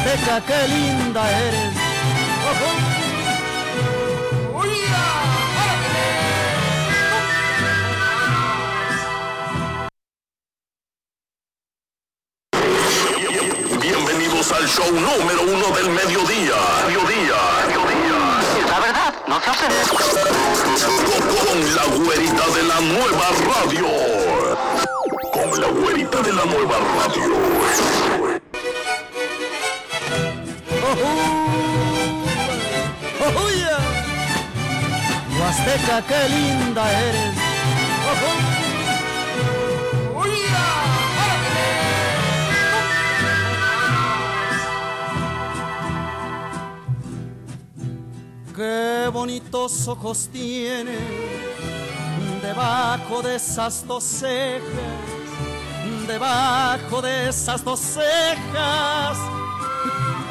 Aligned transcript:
Huasteca, 0.00 0.40
qué 0.46 0.68
linda 0.68 1.30
eres. 1.30 1.74
Bienvenidos 13.82 14.52
al 14.52 14.66
show 14.68 14.90
número 14.90 15.42
uno 15.42 15.76
del 15.76 15.90
mediodía. 15.90 16.56
Mediodía. 16.86 17.36
Mediodía. 17.66 18.70
La 18.70 18.80
verdad, 18.80 19.14
no 19.26 19.40
se 19.40 19.50
hace. 19.50 19.66
Con 21.28 21.74
la 21.76 21.84
güerita 22.04 22.48
de 22.48 22.62
la 22.62 22.80
nueva 22.80 23.28
radio. 23.54 23.86
Con 25.30 25.60
la 25.60 25.68
güerita 25.68 26.22
de 26.22 26.32
la 26.32 26.44
nueva 26.46 26.78
radio. 26.78 28.29
¡Oh, 33.22 33.48
yeah! 33.50 33.78
Huasteca, 35.38 36.02
qué 36.08 36.28
linda 36.28 36.84
eres. 36.90 37.34
¡Oh, 38.06 38.50
Qué 48.56 49.08
bonitos 49.10 49.88
ojos 49.88 50.28
tiene 50.30 50.98
debajo 52.42 53.22
de 53.22 53.36
esas 53.36 53.86
dos 53.86 54.04
cejas, 54.04 54.60
debajo 56.06 57.00
de 57.00 57.28
esas 57.30 57.64
dos 57.64 57.80
cejas. 57.80 59.39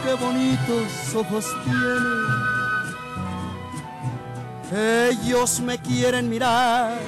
Qué 0.04 0.14
bonitos 0.14 1.16
ojos 1.16 1.46
tiene. 1.64 2.40
Ellos 4.72 5.60
me 5.62 5.80
quieren 5.80 6.30
mirar, 6.30 7.00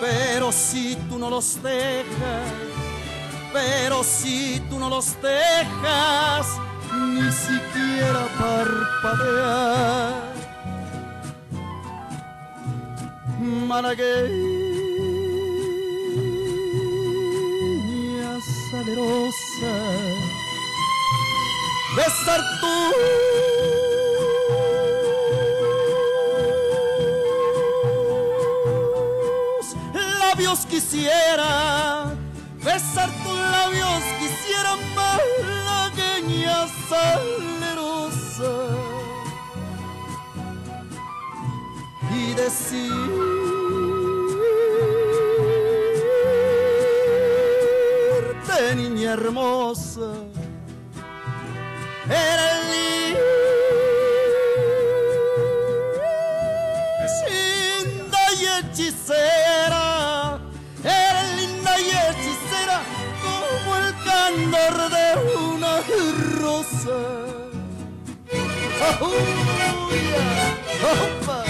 pero 0.00 0.52
si 0.52 0.96
tú 1.08 1.18
no 1.18 1.30
los 1.30 1.62
dejas, 1.62 2.52
pero 3.52 4.04
si 4.04 4.60
tú 4.68 4.78
no 4.78 4.90
los 4.90 5.16
dejas, 5.22 6.46
ni 6.92 7.30
siquiera 7.32 8.26
parpadear. 8.38 10.30
Malagueña 13.40 14.30
salerosa, 18.70 19.72
besar 21.96 22.40
tus 22.60 22.94
labios 30.18 30.66
quisiera, 30.66 32.14
besar 32.64 33.10
tus 33.22 33.38
labios 33.38 34.02
quisiera 34.18 34.76
malagueña 34.94 36.68
salerosa. 36.88 38.52
Y 42.12 42.34
decirte 42.34 42.96
niña 48.76 49.12
hermosa 49.12 50.29
era 52.10 52.48
linda 57.12 58.18
y 58.32 58.46
hechicera, 58.46 60.38
era 60.82 61.22
linda 61.36 61.72
y 61.78 61.90
hechicera 61.90 62.78
como 63.22 63.76
el 63.76 63.94
candor 64.04 64.74
de 64.90 65.06
una 65.38 65.72
rosa. 66.40 66.98
Oh, 69.00 69.10
yeah. 69.92 70.56
Opa. 71.22 71.49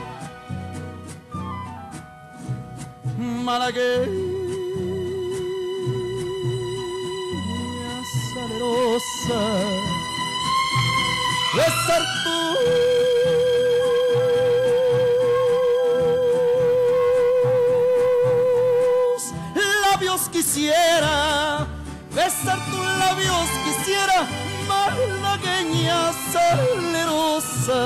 Malagueña 3.43 4.11
salerosa, 8.33 9.41
labios 19.81 20.29
quisiera, 20.29 21.67
besar 22.13 22.59
tus 22.69 22.85
labios 22.99 23.49
quisiera, 23.65 24.27
malagueña 24.67 26.13
salerosa. 26.31 27.81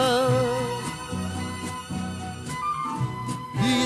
Y 3.64 3.86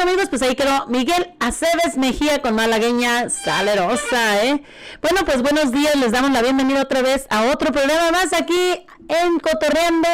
amigos, 0.00 0.28
pues 0.28 0.42
ahí 0.42 0.54
quedó 0.54 0.86
Miguel 0.86 1.34
Aceves 1.40 1.96
Mejía 1.96 2.40
con 2.40 2.54
Malagueña 2.54 3.30
Salerosa, 3.30 4.44
¿eh? 4.44 4.62
Bueno, 5.02 5.24
pues 5.24 5.42
buenos 5.42 5.72
días, 5.72 5.96
les 5.96 6.12
damos 6.12 6.30
la 6.30 6.42
bienvenida 6.42 6.82
otra 6.82 7.02
vez 7.02 7.26
a 7.30 7.50
otro 7.50 7.72
programa 7.72 8.12
más 8.12 8.32
aquí 8.32 8.86
en 9.08 9.38
Cotorreando 9.40 10.08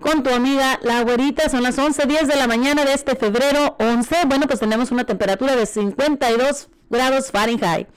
con 0.00 0.22
tu 0.22 0.30
amiga 0.30 0.78
La 0.82 1.02
Güerita. 1.02 1.48
Son 1.48 1.62
las 1.62 1.78
11.10 1.78 2.26
de 2.26 2.36
la 2.36 2.46
mañana 2.46 2.84
de 2.84 2.92
este 2.92 3.16
febrero 3.16 3.76
11. 3.78 4.26
Bueno, 4.26 4.46
pues 4.46 4.60
tenemos 4.60 4.90
una 4.90 5.04
temperatura 5.04 5.56
de 5.56 5.64
52 5.64 6.68
grados 6.90 7.30
Fahrenheit. 7.30 7.88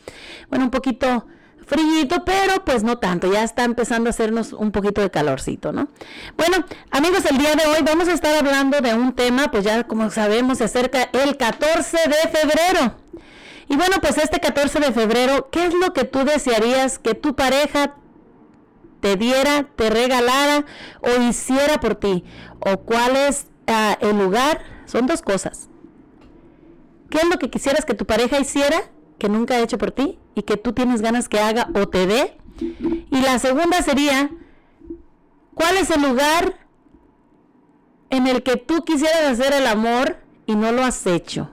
Bueno, 0.50 0.66
un 0.66 0.72
poquito 0.72 1.28
frillito, 1.68 2.24
pero 2.24 2.64
pues 2.66 2.84
no 2.84 2.98
tanto, 2.98 3.32
ya 3.32 3.44
está 3.44 3.66
empezando 3.66 4.10
a 4.10 4.12
hacernos 4.12 4.54
un 4.54 4.72
poquito 4.72 5.02
de 5.02 5.12
calorcito, 5.12 5.74
¿no? 5.74 5.90
Bueno, 6.38 6.66
amigos, 6.92 7.26
el 7.30 7.38
día 7.38 7.56
de 7.56 7.66
hoy 7.68 7.84
vamos 7.84 8.08
a 8.08 8.14
estar 8.14 8.34
hablando 8.36 8.80
de 8.80 8.96
un 8.96 9.14
tema, 9.14 9.52
pues 9.52 9.66
ya 9.66 9.84
como 9.84 10.10
sabemos, 10.10 10.60
se 10.60 10.64
acerca 10.64 11.10
el 11.12 11.36
14 11.36 11.98
de 11.98 12.40
febrero. 12.40 12.96
Y 13.70 13.76
bueno, 13.76 13.98
pues 14.02 14.18
este 14.18 14.40
14 14.40 14.80
de 14.80 14.94
febrero, 14.94 15.50
¿qué 15.52 15.66
es 15.66 15.74
lo 15.74 15.92
que 15.92 16.06
tú 16.06 16.24
desearías 16.24 17.00
que 17.00 17.16
tu 17.16 17.36
pareja 17.36 17.96
te 19.02 19.18
diera, 19.18 19.64
te 19.76 19.90
regalara 19.90 20.66
o 21.02 21.22
hiciera 21.22 21.82
por 21.82 21.96
ti? 21.96 22.24
¿O 22.60 22.78
cuál 22.78 23.18
es 23.18 23.48
ah, 23.68 23.98
el 24.00 24.18
lugar? 24.18 24.62
Son 24.86 25.06
dos 25.06 25.22
cosas. 25.22 25.68
¿Qué 27.10 27.18
es 27.18 27.26
lo 27.26 27.38
que 27.40 27.50
quisieras 27.50 27.84
que 27.84 27.94
tu 27.94 28.06
pareja 28.06 28.40
hiciera 28.40 28.84
que 29.20 29.28
nunca 29.28 29.56
ha 29.56 29.60
hecho 29.60 29.78
por 29.78 29.92
ti 29.92 30.18
y 30.38 30.44
que 30.44 30.56
tú 30.56 30.72
tienes 30.72 31.02
ganas 31.02 31.28
que 31.28 31.40
haga 31.40 31.68
o 31.74 31.90
te 31.90 32.06
dé? 32.06 32.38
Y 32.60 33.22
la 33.22 33.40
segunda 33.40 33.82
sería, 33.82 34.30
¿cuál 35.56 35.78
es 35.78 35.90
el 35.90 36.04
lugar 36.04 36.60
en 38.12 38.28
el 38.28 38.44
que 38.44 38.58
tú 38.58 38.86
quisieras 38.86 39.24
hacer 39.24 39.54
el 39.54 39.66
amor 39.66 40.18
y 40.46 40.54
no 40.56 40.72
lo 40.72 40.84
has 40.84 41.08
hecho? 41.08 41.50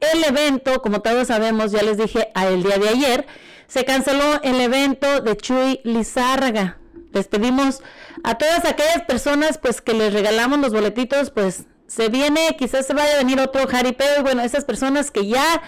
el 0.00 0.24
evento, 0.24 0.82
como 0.82 1.00
todos 1.00 1.28
sabemos, 1.28 1.70
ya 1.70 1.82
les 1.82 1.98
dije 1.98 2.32
el 2.34 2.64
día 2.64 2.78
de 2.78 2.88
ayer, 2.88 3.26
se 3.68 3.84
canceló 3.84 4.42
el 4.42 4.60
evento 4.60 5.20
de 5.20 5.36
Chuy 5.36 5.80
Lizárraga. 5.84 6.78
Les 7.12 7.28
pedimos 7.28 7.80
a 8.24 8.38
todas 8.38 8.64
aquellas 8.64 9.02
personas 9.02 9.58
pues 9.58 9.80
que 9.80 9.94
les 9.94 10.12
regalamos 10.12 10.58
los 10.58 10.72
boletitos, 10.72 11.30
pues 11.30 11.66
se 11.86 12.08
viene, 12.08 12.56
quizás 12.58 12.86
se 12.86 12.94
vaya 12.94 13.14
a 13.14 13.18
venir 13.18 13.38
otro 13.38 13.68
jaripeo 13.68 14.18
y 14.18 14.22
bueno, 14.22 14.42
esas 14.42 14.64
personas 14.64 15.12
que 15.12 15.28
ya 15.28 15.62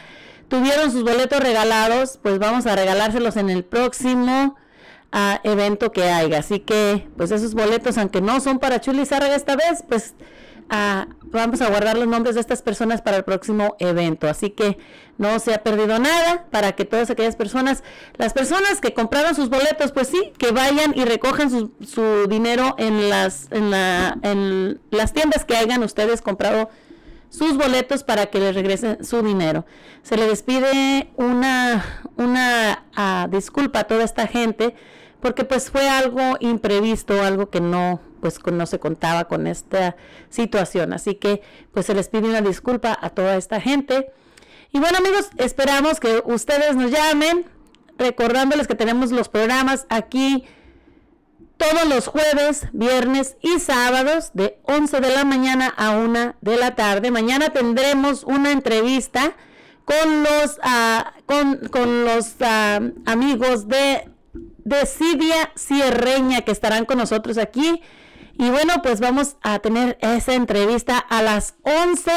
tuvieron 0.48 0.90
sus 0.90 1.04
boletos 1.04 1.38
regalados, 1.38 2.18
pues 2.20 2.40
vamos 2.40 2.66
a 2.66 2.74
regalárselos 2.74 3.36
en 3.36 3.48
el 3.48 3.64
próximo 3.64 4.56
ah, 5.12 5.40
evento 5.44 5.92
que 5.92 6.04
haya. 6.04 6.38
Así 6.38 6.60
que 6.60 7.08
pues 7.16 7.30
esos 7.30 7.54
boletos, 7.54 7.98
aunque 7.98 8.20
no 8.20 8.40
son 8.40 8.58
para 8.58 8.80
Chuy 8.80 8.94
Lizárraga 8.94 9.36
esta 9.36 9.56
vez, 9.56 9.84
pues 9.88 10.14
vamos 11.32 11.60
a 11.60 11.68
guardar 11.68 11.98
los 11.98 12.06
nombres 12.06 12.34
de 12.34 12.40
estas 12.40 12.62
personas 12.62 13.02
para 13.02 13.18
el 13.18 13.24
próximo 13.24 13.76
evento. 13.78 14.28
Así 14.28 14.50
que 14.50 14.78
no 15.18 15.38
se 15.38 15.54
ha 15.54 15.62
perdido 15.62 15.98
nada 15.98 16.46
para 16.50 16.72
que 16.72 16.84
todas 16.84 17.10
aquellas 17.10 17.36
personas, 17.36 17.82
las 18.16 18.32
personas 18.32 18.80
que 18.80 18.94
compraron 18.94 19.34
sus 19.34 19.48
boletos, 19.48 19.92
pues 19.92 20.08
sí, 20.08 20.32
que 20.38 20.50
vayan 20.50 20.92
y 20.96 21.04
recojan 21.04 21.50
su, 21.50 21.72
su 21.86 22.26
dinero 22.28 22.74
en 22.78 23.08
las, 23.08 23.48
en, 23.50 23.70
la, 23.70 24.18
en 24.22 24.80
las 24.90 25.12
tiendas 25.12 25.44
que 25.44 25.56
hayan 25.56 25.82
ustedes 25.82 26.22
comprado 26.22 26.70
sus 27.28 27.56
boletos 27.56 28.04
para 28.04 28.26
que 28.26 28.38
les 28.38 28.54
regresen 28.54 29.04
su 29.04 29.22
dinero. 29.22 29.64
Se 30.02 30.16
le 30.16 30.26
despide 30.26 31.10
una, 31.16 32.01
una 32.16 32.84
ah, 32.94 33.28
disculpa 33.30 33.80
a 33.80 33.84
toda 33.84 34.04
esta 34.04 34.26
gente 34.26 34.74
porque 35.20 35.44
pues 35.44 35.70
fue 35.70 35.88
algo 35.88 36.36
imprevisto, 36.40 37.22
algo 37.22 37.48
que 37.48 37.60
no 37.60 38.00
pues 38.20 38.38
no 38.46 38.66
se 38.66 38.78
contaba 38.78 39.24
con 39.24 39.46
esta 39.46 39.96
situación. 40.30 40.92
Así 40.92 41.16
que 41.16 41.42
pues 41.72 41.86
se 41.86 41.94
les 41.94 42.08
pide 42.08 42.28
una 42.28 42.40
disculpa 42.40 42.96
a 43.00 43.10
toda 43.10 43.36
esta 43.36 43.60
gente. 43.60 44.12
Y 44.70 44.78
bueno 44.78 44.98
amigos, 44.98 45.30
esperamos 45.36 46.00
que 46.00 46.22
ustedes 46.24 46.76
nos 46.76 46.90
llamen, 46.90 47.46
recordándoles 47.98 48.66
que 48.68 48.74
tenemos 48.74 49.10
los 49.10 49.28
programas 49.28 49.86
aquí 49.88 50.44
todos 51.56 51.88
los 51.88 52.08
jueves, 52.08 52.66
viernes 52.72 53.36
y 53.40 53.60
sábados 53.60 54.30
de 54.34 54.58
11 54.64 55.00
de 55.00 55.10
la 55.10 55.24
mañana 55.24 55.72
a 55.76 55.92
1 55.92 56.34
de 56.40 56.56
la 56.56 56.74
tarde. 56.74 57.10
Mañana 57.10 57.50
tendremos 57.50 58.24
una 58.24 58.50
entrevista 58.50 59.34
con 59.84 60.22
los, 60.22 60.58
ah, 60.62 61.12
con, 61.26 62.04
los 62.04 62.34
ah, 62.40 62.80
amigos 63.06 63.68
de, 63.68 64.08
de 64.32 64.86
Cidia 64.86 65.52
Sierreña 65.54 66.42
que 66.42 66.52
estarán 66.52 66.84
con 66.84 66.98
nosotros 66.98 67.38
aquí 67.38 67.82
y 68.34 68.50
bueno, 68.50 68.74
pues 68.82 69.00
vamos 69.00 69.36
a 69.42 69.58
tener 69.58 69.98
esa 70.00 70.34
entrevista 70.34 70.98
a 70.98 71.22
las 71.22 71.54
11 71.62 72.10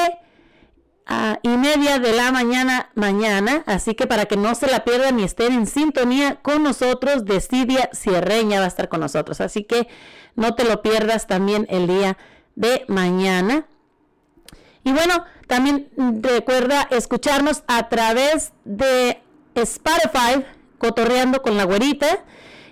ah, 1.06 1.40
y 1.44 1.50
media 1.50 2.00
de 2.00 2.14
la 2.14 2.32
mañana 2.32 2.90
mañana. 2.96 3.64
Así 3.66 3.96
que 3.96 4.08
para 4.08 4.26
que 4.26 4.38
no 4.38 4.56
se 4.56 4.68
la 4.68 4.84
pierdan 4.84 5.20
y 5.20 5.24
estén 5.24 5.54
en 5.54 5.68
sintonía 5.68 6.38
con 6.42 6.64
nosotros, 6.64 7.26
Decidia 7.26 7.90
Sierreña 7.92 8.60
va 8.60 8.66
a 8.66 8.70
estar 8.70 8.90
con 8.90 9.02
nosotros. 9.02 9.42
Así 9.42 9.64
que 9.64 9.88
no 10.36 10.56
te 10.56 10.64
lo 10.64 10.82
pierdas 10.82 11.28
también 11.28 11.68
el 11.70 11.88
día 11.88 12.18
de 12.56 12.86
mañana. 12.88 13.68
Y 14.84 14.94
bueno, 14.94 15.26
también 15.48 15.90
recuerda 16.22 16.88
escucharnos 16.90 17.64
a 17.68 17.88
través 17.90 18.52
de 18.64 19.22
Spotify, 19.56 20.46
cotorreando 20.78 21.42
con 21.42 21.58
la 21.58 21.64
güerita. 21.66 22.24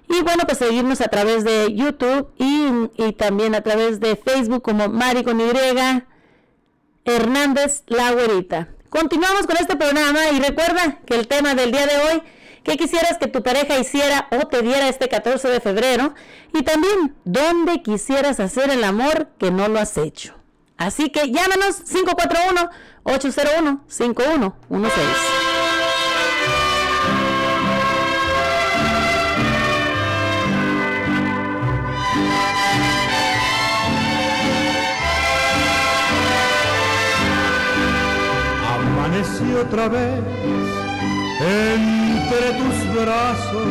Y 0.09 0.21
bueno, 0.21 0.43
pues 0.45 0.57
seguirnos 0.57 1.01
a 1.01 1.07
través 1.07 1.43
de 1.43 1.74
YouTube 1.74 2.31
y, 2.38 3.13
también 3.13 3.55
a 3.55 3.62
través 3.62 4.00
de 4.00 4.15
Facebook 4.15 4.62
como 4.62 4.89
Mari 4.89 5.24
con 5.24 5.39
Y, 5.39 5.45
Hernández 7.05 7.83
La 7.88 8.12
Güerita. 8.12 8.69
Continuamos 8.89 9.48
con 9.48 9.57
este 9.57 9.75
programa 9.75 10.29
y 10.31 10.39
recuerda 10.39 11.00
que 11.05 11.15
el 11.15 11.27
tema 11.27 11.55
del 11.55 11.71
día 11.71 11.88
de 11.88 11.98
hoy, 11.98 12.24
¿qué 12.63 12.77
quisieras 12.77 13.17
que 13.17 13.27
tu 13.27 13.41
pareja 13.41 13.79
hiciera 13.79 14.27
o 14.31 14.48
te 14.48 14.62
diera 14.62 14.88
este 14.88 15.09
14 15.09 15.48
de 15.48 15.59
febrero? 15.59 16.13
Y 16.53 16.63
también, 16.63 17.15
¿dónde 17.25 17.81
quisieras 17.81 18.39
hacer 18.39 18.69
el 18.69 18.83
amor 18.83 19.29
que 19.39 19.51
no 19.51 19.67
lo 19.67 19.79
has 19.79 19.98
hecho? 19.98 20.36
Así 20.77 21.10
que 21.10 21.32
llámanos 21.32 21.82
541 21.89 22.70
801 23.03 23.82
5116. 23.88 25.53
otra 39.63 39.88
vez 39.88 40.20
entre 41.39 42.51
tus 42.60 43.01
brazos 43.01 43.68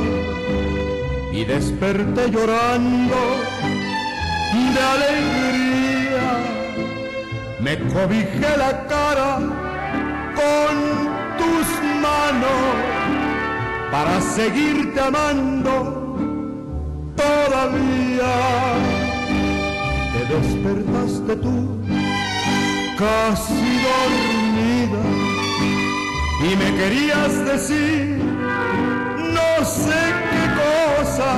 y 1.32 1.44
desperté 1.44 2.30
llorando 2.30 3.16
de 4.74 4.80
alegría. 4.80 6.61
Me 7.62 7.78
cobijé 7.78 8.56
la 8.58 8.86
cara 8.88 9.38
con 10.34 10.74
tus 11.38 11.66
manos 12.02 12.60
para 13.92 14.20
seguirte 14.20 14.98
amando 15.00 15.72
todavía. 17.14 18.32
Te 20.12 20.34
despertaste 20.34 21.36
tú 21.36 21.78
casi 22.98 23.80
dormida 23.88 25.02
y 26.40 26.56
me 26.56 26.68
querías 26.78 27.44
decir 27.44 28.18
no 29.38 29.64
sé 29.64 30.02
qué 30.32 30.44
cosa, 30.62 31.32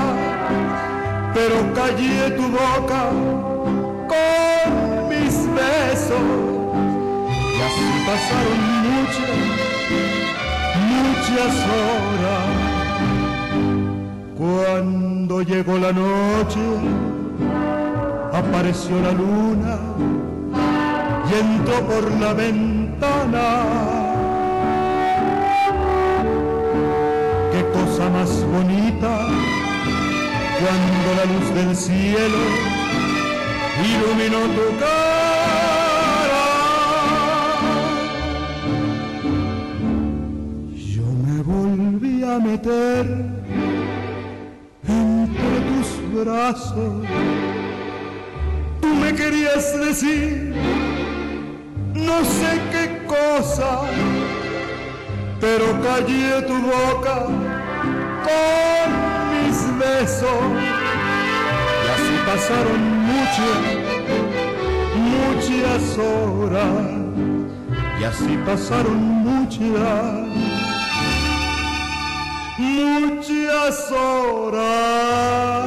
pero 1.35 1.57
callé 1.75 2.31
tu 2.31 2.49
boca 2.49 3.11
con 4.09 4.94
besos 5.37 6.27
y 7.57 7.61
así 7.67 7.87
pasaron 8.07 8.61
muchas, 8.87 9.37
muchas 10.91 11.55
horas. 11.75 12.49
Cuando 14.39 15.43
llegó 15.43 15.79
la 15.79 15.93
noche, 15.93 16.65
apareció 18.33 19.01
la 19.01 19.13
luna 19.13 19.79
y 21.31 21.35
entró 21.41 21.77
por 21.87 22.05
la 22.21 22.33
ventana 22.33 23.95
cosa 27.75 28.09
más 28.09 28.45
bonita 28.47 29.19
cuando 30.61 31.09
la 31.19 31.25
luz 31.33 31.55
del 31.55 31.77
cielo 31.77 32.84
iluminó 33.83 34.41
tu 34.57 34.77
cara. 34.79 36.45
Yo 40.75 41.03
me 41.25 41.43
voy 41.43 41.75
quería 42.25 42.39
meter 42.39 43.07
entre 44.87 45.61
tus 45.69 46.25
brazos. 46.25 47.07
Tú 48.81 48.89
me 48.89 49.15
querías 49.15 49.79
decir 49.79 50.55
no 51.95 52.25
sé 52.25 52.61
qué 52.73 53.07
cosa, 53.07 53.83
pero 55.41 55.65
callé 55.83 56.43
tu 56.43 56.55
boca 56.55 57.27
con 58.27 58.87
mis 59.33 59.79
besos. 59.79 60.84
Así 62.05 62.17
pasaron 62.27 62.83
muchas, 63.07 63.61
muchas 64.95 65.99
horas. 65.99 66.85
Y 67.99 68.05
así 68.05 68.37
pasaron 68.45 68.99
muchas, 68.99 70.29
muchas 72.59 73.91
horas. 73.91 75.65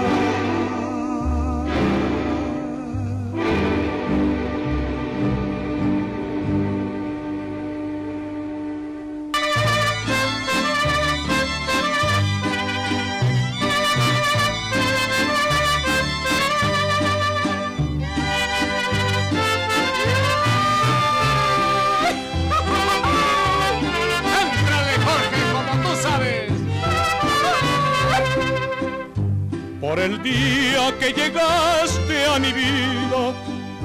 El 30.07 30.23
día 30.23 30.97
que 30.99 31.11
llegaste 31.11 32.25
a 32.33 32.39
mi 32.39 32.51
vida, 32.53 33.21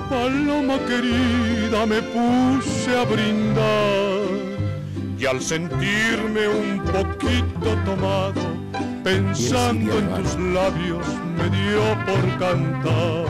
paloma 0.09 0.79
querida, 0.87 1.85
me 1.85 2.01
puse 2.01 2.91
a 2.97 3.05
brindar. 3.05 4.23
Y 5.19 5.27
al 5.27 5.41
sentirme 5.41 6.47
un 6.47 6.81
poquito 6.97 7.69
tomado, 7.85 8.41
pensando 9.03 9.99
en 9.99 10.09
tus 10.17 10.33
labios, 10.59 11.07
me 11.39 11.47
dio 11.59 11.83
por 12.07 12.23
cantar. 12.39 13.27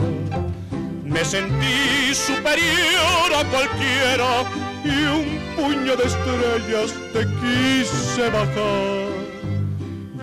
Me 1.03 1.25
sentí 1.25 2.13
superior 2.13 3.29
a 3.39 3.43
cualquiera 3.53 4.31
y 4.85 4.95
un 5.17 5.27
puño 5.55 5.95
de 5.95 6.05
estrellas 6.11 6.93
te 7.13 7.21
quise 7.41 8.29
bajar. 8.29 9.02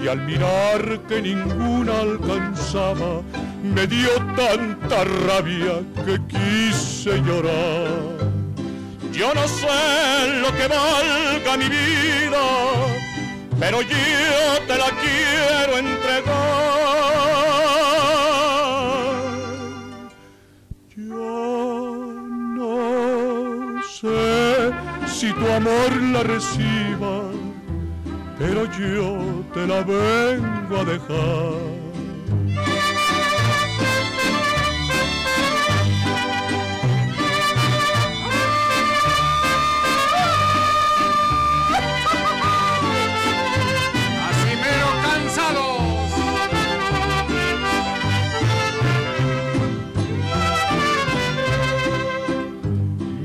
Y 0.02 0.08
al 0.08 0.20
mirar 0.22 1.00
que 1.08 1.20
ninguna 1.20 2.00
alcanzaba, 2.00 3.22
me 3.62 3.86
dio 3.86 4.08
tanta 4.34 5.04
rabia 5.26 5.82
que 6.06 6.18
quise 6.26 7.20
llorar. 7.22 8.30
Yo 9.12 9.34
no 9.34 9.46
sé 9.46 10.40
lo 10.42 10.50
que 10.56 10.66
valga 10.66 11.56
mi 11.58 11.68
vida, 11.68 12.44
pero 13.58 13.82
yo 13.82 14.62
te 14.66 14.78
la 14.78 14.90
quiero 15.02 15.76
entregar. 15.76 16.40
Yo 20.96 22.14
no 22.56 23.82
sé 23.82 24.72
si 25.06 25.30
tu 25.34 25.46
amor 25.52 25.90
la 26.14 26.22
reciba, 26.22 27.12
pero 28.40 28.64
yo 28.64 29.44
te 29.52 29.66
la 29.66 29.82
vengo 29.82 30.76
a 30.80 30.84
dejar. 30.84 31.60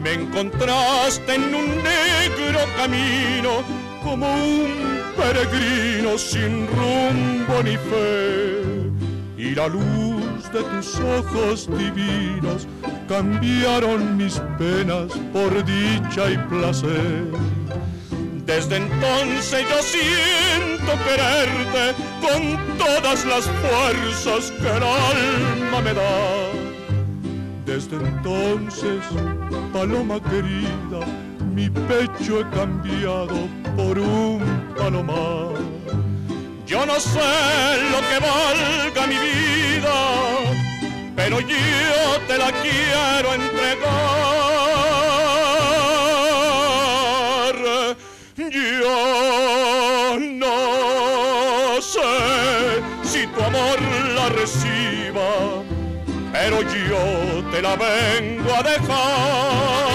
Me 0.03 0.13
encontraste 0.13 1.35
en 1.35 1.55
un 1.55 1.67
negro 1.83 2.59
camino, 2.75 3.63
como 4.03 4.27
un 4.33 4.94
peregrino 5.17 6.17
sin 6.17 6.67
rumbo 6.67 7.63
ni 7.63 7.77
fe. 7.77 8.91
Y 9.37 9.55
la 9.55 9.67
luz 9.67 10.51
de 10.51 10.63
tus 10.63 10.99
ojos 10.99 11.67
divinos 11.67 12.67
cambiaron 13.07 14.17
mis 14.17 14.41
penas 14.57 15.11
por 15.33 15.51
dicha 15.65 16.31
y 16.31 16.37
placer. 16.49 17.25
Desde 18.45 18.77
entonces 18.77 19.65
yo 19.69 19.81
siento 19.81 20.91
quererte 21.03 21.95
con 22.21 22.77
todas 22.77 23.25
las 23.25 23.45
fuerzas 23.45 24.51
que 24.51 24.67
el 24.67 24.83
alma 24.83 25.81
me 25.81 25.93
da. 25.93 26.65
Desde 27.65 27.95
entonces, 27.95 29.03
paloma 29.73 30.19
querida, 30.21 30.99
mi 31.55 31.69
pecho 31.69 32.41
he 32.41 32.49
cambiado 32.51 33.47
por 33.75 33.97
un 33.97 34.54
Yo 36.65 36.85
no 36.85 36.99
sé 36.99 37.19
lo 37.91 37.99
que 38.09 38.19
valga 38.19 39.07
mi 39.07 39.15
vida, 39.15 39.95
pero 41.15 41.39
yo 41.39 42.19
te 42.27 42.37
la 42.37 42.51
quiero 42.51 43.33
entregar. 43.33 44.45
Yo 48.37 50.17
no 50.19 51.81
sé 51.81 52.81
si 53.03 53.27
tu 53.27 53.43
amor 53.43 53.81
la 54.15 54.29
reciba 54.29 55.65
pero 56.35 56.61
yo 56.61 57.49
te 57.51 57.61
la 57.61 57.75
vengo 57.75 58.53
a 58.53 58.61
dejar. 58.61 59.94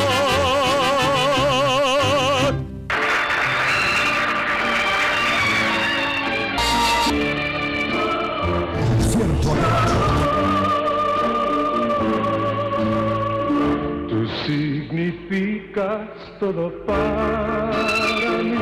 Significas 15.31 16.09
todo 16.41 16.73
para 16.85 18.43
mí, 18.43 18.59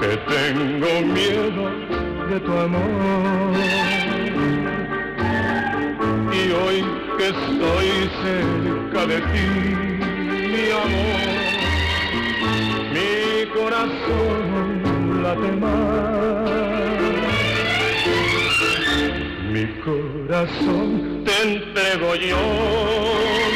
que 0.00 0.16
tengo 0.34 0.90
miedo 1.14 1.70
de 2.28 2.40
tu 2.40 2.52
amor. 2.52 3.54
Y 6.32 6.50
hoy 6.50 6.84
que 7.16 7.28
estoy 7.28 7.88
cerca 8.22 9.06
de 9.06 9.18
ti, 9.32 9.48
mi 10.52 10.66
amor, 10.84 11.28
mi 12.92 13.10
corazón 13.54 15.22
late 15.22 15.52
más. 15.52 16.87
Mi 19.58 19.66
corazón 19.80 21.24
te 21.24 21.34
entrego 21.42 22.14
yo, 22.14 22.42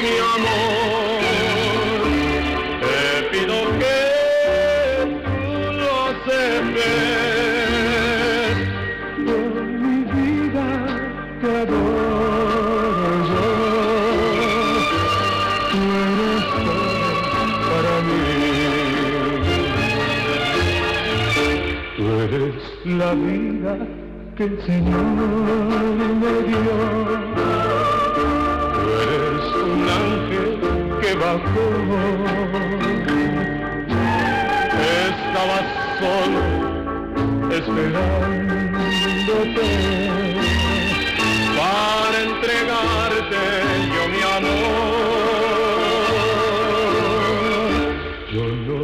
mi 0.02 0.14
amor. 0.34 1.20
Te 2.82 3.00
pido 3.30 3.56
que 3.78 3.98
tú 5.22 5.42
lo 5.78 5.90
aceptes. 6.10 6.90
Por 9.26 9.52
mi 9.62 9.98
vida 10.12 10.68
te 11.40 11.48
adoro 11.62 13.10
yo. 13.30 13.46
Tú 15.70 15.80
eres 16.10 16.42
todo 16.64 17.10
para 17.70 17.94
mí. 18.08 18.26
Tú 21.96 22.04
eres 22.22 22.58
la 22.86 23.10
vida 23.14 23.72
que 24.36 24.44
el 24.44 24.62
Señor 24.64 25.02
me 26.22 26.34
dio. 26.48 26.76
Tú 28.74 28.82
eres 29.04 29.46
un 29.64 29.82
ángel 30.02 30.50
que 31.00 31.10
bajó. 31.14 31.66
Estaba 35.08 35.58
solo 36.00 36.42
esperándote 37.56 39.68
para 41.58 42.16
entregarte 42.28 43.42
yo 43.94 44.02
mi 44.12 44.20
amor. 44.36 44.82
Yo 48.32 48.44
no 48.66 48.80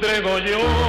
sabría 0.00 0.20
bueno 0.22 0.79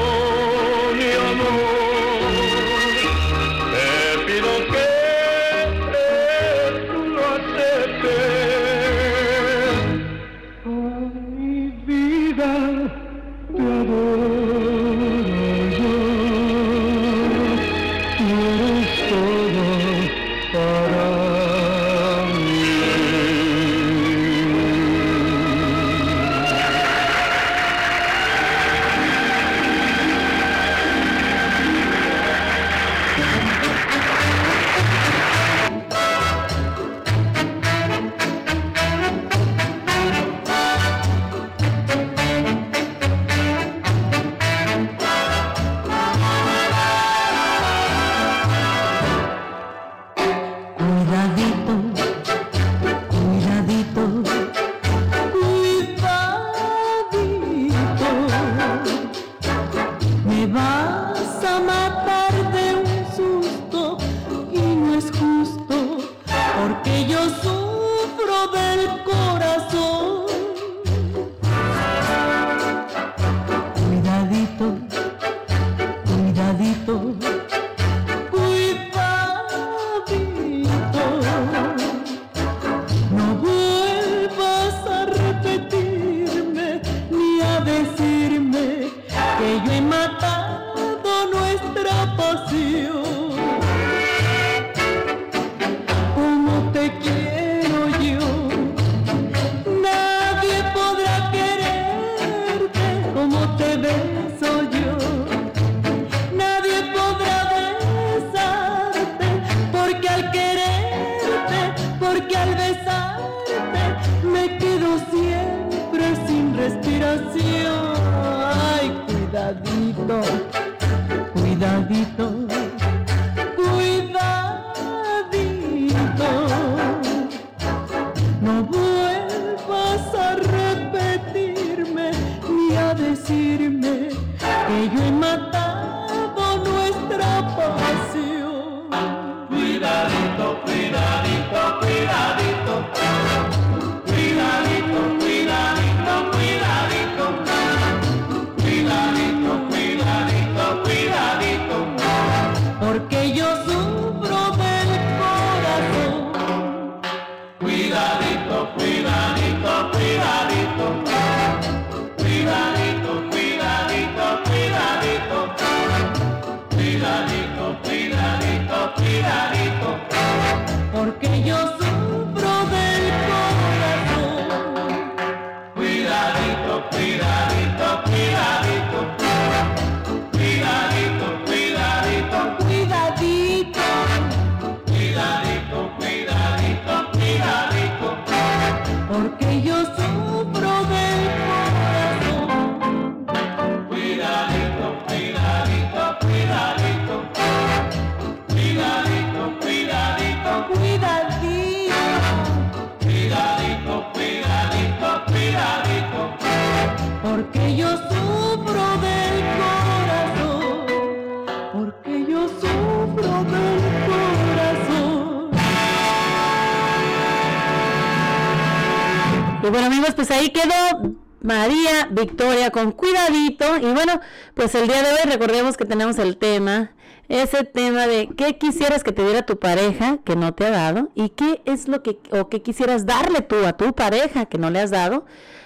pues 220.16 220.32
ahí 220.32 220.50
quedó 220.50 221.16
María 221.42 222.08
Victoria 222.12 222.72
con 222.72 222.92
cuidadito. 222.92 223.78
Y 223.78 223.92
bueno, 223.94 224.20
pues 224.54 224.76
el 224.76 224.88
día 224.88 225.02
de 225.02 225.10
hoy 225.10 225.32
recordemos 225.32 225.78
que 225.78 225.86
tenemos 225.86 226.20
el 226.20 226.38
tema, 226.38 226.92
ese 227.30 227.64
tema 227.64 228.08
de 228.08 228.30
qué 228.36 228.58
quisieras 228.58 229.04
que 229.04 229.12
te 229.12 229.24
diera 229.24 229.46
tu 229.46 229.60
pareja 229.60 230.18
que 230.24 230.36
no 230.36 230.54
te 230.54 230.66
ha 230.66 230.72
dado 230.72 231.10
y 231.16 231.30
qué 231.30 231.62
es 231.66 231.88
lo 231.88 232.04
que 232.04 232.20
o 232.32 232.50
qué 232.50 232.62
quisieras 232.62 233.06
darle 233.06 233.42
tú 233.42 233.56
a 233.66 233.74
tu 233.74 233.94
pareja 233.94 234.46
que 234.46 234.58
no 234.58 234.70
le 234.70 234.82
has 234.82 234.92
dado. 234.92 235.26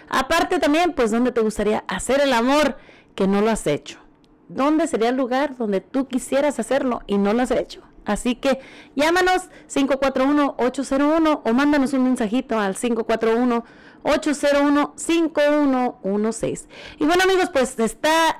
Aparte 0.10 0.60
también, 0.60 0.94
pues 0.94 1.12
dónde 1.12 1.32
te 1.32 1.42
gustaría 1.42 1.84
hacer 1.88 2.22
el 2.22 2.34
amor 2.34 2.78
que 3.16 3.28
no 3.28 3.42
lo 3.42 3.50
has 3.50 3.66
hecho. 3.68 4.00
¿Dónde 4.48 4.88
sería 4.88 5.10
el 5.10 5.16
lugar 5.16 5.58
donde 5.58 5.82
tú 5.82 6.08
quisieras 6.08 6.60
hacerlo 6.60 7.02
y 7.08 7.18
no 7.18 7.34
lo 7.34 7.42
has 7.42 7.52
hecho? 7.52 7.82
Así 8.06 8.36
que 8.36 8.60
llámanos 8.96 9.50
541-801 9.74 11.42
o 11.44 11.54
mándanos 11.54 11.94
un 11.94 12.04
mensajito 12.04 12.60
al 12.60 12.76
541 12.76 13.66
801-5116. 14.06 16.68
Y 17.00 17.06
bueno 17.06 17.24
amigos, 17.24 17.50
pues 17.52 17.78
está, 17.80 18.40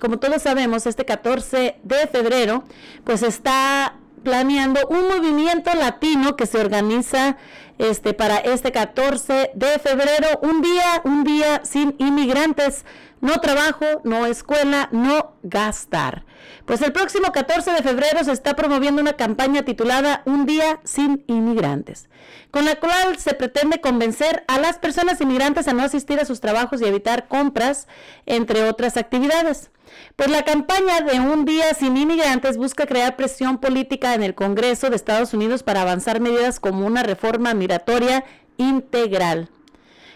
como 0.00 0.18
todos 0.18 0.40
sabemos, 0.42 0.86
este 0.86 1.04
14 1.04 1.76
de 1.82 2.06
febrero, 2.06 2.64
pues 3.04 3.22
está 3.22 3.96
planeando 4.22 4.80
un 4.88 5.08
movimiento 5.08 5.74
latino 5.74 6.36
que 6.36 6.46
se 6.46 6.58
organiza 6.58 7.36
este 7.78 8.14
para 8.14 8.36
este 8.36 8.72
14 8.72 9.50
de 9.54 9.78
febrero, 9.78 10.40
un 10.42 10.62
día, 10.62 11.02
un 11.04 11.24
día 11.24 11.62
sin 11.64 11.94
inmigrantes 11.98 12.84
no 13.20 13.40
trabajo, 13.40 13.84
no 14.04 14.26
escuela, 14.26 14.88
no 14.92 15.34
gastar. 15.42 16.24
Pues 16.70 16.82
el 16.82 16.92
próximo 16.92 17.32
14 17.32 17.72
de 17.72 17.82
febrero 17.82 18.22
se 18.22 18.30
está 18.30 18.54
promoviendo 18.54 19.02
una 19.02 19.14
campaña 19.14 19.64
titulada 19.64 20.22
Un 20.24 20.46
día 20.46 20.78
sin 20.84 21.24
inmigrantes, 21.26 22.08
con 22.52 22.64
la 22.64 22.76
cual 22.76 23.18
se 23.18 23.34
pretende 23.34 23.80
convencer 23.80 24.44
a 24.46 24.60
las 24.60 24.78
personas 24.78 25.20
inmigrantes 25.20 25.66
a 25.66 25.72
no 25.72 25.82
asistir 25.82 26.20
a 26.20 26.24
sus 26.24 26.38
trabajos 26.38 26.80
y 26.80 26.84
evitar 26.84 27.26
compras, 27.26 27.88
entre 28.24 28.68
otras 28.68 28.96
actividades. 28.96 29.72
Pues 30.14 30.30
la 30.30 30.44
campaña 30.44 31.00
de 31.00 31.18
Un 31.18 31.44
día 31.44 31.74
sin 31.74 31.96
inmigrantes 31.96 32.56
busca 32.56 32.86
crear 32.86 33.16
presión 33.16 33.58
política 33.58 34.14
en 34.14 34.22
el 34.22 34.36
Congreso 34.36 34.90
de 34.90 34.94
Estados 34.94 35.34
Unidos 35.34 35.64
para 35.64 35.82
avanzar 35.82 36.20
medidas 36.20 36.60
como 36.60 36.86
una 36.86 37.02
reforma 37.02 37.52
migratoria 37.52 38.22
integral. 38.58 39.48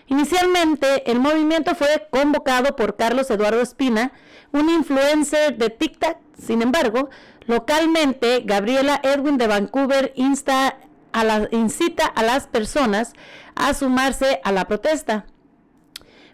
Inicialmente, 0.07 1.11
el 1.11 1.19
movimiento 1.19 1.75
fue 1.75 2.07
convocado 2.11 2.77
por 2.77 2.95
Carlos 2.95 3.29
Eduardo 3.33 3.61
Espina, 3.61 4.13
un 4.53 4.71
influencer 4.71 5.59
de 5.59 5.71
TikTok. 5.71 6.24
Sin 6.39 6.63
embargo, 6.63 7.11
localmente, 7.47 8.43
Gabriela 8.45 9.01
Edwin 9.03 9.39
de 9.39 9.47
Vancouver 9.47 10.13
insta 10.17 10.79
a 11.13 11.49
incita 11.53 12.07
a 12.07 12.23
las 12.23 12.47
personas 12.49 13.13
a 13.55 13.73
sumarse 13.73 14.41
a 14.43 14.53
la 14.53 14.67
protesta. 14.67 15.27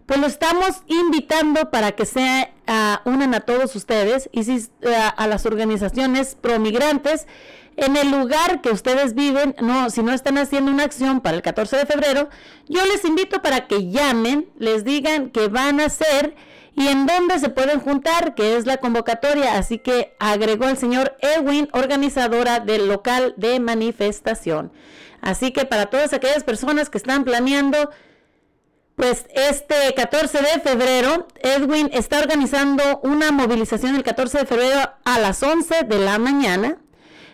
Pues 0.07 0.19
lo 0.19 0.27
estamos 0.27 0.83
invitando 0.89 1.71
para 1.71 1.93
que 1.93 2.05
se 2.07 2.53
uh, 2.67 3.09
unan 3.09 3.35
a 3.35 3.41
todos 3.41 3.77
ustedes 3.77 4.29
y 4.33 4.51
uh, 4.51 4.65
a 5.17 5.27
las 5.29 5.47
organizaciones 5.47 6.35
promigrantes 6.35 7.27
en 7.77 7.97
el 7.97 8.11
lugar 8.11 8.61
que 8.61 8.71
ustedes 8.71 9.15
viven, 9.15 9.55
no, 9.61 9.89
si 9.91 10.03
no 10.03 10.13
están 10.13 10.39
haciendo 10.39 10.71
una 10.71 10.85
acción 10.85 11.21
para 11.21 11.37
el 11.37 11.43
14 11.43 11.79
de 11.79 11.87
febrero, 11.87 12.29
yo 12.69 12.85
les 12.87 13.05
invito 13.05 13.41
para 13.41 13.67
que 13.69 13.91
llamen, 13.91 14.51
les 14.59 14.85
digan 14.85 15.31
qué 15.31 15.49
van 15.49 15.81
a 15.81 15.87
hacer 15.87 16.35
y 16.75 16.89
en 16.89 17.07
dónde 17.07 17.39
se 17.39 17.49
pueden 17.49 17.81
juntar, 17.81 18.35
que 18.35 18.57
es 18.57 18.67
la 18.67 18.79
convocatoria. 18.79 19.59
Así 19.59 19.79
que 19.79 20.15
agregó 20.19 20.69
el 20.69 20.77
señor 20.77 21.17
Edwin, 21.21 21.69
organizadora 21.73 22.61
del 22.61 22.89
local 22.89 23.35
de 23.37 23.61
manifestación. 23.61 24.73
Así 25.21 25.53
que 25.53 25.65
para 25.65 25.87
todas 25.87 26.13
aquellas 26.13 26.45
personas 26.45 26.89
que 26.89 26.99
están 26.99 27.25
planeando, 27.25 27.91
pues 28.97 29.27
este 29.35 29.95
14 29.95 30.39
de 30.39 30.61
febrero, 30.61 31.27
Edwin 31.43 31.91
está 31.93 32.19
organizando 32.19 33.01
una 33.03 33.31
movilización 33.31 33.97
el 33.97 34.03
14 34.03 34.39
de 34.39 34.47
febrero 34.47 34.81
a 35.05 35.19
las 35.19 35.43
11 35.43 35.85
de 35.85 35.99
la 35.99 36.19
mañana 36.19 36.79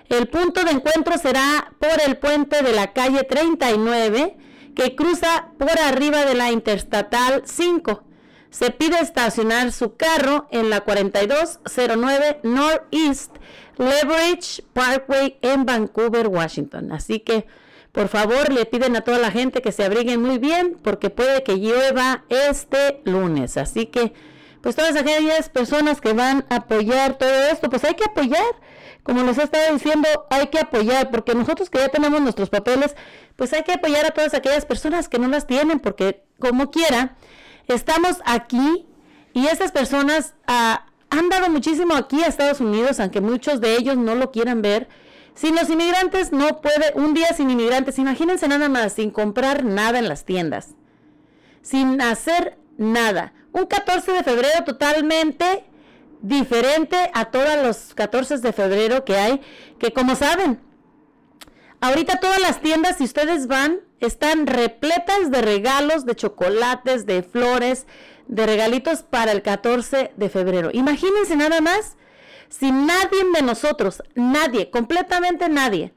el 0.09 0.29
punto 0.29 0.63
de 0.65 0.71
encuentro 0.71 1.19
será 1.19 1.73
por 1.79 2.01
el 2.07 2.17
puente 2.17 2.63
de 2.63 2.73
la 2.73 2.93
calle 2.93 3.25
39 3.25 4.37
que 4.75 4.95
cruza 4.95 5.49
por 5.59 5.79
arriba 5.81 6.25
de 6.25 6.35
la 6.35 6.53
Interstatal 6.53 7.43
5. 7.45 8.05
Se 8.57 8.71
pide 8.71 8.99
estacionar 9.01 9.71
su 9.71 9.97
carro 9.97 10.49
en 10.51 10.71
la 10.71 10.81
4209 10.81 12.41
Northeast 12.43 13.37
Leverage 13.77 14.63
Parkway 14.73 15.37
en 15.43 15.67
Vancouver, 15.67 16.27
Washington. 16.29 16.91
Así 16.91 17.21
que, 17.21 17.47
por 17.93 18.09
favor, 18.09 18.51
le 18.51 18.65
piden 18.65 18.97
a 18.97 19.03
toda 19.03 19.19
la 19.19 19.31
gente 19.31 19.61
que 19.61 19.73
se 19.73 19.85
abriguen 19.85 20.23
muy 20.23 20.39
bien 20.39 20.79
porque 20.83 21.11
puede 21.11 21.43
que 21.43 21.59
llueva 21.59 22.25
este 22.31 23.03
lunes. 23.05 23.59
Así 23.59 23.85
que, 23.85 24.15
pues 24.63 24.75
todas 24.75 24.97
aquellas 24.97 25.51
personas 25.51 26.01
que 26.01 26.15
van 26.15 26.47
a 26.49 26.57
apoyar 26.57 27.19
todo 27.19 27.49
esto, 27.53 27.69
pues 27.69 27.85
hay 27.85 27.93
que 27.93 28.05
apoyar 28.05 28.43
como 29.03 29.21
he 29.21 29.31
estado 29.31 29.75
diciendo, 29.75 30.09
hay 30.31 30.47
que 30.47 30.61
apoyar, 30.61 31.11
porque 31.11 31.35
nosotros 31.35 31.69
que 31.69 31.79
ya 31.79 31.91
tenemos 31.91 32.23
nuestros 32.23 32.49
papeles, 32.49 32.97
pues 33.37 33.53
hay 33.53 33.65
que 33.65 33.73
apoyar 33.73 34.07
a 34.07 34.11
todas 34.13 34.33
aquellas 34.33 34.65
personas 34.65 35.11
que 35.11 35.19
no 35.19 35.29
las 35.29 35.47
tienen, 35.47 35.79
porque 35.79 36.25
como 36.41 36.71
quiera, 36.71 37.17
estamos 37.69 38.19
aquí 38.25 38.87
y 39.33 39.47
estas 39.47 39.73
personas 39.73 40.35
ah, 40.47 40.87
han 41.11 41.29
dado 41.29 41.51
muchísimo 41.51 41.95
aquí 41.95 42.23
a 42.23 42.27
Estados 42.27 42.61
Unidos, 42.61 43.01
aunque 43.01 43.21
muchos 43.21 43.61
de 43.61 43.77
ellos 43.77 43.97
no 43.97 44.15
lo 44.15 44.31
quieran 44.31 44.63
ver. 44.63 44.89
Sin 45.35 45.55
los 45.55 45.69
inmigrantes 45.69 46.33
no 46.33 46.63
puede, 46.63 46.93
un 46.95 47.13
día 47.13 47.29
sin 47.35 47.51
inmigrantes, 47.51 47.99
imagínense 47.99 48.49
nada 48.49 48.69
más, 48.71 48.95
sin 48.95 49.11
comprar 49.11 49.65
nada 49.65 49.99
en 49.99 50.09
las 50.09 50.25
tiendas, 50.25 50.71
sin 51.61 52.01
hacer 52.01 52.59
nada. 52.79 53.35
Un 53.53 53.67
14 53.67 54.13
de 54.13 54.23
febrero 54.23 54.65
totalmente 54.65 55.65
diferente 56.23 56.97
a 57.13 57.27
todos 57.27 57.63
los 57.63 57.95
14 57.95 58.39
de 58.39 58.53
febrero 58.53 59.05
que 59.05 59.17
hay, 59.17 59.41
que 59.79 59.93
como 59.93 60.17
saben, 60.17 60.59
ahorita 61.81 62.21
todas 62.21 62.41
las 62.41 62.61
tiendas, 62.61 62.99
si 62.99 63.05
ustedes 63.05 63.47
van, 63.47 63.81
están 64.01 64.47
repletas 64.47 65.31
de 65.31 65.43
regalos, 65.43 66.05
de 66.05 66.17
chocolates, 66.17 67.07
de 67.07 67.23
flores, 67.23 67.87
de 68.29 68.47
regalitos 68.47 69.03
para 69.03 69.33
el 69.33 69.43
14 69.43 70.13
de 70.17 70.29
febrero. 70.29 70.71
Imagínense 70.73 71.37
nada 71.37 71.61
más, 71.61 71.97
si 72.49 72.71
nadie 72.73 73.25
de 73.35 73.43
nosotros, 73.43 74.03
nadie, 74.15 74.71
completamente 74.71 75.49
nadie, 75.49 75.95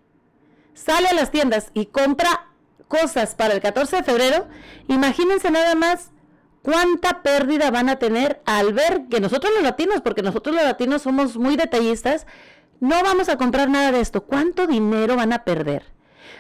sale 0.74 1.08
a 1.08 1.14
las 1.14 1.32
tiendas 1.32 1.72
y 1.74 1.88
compra 1.88 2.48
cosas 2.88 3.36
para 3.36 3.54
el 3.54 3.62
14 3.62 3.98
de 3.98 4.04
febrero, 4.04 4.48
imagínense 4.88 5.52
nada 5.52 5.76
más 5.76 6.12
cuánta 6.62 7.22
pérdida 7.22 7.72
van 7.72 7.90
a 7.90 8.00
tener 8.00 8.42
al 8.46 8.74
ver 8.74 9.08
que 9.10 9.20
nosotros 9.20 9.54
los 9.54 9.64
latinos, 9.64 10.02
porque 10.02 10.22
nosotros 10.22 10.56
los 10.56 10.64
latinos 10.64 11.04
somos 11.04 11.38
muy 11.38 11.56
detallistas, 11.56 12.26
no 12.80 13.04
vamos 13.04 13.30
a 13.30 13.38
comprar 13.38 13.70
nada 13.70 13.92
de 13.92 14.02
esto. 14.02 14.26
¿Cuánto 14.26 14.68
dinero 14.68 15.16
van 15.16 15.34
a 15.34 15.44
perder? 15.44 15.84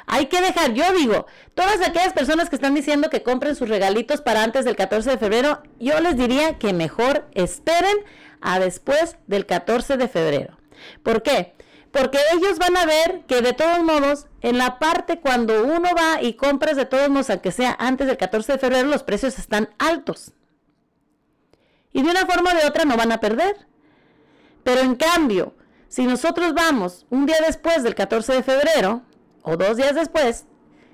Hay 0.05 0.25
que 0.25 0.41
dejar, 0.41 0.73
yo 0.73 0.91
digo, 0.93 1.27
todas 1.53 1.81
aquellas 1.81 2.13
personas 2.13 2.49
que 2.49 2.55
están 2.55 2.73
diciendo 2.73 3.09
que 3.09 3.21
compren 3.21 3.55
sus 3.55 3.69
regalitos 3.69 4.21
para 4.21 4.43
antes 4.43 4.65
del 4.65 4.75
14 4.75 5.11
de 5.11 5.17
febrero, 5.17 5.61
yo 5.79 5.99
les 5.99 6.17
diría 6.17 6.57
que 6.57 6.73
mejor 6.73 7.27
esperen 7.33 7.95
a 8.41 8.59
después 8.59 9.17
del 9.27 9.45
14 9.45 9.97
de 9.97 10.07
febrero. 10.07 10.57
¿Por 11.03 11.21
qué? 11.21 11.53
Porque 11.91 12.17
ellos 12.33 12.57
van 12.57 12.77
a 12.77 12.85
ver 12.85 13.21
que 13.27 13.41
de 13.41 13.53
todos 13.53 13.83
modos, 13.83 14.27
en 14.41 14.57
la 14.57 14.79
parte 14.79 15.19
cuando 15.19 15.63
uno 15.63 15.89
va 15.95 16.21
y 16.21 16.33
compras 16.33 16.75
de 16.75 16.85
todos 16.85 17.09
modos, 17.09 17.29
aunque 17.29 17.51
sea 17.51 17.75
antes 17.79 18.07
del 18.07 18.17
14 18.17 18.53
de 18.53 18.59
febrero, 18.59 18.87
los 18.87 19.03
precios 19.03 19.37
están 19.39 19.69
altos. 19.77 20.33
Y 21.91 22.03
de 22.03 22.09
una 22.09 22.25
forma 22.25 22.51
o 22.51 22.55
de 22.55 22.65
otra 22.65 22.85
no 22.85 22.95
van 22.97 23.11
a 23.11 23.19
perder. 23.19 23.67
Pero 24.63 24.81
en 24.81 24.95
cambio, 24.95 25.53
si 25.89 26.05
nosotros 26.05 26.53
vamos 26.53 27.05
un 27.09 27.25
día 27.25 27.37
después 27.45 27.83
del 27.83 27.95
14 27.95 28.33
de 28.33 28.43
febrero, 28.43 29.01
o 29.41 29.57
dos 29.57 29.75
días 29.75 29.95
después, 29.95 30.45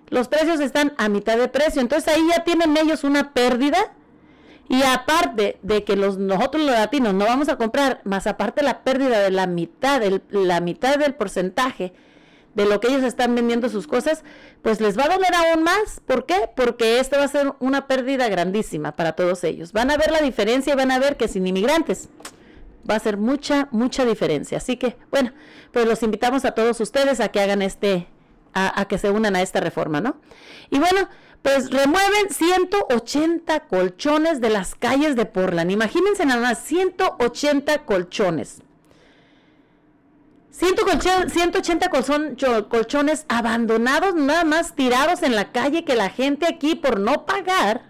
los 0.07 0.29
precios 0.29 0.61
están 0.61 0.93
a 0.97 1.09
mitad 1.09 1.37
de 1.37 1.49
precio. 1.49 1.81
Entonces 1.81 2.13
ahí 2.13 2.25
ya 2.29 2.43
tienen 2.43 2.77
ellos 2.77 3.03
una 3.03 3.33
pérdida 3.33 3.93
y 4.69 4.83
aparte 4.83 5.59
de 5.61 5.83
que 5.83 5.97
los, 5.97 6.17
nosotros 6.17 6.63
los 6.63 6.73
latinos 6.73 7.13
no 7.13 7.25
vamos 7.25 7.49
a 7.49 7.57
comprar, 7.57 8.01
más 8.05 8.25
aparte 8.25 8.63
la 8.63 8.83
pérdida 8.83 9.19
de 9.19 9.31
la 9.31 9.47
mitad, 9.47 9.99
del, 9.99 10.23
la 10.29 10.61
mitad 10.61 10.97
del 10.97 11.13
porcentaje 11.13 11.93
de 12.53 12.65
lo 12.65 12.79
que 12.79 12.87
ellos 12.87 13.03
están 13.03 13.35
vendiendo 13.35 13.67
sus 13.67 13.85
cosas, 13.85 14.23
pues 14.61 14.79
les 14.79 14.97
va 14.97 15.03
a 15.03 15.09
doler 15.09 15.35
aún 15.35 15.63
más. 15.63 15.99
¿Por 16.05 16.25
qué? 16.25 16.49
Porque 16.55 17.01
esto 17.01 17.17
va 17.17 17.25
a 17.25 17.27
ser 17.27 17.53
una 17.59 17.85
pérdida 17.85 18.29
grandísima 18.29 18.95
para 18.95 19.11
todos 19.11 19.43
ellos. 19.43 19.73
Van 19.73 19.91
a 19.91 19.97
ver 19.97 20.09
la 20.11 20.21
diferencia 20.21 20.71
y 20.71 20.77
van 20.77 20.91
a 20.91 20.99
ver 20.99 21.17
que 21.17 21.27
sin 21.27 21.45
inmigrantes 21.45 22.07
va 22.89 22.95
a 22.95 22.99
ser 22.99 23.17
mucha, 23.17 23.67
mucha 23.71 24.05
diferencia. 24.05 24.57
Así 24.57 24.77
que, 24.77 24.97
bueno, 25.11 25.31
pues 25.71 25.85
los 25.87 26.03
invitamos 26.03 26.45
a 26.45 26.51
todos 26.51 26.79
ustedes 26.79 27.19
a 27.19 27.29
que 27.29 27.41
hagan 27.41 27.61
este, 27.61 28.07
a, 28.53 28.85
que 28.87 28.97
se 28.97 29.11
unan 29.11 29.35
a 29.35 29.41
esta 29.41 29.59
reforma, 29.59 30.01
¿no? 30.01 30.17
Y 30.69 30.79
bueno, 30.79 31.09
pues 31.41 31.69
remueven 31.69 32.29
180 32.29 33.59
colchones 33.67 34.41
de 34.41 34.49
las 34.49 34.75
calles 34.75 35.15
de 35.15 35.25
Portland. 35.25 35.71
Imagínense 35.71 36.25
nada 36.25 36.41
más, 36.41 36.59
180 36.63 37.85
colchones. 37.85 38.61
180 40.51 41.89
colchones 42.69 43.25
abandonados, 43.27 44.15
nada 44.15 44.45
más 44.45 44.73
tirados 44.73 45.21
en 45.21 45.35
la 45.35 45.51
calle 45.51 45.83
que 45.83 45.95
la 45.95 46.09
gente 46.09 46.47
aquí 46.47 46.75
por 46.75 46.97
no 46.97 47.25
pagar 47.25 47.84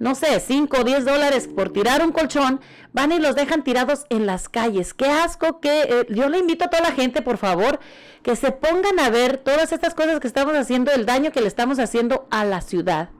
no 0.00 0.14
sé, 0.14 0.40
5 0.40 0.78
o 0.78 0.82
10 0.82 1.04
dólares 1.04 1.46
por 1.46 1.70
tirar 1.70 2.02
un 2.02 2.10
colchón, 2.10 2.60
van 2.94 3.12
y 3.12 3.18
los 3.18 3.36
dejan 3.36 3.62
tirados 3.62 4.06
en 4.08 4.24
las 4.24 4.48
calles. 4.48 4.94
Qué 4.94 5.04
asco 5.04 5.60
que 5.60 5.82
eh, 5.82 6.06
yo 6.08 6.30
le 6.30 6.38
invito 6.38 6.64
a 6.64 6.68
toda 6.68 6.82
la 6.82 6.92
gente, 6.92 7.20
por 7.20 7.36
favor, 7.36 7.78
que 8.22 8.34
se 8.34 8.50
pongan 8.50 8.98
a 8.98 9.10
ver 9.10 9.36
todas 9.36 9.72
estas 9.72 9.94
cosas 9.94 10.18
que 10.18 10.26
estamos 10.26 10.54
haciendo, 10.54 10.90
el 10.90 11.04
daño 11.04 11.32
que 11.32 11.42
le 11.42 11.48
estamos 11.48 11.78
haciendo 11.78 12.26
a 12.30 12.46
la 12.46 12.62
ciudad. 12.62 13.10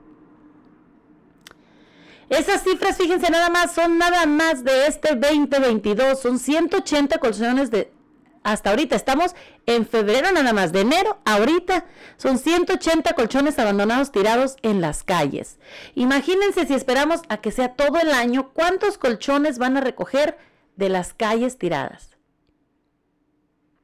Esas 2.31 2.62
cifras, 2.62 2.97
fíjense 2.97 3.31
nada 3.31 3.51
más, 3.51 3.73
son 3.73 3.99
nada 3.99 4.25
más 4.25 4.64
de 4.64 4.87
este 4.87 5.16
2022, 5.16 6.19
son 6.19 6.38
180 6.38 7.19
colchones 7.19 7.71
de 7.71 7.93
hasta 8.42 8.70
ahorita. 8.70 8.96
Estamos 8.96 9.35
en 9.66 9.87
febrero 9.87 10.33
nada 10.33 10.53
más, 10.53 10.72
de 10.72 10.81
enero 10.81 11.18
ahorita 11.24 11.85
son 12.16 12.38
180 12.38 13.12
colchones 13.14 13.59
abandonados 13.59 14.12
tirados 14.12 14.57
en 14.62 14.81
las 14.81 15.05
calles. 15.05 15.59
Imagínense 15.94 16.66
si 16.66 16.74
esperamos 16.74 17.22
a 17.29 17.38
que 17.38 17.53
sea 17.53 17.74
todo 17.74 17.98
el 18.00 18.11
año, 18.11 18.53
¿cuántos 18.53 18.98
colchones 18.98 19.59
van 19.59 19.76
a 19.76 19.81
recoger 19.81 20.38
de 20.76 20.88
las 20.88 21.14
calles 21.14 21.59
tiradas? 21.59 22.16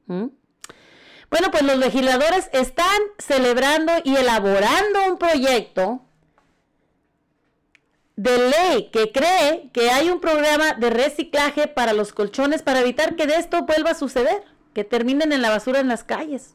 ¿Mm? 0.07 0.27
Bueno, 1.31 1.51
pues 1.51 1.64
los 1.64 1.77
legisladores 1.77 2.49
están 2.53 3.01
celebrando 3.19 3.92
y 4.05 4.16
elaborando 4.16 5.11
un 5.11 5.19
proyecto 5.19 6.06
de 8.17 8.51
ley 8.51 8.91
que 8.91 9.13
cree 9.13 9.71
que 9.73 9.91
hay 9.91 10.09
un 10.09 10.21
programa 10.21 10.73
de 10.73 10.89
reciclaje 10.89 11.69
para 11.69 11.93
los 11.93 12.13
colchones 12.13 12.63
para 12.63 12.81
evitar 12.81 13.15
que 13.15 13.27
de 13.27 13.37
esto 13.37 13.67
vuelva 13.67 13.91
a 13.91 13.95
suceder, 13.95 14.43
que 14.73 14.85
terminen 14.85 15.33
en 15.33 15.43
la 15.43 15.51
basura 15.51 15.81
en 15.81 15.89
las 15.89 16.03
calles. 16.03 16.55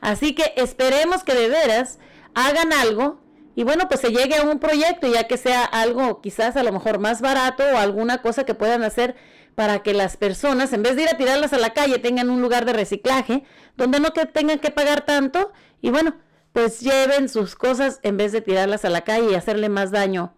Así 0.00 0.34
que 0.34 0.52
esperemos 0.56 1.22
que 1.22 1.34
de 1.34 1.48
veras 1.48 2.00
hagan 2.34 2.72
algo 2.72 3.20
y 3.54 3.62
bueno, 3.62 3.86
pues 3.88 4.00
se 4.00 4.10
llegue 4.10 4.36
a 4.36 4.42
un 4.42 4.58
proyecto, 4.58 5.06
ya 5.06 5.28
que 5.28 5.36
sea 5.36 5.62
algo 5.64 6.20
quizás 6.20 6.56
a 6.56 6.62
lo 6.64 6.72
mejor 6.72 6.98
más 6.98 7.20
barato 7.20 7.62
o 7.62 7.76
alguna 7.76 8.20
cosa 8.20 8.44
que 8.44 8.54
puedan 8.54 8.82
hacer 8.82 9.14
para 9.54 9.82
que 9.82 9.94
las 9.94 10.16
personas, 10.16 10.72
en 10.72 10.82
vez 10.82 10.96
de 10.96 11.02
ir 11.02 11.08
a 11.10 11.16
tirarlas 11.16 11.52
a 11.52 11.58
la 11.58 11.74
calle, 11.74 11.98
tengan 11.98 12.30
un 12.30 12.40
lugar 12.42 12.64
de 12.64 12.72
reciclaje, 12.72 13.44
donde 13.76 14.00
no 14.00 14.10
tengan 14.10 14.58
que 14.58 14.70
pagar 14.70 15.04
tanto 15.04 15.52
y 15.80 15.90
bueno, 15.90 16.16
pues 16.52 16.80
lleven 16.80 17.28
sus 17.28 17.54
cosas 17.54 18.00
en 18.02 18.16
vez 18.16 18.32
de 18.32 18.40
tirarlas 18.40 18.84
a 18.84 18.90
la 18.90 19.02
calle 19.02 19.30
y 19.30 19.34
hacerle 19.34 19.68
más 19.68 19.90
daño 19.90 20.34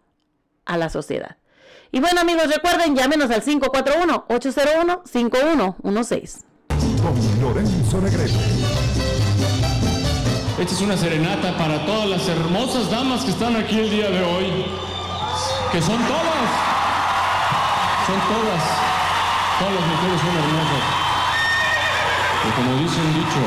a 0.65 0.77
la 0.77 0.89
sociedad. 0.89 1.37
Y 1.93 2.01
bueno 2.01 2.21
amigos, 2.21 2.53
recuerden, 2.53 2.97
llámenos 2.97 3.31
al 3.31 3.43
541-801-5116. 3.43 6.41
Con 7.03 7.15
Lorenzo 7.41 8.01
Negrete. 8.01 8.33
Esta 10.59 10.75
es 10.75 10.81
una 10.81 10.97
serenata 10.97 11.57
para 11.59 11.85
todas 11.85 12.09
las 12.09 12.27
hermosas 12.29 12.91
damas 12.91 13.23
que 13.25 13.31
están 13.31 13.55
aquí 13.57 13.79
el 13.79 13.91
día 13.91 14.09
de 14.09 14.25
hoy. 14.25 14.65
Que 15.73 15.83
son 15.83 15.99
todas. 15.99 16.49
Son 18.07 18.21
todas. 18.29 18.63
Todas 19.59 19.75
las 19.75 19.87
mujeres 19.87 20.21
son 20.21 20.37
hermosas. 20.37 20.85
Y 22.45 22.49
como 22.57 22.71
dice 22.83 22.99
un 23.01 23.13
dicho, 23.15 23.41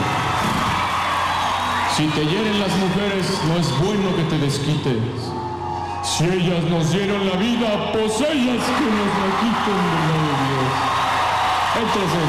si 1.95 2.03
te 2.08 2.25
hieren 2.25 2.60
las 2.60 2.75
mujeres, 2.77 3.25
no 3.47 3.58
es 3.58 3.69
bueno 3.80 4.15
que 4.15 4.23
te 4.23 4.38
desquites. 4.38 4.97
Si 6.08 6.24
ellas 6.24 6.63
nos 6.63 6.89
dieron 6.93 7.28
la 7.28 7.36
vida, 7.36 7.91
pues 7.91 8.22
ellas 8.22 8.63
que 8.63 8.88
nos 8.96 9.12
la 9.20 9.30
quiten 9.41 9.80
de 9.84 10.15
de 10.15 10.34
Dios. 10.48 10.72
Éntrese, 11.84 12.24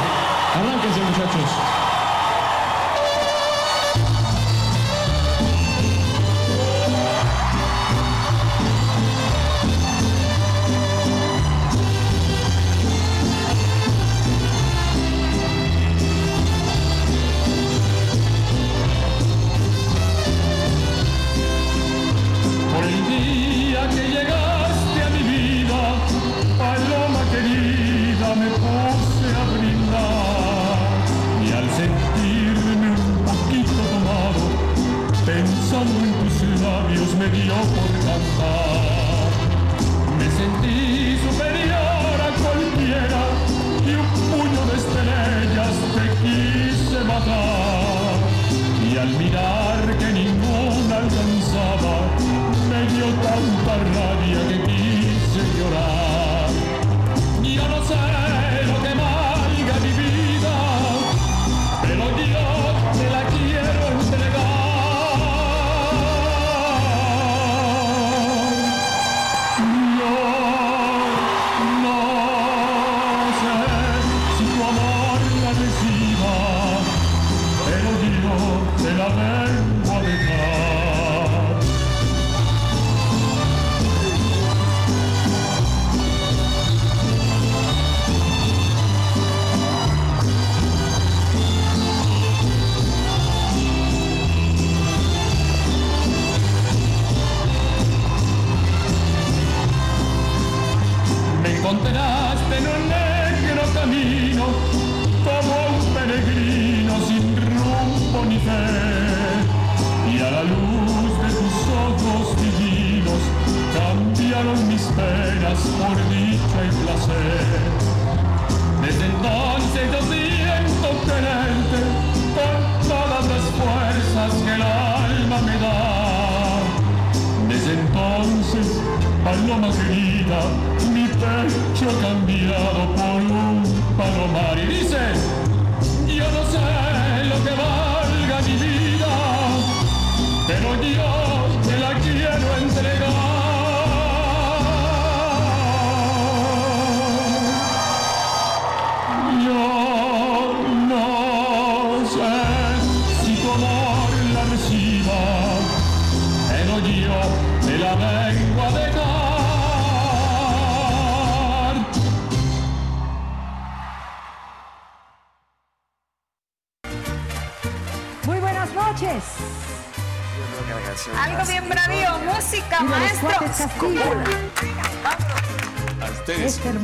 arránquense 0.53 0.99
muchachos. 0.99 1.49
Labios, 37.29 37.88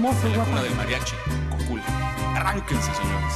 hermoso 0.05 0.37
la 0.37 0.43
cuna 0.43 0.61
del 0.61 0.75
mariachi, 0.75 1.15
Cocula. 1.49 1.83
Arránquense, 2.35 2.91
señores. 2.93 3.33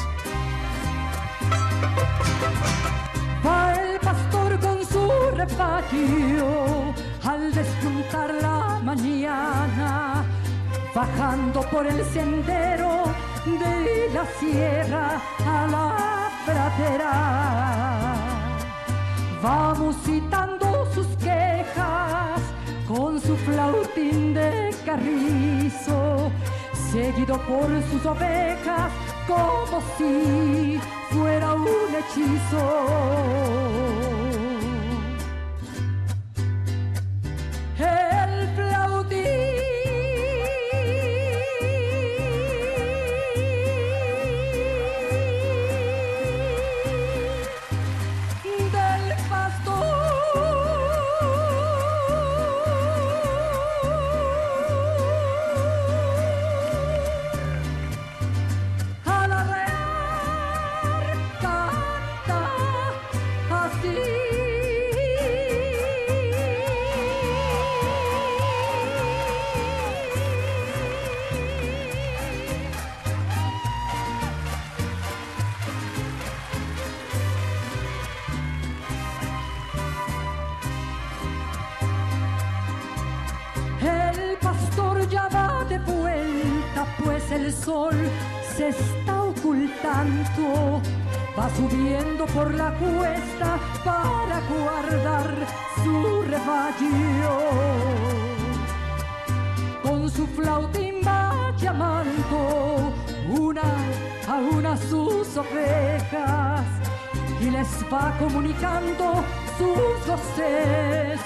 Va 3.46 3.74
el 3.74 4.00
pastor 4.00 4.60
con 4.60 4.86
su 4.86 5.12
rebaño 5.36 6.94
al 7.24 7.54
despuntar 7.54 8.34
la 8.42 8.80
mañana, 8.84 10.24
bajando 10.94 11.62
por 11.72 11.88
el 11.88 12.04
sendero 12.06 13.04
de 13.46 14.12
la 14.14 14.26
sierra 14.40 15.22
a 15.46 15.68
la 15.68 16.30
pradera. 16.46 17.16
Va 19.44 19.74
musitando 19.74 20.88
sus 20.94 21.08
quejas 21.18 22.42
con 22.88 23.20
su 23.22 23.36
flautín 23.38 24.34
de 24.34 24.76
carrizo, 24.86 25.49
seguido 26.92 27.38
por 27.48 27.68
sus 27.92 28.06
ovejas 28.06 28.92
como 29.28 29.82
si 29.98 30.80
fuera 31.12 31.54
un 31.54 31.68
hechizo. 31.96 32.60
se 88.56 88.70
está 88.70 89.24
ocultando. 89.24 90.82
Va 91.38 91.50
subiendo 91.56 92.26
por 92.28 92.54
la 92.54 92.72
cuesta 92.74 93.60
para 93.86 94.42
guardar 94.50 95.32
su 95.84 96.24
rebaño. 96.24 97.36
Con 99.84 100.10
su 100.10 100.26
flautín 100.28 100.96
va 101.06 101.54
llamando 101.58 102.92
una 103.30 103.70
a 104.28 104.36
una 104.58 104.76
sus 104.76 105.38
ovejas 105.38 106.66
y 107.40 107.52
les 107.52 107.68
va 107.92 108.16
comunicando 108.18 109.24
sus 109.58 110.08
voces 110.08 111.20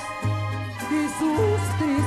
y 0.91 1.01
sus 1.19 1.59
tristezas. 1.79 2.02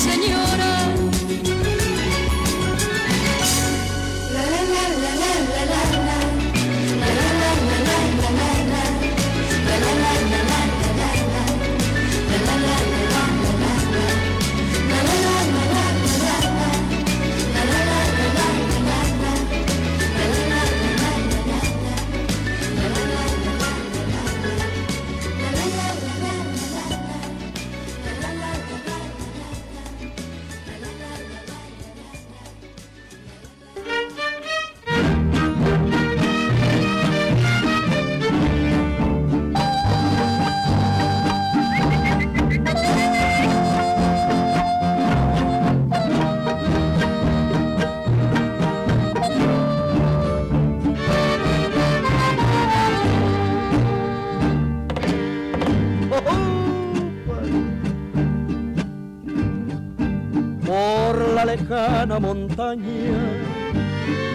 Señor. 0.00 0.49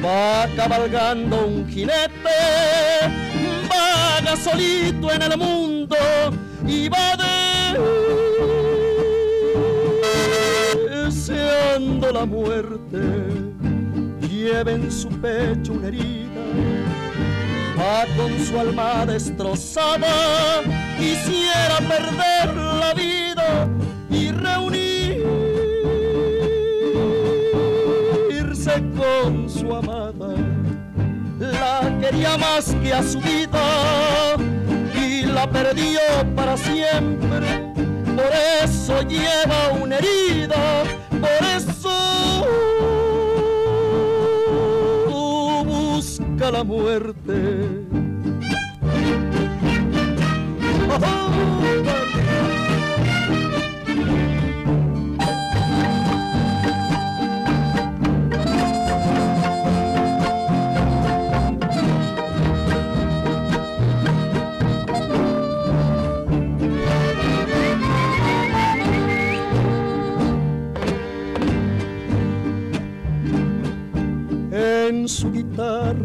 va 0.03 0.47
cabalgando 0.55 1.47
un 1.47 1.67
jinete, 1.69 2.39
vaga 3.69 4.36
solito 4.36 5.11
en 5.11 5.21
el 5.21 5.38
mundo 5.38 5.95
y 6.67 6.89
va 6.89 7.15
deseando 10.89 12.11
la 12.11 12.25
muerte. 12.25 12.99
Lleva 14.21 14.71
en 14.71 14.91
su 14.91 15.09
pecho 15.09 15.73
una 15.73 15.88
herida, 15.88 16.43
va 17.79 18.05
con 18.17 18.45
su 18.45 18.59
alma 18.59 19.05
destrozada, 19.05 20.61
quisiera 20.97 21.77
perder 21.88 22.55
la 22.55 22.93
vida 22.93 23.14
más 32.38 32.74
que 32.82 32.93
a 32.93 33.03
su 33.03 33.20
vida 33.20 34.36
y 34.95 35.26
la 35.26 35.49
perdió 35.49 35.99
para 36.36 36.57
siempre. 36.57 37.74
Por 38.16 38.32
eso 38.63 39.01
lleva 39.01 39.74
una 39.82 39.97
herida, 39.97 40.84
por 41.09 41.47
eso 41.55 42.45
busca 45.66 46.51
la 46.51 46.63
muerte. 46.63 47.86
Oh, 50.97 52.05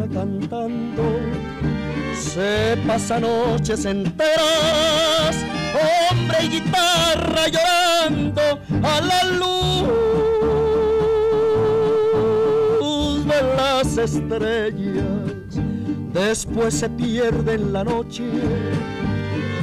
cantando. 0.07 1.03
Se 2.15 2.77
pasa 2.87 3.19
noches 3.19 3.85
enteras, 3.85 5.35
hombre 6.11 6.37
y 6.43 6.49
guitarra 6.49 7.47
llorando 7.47 8.41
a 8.83 9.01
la 9.01 9.23
luz 9.23 9.87
de 13.25 13.41
las 13.57 13.97
estrellas. 13.97 15.59
Después 16.13 16.73
se 16.73 16.89
pierde 16.89 17.53
en 17.55 17.73
la 17.73 17.83
noche. 17.83 18.23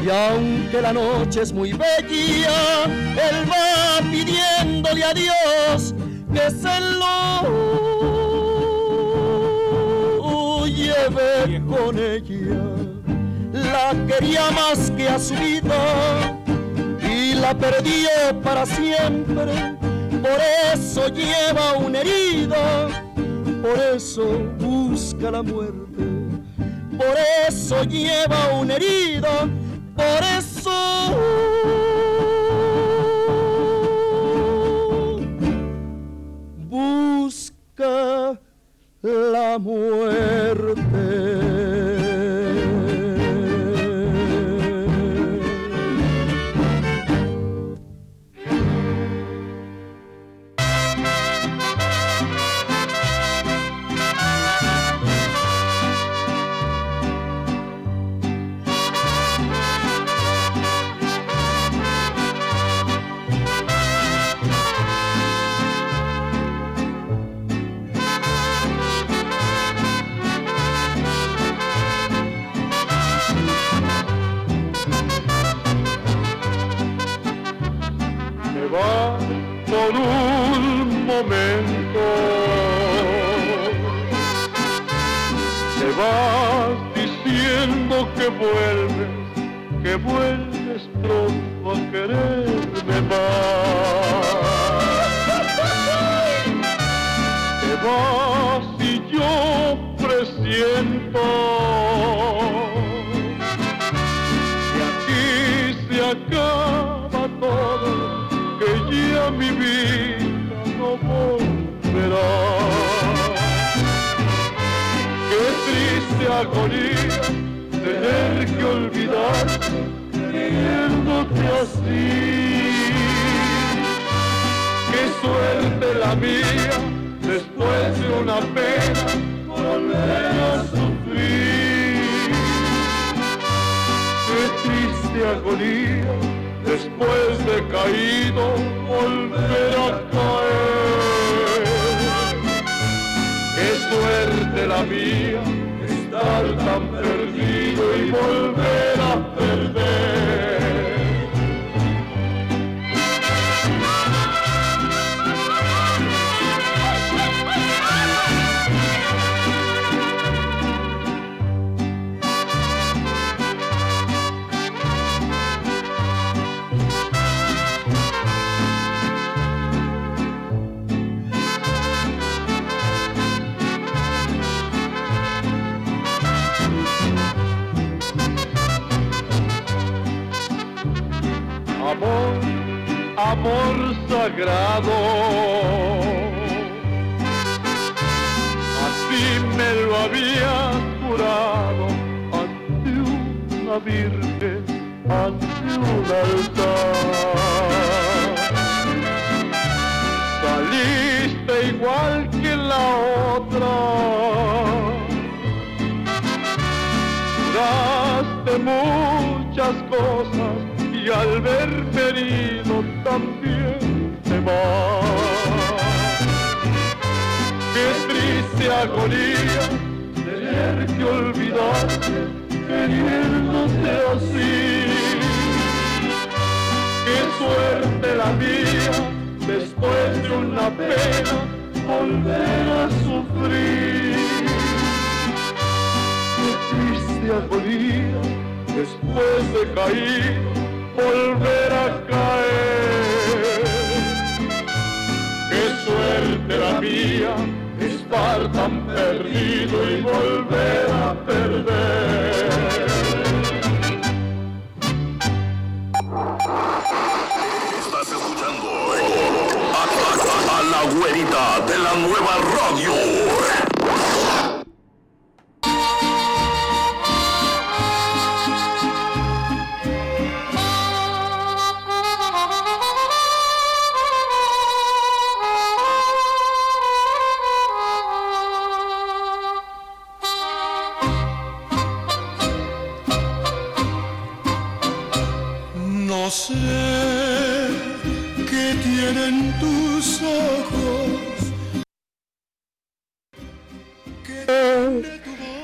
Y 0.05 0.11
aunque 0.11 0.80
la 0.80 0.93
noche 0.93 1.43
es 1.43 1.53
muy 1.53 1.72
bella, 1.72 2.84
él 2.86 3.51
va 3.51 4.01
pidiéndole 4.11 5.05
a 5.05 5.12
Dios 5.12 5.95
que 6.32 6.51
se 6.51 6.80
lo 6.99 7.97
con 11.66 11.98
ella. 11.98 12.64
La 13.52 13.94
quería 14.06 14.50
más 14.50 14.90
que 14.90 15.09
a 15.09 15.18
su 15.18 15.34
vida 15.34 16.38
y 17.02 17.34
la 17.34 17.56
perdió 17.56 18.09
para 18.42 18.66
siempre. 18.66 19.76
Por 20.22 20.38
eso 20.74 21.09
lleva 21.09 21.74
una 21.78 22.00
herida, 22.00 22.88
por 23.62 23.78
eso 23.78 24.24
busca 24.59 25.30
la 25.30 25.42
muerte. 25.42 26.04
Por 26.96 27.16
eso 27.48 27.84
lleva 27.84 28.52
una 28.61 28.74
herida 28.74 29.48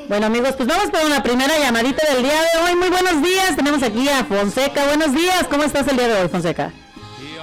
Bueno 0.09 0.27
amigos, 0.27 0.55
pues 0.57 0.69
vamos 0.69 0.91
por 0.91 1.05
una 1.05 1.23
primera 1.23 1.57
llamadita 1.57 2.05
del 2.13 2.25
día 2.25 2.33
de 2.33 2.61
hoy. 2.65 2.75
Muy 2.75 2.91
buenos 2.91 3.23
días, 3.23 3.55
tenemos 3.55 3.81
aquí 3.85 4.09
a 4.09 4.25
Fonseca. 4.25 4.87
Buenos 4.87 5.13
días, 5.13 5.47
¿cómo 5.49 5.63
estás 5.63 5.87
el 5.87 5.97
día 5.97 6.09
de 6.09 6.23
hoy, 6.23 6.29
Fonseca? 6.29 6.73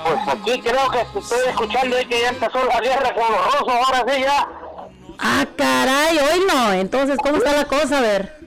Pues 0.04 0.20
aquí 0.28 0.60
creo 0.60 0.92
que 0.92 1.20
estoy 1.20 1.40
escuchando 1.48 1.98
y 1.98 2.06
que 2.08 2.20
ya 2.24 2.30
empezó 2.30 2.62
la 2.66 2.82
guerra 2.82 3.14
con 3.14 3.24
los 3.32 3.46
rusos, 3.46 3.70
ahora 3.70 4.14
sí 4.14 4.22
ya. 4.22 4.50
Ah, 5.18 5.46
caray, 5.56 6.18
hoy 6.18 6.44
no. 6.46 6.74
Entonces, 6.74 7.18
¿cómo 7.24 7.38
está 7.38 7.54
la 7.54 7.66
cosa? 7.66 8.00
A 8.00 8.02
ver. 8.02 8.38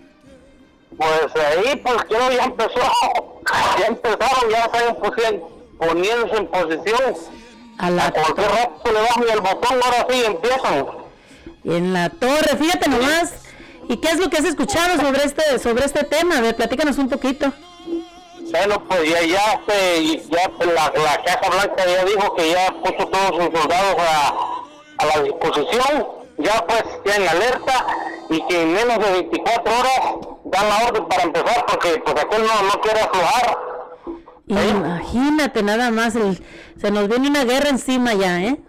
Pues 0.98 1.46
ahí, 1.46 1.76
pues 1.76 1.96
creo 2.08 2.30
ya 2.30 2.44
empezó, 2.44 2.80
ya 3.78 3.86
empezaron, 3.86 4.50
ya 4.50 4.64
están 4.64 4.96
pues, 4.96 5.34
poniéndose 5.78 6.36
en 6.36 6.46
posición 6.48 7.14
a 7.78 7.90
la 7.90 8.10
cualquier 8.10 8.50
rato 8.50 8.92
le 8.92 9.00
bajan 9.00 9.24
el 9.32 9.40
botón, 9.40 9.80
ahora 9.84 10.06
sí 10.08 10.24
empiezan. 10.24 10.86
En 11.64 11.92
la 11.92 12.10
torre, 12.10 12.56
fíjate 12.56 12.88
nomás. 12.88 13.34
¿Y 13.88 13.96
qué 13.98 14.08
es 14.08 14.18
lo 14.18 14.30
que 14.30 14.38
has 14.38 14.44
escuchado 14.44 15.00
sobre 15.00 15.24
este 15.24 15.58
sobre 15.58 15.84
este 15.84 16.04
tema? 16.04 16.38
A 16.38 16.40
ver, 16.40 16.56
platícanos 16.56 16.96
un 16.98 17.08
poquito. 17.08 17.52
Bueno, 18.50 18.82
pues 18.88 19.10
ya, 19.10 19.22
ya, 19.22 19.60
se, 19.66 20.18
ya 20.28 20.48
pues, 20.56 20.68
la, 20.72 20.92
la 20.94 21.22
Casa 21.24 21.50
Blanca 21.50 21.84
ya 21.84 22.04
dijo 22.04 22.34
que 22.36 22.50
ya 22.50 22.72
puso 22.82 23.08
todos 23.08 23.42
sus 23.42 23.60
soldados 23.60 23.96
a, 23.98 24.34
a 24.98 25.06
la 25.06 25.22
disposición, 25.22 26.06
ya 26.38 26.64
pues 26.66 26.84
ya 27.04 27.16
en 27.16 27.28
alerta 27.28 27.86
y 28.30 28.46
que 28.46 28.62
en 28.62 28.72
menos 28.74 28.98
de 28.98 29.12
24 29.12 29.78
horas 29.78 30.00
dan 30.44 30.68
la 30.68 30.86
orden 30.86 31.06
para 31.06 31.22
empezar 31.24 31.66
porque 31.66 32.02
pues 32.04 32.14
aquel 32.16 32.46
no, 32.46 32.62
no 32.62 32.80
quiere 32.80 33.00
aflojar. 33.00 33.73
Imagínate 34.46 35.62
nada 35.62 35.90
más, 35.90 36.14
el, 36.16 36.42
se 36.80 36.90
nos 36.90 37.08
viene 37.08 37.28
una 37.28 37.44
guerra 37.44 37.70
encima 37.70 38.12
ya, 38.14 38.42
¿eh? 38.42 38.60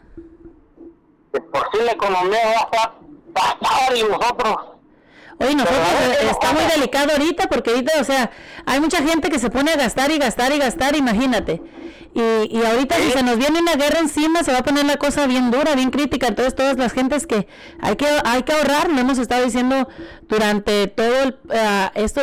De 1.33 1.41
por 1.41 1.67
sí 1.71 1.79
la 1.85 1.91
economía 1.91 2.39
va 2.45 2.51
a 2.51 2.65
estar- 2.65 2.93
va 3.35 3.41
a 3.41 3.53
estar 3.53 3.97
y 3.97 4.03
nosotros 4.03 4.55
Oye, 5.37 5.53
nosotros 5.53 5.79
Pero, 5.99 6.13
eh, 6.13 6.17
¿qué 6.21 6.29
está 6.29 6.53
muy 6.53 6.63
delicado 6.63 7.11
ahorita 7.11 7.47
porque 7.49 7.71
ahorita, 7.71 7.91
o 7.99 8.03
sea, 8.05 8.31
hay 8.65 8.79
mucha 8.79 9.03
gente 9.03 9.29
que 9.29 9.37
se 9.37 9.49
pone 9.49 9.71
a 9.71 9.75
gastar 9.75 10.09
y 10.11 10.17
gastar 10.17 10.53
y 10.53 10.59
gastar, 10.59 10.95
imagínate. 10.95 11.61
Y, 12.15 12.21
y 12.57 12.63
ahorita 12.63 12.95
si 12.95 13.11
se 13.11 13.23
nos 13.23 13.37
viene 13.37 13.59
una 13.59 13.75
guerra 13.75 13.99
encima 13.99 14.41
se 14.41 14.53
va 14.53 14.59
a 14.59 14.63
poner 14.63 14.85
la 14.85 14.95
cosa 14.95 15.27
bien 15.27 15.51
dura, 15.51 15.75
bien 15.75 15.91
crítica. 15.91 16.27
Entonces 16.27 16.55
todas 16.55 16.77
las 16.77 16.93
gentes 16.93 17.27
que 17.27 17.45
hay 17.81 17.97
que 17.97 18.07
hay 18.23 18.43
que 18.43 18.53
ahorrar, 18.53 18.89
lo 18.89 18.97
hemos 19.01 19.17
estado 19.17 19.43
diciendo 19.43 19.89
durante 20.29 20.87
todo 20.87 21.23
el, 21.23 21.37
ah, 21.53 21.91
esto, 21.93 22.21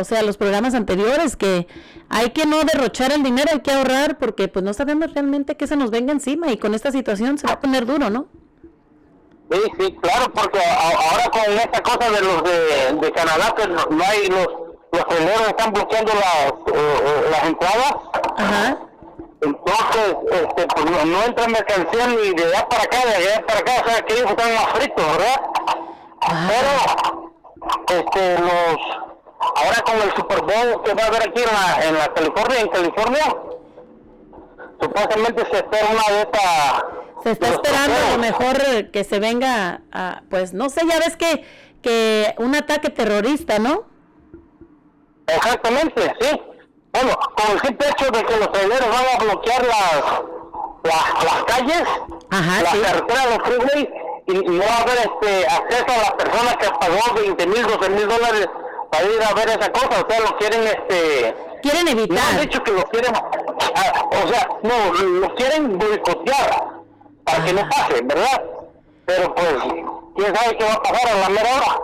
o 0.00 0.04
sea, 0.04 0.22
los 0.22 0.36
programas 0.36 0.74
anteriores 0.74 1.36
que 1.36 1.66
hay 2.10 2.28
que 2.32 2.44
no 2.44 2.62
derrochar 2.62 3.10
el 3.10 3.22
dinero, 3.22 3.48
hay 3.50 3.60
que 3.60 3.72
ahorrar 3.72 4.18
porque 4.18 4.48
pues 4.48 4.62
no 4.62 4.74
sabemos 4.74 5.14
realmente 5.14 5.56
qué 5.56 5.66
se 5.66 5.76
nos 5.76 5.90
venga 5.90 6.12
encima 6.12 6.52
y 6.52 6.58
con 6.58 6.74
esta 6.74 6.92
situación 6.92 7.38
se 7.38 7.46
va 7.46 7.54
a 7.54 7.60
poner 7.60 7.86
duro, 7.86 8.10
¿no? 8.10 8.26
Sí, 9.50 9.60
sí, 9.78 9.96
claro, 10.02 10.30
porque 10.30 10.58
ahora 10.60 11.30
con 11.30 11.54
esta 11.54 11.82
cosa 11.82 12.10
de 12.10 12.20
los 12.20 12.44
de, 12.44 13.00
de 13.00 13.12
Canadá, 13.12 13.54
que 13.56 13.66
no 13.66 14.04
hay 14.04 14.28
los 14.28 14.46
los 14.92 15.48
están 15.48 15.72
bloqueando 15.72 16.12
las, 16.12 16.52
eh, 16.52 16.74
eh, 16.76 17.30
las 17.30 17.44
entradas. 17.44 18.91
Entonces, 19.42 20.16
este, 20.30 20.66
pues 20.68 21.06
no, 21.06 21.22
entra 21.24 21.48
mercancía 21.48 22.06
ni 22.06 22.30
de 22.32 22.44
allá 22.44 22.68
para 22.68 22.84
acá, 22.84 22.98
de 23.06 23.14
allá 23.16 23.44
para 23.44 23.58
acá, 23.58 23.72
o 23.84 23.88
sea, 23.88 24.02
que 24.02 24.14
ellos 24.14 24.30
están 24.30 24.54
más 24.54 24.66
fritos, 24.72 25.04
¿verdad? 25.04 25.40
Pero, 26.48 28.00
este, 28.00 28.38
los, 28.38 28.76
ahora 29.40 29.82
con 29.84 29.96
el 30.00 30.14
Super 30.14 30.40
Bowl 30.42 30.82
que 30.84 30.94
va 30.94 31.02
a 31.02 31.06
haber 31.06 31.28
aquí 31.28 31.42
en 31.42 31.52
la, 31.52 31.88
en 31.88 31.94
la 31.98 32.14
California, 32.14 32.60
en 32.60 32.68
California, 32.68 33.36
supuestamente 34.80 35.44
se 35.50 35.56
espera 35.56 35.88
una 35.90 36.14
de 36.14 36.22
estas 36.22 36.84
Se 37.24 37.30
está 37.32 37.48
esperando 37.48 37.96
a 37.96 38.10
lo 38.12 38.18
mejor 38.18 38.90
que 38.92 39.02
se 39.02 39.18
venga, 39.18 39.82
a, 39.90 40.22
pues 40.30 40.54
no 40.54 40.70
sé, 40.70 40.82
ya 40.88 41.00
ves 41.00 41.16
que, 41.16 41.44
que 41.82 42.32
un 42.38 42.54
ataque 42.54 42.90
terrorista, 42.90 43.58
¿no? 43.58 43.86
Exactamente, 45.26 46.14
sí. 46.20 46.40
Bueno, 46.92 47.18
con 47.36 47.50
el 47.52 47.60
simple 47.62 47.88
hecho 47.88 48.10
de 48.10 48.24
que 48.24 48.36
los 48.36 48.52
traileros 48.52 48.88
van 48.88 49.04
a 49.14 49.24
bloquear 49.24 49.64
las, 49.66 50.02
las, 50.84 51.24
las 51.24 51.44
calles, 51.44 51.82
las 52.30 52.76
carreteras, 52.76 53.26
los 53.30 53.38
freeways, 53.48 53.88
y, 54.26 54.32
y 54.32 54.58
no 54.58 54.64
va 54.64 54.74
a 54.74 54.82
haber 54.82 54.98
este 54.98 55.46
acceso 55.46 55.86
a 55.88 55.96
las 55.98 56.12
personas 56.12 56.56
que 56.56 56.68
pagó 56.68 57.14
20 57.14 57.46
mil, 57.46 57.62
12 57.66 57.90
mil 57.90 58.08
dólares 58.08 58.48
para 58.90 59.04
ir 59.04 59.22
a 59.22 59.32
ver 59.32 59.48
esa 59.48 59.72
cosa. 59.72 60.04
O 60.06 60.10
sea, 60.10 60.20
lo 60.20 60.36
quieren, 60.36 60.62
este... 60.64 61.34
Quieren 61.62 61.88
evitar. 61.88 62.18
No 62.18 62.28
han 62.28 62.40
dicho 62.40 62.62
que 62.62 62.72
lo 62.72 62.84
quieren... 62.84 63.12
ah, 63.14 64.08
o 64.10 64.28
sea, 64.28 64.48
no, 64.62 64.92
lo 65.20 65.34
quieren 65.34 65.78
boicotear 65.78 66.82
para 67.24 67.44
que 67.44 67.52
no 67.52 67.68
pase, 67.68 68.02
¿verdad? 68.02 68.42
Pero 69.06 69.34
pues, 69.34 69.48
¿quién 70.16 70.36
sabe 70.36 70.58
qué 70.58 70.64
va 70.64 70.74
a 70.74 70.82
pasar 70.82 71.08
a 71.08 71.18
la 71.20 71.28
mera 71.30 71.56
hora? 71.56 71.80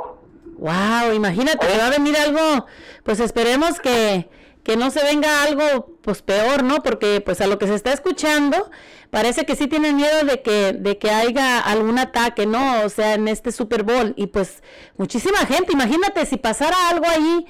Wow, 0.59 1.15
imagínate, 1.15 1.67
que 1.67 1.79
va 1.79 1.87
a 1.87 1.91
venir 1.91 2.17
algo, 2.17 2.67
pues 3.05 3.21
esperemos 3.21 3.79
que, 3.81 4.29
que 4.69 4.77
no 4.77 4.91
se 4.91 5.03
venga 5.03 5.45
algo 5.45 5.97
pues 6.03 6.21
peor, 6.21 6.63
¿no? 6.63 6.83
Porque 6.83 7.23
pues 7.23 7.41
a 7.41 7.47
lo 7.47 7.59
que 7.59 7.67
se 7.67 7.75
está 7.75 7.91
escuchando, 7.91 8.71
parece 9.11 9.47
que 9.47 9.57
sí 9.57 9.67
tienen 9.67 9.97
miedo 9.97 10.27
de 10.27 10.43
que, 10.43 10.75
de 10.75 10.99
que 10.99 11.11
haya 11.11 11.59
algún 11.59 11.99
ataque, 11.99 12.45
¿no? 12.45 12.83
O 12.83 12.91
sea, 12.91 13.15
en 13.15 13.29
este 13.29 13.51
Super 13.51 13.83
Bowl. 13.83 14.13
Y 14.19 14.27
pues 14.27 14.63
muchísima 14.99 15.39
gente, 15.47 15.73
imagínate, 15.73 16.27
si 16.27 16.37
pasara 16.37 16.91
algo 16.91 17.07
ahí, 17.09 17.47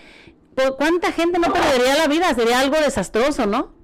pues, 0.55 0.71
¿cuánta 0.79 1.11
gente 1.11 1.41
no 1.41 1.53
perdería 1.53 1.97
la 1.97 2.07
vida? 2.07 2.33
Sería 2.35 2.61
algo 2.61 2.77
desastroso, 2.77 3.47
¿no? 3.47 3.75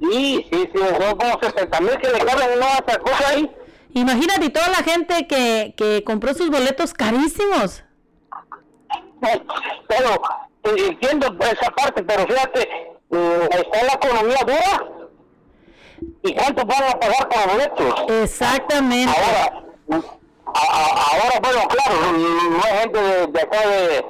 Sí, 0.00 0.44
sí, 0.50 0.68
sí, 0.74 0.80
son 1.00 1.16
como 1.16 1.38
60 1.40 1.80
mil 1.80 1.96
que 1.98 2.08
le 2.08 2.18
caben 2.18 2.58
una 2.58 2.66
esa 2.70 2.98
cosa 2.98 3.28
ahí. 3.28 3.48
Imagínate 3.94 4.50
toda 4.50 4.66
la 4.66 4.82
gente 4.82 5.28
que, 5.28 5.74
que 5.76 6.02
compró 6.02 6.34
sus 6.34 6.50
boletos 6.50 6.92
carísimos. 6.92 7.84
Pero 9.88 10.20
entiendo 10.76 11.26
esa 11.40 11.70
parte, 11.70 12.02
pero 12.02 12.26
fíjate, 12.26 12.62
eh, 13.10 13.48
está 13.50 13.84
la 13.84 13.92
economía 13.94 14.38
dura. 14.46 14.82
¿Y 16.22 16.34
cuánto 16.34 16.64
van 16.64 16.84
a 16.84 16.98
pagar 17.00 17.28
por 17.28 17.52
boletos? 17.52 18.22
Exactamente. 18.22 19.12
Ahora, 19.18 19.64
a- 20.46 20.60
a- 20.60 21.12
ahora 21.12 21.40
bueno, 21.42 21.68
claro, 21.68 21.94
no 22.12 22.64
hay 22.64 22.78
gente 22.80 22.98
de, 23.02 23.26
de 23.26 23.40
acá 23.40 23.68
de, 23.68 24.06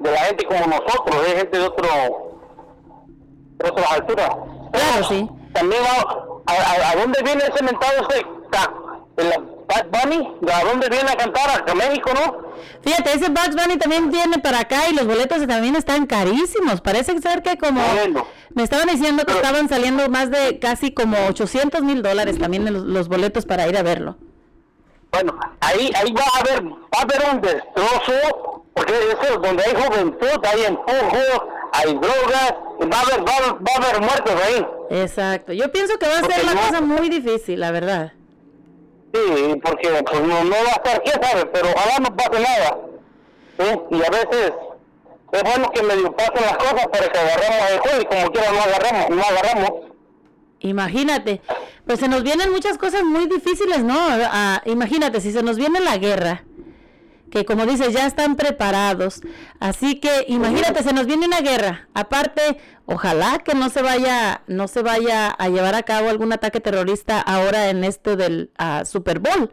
de 0.00 0.10
la 0.10 0.18
gente 0.18 0.44
como 0.44 0.66
nosotros, 0.66 1.16
hay 1.26 1.36
gente 1.36 1.58
de 1.58 1.64
otro 1.66 1.88
de 3.58 3.70
otras 3.70 3.92
alturas. 3.92 4.28
Claro, 4.72 5.04
sí. 5.08 5.28
También 5.52 5.82
a, 5.84 6.52
a, 6.52 6.90
a 6.90 6.96
dónde 6.96 7.22
viene 7.22 7.44
ese 7.44 7.62
mentado 7.64 7.92
ese 8.08 8.26
ca- 8.50 8.74
el 9.16 9.32
Bad 9.68 9.86
Bunny? 9.90 10.36
¿A 10.52 10.64
dónde 10.64 10.88
viene 10.90 11.10
a 11.10 11.16
cantar? 11.16 11.64
¿A 11.70 11.74
México, 11.74 12.10
no? 12.14 12.43
Fíjate, 12.82 13.12
ese 13.14 13.28
Bugs 13.28 13.54
Bunny 13.56 13.76
también 13.78 14.10
viene 14.10 14.38
para 14.38 14.60
acá 14.60 14.88
y 14.90 14.94
los 14.94 15.06
boletos 15.06 15.46
también 15.46 15.76
están 15.76 16.06
carísimos. 16.06 16.80
Parece 16.80 17.20
ser 17.20 17.42
que 17.42 17.56
como... 17.58 17.80
Me 18.54 18.62
estaban 18.62 18.86
diciendo 18.88 19.24
que 19.24 19.32
estaban 19.32 19.68
saliendo 19.68 20.08
más 20.08 20.30
de 20.30 20.58
casi 20.58 20.92
como 20.92 21.16
800 21.28 21.82
mil 21.82 22.02
dólares 22.02 22.38
también 22.38 22.72
los, 22.72 22.82
los 22.84 23.08
boletos 23.08 23.46
para 23.46 23.66
ir 23.68 23.76
a 23.76 23.82
verlo. 23.82 24.16
Bueno, 25.12 25.38
ahí, 25.60 25.92
ahí 25.94 26.12
va 26.12 26.22
a 26.22 26.40
haber, 26.40 26.64
va 26.64 26.98
a 26.98 27.02
haber 27.02 27.22
un 27.34 27.40
destrozo, 27.40 28.64
porque 28.74 28.92
eso 28.92 29.34
es 29.34 29.42
donde 29.42 29.62
hay 29.62 29.74
juventud, 29.74 30.44
hay 30.52 30.64
empujo, 30.64 31.48
hay 31.72 31.92
drogas, 31.94 32.54
y 32.80 32.86
va 32.86 32.98
a 32.98 33.00
haber, 33.02 33.20
va, 33.20 33.32
a- 33.36 33.52
va 33.52 33.72
a 33.74 33.88
haber 33.88 34.00
muertos 34.00 34.34
ahí. 34.44 34.66
Exacto. 34.90 35.52
Yo 35.52 35.70
pienso 35.70 35.96
que 35.98 36.06
va 36.08 36.18
a 36.18 36.24
ser 36.24 36.44
no- 36.44 36.60
cosa 36.60 36.80
muy 36.80 37.08
difícil, 37.08 37.60
la 37.60 37.70
verdad. 37.70 38.12
Sí, 39.14 39.60
porque 39.62 39.88
pues 40.04 40.20
no, 40.22 40.42
no 40.42 40.50
va 40.50 40.72
a 40.72 40.82
estar, 40.82 41.02
quién 41.04 41.22
sabe, 41.22 41.46
pero 41.46 41.68
ojalá 41.70 41.98
no 42.00 42.16
pase 42.16 42.40
nada. 42.40 42.78
¿sí? 43.58 43.80
Y 43.90 44.02
a 44.02 44.10
veces 44.10 44.52
es 45.30 45.42
bueno 45.42 45.70
que 45.70 45.82
medio 45.84 46.16
pasen 46.16 46.42
las 46.42 46.56
cosas 46.56 46.86
para 46.88 47.08
que 47.12 47.18
agarremos 47.18 47.70
el 47.70 47.78
juego 47.78 48.00
y 48.00 48.04
como 48.06 48.32
quiera 48.32 48.50
no 48.50 48.60
agarramos, 48.60 49.10
no 49.10 49.22
agarramos. 49.22 49.70
Imagínate, 50.60 51.42
pues 51.86 52.00
se 52.00 52.08
nos 52.08 52.24
vienen 52.24 52.50
muchas 52.50 52.76
cosas 52.76 53.04
muy 53.04 53.26
difíciles, 53.26 53.84
¿no? 53.84 53.96
Ah, 53.98 54.62
imagínate, 54.64 55.20
si 55.20 55.30
se 55.30 55.42
nos 55.42 55.58
viene 55.58 55.78
la 55.78 55.96
guerra, 55.98 56.44
que 57.34 57.44
como 57.44 57.66
dices, 57.66 57.92
ya 57.92 58.06
están 58.06 58.36
preparados. 58.36 59.20
Así 59.60 59.96
que 60.00 60.24
imagínate, 60.28 60.82
se 60.84 60.92
nos 60.92 61.06
viene 61.06 61.26
una 61.26 61.40
guerra. 61.40 61.88
Aparte, 61.94 62.58
ojalá 62.86 63.40
que 63.40 63.54
no 63.54 63.70
se 63.70 63.82
vaya, 63.82 64.42
no 64.46 64.68
se 64.68 64.82
vaya 64.82 65.28
a 65.30 65.48
llevar 65.48 65.74
a 65.74 65.82
cabo 65.82 66.08
algún 66.10 66.32
ataque 66.32 66.60
terrorista 66.60 67.20
ahora 67.20 67.70
en 67.70 67.84
esto 67.84 68.16
del 68.16 68.50
ah, 68.56 68.84
Super 68.84 69.18
Bowl. 69.18 69.50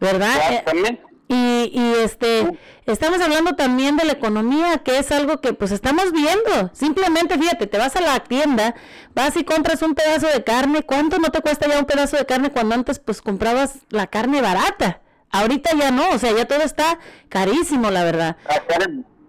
¿Verdad? 0.00 0.64
Eh, 0.66 1.00
Y, 1.28 1.70
y 1.72 1.94
este, 2.02 2.58
estamos 2.86 3.20
hablando 3.20 3.54
también 3.54 3.96
de 3.96 4.04
la 4.04 4.12
economía, 4.12 4.78
que 4.78 4.98
es 4.98 5.12
algo 5.12 5.40
que 5.40 5.52
pues 5.52 5.70
estamos 5.70 6.12
viendo. 6.12 6.70
Simplemente, 6.74 7.38
fíjate, 7.38 7.68
te 7.68 7.78
vas 7.78 7.94
a 7.96 8.00
la 8.00 8.18
tienda, 8.24 8.74
vas 9.14 9.36
y 9.36 9.44
compras 9.44 9.82
un 9.82 9.94
pedazo 9.94 10.26
de 10.26 10.42
carne. 10.44 10.82
¿Cuánto 10.82 11.18
no 11.20 11.30
te 11.30 11.40
cuesta 11.40 11.68
ya 11.68 11.78
un 11.78 11.86
pedazo 11.86 12.16
de 12.16 12.26
carne 12.26 12.50
cuando 12.50 12.74
antes 12.74 12.98
pues 12.98 13.22
comprabas 13.22 13.78
la 13.90 14.08
carne 14.08 14.42
barata? 14.42 15.02
Ahorita 15.30 15.70
ya 15.78 15.90
no, 15.90 16.10
o 16.10 16.18
sea, 16.18 16.32
ya 16.32 16.44
todo 16.46 16.62
está 16.62 16.98
carísimo, 17.28 17.90
la 17.90 18.04
verdad. 18.04 18.36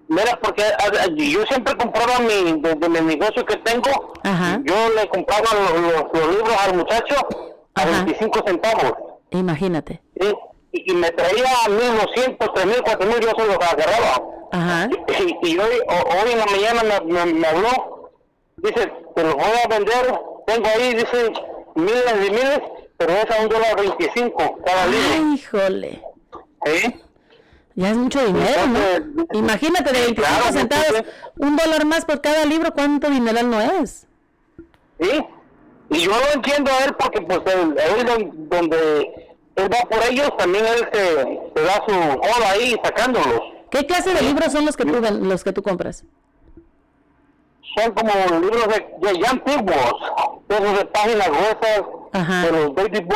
Mira, 0.07 0.37
porque 0.41 0.63
ah, 0.63 1.07
yo 1.15 1.43
siempre 1.45 1.75
compraba 1.77 2.19
mi, 2.19 2.59
desde 2.61 2.89
mi 2.89 3.15
negocio 3.15 3.45
que 3.45 3.55
tengo, 3.57 4.13
yo 4.63 4.89
le 4.95 5.07
compraba 5.07 5.45
los, 5.53 5.81
los- 5.81 6.05
los 6.13 6.35
libros 6.35 6.55
al 6.65 6.75
muchacho 6.77 7.15
a 7.75 7.85
25 7.85 8.43
centavos. 8.45 8.93
Imagínate. 9.29 10.01
¿sí? 10.19 10.33
y, 10.73 10.91
y 10.91 10.95
me 10.95 11.09
traía 11.11 11.47
1200, 11.69 12.53
3000, 12.53 12.81
4000, 12.83 13.19
yo 13.21 13.29
se 13.37 13.45
los 13.45 13.55
agarraba. 13.55 14.23
Ajá. 14.51 14.89
Y, 15.43 15.47
y 15.49 15.57
hoy, 15.57 15.79
hoy 15.87 16.31
en 16.33 16.37
la 16.39 16.45
mañana 16.45 16.83
me, 16.83 17.13
me, 17.25 17.33
me 17.33 17.47
habló, 17.47 18.11
dice, 18.57 18.91
te 19.15 19.23
los 19.23 19.35
voy 19.35 19.43
a 19.63 19.67
vender, 19.69 20.19
tengo 20.45 20.67
ahí, 20.75 20.93
dice, 20.93 21.31
miles 21.75 22.15
y 22.27 22.29
miles, 22.31 22.59
pero 23.05 23.13
es 23.13 23.31
a 23.31 23.41
un 23.41 23.49
dólar 23.49 23.75
25 23.77 24.59
cada 24.65 24.85
libro. 24.87 25.33
Híjole. 25.33 26.03
¿Sí? 26.65 26.95
Ya 27.75 27.89
es 27.89 27.97
mucho 27.97 28.23
dinero, 28.25 28.61
¿no? 28.67 29.25
Imagínate, 29.39 29.91
de 29.93 29.99
25 30.01 30.21
Claro, 30.39 30.53
centavos, 30.53 31.03
un 31.37 31.55
dólar 31.55 31.85
más 31.85 32.05
por 32.05 32.21
cada 32.21 32.45
libro, 32.45 32.71
¿cuánto 32.73 33.09
dineral 33.09 33.49
no 33.49 33.59
es? 33.61 34.05
¿Sí? 34.99 35.23
Y 35.89 35.99
yo 36.01 36.11
lo 36.11 36.31
entiendo 36.33 36.69
a 36.71 36.85
él 36.85 36.93
porque 36.99 37.21
pues 37.21 37.39
él, 37.45 37.75
él 37.97 38.05
don- 38.05 38.49
donde 38.49 39.31
él 39.55 39.69
va 39.73 39.89
por 39.89 40.03
ellos, 40.09 40.29
también 40.37 40.65
él 40.65 40.87
se, 40.93 41.15
se 41.55 41.65
da 41.65 41.83
su 41.87 41.93
hora 41.95 42.51
ahí 42.51 42.75
sacándolos. 42.83 43.41
¿Qué 43.71 43.85
clase 43.85 44.13
de 44.13 44.21
libros 44.21 44.51
son 44.51 44.65
los 44.65 44.77
que 44.77 44.85
tú, 44.85 44.99
ven- 45.01 45.27
los 45.27 45.43
que 45.43 45.53
tú 45.53 45.63
compras? 45.63 46.03
Son 47.77 47.91
como 47.93 48.11
libros 48.41 48.67
de, 48.67 49.09
de 49.11 49.19
ya 49.19 49.29
antiguos, 49.31 49.95
esos 50.49 50.77
de 50.77 50.85
páginas 50.85 51.27
gruesas, 51.29 51.81
Ajá. 52.13 52.47
los 52.51 52.75
baby 52.75 53.07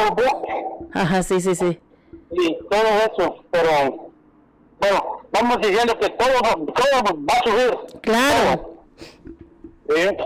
Ajá, 0.93 1.24
sí, 1.24 1.41
sí, 1.41 1.56
sí. 1.56 1.80
y 2.32 2.58
todo 2.70 2.82
eso, 2.82 3.43
pero 3.52 4.12
bueno, 4.80 5.04
vamos 5.32 5.58
diciendo 5.62 5.98
que 6.00 6.10
todo, 6.10 6.34
todo 6.66 7.16
va 7.16 7.34
a 7.34 7.43
subir. 7.43 8.02
Claro. 8.02 8.76
¿sí? 9.89 10.18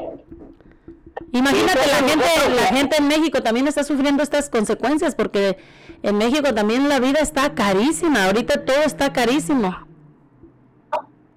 Imagínate, 1.32 1.88
la 1.88 2.08
gente, 2.08 2.26
la 2.56 2.68
gente 2.68 2.98
en 2.98 3.08
México 3.08 3.42
también 3.44 3.68
está 3.68 3.84
sufriendo 3.84 4.24
estas 4.24 4.50
consecuencias 4.50 5.16
porque 5.16 5.58
en 6.02 6.18
México 6.18 6.54
también 6.54 6.90
la 6.90 7.00
vida 7.00 7.20
está 7.20 7.54
carísima, 7.54 8.26
ahorita 8.26 8.66
todo 8.66 8.82
está 8.84 9.12
carísimo. 9.14 9.76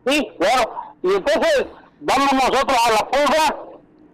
Sí, 0.06 0.28
claro. 0.38 0.72
Y 1.02 1.08
entonces, 1.08 1.66
vamos 2.00 2.32
nosotros 2.32 2.78
a 2.86 2.90
la 2.92 3.08
pulga. 3.08 3.71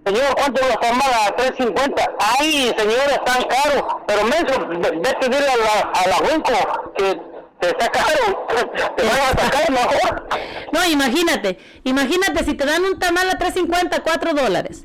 Señor, 0.08 0.34
¿cuánto 0.36 0.60
la 0.66 0.74
formada? 0.78 1.36
3.50. 1.36 2.10
Ay, 2.38 2.74
señor, 2.76 2.96
es 3.10 3.24
tan 3.24 3.42
caro. 3.44 4.04
Pero 4.06 4.24
menso, 4.24 4.68
ve- 4.68 5.00
vete 5.02 5.36
a 5.36 5.52
a 5.52 5.56
la, 5.56 5.90
a 5.92 6.08
la 6.08 6.18
Winco 6.28 6.92
que 6.96 7.20
te 7.60 7.68
está 7.70 7.88
caro. 7.90 8.46
Te 8.96 9.02
van 9.02 9.16
a 9.20 9.40
sacar 9.42 9.70
mejor. 9.70 10.28
No, 10.72 10.84
imagínate, 10.86 11.58
imagínate 11.84 12.44
si 12.44 12.54
te 12.54 12.64
dan 12.64 12.84
un 12.84 12.98
tamal 12.98 13.28
a 13.30 13.38
3.50, 13.38 14.02
4 14.02 14.32
dólares. 14.34 14.84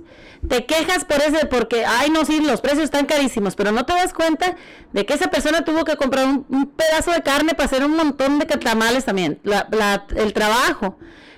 Te 0.50 0.66
quejas 0.66 1.06
por 1.06 1.22
ese, 1.22 1.46
porque, 1.46 1.86
ay, 1.86 2.10
no, 2.10 2.26
sí, 2.26 2.42
los 2.42 2.60
precios 2.60 2.84
están 2.84 3.06
carísimos, 3.06 3.56
pero 3.56 3.72
no 3.72 3.86
te 3.86 3.94
das 3.94 4.14
cuenta 4.14 4.56
de 4.92 5.06
que 5.06 5.14
esa 5.14 5.30
persona 5.30 5.64
tuvo 5.64 5.86
que 5.86 5.96
comprar 5.96 6.26
un, 6.26 6.46
un 6.50 6.68
pedazo 6.72 7.12
de 7.12 7.22
carne 7.22 7.54
para 7.54 7.66
hacer 7.68 7.86
un 7.86 7.96
montón 7.96 8.40
de 8.40 8.46
tamales 8.48 9.06
también. 9.06 9.40
La, 9.44 9.68
la- 9.72 10.06
el 10.18 10.34
trabajo, 10.34 10.98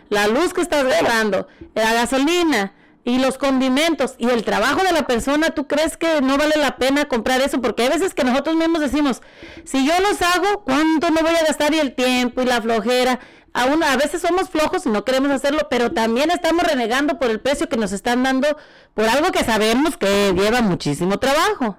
la 0.10 0.28
luz 0.28 0.54
que 0.54 0.62
estás 0.62 0.86
gastando, 0.86 1.48
la 1.76 1.94
gasolina 1.94 2.74
y 3.06 3.20
los 3.20 3.38
condimentos 3.38 4.16
y 4.18 4.30
el 4.30 4.44
trabajo 4.44 4.84
de 4.84 4.92
la 4.92 5.06
persona, 5.06 5.52
¿tú 5.52 5.68
crees 5.68 5.96
que 5.96 6.22
no 6.22 6.38
vale 6.38 6.56
la 6.58 6.76
pena 6.78 7.06
comprar 7.06 7.40
eso? 7.40 7.62
Porque 7.62 7.84
hay 7.84 7.90
veces 7.90 8.16
que 8.16 8.24
nosotros 8.24 8.56
mismos 8.56 8.82
decimos, 8.82 9.22
si 9.64 9.86
yo 9.88 9.94
los 10.02 10.20
hago, 10.24 10.64
¿cuánto 10.64 11.12
no 11.12 11.22
voy 11.22 11.36
a 11.36 11.46
gastar? 11.46 11.74
Y 11.76 11.80
el 11.80 11.94
tiempo 11.94 12.42
y 12.42 12.46
la 12.46 12.62
flojera. 12.62 13.20
Aún 13.54 13.84
a 13.84 13.96
veces 13.96 14.22
somos 14.22 14.50
flojos 14.50 14.86
y 14.88 14.90
no 14.90 15.06
queremos 15.06 15.30
hacerlo, 15.32 15.68
pero 15.70 15.94
también 15.94 16.32
estamos 16.32 16.66
renegando 16.66 17.20
por 17.20 17.30
el 17.30 17.40
precio 17.40 17.70
que 17.70 17.78
nos 17.78 17.92
están 17.92 18.24
dando 18.24 18.58
por 18.96 19.06
algo 19.06 19.32
que 19.32 19.46
sabemos 19.46 19.96
que 19.98 20.34
lleva 20.34 20.62
muchísimo 20.62 21.20
trabajo. 21.20 21.78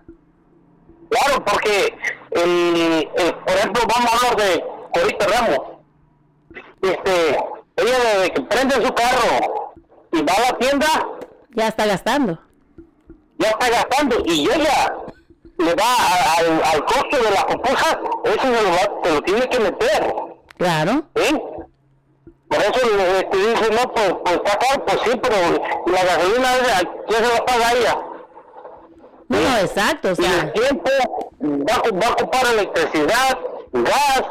Claro, 1.10 1.44
porque, 1.44 1.98
el, 2.30 3.08
por 3.44 3.54
ejemplo, 3.56 3.82
vamos 3.94 4.12
a 4.12 4.16
hablar 4.16 4.36
de 4.36 4.64
Corita 4.94 5.26
Ramos. 5.26 5.58
Este, 6.82 7.36
ella 7.76 8.28
que 8.32 8.42
prende 8.42 8.74
su 8.76 8.94
carro 8.94 9.74
y 10.12 10.22
va 10.22 10.32
a 10.32 10.52
la 10.52 10.58
tienda, 10.58 10.86
Ya 11.56 11.68
está 11.68 11.86
gastando. 11.86 12.38
ya 13.38 13.48
está 13.50 13.68
gastando 13.68 14.16
y 14.24 14.48
ella 14.48 14.94
le 15.58 15.74
va 15.74 15.84
a- 15.84 16.38
al, 16.38 16.62
al 16.72 16.84
costo 16.86 17.16
de 17.22 17.30
la 17.30 17.46
pupusa, 17.46 17.98
eso 18.24 18.40
se 18.40 18.62
lo, 18.62 18.70
va- 18.70 19.00
se 19.04 19.14
lo 19.14 19.22
tiene 19.22 19.48
que 19.48 19.60
meter. 19.60 20.14
Claro. 20.58 21.02
¿Sí? 21.16 21.40
Por 22.48 22.58
eso 22.60 22.96
le- 22.96 23.18
este, 23.20 23.36
dice, 23.36 23.70
no, 23.74 23.92
pues, 23.92 24.14
pues 24.24 24.36
está 24.36 24.58
caro, 24.58 24.84
pues 24.86 24.98
sí, 25.04 25.10
pero 25.22 25.36
la 25.86 26.04
gasolina, 26.04 26.48
¿quién 27.08 27.24
se 27.24 27.34
la 27.34 27.44
paga 27.44 27.72
ella? 27.72 27.98
No, 29.28 29.40
no, 29.40 29.58
exacto, 29.58 30.08
o 30.08 30.10
Y 30.22 30.24
el 30.24 30.30
sea, 30.32 30.52
tiempo 30.52 30.90
va, 31.42 31.82
va 32.00 32.06
a 32.06 32.12
ocupar 32.12 32.46
electricidad, 32.52 33.38
gas, 33.72 34.22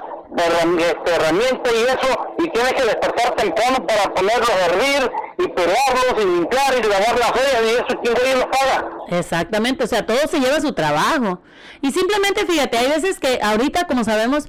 este, 0.80 1.16
herramienta 1.16 1.70
y 1.72 1.84
eso, 1.84 2.28
y 2.40 2.50
tiene 2.50 2.72
que 2.74 2.84
despertar 2.86 3.36
temprano 3.36 3.86
para 3.86 4.14
ponerlos 4.14 4.50
a 4.50 4.66
hervir 4.66 5.12
y 5.38 5.48
pelarlos 5.50 6.16
y 6.22 6.26
limpiar 6.26 6.74
y 6.80 6.84
lavar 6.88 7.20
las 7.20 7.32
ollas 7.32 7.62
y 7.64 7.70
eso, 7.70 8.02
¿quién 8.02 8.40
lo 8.40 8.50
paga? 8.52 8.90
exactamente, 9.10 9.84
o 9.84 9.88
sea, 9.88 10.06
todo 10.06 10.18
se 10.30 10.40
lleva 10.40 10.60
su 10.62 10.74
trabajo. 10.74 11.42
Y 11.82 11.92
simplemente, 11.92 12.46
fíjate, 12.46 12.78
hay 12.78 12.90
veces 12.90 13.20
que 13.20 13.40
ahorita, 13.44 13.86
como 13.86 14.04
sabemos, 14.04 14.48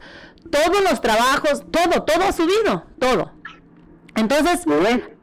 todos 0.50 0.80
los 0.82 1.00
trabajos, 1.00 1.64
todo, 1.70 2.04
todo 2.04 2.24
ha 2.24 2.32
subido, 2.32 2.84
todo. 2.98 3.32
Entonces, 4.14 4.64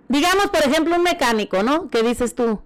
digamos, 0.10 0.48
por 0.48 0.62
ejemplo, 0.62 0.96
un 0.96 1.04
mecánico, 1.04 1.64
¿no? 1.64 1.90
Que 1.90 2.04
dices 2.04 2.36
tú, 2.36 2.62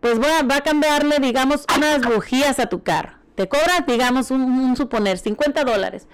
pues 0.00 0.18
voy 0.18 0.30
a- 0.30 0.42
va 0.42 0.56
a 0.56 0.60
cambiarle, 0.60 1.18
digamos, 1.20 1.64
unas 1.76 2.00
bujías 2.02 2.58
a 2.58 2.66
tu 2.66 2.82
carro. 2.82 3.12
Te 3.34 3.48
cobras, 3.48 3.84
digamos, 3.86 4.30
un, 4.32 4.42
un 4.42 4.76
suponer, 4.76 5.18
50 5.18 5.62
dólares. 5.64 6.08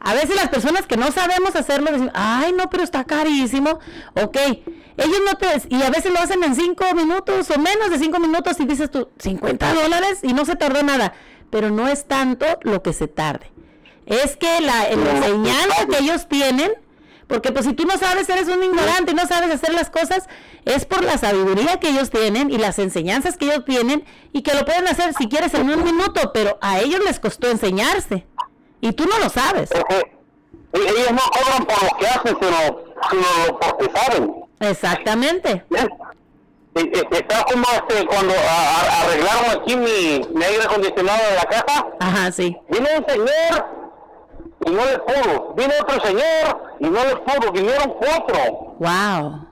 A 0.00 0.14
veces 0.14 0.34
las 0.34 0.48
personas 0.48 0.86
que 0.86 0.96
no 0.96 1.12
sabemos 1.12 1.54
hacerlo 1.54 1.92
dicen, 1.92 2.10
ay, 2.14 2.52
no, 2.52 2.70
pero 2.70 2.82
está 2.82 3.04
carísimo. 3.04 3.80
Ok, 4.14 4.36
ellos 4.96 5.20
no 5.26 5.36
te... 5.36 5.46
Y 5.68 5.82
a 5.82 5.90
veces 5.90 6.10
lo 6.10 6.18
hacen 6.18 6.42
en 6.42 6.54
5 6.54 6.94
minutos 6.94 7.50
o 7.50 7.58
menos 7.58 7.90
de 7.90 7.98
5 7.98 8.18
minutos 8.18 8.58
y 8.60 8.64
dices 8.64 8.90
tú, 8.90 9.08
50 9.18 9.74
dólares 9.74 10.20
y 10.22 10.32
no 10.32 10.46
se 10.46 10.56
tardó 10.56 10.82
nada. 10.82 11.12
Pero 11.50 11.70
no 11.70 11.86
es 11.86 12.06
tanto 12.06 12.46
lo 12.62 12.82
que 12.82 12.94
se 12.94 13.08
tarde. 13.08 13.52
Es 14.06 14.36
que 14.36 14.60
la, 14.62 14.88
la 14.88 15.16
enseñanza 15.16 15.86
que 15.86 15.98
ellos 15.98 16.28
tienen, 16.28 16.72
porque 17.26 17.52
pues 17.52 17.66
si 17.66 17.74
tú 17.74 17.84
no 17.84 17.98
sabes, 17.98 18.28
eres 18.30 18.48
un 18.48 18.62
ignorante 18.62 19.12
y 19.12 19.14
no 19.14 19.26
sabes 19.26 19.54
hacer 19.54 19.74
las 19.74 19.90
cosas, 19.90 20.28
es 20.64 20.86
por 20.86 21.04
la 21.04 21.18
sabiduría 21.18 21.78
que 21.78 21.90
ellos 21.90 22.08
tienen 22.10 22.50
y 22.50 22.56
las 22.56 22.78
enseñanzas 22.78 23.36
que 23.36 23.44
ellos 23.44 23.66
tienen 23.66 24.04
y 24.32 24.42
que 24.42 24.54
lo 24.54 24.64
pueden 24.64 24.88
hacer 24.88 25.12
si 25.12 25.28
quieres 25.28 25.52
en 25.54 25.68
un 25.68 25.84
minuto, 25.84 26.32
pero 26.32 26.58
a 26.62 26.80
ellos 26.80 27.00
les 27.04 27.20
costó 27.20 27.50
enseñarse 27.50 28.26
y 28.80 28.92
tú 28.92 29.04
no 29.06 29.18
lo 29.18 29.28
sabes. 29.28 29.70
Y 30.72 30.78
ellos 30.80 31.10
no 31.12 31.18
cobran 31.30 31.64
por 31.66 31.82
lo 31.82 31.98
que 31.98 32.06
hacen, 32.06 32.36
sino, 32.40 32.84
sino 33.10 33.46
lo 33.46 33.58
porque 33.58 33.90
saben. 33.98 34.34
Exactamente. 34.60 35.64
Y- 35.70 36.00
Está 37.10 37.44
como 37.44 37.64
este, 37.74 38.06
cuando 38.06 38.32
a- 38.32 38.36
a- 38.38 39.02
arreglaron 39.02 39.60
aquí 39.60 39.76
mi, 39.76 40.20
mi 40.32 40.44
aire 40.44 40.62
acondicionado 40.64 41.18
de 41.30 41.34
la 41.36 41.42
casa. 41.44 41.86
Ajá, 41.98 42.30
sí. 42.32 42.56
Vino 42.68 42.86
un 42.96 43.06
señor 43.06 43.66
y 44.66 44.70
no 44.70 44.84
le 44.84 44.98
pudo. 45.00 45.54
Vino 45.54 45.72
otro 45.80 46.00
señor 46.06 46.72
y 46.78 46.84
no 46.88 47.04
le 47.04 47.16
pudo. 47.16 47.50
Vinieron 47.52 47.94
cuatro. 47.94 48.76
Wow. 48.78 49.46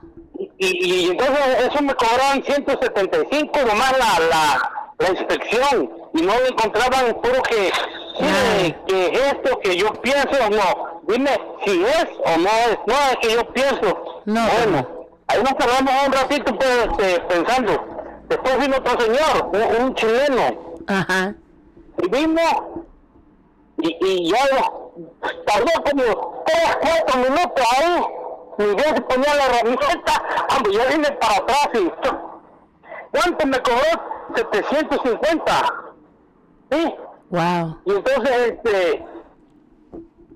Y, 0.57 0.93
y 1.05 1.09
entonces 1.11 1.37
eso 1.69 1.81
me 1.83 1.93
cobraban 1.93 2.41
175 2.43 3.59
nomás 3.67 3.91
la, 3.97 4.19
la, 4.25 4.71
la 4.99 5.09
inspección. 5.09 5.91
Y 6.13 6.21
no 6.21 6.33
le 6.39 6.47
encontraban 6.47 7.13
puro 7.21 7.41
que, 7.43 7.69
mire, 8.19 8.79
que 8.87 9.13
esto 9.13 9.59
que 9.59 9.77
yo 9.77 9.93
pienso 10.01 10.29
o 10.45 10.49
no. 10.49 11.01
Dime 11.07 11.31
si 11.65 11.83
es 11.83 12.07
o 12.25 12.37
no 12.37 12.49
es. 12.49 12.77
No, 12.85 12.95
es 13.11 13.17
que 13.21 13.33
yo 13.33 13.47
pienso. 13.53 14.21
No. 14.25 14.41
Bueno, 14.47 14.87
ahí 15.27 15.43
nos 15.43 15.53
quedamos 15.53 15.93
un 16.05 16.13
ratito 16.13 16.55
pues, 16.55 16.87
este, 16.89 17.19
pensando. 17.21 17.85
Después 18.27 18.59
vino 18.59 18.77
otro 18.77 18.99
señor, 19.01 19.49
un, 19.53 19.83
un 19.83 19.95
chileno. 19.95 20.77
Ajá. 20.87 21.35
Y 22.01 22.09
vino 22.09 22.41
y, 23.81 23.97
y 24.01 24.31
ya 24.31 24.37
tardó 25.45 25.71
como 25.83 26.43
3, 26.45 26.77
4 27.05 27.21
minutos 27.21 27.65
ahí. 27.77 28.03
Mi 28.57 28.75
vieja 28.75 28.95
se 28.95 29.01
ponía 29.01 29.35
la 29.35 29.45
herramienta, 29.45 30.45
cuando 30.49 30.69
yo 30.69 30.81
vine 30.89 31.11
para 31.13 31.37
atrás 31.37 31.69
y... 31.75 31.91
¿Cuánto 33.11 33.47
me 33.47 33.59
cobró? 33.61 34.35
750. 34.35 35.73
¿Sí? 36.71 36.95
Wow. 37.29 37.77
Y 37.85 37.91
entonces, 37.91 38.31
este... 38.51 39.05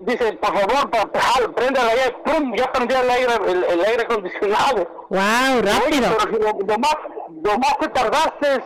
Dice, 0.06 0.34
por 0.34 0.54
favor, 0.54 0.90
pa- 0.90 1.06
pa- 1.06 1.52
prenda 1.56 1.82
el 1.84 1.90
aire, 1.98 2.18
¡pum! 2.26 2.54
Ya 2.58 2.70
prendí 2.74 2.94
el 2.94 3.10
aire, 3.10 3.34
el, 3.48 3.64
el 3.64 3.86
aire 3.86 4.04
acondicionado. 4.04 5.06
Wow, 5.10 5.20
Oye, 5.20 5.62
rápido. 5.62 6.18
pero 6.18 6.32
si 6.38 6.44
lo- 6.44 6.66
nomás, 6.66 6.96
nomás 7.30 7.78
te 7.80 7.88
tardaste, 7.88 8.64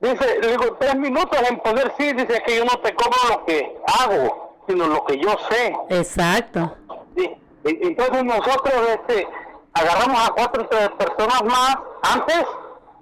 dice, 0.00 0.38
le 0.40 0.48
digo, 0.52 0.74
tres 0.80 0.94
minutos 0.96 1.38
en 1.50 1.58
poner 1.60 1.92
sí, 1.98 2.14
dice 2.14 2.42
que 2.46 2.56
yo 2.56 2.64
no 2.64 2.78
te 2.80 2.94
cobro 2.94 3.18
lo 3.28 3.44
que 3.44 3.76
hago, 4.00 4.56
sino 4.66 4.86
lo 4.86 5.04
que 5.04 5.18
yo 5.18 5.36
sé. 5.50 5.76
Exacto. 5.90 6.74
Y- 7.16 7.36
Entonces 7.64 8.24
nosotros 8.24 8.74
este, 8.88 9.28
agarramos 9.74 10.28
a 10.28 10.32
cuatro 10.32 10.66
tres 10.70 10.88
personas 10.90 11.42
más 11.44 11.76
antes 12.02 12.42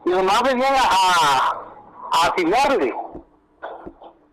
y 0.05 0.11
nomás 0.11 0.43
venían 0.43 0.75
a, 0.75 1.53
a 2.13 2.27
afinarle. 2.27 2.93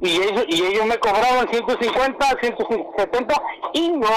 Y 0.01 0.09
ellos, 0.21 0.45
y 0.47 0.63
ellos 0.65 0.85
me 0.85 0.97
cobraban 0.97 1.47
150, 1.49 2.27
170 2.41 3.41
y 3.73 3.89
no, 3.89 4.07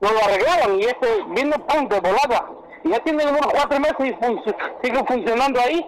no 0.00 0.12
lo 0.12 0.24
arreglaban. 0.24 0.78
Y 0.78 0.84
este 0.84 1.08
vino 1.28 1.56
pum, 1.66 1.88
de 1.88 2.00
volada. 2.00 2.50
Y 2.84 2.90
ya 2.90 2.98
tiene 3.00 3.24
unos 3.26 3.46
cuatro 3.46 3.78
meses 3.80 3.96
y 4.00 4.12
fun- 4.24 4.42
sigue 4.82 5.04
funcionando 5.06 5.60
ahí. 5.60 5.86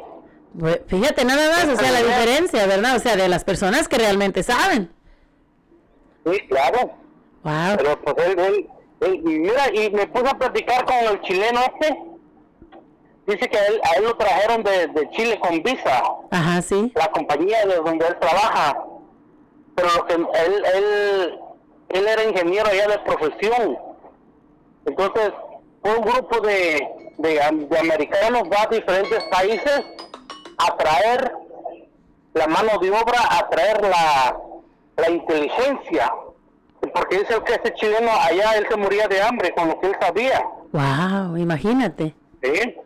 Pues, 0.58 0.80
Fíjate 0.86 1.24
nada 1.24 1.48
más, 1.50 1.68
o 1.68 1.76
sea, 1.76 1.90
la 1.90 1.98
diferencia, 2.02 2.66
¿verdad? 2.66 2.96
O 2.96 2.98
sea, 3.00 3.16
de 3.16 3.28
las 3.28 3.42
personas 3.44 3.88
que 3.88 3.98
realmente 3.98 4.42
saben. 4.42 4.92
Sí, 6.24 6.38
claro. 6.48 6.92
Wow. 7.42 7.76
Pero 7.76 8.00
pues 8.00 8.26
él, 8.28 8.38
él, 8.38 8.68
él- 9.00 9.14
y 9.16 9.38
mira, 9.40 9.74
y 9.74 9.90
me 9.90 10.06
puse 10.06 10.28
a 10.28 10.38
platicar 10.38 10.84
con 10.86 10.94
el 10.96 11.20
chileno 11.22 11.60
este. 11.60 11.98
Dice 13.26 13.48
que 13.48 13.58
a 13.58 13.66
él, 13.66 13.80
a 13.82 13.96
él 13.98 14.04
lo 14.04 14.16
trajeron 14.16 14.62
de, 14.62 14.86
de 14.88 15.10
Chile 15.10 15.38
con 15.40 15.62
visa, 15.62 16.02
Ajá, 16.30 16.60
sí. 16.62 16.92
la 16.94 17.10
compañía 17.10 17.64
de 17.66 17.76
donde 17.76 18.06
él 18.06 18.16
trabaja. 18.20 18.78
Pero 19.74 19.88
lo 19.96 20.06
que 20.06 20.14
él, 20.14 20.26
él, 20.74 21.38
él 21.88 22.06
era 22.06 22.24
ingeniero 22.24 22.68
allá 22.70 22.88
de 22.88 22.98
profesión. 23.00 23.78
Entonces, 24.86 25.32
un 25.82 26.00
grupo 26.02 26.40
de, 26.40 26.86
de, 27.18 27.66
de 27.68 27.78
americanos 27.78 28.42
va 28.52 28.62
a 28.62 28.66
diferentes 28.66 29.22
países 29.24 29.82
a 30.58 30.76
traer 30.76 31.32
la 32.34 32.46
mano 32.46 32.78
de 32.80 32.90
obra, 32.90 33.20
a 33.30 33.48
traer 33.48 33.82
la, 33.82 34.36
la 34.96 35.10
inteligencia. 35.10 36.12
Porque 36.92 37.18
dice 37.18 37.40
que 37.44 37.54
ese 37.54 37.74
chileno 37.74 38.10
allá, 38.12 38.56
él 38.56 38.66
se 38.68 38.76
moría 38.76 39.08
de 39.08 39.22
hambre 39.22 39.54
con 39.54 39.68
lo 39.68 39.80
que 39.80 39.86
él 39.86 39.96
sabía. 40.00 40.46
Wow, 40.72 41.36
imagínate. 41.36 42.14
¿sí? 42.42 42.76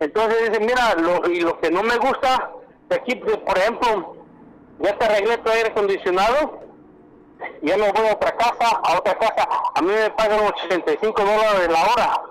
Entonces 0.00 0.50
dice, 0.50 0.60
mira, 0.60 0.94
lo, 0.94 1.28
y 1.28 1.40
lo 1.40 1.58
que 1.60 1.70
no 1.70 1.82
me 1.82 1.96
gusta, 1.96 2.50
de 2.88 2.96
aquí, 2.96 3.16
por 3.16 3.58
ejemplo, 3.58 4.13
ya 4.80 4.98
te 4.98 5.04
arreglé 5.04 5.38
tu 5.38 5.50
aire 5.50 5.68
acondicionado, 5.68 6.60
ya 7.62 7.76
me 7.76 7.92
voy 7.92 8.06
a 8.06 8.14
otra 8.14 8.36
casa, 8.36 8.80
a 8.82 8.98
otra 8.98 9.18
casa, 9.18 9.48
a 9.74 9.82
mí 9.82 9.88
me 9.88 10.10
pagan 10.10 10.40
85 10.40 11.22
dólares 11.22 11.68
la 11.70 11.84
hora. 11.92 12.22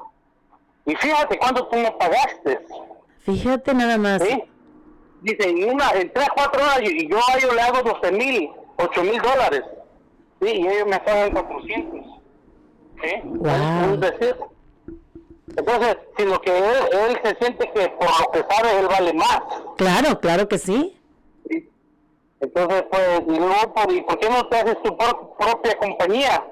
Y 0.85 0.95
fíjate 0.95 1.37
cuánto 1.37 1.67
tú 1.67 1.77
me 1.77 1.91
pagaste. 1.91 2.65
Fíjate 3.19 3.73
nada 3.73 3.97
más. 3.97 4.21
¿sí? 4.21 4.43
Dice, 5.21 5.49
en, 5.49 5.71
una, 5.71 5.89
en 5.91 6.11
3, 6.11 6.27
4 6.35 6.61
horas, 6.61 6.81
y 6.83 7.07
yo 7.07 7.17
a 7.17 7.37
ellos 7.37 7.55
le 7.55 7.61
hago 7.61 7.81
12 7.81 8.11
mil, 8.11 8.49
8 8.77 9.03
mil 9.03 9.21
dólares. 9.21 9.63
Sí, 10.41 10.49
y 10.49 10.67
ellos 10.67 10.87
me 10.87 10.99
pagan 10.99 11.31
400. 11.31 12.01
¿Sí? 13.01 13.21
Wow. 13.23 13.97
Decir, 13.97 14.35
entonces, 15.55 15.97
sino 16.17 16.41
que 16.41 16.57
él, 16.57 16.75
él 16.91 17.19
se 17.23 17.35
siente 17.35 17.71
que 17.71 17.89
por 17.89 18.09
lo 18.19 18.31
que 18.31 18.53
sabe 18.53 18.79
él 18.79 18.87
vale 18.87 19.13
más. 19.13 19.41
Claro, 19.77 20.19
claro 20.19 20.47
que 20.47 20.57
sí. 20.57 20.92
Entonces, 22.43 22.83
pues, 22.91 23.21
y 23.27 23.39
luego, 23.39 23.73
¿por, 23.73 23.91
¿y 23.91 24.01
por 24.01 24.19
qué 24.19 24.29
no 24.29 24.45
te 24.49 24.57
haces 24.57 24.81
tu 24.83 24.97
pro- 24.97 25.33
propia 25.39 25.77
compañía? 25.77 26.43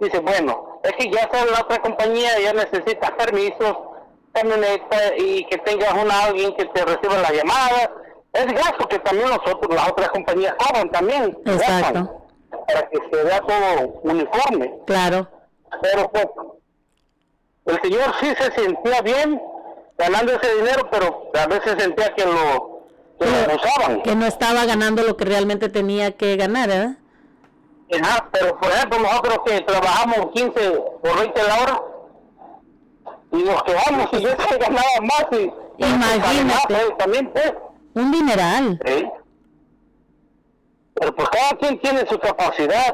Dice, 0.00 0.18
bueno, 0.18 0.80
es 0.82 0.92
que 0.94 1.08
ya 1.10 1.28
sabes, 1.32 1.52
la 1.52 1.60
otra 1.60 1.80
compañía 1.80 2.30
ya 2.40 2.52
necesita 2.52 3.16
permisos, 3.16 3.76
camioneta 4.32 5.16
y 5.16 5.44
que 5.46 5.56
tengas 5.58 5.92
una 5.94 6.24
alguien 6.24 6.52
que 6.56 6.64
te 6.66 6.84
reciba 6.84 7.16
la 7.18 7.32
llamada. 7.32 7.92
Es 8.32 8.46
gasto 8.46 8.88
que 8.88 8.98
también 8.98 9.28
nosotros, 9.28 9.72
las 9.74 9.88
otras 9.88 10.10
compañías 10.10 10.54
cobran 10.58 10.90
también. 10.90 11.38
Exacto. 11.46 12.22
Para 12.66 12.88
que 12.90 12.98
se 13.10 13.22
vea 13.24 13.40
todo 13.40 14.00
uniforme. 14.02 14.74
Claro. 14.86 15.28
Pero 15.80 16.10
pues, 16.10 16.26
el 17.66 17.80
señor 17.82 18.14
sí 18.20 18.34
se 18.34 18.52
sentía 18.52 19.00
bien 19.02 19.40
ganando 19.96 20.32
ese 20.32 20.54
dinero, 20.56 20.88
pero 20.90 21.30
a 21.40 21.46
veces 21.46 21.76
sentía 21.78 22.12
que 22.14 22.24
lo, 22.26 22.75
que 23.18 23.26
lo 23.26 23.36
abusaban. 23.52 24.02
Que 24.02 24.14
no 24.14 24.26
estaba 24.26 24.64
ganando 24.64 25.02
lo 25.02 25.16
que 25.16 25.24
realmente 25.24 25.68
tenía 25.68 26.16
que 26.16 26.36
ganar, 26.36 26.70
¿eh? 26.70 26.96
Ajá, 28.02 28.28
pero 28.32 28.58
por 28.58 28.70
ejemplo 28.70 28.98
nosotros 28.98 29.38
que 29.46 29.60
trabajamos 29.60 30.32
15 30.34 30.68
o 30.68 31.00
20 31.20 31.42
la 31.44 31.62
hora 31.62 31.82
y 33.32 33.36
nos 33.42 33.62
quedamos 33.62 34.08
y 34.12 34.20
yo 34.22 34.28
se 34.48 34.58
ganaba 34.58 35.00
más 35.02 35.26
y 35.32 35.52
Imagínate. 35.78 36.44
más, 36.44 36.98
también 36.98 37.30
pues. 37.32 37.52
Un 37.94 38.10
dineral. 38.10 38.80
Sí. 38.84 39.06
Pero 40.94 41.14
pues 41.14 41.28
cada 41.28 41.50
quien 41.58 41.78
tiene 41.80 42.06
su 42.08 42.18
capacidad 42.18 42.92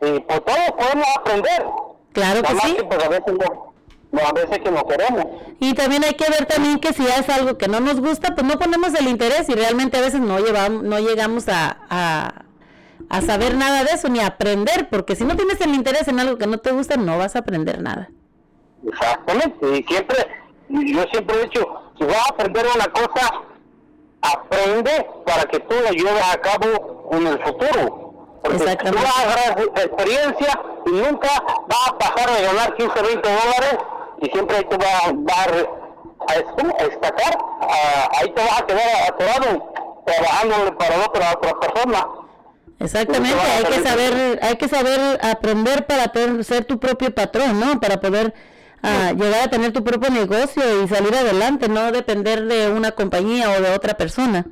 y 0.00 0.20
por 0.20 0.40
todo 0.40 0.76
podemos 0.78 1.06
aprender. 1.16 1.64
Claro 2.12 2.42
que 2.42 2.54
Nada 2.54 2.66
sí. 2.68 2.74
que 2.76 2.84
pues 2.84 3.04
a 3.04 3.08
veces 3.08 3.34
no, 3.34 3.71
a 4.20 4.32
veces 4.32 4.58
que 4.58 4.70
no 4.70 4.86
queremos. 4.86 5.24
Y 5.58 5.74
también 5.74 6.04
hay 6.04 6.14
que 6.14 6.28
ver 6.30 6.46
también 6.46 6.78
que 6.78 6.92
si 6.92 7.06
es 7.06 7.28
algo 7.28 7.56
que 7.56 7.68
no 7.68 7.80
nos 7.80 8.00
gusta, 8.00 8.34
pues 8.34 8.46
no 8.46 8.58
ponemos 8.58 8.92
el 8.94 9.08
interés 9.08 9.48
y 9.48 9.54
realmente 9.54 9.96
a 9.96 10.00
veces 10.00 10.20
no 10.20 10.38
llevamos, 10.38 10.82
no 10.82 10.98
llegamos 10.98 11.48
a, 11.48 11.78
a, 11.88 12.44
a 13.08 13.22
saber 13.22 13.54
nada 13.54 13.84
de 13.84 13.92
eso 13.92 14.08
ni 14.08 14.20
a 14.20 14.26
aprender, 14.26 14.88
porque 14.90 15.16
si 15.16 15.24
no 15.24 15.36
tienes 15.36 15.60
el 15.60 15.74
interés 15.74 16.08
en 16.08 16.20
algo 16.20 16.36
que 16.36 16.46
no 16.46 16.58
te 16.58 16.72
gusta, 16.72 16.96
no 16.96 17.16
vas 17.18 17.36
a 17.36 17.40
aprender 17.40 17.80
nada. 17.80 18.10
Exactamente, 18.86 19.78
y 19.78 19.82
siempre, 19.84 20.16
yo 20.68 21.02
siempre 21.10 21.36
he 21.36 21.44
dicho, 21.44 21.92
si 21.98 22.04
vas 22.04 22.16
a 22.16 22.32
aprender 22.32 22.66
una 22.74 22.86
cosa, 22.86 23.32
aprende 24.20 25.06
para 25.24 25.44
que 25.44 25.58
tú 25.60 25.74
la 25.82 25.90
lleves 25.90 26.22
a 26.32 26.40
cabo 26.40 27.08
en 27.12 27.26
el 27.26 27.42
futuro. 27.42 28.12
Porque 28.42 28.58
tú 28.58 28.94
vas 28.94 29.18
a 29.18 29.22
agarrar 29.22 29.60
experiencia 29.60 30.60
y 30.86 30.90
nunca 30.90 31.28
vas 31.68 31.88
a 31.88 31.98
pasar 31.98 32.36
de 32.36 32.42
ganar 32.42 32.74
15, 32.74 33.02
20 33.02 33.28
dólares 33.28 33.78
y 34.22 34.30
siempre 34.30 34.62
tú 34.64 34.76
vas, 34.78 35.12
vas 35.16 35.38
a, 35.38 35.50
re- 35.50 35.70
a 36.28 36.34
es- 36.36 36.74
a 36.80 36.84
destacar, 36.84 37.38
ahí 38.20 38.30
te 38.34 38.42
vas 38.42 38.60
a 38.60 38.66
quedar 38.66 38.88
atorado 39.08 39.72
trabajándole 40.06 40.72
para 40.72 41.06
otra, 41.06 41.32
otra 41.36 41.60
persona. 41.60 42.08
Exactamente, 42.78 43.38
hay 43.48 43.64
que 43.66 43.80
saber, 43.80 44.38
hay 44.42 44.56
que 44.56 44.68
saber 44.68 45.18
aprender 45.22 45.86
para 45.86 46.12
poder 46.12 46.44
ser 46.44 46.64
tu 46.64 46.80
propio 46.80 47.14
patrón, 47.14 47.60
¿no? 47.60 47.78
Para 47.80 48.00
poder 48.00 48.34
ah, 48.82 49.12
llegar 49.16 49.44
a 49.44 49.50
tener 49.50 49.72
tu 49.72 49.84
propio 49.84 50.10
negocio 50.10 50.82
y 50.82 50.88
salir 50.88 51.14
adelante, 51.14 51.68
no 51.68 51.92
depender 51.92 52.44
de 52.46 52.70
una 52.70 52.90
compañía 52.92 53.50
o 53.50 53.60
de 53.62 53.70
otra 53.74 53.94
persona. 53.96 54.46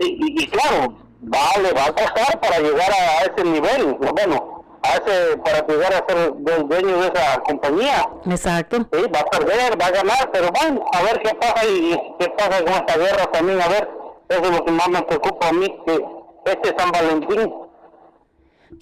Y, 0.00 0.06
y- 0.06 0.42
y 0.44 0.48
claro, 0.48 0.96
vale, 1.20 1.72
va 1.72 1.86
a 1.86 1.92
costar 1.92 2.40
para 2.40 2.58
llegar 2.60 2.90
a, 2.92 3.20
a 3.20 3.24
ese 3.24 3.44
nivel, 3.44 3.94
bueno, 3.94 4.57
a 4.88 4.96
ese, 4.96 5.36
para 5.38 5.66
llegar 5.66 5.92
a 5.94 6.04
ser 6.08 6.32
du- 6.34 6.68
dueño 6.68 7.00
de 7.00 7.06
esa 7.08 7.40
compañía. 7.42 8.08
Exacto. 8.26 8.88
Sí, 8.92 9.02
va 9.14 9.20
a 9.20 9.24
perder, 9.24 9.80
va 9.80 9.86
a 9.86 9.90
ganar, 9.90 10.30
pero 10.32 10.48
bueno, 10.50 10.84
a 10.92 11.02
ver 11.02 11.20
qué 11.22 11.34
pasa 11.34 11.64
y, 11.66 11.92
y 11.92 12.00
qué 12.18 12.28
pasa 12.30 12.64
con 12.64 12.72
esta 12.74 12.96
guerra 12.96 13.30
también, 13.32 13.60
a 13.60 13.68
ver, 13.68 13.88
eso 14.28 14.42
es 14.42 14.50
lo 14.50 14.64
que 14.64 14.72
más 14.72 14.88
me 14.88 15.02
preocupa 15.02 15.48
a 15.48 15.52
mí, 15.52 15.66
que 15.86 16.04
este 16.52 16.74
San 16.78 16.90
Valentín, 16.90 17.52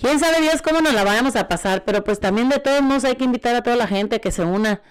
Quién 0.01 0.19
sabe 0.19 0.41
Dios 0.41 0.63
cómo 0.63 0.81
nos 0.81 0.93
la 0.95 1.05
vayamos 1.05 1.37
a 1.37 1.49
pasar, 1.49 1.85
pero 1.85 2.03
pues 2.05 2.19
también 2.21 2.49
de 2.49 2.59
todos 2.59 2.83
modos 2.83 3.05
hay 3.05 3.15
que 3.17 3.25
invitar 3.25 3.55
a 3.55 3.63
toda 3.63 3.77
la 3.77 3.87
gente 3.87 4.17
a 4.17 4.19
que 4.19 4.33
se 4.33 4.43
una, 4.45 4.83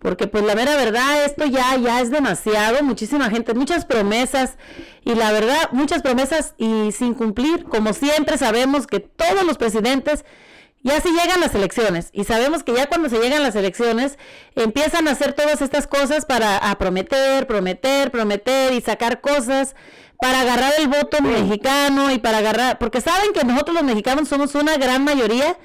porque 0.00 0.26
pues 0.26 0.42
la 0.44 0.54
mera 0.54 0.74
verdad 0.76 1.24
esto 1.24 1.44
ya 1.44 1.76
ya 1.76 2.00
es 2.00 2.10
demasiado, 2.10 2.82
muchísima 2.82 3.28
gente, 3.30 3.52
muchas 3.54 3.84
promesas 3.84 4.56
y 5.04 5.14
la 5.14 5.32
verdad 5.32 5.68
muchas 5.72 6.00
promesas 6.02 6.54
y 6.56 6.92
sin 6.92 7.12
cumplir, 7.14 7.64
como 7.64 7.92
siempre 7.92 8.38
sabemos 8.38 8.86
que 8.86 9.00
todos 9.00 9.44
los 9.44 9.58
presidentes 9.58 10.24
ya 10.88 11.00
se 11.00 11.10
llegan 11.10 11.40
las 11.40 11.54
elecciones 11.54 12.10
y 12.12 12.24
sabemos 12.24 12.64
que 12.64 12.72
ya 12.72 12.86
cuando 12.86 13.08
se 13.08 13.18
llegan 13.18 13.42
las 13.42 13.54
elecciones 13.54 14.18
empiezan 14.54 15.06
a 15.06 15.12
hacer 15.12 15.34
todas 15.34 15.62
estas 15.62 15.86
cosas 15.86 16.24
para 16.26 16.56
a 16.56 16.78
prometer, 16.78 17.46
prometer, 17.46 18.10
prometer 18.10 18.72
y 18.72 18.80
sacar 18.80 19.20
cosas 19.20 19.76
para 20.20 20.40
agarrar 20.40 20.72
el 20.78 20.88
voto 20.88 21.22
mexicano 21.22 22.10
y 22.10 22.18
para 22.18 22.38
agarrar, 22.38 22.78
porque 22.78 23.00
saben 23.00 23.32
que 23.32 23.44
nosotros 23.44 23.74
los 23.74 23.84
mexicanos 23.84 24.28
somos 24.28 24.54
una 24.54 24.76
gran 24.76 25.04
mayoría 25.04 25.56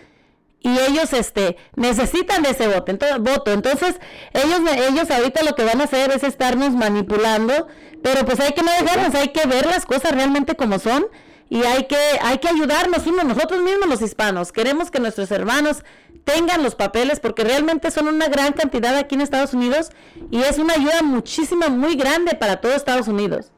y 0.59 0.78
ellos 0.80 1.11
este 1.11 1.57
necesitan 1.76 2.41
de 2.43 2.51
ese 2.51 2.67
voto, 2.67 2.91
entonces, 2.91 3.19
voto. 3.19 3.51
Entonces, 3.51 3.95
ellos 4.34 4.61
ellos 4.89 5.11
ahorita 5.11 5.43
lo 5.43 5.55
que 5.55 5.65
van 5.65 5.82
a 5.82 5.86
hacer 5.86 6.11
es 6.11 6.24
estarnos 6.24 6.71
manipulando, 6.71 7.67
pero 8.01 8.26
pues 8.26 8.39
hay 8.39 8.53
que 8.53 8.61
no 8.61 8.71
dejarnos, 8.71 9.13
hay 9.15 9.30
que 9.30 9.45
ver 9.45 9.65
las 9.65 9.86
cosas 9.86 10.13
realmente 10.13 10.55
como 10.55 10.80
son 10.80 11.07
y 11.53 11.63
hay 11.65 11.83
que 11.83 11.99
hay 12.23 12.39
que 12.39 12.47
ayudarnos 12.47 13.05
unos 13.05 13.25
nosotros 13.25 13.61
mismos 13.61 13.87
los 13.87 14.01
hispanos. 14.01 14.51
Queremos 14.51 14.89
que 14.89 14.99
nuestros 14.99 15.29
hermanos 15.29 15.83
tengan 16.23 16.63
los 16.63 16.73
papeles 16.73 17.19
porque 17.19 17.43
realmente 17.43 17.91
son 17.91 18.07
una 18.07 18.27
gran 18.27 18.53
cantidad 18.53 18.97
aquí 18.97 19.13
en 19.13 19.21
Estados 19.21 19.53
Unidos 19.53 19.91
y 20.31 20.41
es 20.41 20.57
una 20.57 20.73
ayuda 20.73 21.03
muchísima 21.03 21.69
muy 21.69 21.95
grande 21.95 22.33
para 22.33 22.59
todo 22.59 22.73
Estados 22.73 23.07
Unidos. 23.07 23.51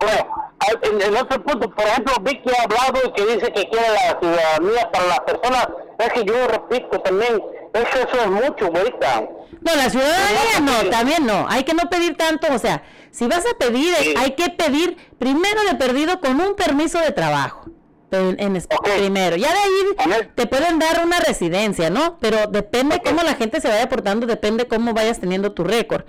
Bueno, 0.00 0.52
en, 0.82 1.00
en 1.00 1.16
otro 1.16 1.42
punto, 1.42 1.70
por 1.70 1.86
ejemplo, 1.86 2.12
Vicky 2.20 2.50
ha 2.50 2.64
hablado 2.64 3.08
y 3.08 3.12
que 3.14 3.36
dice 3.36 3.52
que 3.52 3.70
quiere 3.70 3.88
la 3.88 4.18
ciudadanía 4.20 4.90
para 4.92 5.06
las 5.06 5.20
personas. 5.20 5.68
Es 5.98 6.12
que 6.12 6.24
yo 6.26 6.46
repito 6.46 7.00
también, 7.00 7.42
es 7.72 7.84
que 7.88 8.02
eso 8.02 8.20
es 8.20 8.30
mucho, 8.30 8.66
ahorita. 8.66 9.28
No, 9.62 9.76
la 9.76 9.88
ciudadanía 9.88 10.60
no, 10.60 10.90
también 10.90 11.24
no. 11.24 11.46
Hay 11.48 11.64
que 11.64 11.72
no 11.72 11.88
pedir 11.88 12.18
tanto, 12.18 12.52
o 12.52 12.58
sea, 12.58 12.82
si 13.12 13.26
vas 13.26 13.44
a 13.46 13.56
pedir, 13.58 13.94
hay 14.16 14.32
que 14.32 14.50
pedir 14.50 14.96
primero 15.18 15.62
de 15.70 15.76
perdido 15.76 16.18
con 16.20 16.40
un 16.40 16.54
permiso 16.54 16.98
de 16.98 17.12
trabajo. 17.12 17.66
En, 18.10 18.38
en 18.38 18.62
Primero, 18.82 19.36
ya 19.36 19.48
de 19.52 19.58
ahí 19.58 20.28
te 20.34 20.46
pueden 20.46 20.78
dar 20.78 21.02
una 21.02 21.18
residencia, 21.20 21.88
¿no? 21.88 22.18
Pero 22.20 22.46
depende 22.46 23.00
cómo 23.02 23.22
la 23.22 23.34
gente 23.34 23.58
se 23.60 23.68
vaya 23.68 23.88
portando, 23.88 24.26
depende 24.26 24.66
cómo 24.66 24.92
vayas 24.92 25.18
teniendo 25.18 25.52
tu 25.52 25.64
récord. 25.64 26.04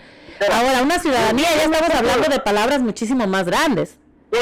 Ahora, 0.52 0.82
una 0.82 1.00
ciudadanía, 1.00 1.48
ya 1.56 1.64
estamos 1.64 1.96
hablando 1.96 2.28
de 2.28 2.40
palabras 2.40 2.82
muchísimo 2.82 3.26
más 3.28 3.46
grandes. 3.46 4.00
Sí, 4.34 4.40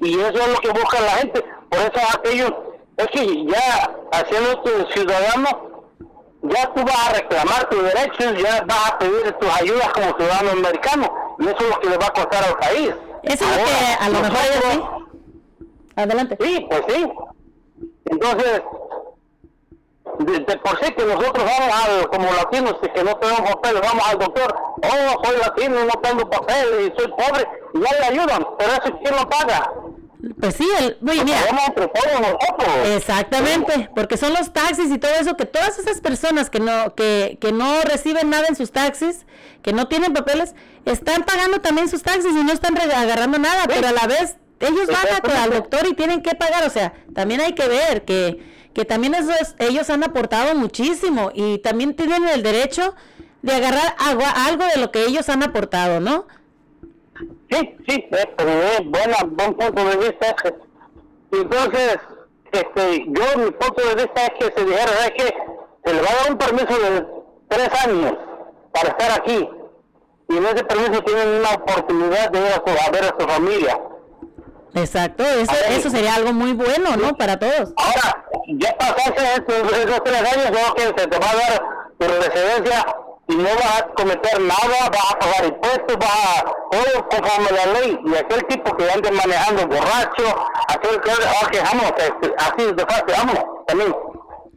y, 0.00 0.06
y 0.06 0.20
eso 0.20 0.38
es 0.38 0.48
lo 0.48 0.58
que 0.58 0.68
busca 0.78 1.00
la 1.00 1.10
gente. 1.12 1.42
por 1.70 1.78
eso 1.78 2.18
aquellos, 2.18 2.52
es 2.98 3.06
que 3.06 3.46
ya 3.46 3.90
haciendo 4.12 4.60
tu 4.60 4.70
ciudadano, 4.92 5.84
ya 6.42 6.74
tú 6.74 6.84
vas 6.84 7.08
a 7.08 7.12
reclamar 7.14 7.68
tus 7.70 7.82
derechos, 7.82 8.42
ya 8.42 8.62
vas 8.66 8.90
a 8.90 8.98
pedir 8.98 9.32
tus 9.40 9.50
ayudas 9.50 9.88
como 9.92 10.16
ciudadano 10.18 10.50
americano, 10.50 11.23
y 11.38 11.44
eso 11.44 11.56
es 11.58 11.68
lo 11.68 11.80
que 11.80 11.90
le 11.90 11.96
va 11.98 12.06
a 12.06 12.12
costar 12.12 12.44
al 12.44 12.56
país. 12.58 12.94
Eso 13.22 13.44
es 13.44 13.56
lo 13.56 13.64
que 13.64 14.04
a 14.04 14.08
lo 14.08 14.20
mejor 14.20 14.38
ellos 14.44 14.64
sí. 14.72 14.82
Adelante. 15.96 16.36
Sí, 16.40 16.66
pues 16.68 16.82
sí. 16.88 17.12
Entonces, 18.06 18.62
de, 20.18 20.38
de 20.40 20.56
por 20.58 20.78
sí 20.84 20.92
que 20.92 21.04
nosotros 21.04 21.44
vamos 21.44 21.74
al, 21.74 22.08
como 22.08 22.32
latinos 22.32 22.76
y 22.82 22.88
que 22.88 23.02
no 23.02 23.16
tenemos 23.16 23.50
papeles, 23.54 23.82
vamos 23.82 24.08
al 24.08 24.18
doctor, 24.18 24.56
oh, 24.82 25.24
soy 25.24 25.38
latino 25.38 25.84
no 25.84 26.00
tengo 26.02 26.28
papeles 26.28 26.92
y 26.92 27.00
soy 27.00 27.10
pobre, 27.12 27.48
y 27.74 27.80
ya 27.80 27.98
le 27.98 28.06
ayudan, 28.06 28.46
pero 28.58 28.72
eso 28.72 28.98
quién 29.02 29.16
lo 29.16 29.28
paga. 29.28 29.72
Pues 30.40 30.54
sí, 30.56 30.68
el, 30.80 30.96
oye, 31.08 31.24
mira. 31.24 31.38
Exactamente, 32.96 33.90
porque 33.94 34.16
son 34.16 34.32
los 34.32 34.52
taxis 34.52 34.90
y 34.90 34.98
todo 34.98 35.12
eso, 35.20 35.36
que 35.36 35.44
todas 35.46 35.78
esas 35.78 36.00
personas 36.00 36.50
que 36.50 36.60
no, 36.60 36.94
que, 36.94 37.38
que 37.40 37.52
no 37.52 37.82
reciben 37.82 38.30
nada 38.30 38.46
en 38.48 38.56
sus 38.56 38.70
taxis, 38.72 39.26
que 39.62 39.72
no 39.72 39.88
tienen 39.88 40.12
papeles, 40.12 40.54
están 40.84 41.24
pagando 41.24 41.60
también 41.60 41.88
sus 41.88 42.02
taxis 42.02 42.32
y 42.32 42.44
no 42.44 42.52
están 42.52 42.76
agarrando 42.78 43.38
nada, 43.38 43.64
pero 43.66 43.88
a 43.88 43.92
la 43.92 44.06
vez 44.06 44.36
ellos 44.60 44.86
van 44.86 45.06
a- 45.14 45.42
al 45.42 45.50
doctor 45.50 45.86
y 45.86 45.94
tienen 45.94 46.22
que 46.22 46.34
pagar, 46.34 46.64
o 46.66 46.70
sea, 46.70 46.94
también 47.14 47.40
hay 47.40 47.54
que 47.54 47.66
ver 47.68 48.04
que, 48.04 48.42
que 48.72 48.84
también 48.84 49.14
eso 49.14 49.30
es- 49.40 49.54
ellos 49.58 49.90
han 49.90 50.04
aportado 50.04 50.54
muchísimo 50.54 51.30
y 51.34 51.58
también 51.58 51.94
tienen 51.94 52.26
el 52.28 52.42
derecho 52.42 52.94
de 53.42 53.52
agarrar 53.54 53.94
agua, 53.98 54.30
algo 54.46 54.64
de 54.64 54.80
lo 54.80 54.90
que 54.90 55.04
ellos 55.04 55.28
han 55.28 55.42
aportado, 55.42 56.00
¿no? 56.00 56.26
Sí, 57.54 57.76
sí, 57.88 58.08
eh, 58.10 58.34
pero 58.36 58.50
es 58.50 58.80
buena, 58.84 59.16
buen 59.26 59.54
punto 59.54 59.84
de 59.84 59.96
vista 59.96 60.26
ese. 60.42 60.54
Y 61.32 61.36
entonces, 61.36 61.98
este, 62.52 63.04
yo 63.06 63.38
mi 63.38 63.50
punto 63.52 63.82
de 63.88 63.94
vista 63.94 64.22
es 64.26 64.30
que 64.38 64.52
se 64.60 64.64
dijera, 64.66 64.90
es 65.06 65.10
que 65.12 65.34
se 65.84 65.94
le 65.94 66.02
va 66.02 66.08
a 66.10 66.14
dar 66.22 66.30
un 66.32 66.38
permiso 66.38 66.78
de 66.78 67.06
tres 67.48 67.68
años 67.86 68.14
para 68.72 68.88
estar 68.88 69.20
aquí. 69.20 69.48
Y 70.28 70.36
en 70.36 70.44
ese 70.46 70.64
permiso 70.64 71.02
tienen 71.02 71.28
una 71.28 71.50
oportunidad 71.50 72.30
de 72.30 72.38
ir 72.40 72.46
a, 72.46 72.54
su- 72.54 72.88
a 72.88 72.90
ver 72.90 73.04
a 73.04 73.14
su 73.20 73.28
familia. 73.28 73.80
Exacto, 74.74 75.22
eso, 75.22 75.52
eso 75.68 75.90
sería 75.90 76.14
algo 76.16 76.32
muy 76.32 76.52
bueno, 76.52 76.96
¿no? 76.96 77.14
Para 77.16 77.38
todos. 77.38 77.72
Ahora, 77.76 78.26
ya 78.48 78.76
pasaste 78.76 79.22
esos, 79.22 79.72
esos 79.78 80.02
tres 80.02 80.20
años, 80.32 80.50
luego 80.50 80.74
que 80.74 80.82
se 80.82 81.06
te 81.06 81.18
va 81.18 81.30
a 81.30 81.36
dar 81.36 81.62
tu 81.98 82.06
residencia 82.08 82.84
y 83.26 83.34
no 83.36 83.44
vas 83.44 83.80
a 83.80 83.86
cometer 83.94 84.40
nada, 84.40 84.90
vas 84.90 85.12
a 85.12 85.18
pagar 85.18 85.44
impuestos, 85.46 85.96
vas 85.98 86.36
a 86.36 86.44
todo 86.70 87.08
conforme 87.08 87.50
la 87.52 87.66
ley. 87.80 87.98
Y 88.04 88.14
aquel 88.16 88.46
tipo 88.46 88.76
que 88.76 88.90
ande 88.90 89.10
manejando 89.10 89.66
borracho, 89.66 90.46
aquel 90.68 91.00
que 91.00 91.10
ande, 91.10 91.50
que 91.50 91.60
vamos, 91.60 91.92
este, 91.96 92.34
así 92.36 92.72
de 92.72 92.86
fácil, 92.86 93.14
vámonos 93.16 93.44
también. 93.66 93.96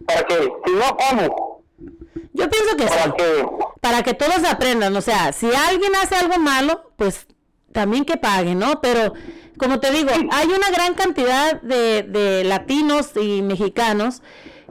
Para 0.06 0.24
que, 0.24 0.36
si 0.66 0.74
no, 0.74 0.98
¿cómo? 0.98 1.64
Yo 2.34 2.50
pienso 2.50 2.76
que 2.78 2.88
sí. 2.88 2.94
Para 2.98 3.16
que, 3.16 3.46
para 3.82 4.04
que 4.04 4.14
todos 4.14 4.44
aprendan, 4.44 4.96
o 4.96 5.02
sea, 5.02 5.32
si 5.32 5.50
alguien 5.54 5.96
hace 5.96 6.16
algo 6.16 6.38
malo, 6.38 6.92
pues 6.98 7.28
también 7.72 8.06
que 8.06 8.18
pague, 8.18 8.54
¿no? 8.54 8.82
Pero 8.82 9.14
como 9.58 9.80
te 9.80 9.92
digo, 9.92 10.10
hay 10.32 10.48
una 10.48 10.70
gran 10.72 10.94
cantidad 10.94 11.62
de, 11.62 12.04
de 12.04 12.44
latinos 12.44 13.12
y 13.16 13.42
mexicanos 13.42 14.22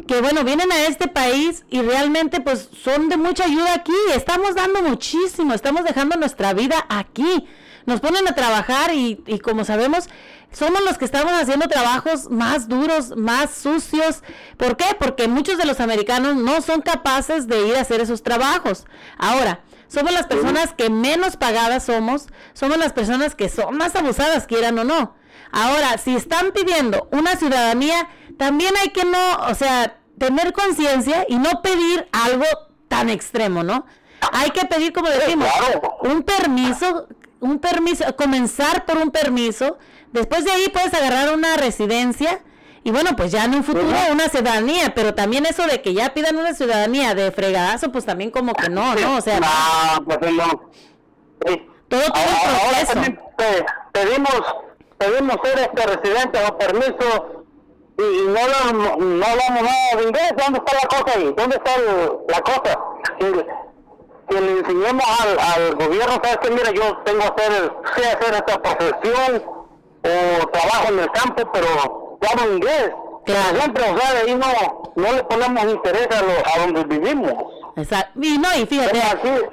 que 0.06 0.20
bueno, 0.20 0.44
vienen 0.44 0.70
a 0.72 0.84
este 0.86 1.08
país 1.08 1.64
y 1.70 1.80
realmente 1.80 2.40
pues 2.40 2.68
son 2.82 3.08
de 3.08 3.16
mucha 3.16 3.44
ayuda 3.44 3.74
aquí, 3.74 3.94
estamos 4.14 4.54
dando 4.54 4.82
muchísimo, 4.82 5.54
estamos 5.54 5.84
dejando 5.84 6.16
nuestra 6.16 6.52
vida 6.52 6.84
aquí, 6.88 7.46
nos 7.86 8.00
ponen 8.00 8.26
a 8.28 8.34
trabajar 8.34 8.92
y, 8.92 9.16
como 9.42 9.64
sabemos, 9.64 10.08
somos 10.52 10.82
los 10.82 10.98
que 10.98 11.04
estamos 11.04 11.32
haciendo 11.32 11.68
trabajos 11.68 12.30
más 12.30 12.68
duros, 12.68 13.16
más 13.16 13.50
sucios. 13.52 14.22
¿Por 14.56 14.76
qué? 14.76 14.86
Porque 14.98 15.28
muchos 15.28 15.56
de 15.56 15.66
los 15.66 15.78
americanos 15.80 16.34
no 16.34 16.60
son 16.62 16.82
capaces 16.82 17.46
de 17.46 17.68
ir 17.68 17.76
a 17.76 17.82
hacer 17.82 18.00
esos 18.00 18.24
trabajos. 18.24 18.86
Ahora, 19.18 19.60
somos 19.86 20.12
las 20.12 20.26
personas 20.26 20.74
que 20.74 20.90
menos 20.90 21.36
pagadas 21.36 21.84
somos, 21.84 22.26
somos 22.54 22.76
las 22.76 22.92
personas 22.92 23.36
que 23.36 23.48
son 23.48 23.76
más 23.76 23.94
abusadas, 23.94 24.46
quieran 24.46 24.78
o 24.80 24.84
no. 24.84 25.14
Ahora, 25.52 25.96
si 25.98 26.16
están 26.16 26.50
pidiendo 26.52 27.08
una 27.12 27.36
ciudadanía, 27.36 28.08
también 28.36 28.74
hay 28.82 28.90
que 28.90 29.04
no, 29.04 29.36
o 29.48 29.54
sea, 29.54 29.98
tener 30.18 30.52
conciencia 30.52 31.24
y 31.28 31.36
no 31.36 31.62
pedir 31.62 32.08
algo 32.12 32.44
tan 32.88 33.08
extremo, 33.08 33.62
¿no? 33.62 33.86
Hay 34.32 34.50
que 34.50 34.64
pedir, 34.66 34.92
como 34.92 35.08
decimos, 35.10 35.48
un 36.00 36.22
permiso, 36.22 37.06
un 37.40 37.58
permiso, 37.58 38.16
comenzar 38.16 38.84
por 38.86 38.96
un 38.98 39.10
permiso, 39.10 39.78
después 40.12 40.44
de 40.44 40.52
ahí 40.52 40.68
puedes 40.68 40.92
agarrar 40.94 41.34
una 41.34 41.56
residencia 41.56 42.40
y 42.82 42.90
bueno, 42.92 43.16
pues 43.16 43.32
ya 43.32 43.44
en 43.44 43.54
un 43.54 43.64
futuro 43.64 43.88
una 44.12 44.28
ciudadanía, 44.28 44.94
pero 44.94 45.12
también 45.14 45.44
eso 45.44 45.66
de 45.66 45.82
que 45.82 45.92
ya 45.92 46.14
pidan 46.14 46.36
una 46.36 46.54
ciudadanía 46.54 47.14
de 47.14 47.32
fregadazo, 47.32 47.90
pues 47.92 48.04
también 48.06 48.30
como 48.30 48.54
que 48.54 48.68
no, 48.70 48.94
¿no? 48.94 49.16
O 49.16 49.20
sea, 49.20 49.40
no, 49.40 50.04
pues 50.04 50.32
no. 50.32 50.70
Sí. 51.46 51.66
todo 51.88 52.00
tiene 52.00 52.30
un 52.30 52.36
Ahora, 52.46 52.64
ahora 52.64 52.86
proceso. 52.86 53.16
pe- 53.36 53.66
pedimos, 53.92 54.40
pedimos 54.98 55.36
ser 55.44 55.58
este 55.58 55.86
residente 55.96 56.38
o 56.48 56.56
permiso 56.58 57.35
y, 57.98 58.02
y 58.02 58.26
no, 58.28 58.38
hablamos- 58.40 58.98
no 58.98 59.26
hablamos 59.26 59.62
nada 59.62 59.96
de 59.96 60.02
inglés. 60.04 60.32
¿Dónde 60.36 60.58
está 60.58 60.72
la 60.82 60.88
cosa 60.88 61.18
ahí? 61.18 61.34
¿Dónde 61.36 61.56
está 61.56 61.74
el- 61.74 62.12
la 62.28 62.40
cosa? 62.42 62.78
Que, 63.18 63.46
que 64.28 64.40
le 64.40 64.58
enseñemos 64.58 65.04
al, 65.20 65.38
al 65.38 65.74
gobierno, 65.76 66.14
¿sabes 66.22 66.38
qué? 66.42 66.50
Mira, 66.50 66.70
yo 66.72 66.96
tengo 67.04 67.20
que 67.34 67.42
hacer, 67.42 67.72
sé 67.94 68.08
hacer 68.10 68.34
esta 68.34 68.62
profesión 68.62 69.42
o 70.02 70.46
trabajo 70.48 70.88
en 70.92 70.98
el 71.00 71.10
campo, 71.12 71.50
pero 71.52 71.66
yo 72.20 72.28
hablo 72.30 72.54
inglés. 72.54 72.90
Claro. 73.24 73.58
Siempre, 73.58 73.82
o 73.90 73.98
sea, 73.98 74.10
ahí 74.24 74.34
no, 74.36 74.92
no 74.94 75.12
le 75.12 75.24
ponemos 75.24 75.64
interés 75.64 76.06
a, 76.16 76.22
lo, 76.22 76.30
a 76.32 76.66
donde 76.66 76.84
vivimos. 76.84 77.32
Exacto. 77.76 78.20
Y 78.22 78.38
no, 78.38 78.48
y 78.56 78.66
fíjate, 78.66 79.02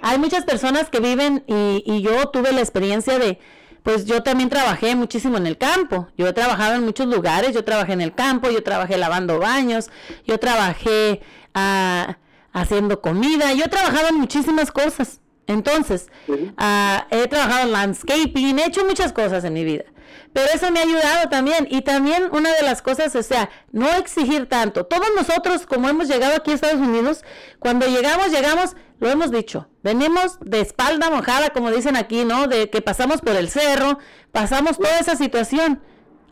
hay 0.01 0.17
muchas 0.19 0.45
personas 0.45 0.89
que 0.91 0.99
viven 0.99 1.43
y, 1.47 1.81
y 1.85 2.01
yo 2.03 2.27
tuve 2.29 2.51
la 2.51 2.59
experiencia 2.61 3.17
de, 3.17 3.39
pues 3.83 4.05
yo 4.05 4.23
también 4.23 4.49
trabajé 4.49 4.95
muchísimo 4.95 5.37
en 5.37 5.45
el 5.45 5.57
campo. 5.57 6.07
Yo 6.17 6.27
he 6.27 6.33
trabajado 6.33 6.75
en 6.75 6.85
muchos 6.85 7.05
lugares, 7.07 7.53
yo 7.53 7.63
trabajé 7.63 7.93
en 7.93 8.01
el 8.01 8.15
campo, 8.15 8.49
yo 8.49 8.63
trabajé 8.63 8.97
lavando 8.97 9.39
baños, 9.39 9.89
yo 10.25 10.39
trabajé 10.39 11.21
ah, 11.53 12.17
haciendo 12.53 13.01
comida, 13.01 13.53
yo 13.53 13.65
he 13.65 13.69
trabajado 13.69 14.07
en 14.07 14.15
muchísimas 14.15 14.71
cosas. 14.71 15.19
Entonces, 15.45 16.09
ah, 16.57 17.07
he 17.11 17.27
trabajado 17.27 17.63
en 17.63 17.73
landscaping, 17.73 18.57
he 18.57 18.65
hecho 18.65 18.85
muchas 18.85 19.11
cosas 19.11 19.43
en 19.43 19.53
mi 19.53 19.65
vida. 19.65 19.83
Pero 20.31 20.47
eso 20.53 20.71
me 20.71 20.79
ha 20.79 20.83
ayudado 20.83 21.29
también. 21.29 21.67
Y 21.69 21.81
también 21.81 22.29
una 22.31 22.53
de 22.53 22.63
las 22.63 22.81
cosas, 22.81 23.15
o 23.15 23.21
sea, 23.23 23.49
no 23.71 23.91
exigir 23.91 24.47
tanto. 24.47 24.85
Todos 24.85 25.07
nosotros, 25.15 25.65
como 25.65 25.89
hemos 25.89 26.07
llegado 26.07 26.35
aquí 26.35 26.51
a 26.51 26.55
Estados 26.55 26.79
Unidos, 26.79 27.23
cuando 27.59 27.85
llegamos, 27.85 28.31
llegamos, 28.31 28.75
lo 28.99 29.09
hemos 29.09 29.29
dicho, 29.31 29.67
venimos 29.83 30.37
de 30.41 30.61
espalda 30.61 31.09
mojada, 31.09 31.51
como 31.51 31.69
dicen 31.69 31.95
aquí, 31.95 32.25
¿no? 32.25 32.47
De 32.47 32.69
que 32.69 32.81
pasamos 32.81 33.21
por 33.21 33.35
el 33.35 33.49
cerro, 33.49 33.99
pasamos 34.31 34.77
toda 34.77 34.97
esa 34.99 35.15
situación. 35.15 35.81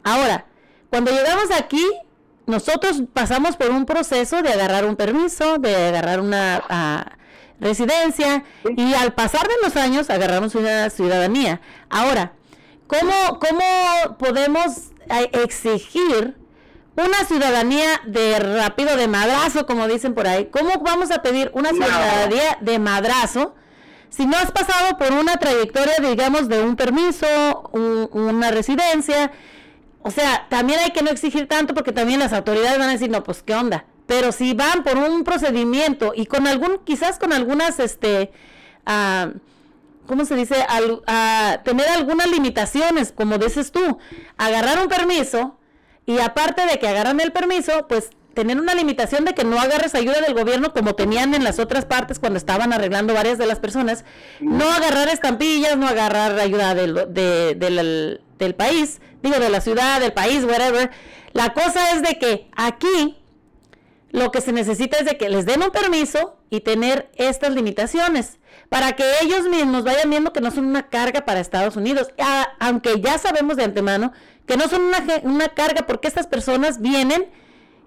Ahora, 0.04 0.46
cuando 0.90 1.12
llegamos 1.12 1.52
aquí, 1.52 1.86
nosotros 2.48 3.04
pasamos 3.14 3.56
por 3.56 3.70
un 3.70 3.86
proceso 3.86 4.42
de 4.42 4.52
agarrar 4.52 4.86
un 4.86 4.96
permiso, 4.96 5.58
de 5.58 5.76
agarrar 5.76 6.20
una 6.20 6.64
ah, 6.70 7.06
residencia 7.60 8.44
y 8.76 8.94
al 8.94 9.14
pasar 9.14 9.48
de 9.48 9.54
los 9.64 9.76
años 9.76 10.10
agarramos 10.10 10.56
una 10.56 10.90
ciudadanía. 10.90 11.62
Ahora, 11.90 12.34
¿cómo, 12.88 13.40
cómo 13.40 14.18
podemos 14.18 14.92
eh, 15.10 15.30
exigir 15.44 16.41
una 16.96 17.26
ciudadanía 17.26 18.02
de 18.06 18.40
rápido, 18.40 18.96
de 18.98 19.08
madrazo, 19.08 19.66
como 19.66 19.88
dicen 19.88 20.14
por 20.14 20.28
ahí? 20.28 20.46
¿Cómo 20.52 20.80
vamos 20.82 21.12
a 21.12 21.22
pedir 21.22 21.50
una 21.54 21.70
ciudadanía 21.72 22.58
de 22.62 22.80
madrazo? 22.80 23.56
Si 24.10 24.26
no 24.26 24.36
has 24.38 24.52
pasado 24.52 24.98
por 24.98 25.12
una 25.14 25.38
trayectoria, 25.38 25.96
digamos, 26.02 26.50
de 26.50 26.62
un 26.62 26.76
permiso, 26.76 27.70
un- 27.72 28.10
una 28.12 28.52
residencia, 28.52 29.32
o 30.02 30.12
sea, 30.12 30.48
también 30.50 30.80
hay 30.80 30.92
que 30.92 31.02
no 31.02 31.12
exigir 31.12 31.48
tanto 31.48 31.74
porque 31.74 31.94
también 31.94 32.20
las 32.20 32.34
autoridades 32.34 32.78
van 32.78 32.90
a 32.90 32.94
decir, 32.94 33.10
no, 33.10 33.24
pues 33.24 33.42
qué 33.42 33.56
onda. 33.56 33.86
Pero 34.08 34.34
si 34.34 34.54
van 34.54 34.84
por 34.84 34.98
un 34.98 35.24
procedimiento 35.24 36.12
y 36.14 36.26
con 36.26 36.46
algún, 36.46 36.80
quizás 36.84 37.18
con 37.20 37.32
algunas, 37.32 37.80
este, 37.80 38.34
ah, 38.86 39.30
¿cómo 40.08 40.26
se 40.26 40.36
dice? 40.36 40.62
Al- 40.68 41.02
a 41.08 41.62
tener 41.64 41.88
algunas 41.88 42.30
limitaciones, 42.30 43.14
como 43.14 43.38
dices 43.38 43.72
tú, 43.72 43.98
agarrar 44.38 44.80
un 44.82 44.90
permiso 44.90 45.58
y 46.06 46.20
aparte 46.20 46.66
de 46.66 46.80
que 46.80 46.88
agarran 46.88 47.20
el 47.20 47.32
permiso, 47.32 47.88
pues 47.88 48.10
tener 48.34 48.58
una 48.60 48.74
limitación 48.74 49.26
de 49.26 49.34
que 49.34 49.44
no 49.44 49.60
agarres 49.60 49.94
ayuda 49.94 50.22
del 50.22 50.34
gobierno 50.34 50.74
como 50.74 50.96
tenían 50.96 51.34
en 51.34 51.44
las 51.44 51.60
otras 51.60 51.84
partes 51.86 52.18
cuando 52.18 52.38
estaban 52.38 52.72
arreglando 52.72 53.14
varias 53.14 53.38
de 53.38 53.46
las 53.46 53.60
personas, 53.60 54.06
no 54.40 54.70
agarrar 54.72 55.10
estampillas, 55.10 55.78
no 55.78 55.88
agarrar 55.88 56.40
ayuda 56.40 56.74
del, 56.74 56.94
de- 57.14 57.56
del, 57.56 58.22
del 58.40 58.56
país, 58.56 59.02
digo 59.22 59.38
de 59.38 59.50
la 59.50 59.60
ciudad, 59.62 60.00
del 60.00 60.14
país, 60.14 60.44
whatever. 60.46 60.90
La 61.34 61.54
cosa 61.54 61.92
es 61.94 62.02
de 62.02 62.18
que 62.20 62.50
aquí 62.56 63.18
lo 64.12 64.32
que 64.32 64.42
se 64.42 64.52
necesita 64.54 64.98
es 64.98 65.06
de 65.06 65.18
que 65.18 65.30
les 65.30 65.46
den 65.46 65.62
un 65.64 65.72
permiso 65.72 66.38
y 66.50 66.62
tener 66.62 67.10
estas 67.16 67.52
limitaciones 67.54 68.40
para 68.70 68.94
que 68.94 69.04
ellos 69.22 69.48
mismos 69.50 69.84
vayan 69.84 70.10
viendo 70.10 70.34
que 70.34 70.42
no 70.42 70.52
son 70.52 70.66
una 70.66 70.90
carga 70.90 71.26
para 71.26 71.40
Estados 71.40 71.76
Unidos, 71.76 72.10
a- 72.20 72.48
aunque 72.60 73.00
ya 73.02 73.18
sabemos 73.18 73.58
de 73.58 73.64
antemano 73.64 74.12
que 74.46 74.58
no 74.58 74.68
son 74.68 74.82
una, 74.84 75.00
una 75.24 75.50
carga 75.50 75.86
porque 75.88 76.08
estas 76.08 76.28
personas 76.28 76.82
vienen 76.82 77.30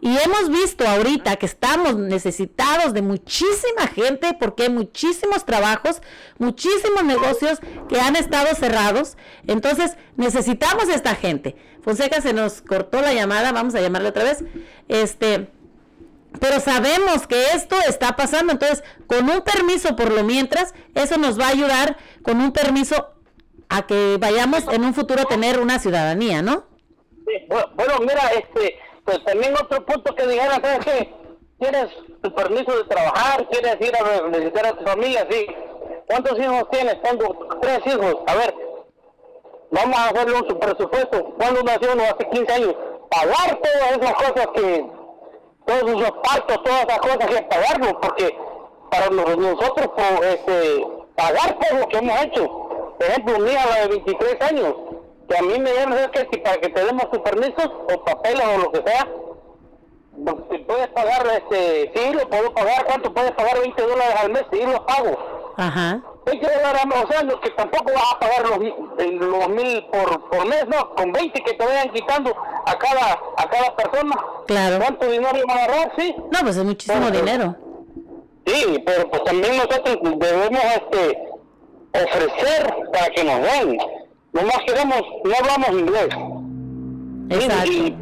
y 0.01 0.19
hemos 0.19 0.51
visto 0.51 0.87
ahorita 0.87 1.37
que 1.37 1.47
estamos 1.47 1.97
necesitados 1.97 2.93
de 2.93 3.01
muchísima 3.01 3.87
gente 3.87 4.37
porque 4.39 4.65
hay 4.65 4.69
muchísimos 4.69 5.47
trabajos, 5.47 6.03
muchísimos 6.39 7.05
negocios 7.05 7.59
que 7.89 7.99
han 8.01 8.15
estado 8.15 8.55
cerrados. 8.55 9.17
Entonces 9.47 9.97
necesitamos 10.17 10.91
esta 10.91 11.15
gente. 11.15 11.57
Fonseca 11.83 12.21
se 12.21 12.35
nos 12.35 12.61
cortó 12.61 13.01
la 13.01 13.15
llamada, 13.15 13.53
vamos 13.53 13.75
a 13.75 13.81
llamarle 13.81 14.11
otra 14.11 14.25
vez. 14.25 14.45
Este, 14.89 15.49
pero 16.41 16.61
sabemos 16.61 17.27
que 17.27 17.43
esto 17.55 17.77
está 17.89 18.17
pasando, 18.17 18.53
entonces 18.53 18.83
con 19.07 19.29
un 19.29 19.43
permiso 19.43 19.97
por 19.97 20.13
lo 20.13 20.25
mientras, 20.25 20.75
eso 20.95 21.17
nos 21.17 21.39
va 21.39 21.47
a 21.47 21.51
ayudar 21.51 21.97
con 22.23 22.41
un 22.41 22.53
permiso 22.53 23.15
a 23.69 23.87
que 23.87 24.17
vayamos 24.21 24.67
en 24.73 24.85
un 24.85 24.95
futuro 24.95 25.23
a 25.23 25.25
tener 25.27 25.59
una 25.59 25.79
ciudadanía, 25.79 26.43
¿no? 26.43 26.65
Bueno, 27.49 27.99
mira, 28.01 28.29
este, 28.29 28.79
pues 29.05 29.25
también 29.25 29.55
otro 29.55 29.85
punto 29.85 30.15
que 30.15 30.27
dijeran, 30.27 30.63
¿sabes 30.63 30.85
qué? 30.85 31.15
¿Tienes 31.59 31.89
tu 32.23 32.35
permiso 32.35 32.77
de 32.77 32.85
trabajar? 32.85 33.49
¿Quieres 33.49 33.77
ir 33.81 33.93
a 33.97 34.29
visitar 34.29 34.67
a 34.67 34.77
tu 34.77 34.85
familia? 34.85 35.27
Sí. 35.31 35.47
¿Cuántos 36.07 36.39
hijos 36.39 36.69
tienes? 36.71 37.01
Tengo 37.03 37.49
tres 37.61 37.81
hijos. 37.87 38.17
A 38.27 38.35
ver, 38.35 38.55
vamos 39.71 39.99
a 39.99 40.09
hacerle 40.09 40.37
un 40.37 40.59
presupuesto. 40.59 41.25
¿Cuándo 41.39 41.63
nació 41.63 41.93
uno? 41.93 42.03
Hace 42.03 42.29
15 42.29 42.53
años. 42.53 42.75
Pagar 43.11 43.61
todas 43.63 43.93
esas 43.93 44.15
cosas 44.15 44.47
que, 44.55 44.87
todos 45.67 45.83
esos 45.83 46.11
partos, 46.23 46.63
todas 46.63 46.83
esas 46.85 46.99
cosas 46.99 47.27
que 47.27 47.43
pagarlo, 47.43 48.01
porque 48.01 48.39
para 48.91 49.09
nos- 49.11 49.37
nosotros 49.37 49.91
pues, 49.97 50.21
este, 50.35 50.87
pagar 51.17 51.59
todo 51.59 51.79
lo 51.81 51.89
que 51.89 51.99
hemos 51.99 52.23
hecho. 52.23 52.49
Por 52.99 53.07
ejemplo, 53.09 53.39
mi 53.41 53.51
hija 53.51 53.81
de 53.81 53.89
23 53.89 54.41
años, 54.43 54.75
que 55.29 55.37
a 55.39 55.43
mí 55.43 55.59
me 55.59 55.73
dieron 55.73 55.95
que 56.13 56.39
para 56.39 56.57
que 56.59 56.69
te 56.69 56.85
demos 56.85 57.11
tus 57.11 57.21
permisos 57.21 57.67
o 57.93 58.05
papeles 58.05 58.45
o 58.55 58.59
lo 58.59 58.71
que 58.73 58.83
sea, 58.89 59.09
pues, 60.25 60.37
si 60.51 60.59
puedes 60.59 60.89
pagar, 60.89 61.27
este, 61.27 61.93
sí, 61.95 62.13
lo 62.15 62.29
puedo 62.29 62.53
pagar, 62.55 62.85
¿cuánto 62.85 63.13
puedes 63.13 63.33
pagar? 63.33 63.59
20 63.61 63.83
dólares 63.83 64.15
al 64.21 64.31
mes, 64.31 64.45
sí, 64.53 64.61
los 64.65 64.81
pago. 64.81 65.17
Ajá. 65.57 66.01
20 66.27 66.47
dólares 66.47 66.83
o 67.05 67.13
sea, 67.13 67.41
que 67.41 67.51
tampoco 67.51 67.93
vas 67.93 68.13
a 68.15 68.19
pagar 68.19 68.49
los, 68.49 68.59
los 68.59 69.49
mil 69.51 69.85
por, 69.87 70.31
por 70.31 70.47
mes, 70.47 70.67
no, 70.69 70.95
con 70.95 71.13
20 71.13 71.43
que 71.43 71.53
te 71.53 71.65
vayan 71.65 71.91
quitando 71.93 72.35
a 72.67 72.79
cada, 72.79 73.21
a 73.37 73.49
cada 73.49 73.77
persona. 73.77 74.17
Claro. 74.47 74.79
¿Cuánto 74.79 75.07
dinero 75.11 75.39
van 75.47 75.59
a 75.59 75.65
agarrar? 75.65 75.93
Sí. 75.99 76.15
No, 76.17 76.39
pues 76.41 76.57
es 76.57 76.65
muchísimo 76.65 77.01
Bueno, 77.01 77.17
dinero. 77.17 77.57
Sí, 78.47 78.83
pero 78.85 79.11
pues 79.11 79.25
también 79.25 79.57
nosotros 79.57 79.99
debemos 80.19 80.61
este 80.65 81.29
ofrecer 81.93 82.75
para 82.93 83.07
que 83.09 83.25
nos 83.25 83.43
den. 83.43 83.79
Nomás 84.33 84.59
queremos, 84.67 85.03
no 85.25 85.35
hablamos 85.39 85.69
inglés. 85.71 86.09
Exacto. 87.31 87.71
Y, 87.71 87.97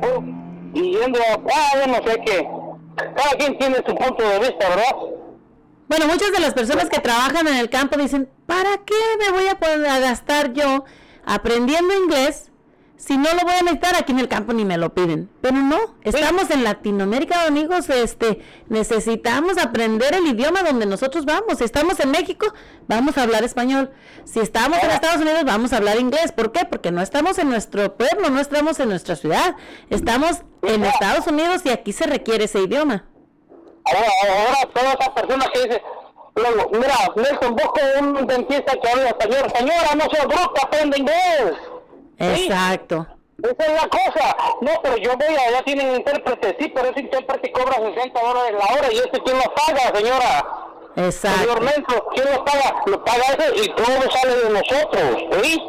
y, 0.75 0.81
y 0.81 0.99
yendo 0.99 1.19
a, 1.21 1.35
ah, 1.35 1.87
no 1.87 1.95
sé 2.09 2.21
qué. 2.25 2.49
Cada 2.97 3.31
quien 3.39 3.59
tiene 3.59 3.77
su 3.77 3.95
punto 3.95 4.23
de 4.23 4.39
vista, 4.39 4.69
¿verdad? 4.69 4.97
Bueno, 5.93 6.07
muchas 6.07 6.33
de 6.33 6.41
las 6.41 6.55
personas 6.55 6.89
que 6.89 7.01
trabajan 7.01 7.47
en 7.47 7.59
el 7.59 7.69
campo 7.69 7.99
dicen, 7.99 8.27
¿para 8.47 8.79
qué 8.79 8.95
me 9.19 9.31
voy 9.31 9.47
a 9.49 9.59
poner 9.59 9.87
a 9.87 9.99
gastar 9.99 10.55
yo 10.55 10.87
aprendiendo 11.27 11.93
inglés 11.95 12.51
si 12.97 13.19
no 13.19 13.25
lo 13.35 13.43
voy 13.43 13.53
a 13.53 13.61
necesitar 13.61 13.97
aquí 13.97 14.13
en 14.13 14.19
el 14.19 14.27
campo 14.27 14.55
ni 14.55 14.65
me 14.65 14.79
lo 14.79 14.95
piden? 14.95 15.29
Pero 15.43 15.59
no, 15.59 15.77
estamos 16.03 16.49
en 16.51 16.65
Latinoamérica, 16.65 17.47
amigos, 17.47 17.91
este, 17.91 18.41
necesitamos 18.71 19.59
aprender 19.59 20.15
el 20.15 20.29
idioma 20.29 20.63
donde 20.63 20.87
nosotros 20.87 21.27
vamos. 21.27 21.59
Si 21.59 21.65
estamos 21.65 22.01
en 22.01 22.11
México, 22.11 22.55
vamos 22.89 23.19
a 23.19 23.25
hablar 23.25 23.45
español. 23.45 23.91
Si 24.25 24.41
estamos 24.41 24.83
en 24.83 24.93
Estados 24.93 25.21
Unidos, 25.21 25.45
vamos 25.45 25.75
a 25.75 25.77
hablar 25.77 26.01
inglés. 26.01 26.33
¿Por 26.33 26.53
qué? 26.53 26.65
Porque 26.65 26.91
no 26.91 27.03
estamos 27.03 27.37
en 27.37 27.51
nuestro 27.51 27.99
pueblo, 27.99 28.31
no 28.31 28.41
estamos 28.41 28.81
en 28.81 28.89
nuestra 28.89 29.15
ciudad. 29.15 29.57
Estamos 29.91 30.39
en 30.63 30.85
Estados 30.85 31.27
Unidos 31.27 31.61
y 31.67 31.69
aquí 31.69 31.93
se 31.93 32.07
requiere 32.07 32.45
ese 32.45 32.63
idioma. 32.63 33.12
Ahora, 33.85 34.09
ahora 34.47 34.73
todas 34.73 34.95
esas 34.95 35.09
personas 35.11 35.49
que 35.51 35.59
dicen, 35.63 35.83
mira, 36.73 36.95
Nelson, 37.17 37.55
busco 37.57 37.81
un 38.01 38.27
dentista 38.27 38.73
que 38.81 38.89
hable 38.89 39.09
español. 39.09 39.51
Señora, 39.57 39.95
no 39.97 40.11
sea 40.11 40.25
bruta, 40.27 40.63
aprende 40.63 40.99
inglés. 40.99 41.53
Sí. 42.19 42.47
Exacto. 42.47 43.07
Esa 43.43 43.73
es 43.73 43.83
la 43.83 43.89
cosa. 43.89 44.37
No, 44.61 44.71
pero 44.83 44.97
yo 44.99 45.17
voy 45.17 45.35
allá 45.35 45.63
tienen 45.65 45.97
intérprete, 45.97 46.57
sí, 46.61 46.69
pero 46.73 46.89
ese 46.91 47.01
intérprete 47.01 47.51
cobra 47.51 47.75
60 47.75 48.21
dólares 48.21 48.53
la 48.59 48.75
hora 48.77 48.93
y 48.93 48.99
ese 48.99 49.11
quién 49.25 49.37
lo 49.37 49.55
paga, 49.55 49.97
señora. 49.97 50.47
Exacto. 50.95 51.41
Señor 51.41 51.63
Nelson, 51.63 52.03
¿quién 52.15 52.31
lo 52.33 52.45
paga? 52.45 52.83
Lo 52.87 53.05
paga 53.05 53.23
ese 53.37 53.65
y 53.65 53.69
todo 53.75 54.11
sale 54.11 54.37
de 54.37 54.51
nosotros, 54.51 55.43
¿sí? 55.43 55.63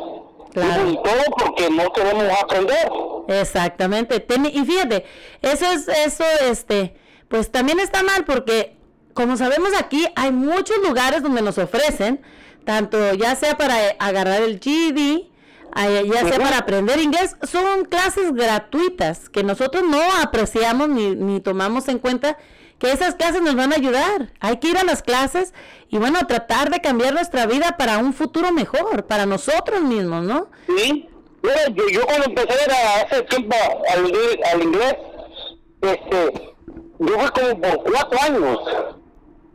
Claro. 0.53 0.87
Y 0.87 0.95
todo 0.97 1.23
porque 1.39 1.69
no 1.71 1.91
queremos 1.93 2.25
aprender. 2.39 2.91
Exactamente. 3.27 4.19
Ten- 4.19 4.45
y 4.45 4.63
fíjate, 4.65 5.03
eso 5.41 5.65
es, 5.65 5.87
eso, 5.87 6.23
este, 6.41 6.95
pues 7.33 7.51
también 7.51 7.79
está 7.79 8.03
mal 8.03 8.25
porque, 8.25 8.75
como 9.15 9.37
sabemos 9.37 9.71
aquí, 9.79 10.05
hay 10.15 10.31
muchos 10.31 10.77
lugares 10.87 11.23
donde 11.23 11.41
nos 11.41 11.57
ofrecen, 11.57 12.21
tanto 12.63 13.15
ya 13.15 13.35
sea 13.35 13.57
para 13.57 13.87
eh, 13.87 13.95
agarrar 13.97 14.43
el 14.43 14.59
ay- 15.71 16.07
ya 16.13 16.27
sea 16.27 16.37
para 16.37 16.59
aprender 16.59 16.99
inglés, 16.99 17.35
son 17.41 17.85
clases 17.85 18.33
gratuitas 18.35 19.29
que 19.29 19.41
nosotros 19.43 19.83
no 19.89 19.99
apreciamos 20.21 20.89
ni, 20.89 21.15
ni 21.15 21.39
tomamos 21.39 21.87
en 21.87 21.97
cuenta 21.97 22.37
que 22.77 22.91
esas 22.91 23.15
clases 23.15 23.41
nos 23.41 23.55
van 23.55 23.73
a 23.73 23.77
ayudar. 23.77 24.31
Hay 24.39 24.57
que 24.57 24.67
ir 24.67 24.77
a 24.77 24.83
las 24.83 25.01
clases 25.01 25.55
y 25.89 25.97
bueno, 25.97 26.19
tratar 26.27 26.69
de 26.69 26.81
cambiar 26.81 27.15
nuestra 27.15 27.47
vida 27.47 27.77
para 27.79 27.97
un 27.97 28.13
futuro 28.13 28.51
mejor, 28.51 29.07
para 29.07 29.25
nosotros 29.25 29.81
mismos, 29.81 30.23
¿no? 30.23 30.51
Sí. 30.67 31.09
Mira, 31.41 31.67
yo, 31.69 31.89
yo 31.89 32.05
cuando 32.05 32.25
empecé 32.27 32.51
a 32.59 32.63
ir 32.63 32.71
a- 32.71 33.01
hace 33.07 33.21
tiempo 33.23 33.55
al, 33.91 34.13
al 34.53 34.61
inglés, 34.61 34.95
este, 35.81 36.52
yo 37.07 37.19
fui 37.19 37.29
como 37.29 37.61
por 37.61 37.91
cuatro 37.91 38.19
años. 38.21 38.59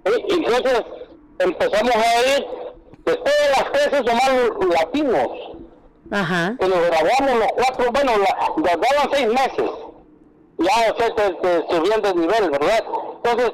¿sí? 0.05 0.25
Entonces 0.31 0.83
empezamos 1.39 1.95
a 1.95 2.21
ir 2.37 2.47
de 3.05 3.17
todas 3.17 3.51
las 3.57 3.71
clases 3.71 4.03
somos 4.07 4.69
latinos. 4.75 5.29
Ajá. 6.11 6.57
que 6.59 6.67
nos 6.67 6.81
graduamos 6.87 7.39
los 7.39 7.53
cuatro, 7.55 7.93
bueno, 7.93 8.13
daban 8.57 9.11
seis 9.13 9.27
meses. 9.29 9.71
Ya, 10.59 10.93
o 10.93 10.97
sea, 10.99 11.15
te, 11.15 11.31
te 11.35 11.67
subían 11.75 12.01
de 12.03 12.15
nivel, 12.15 12.51
¿verdad? 12.51 12.83
Entonces, 13.17 13.53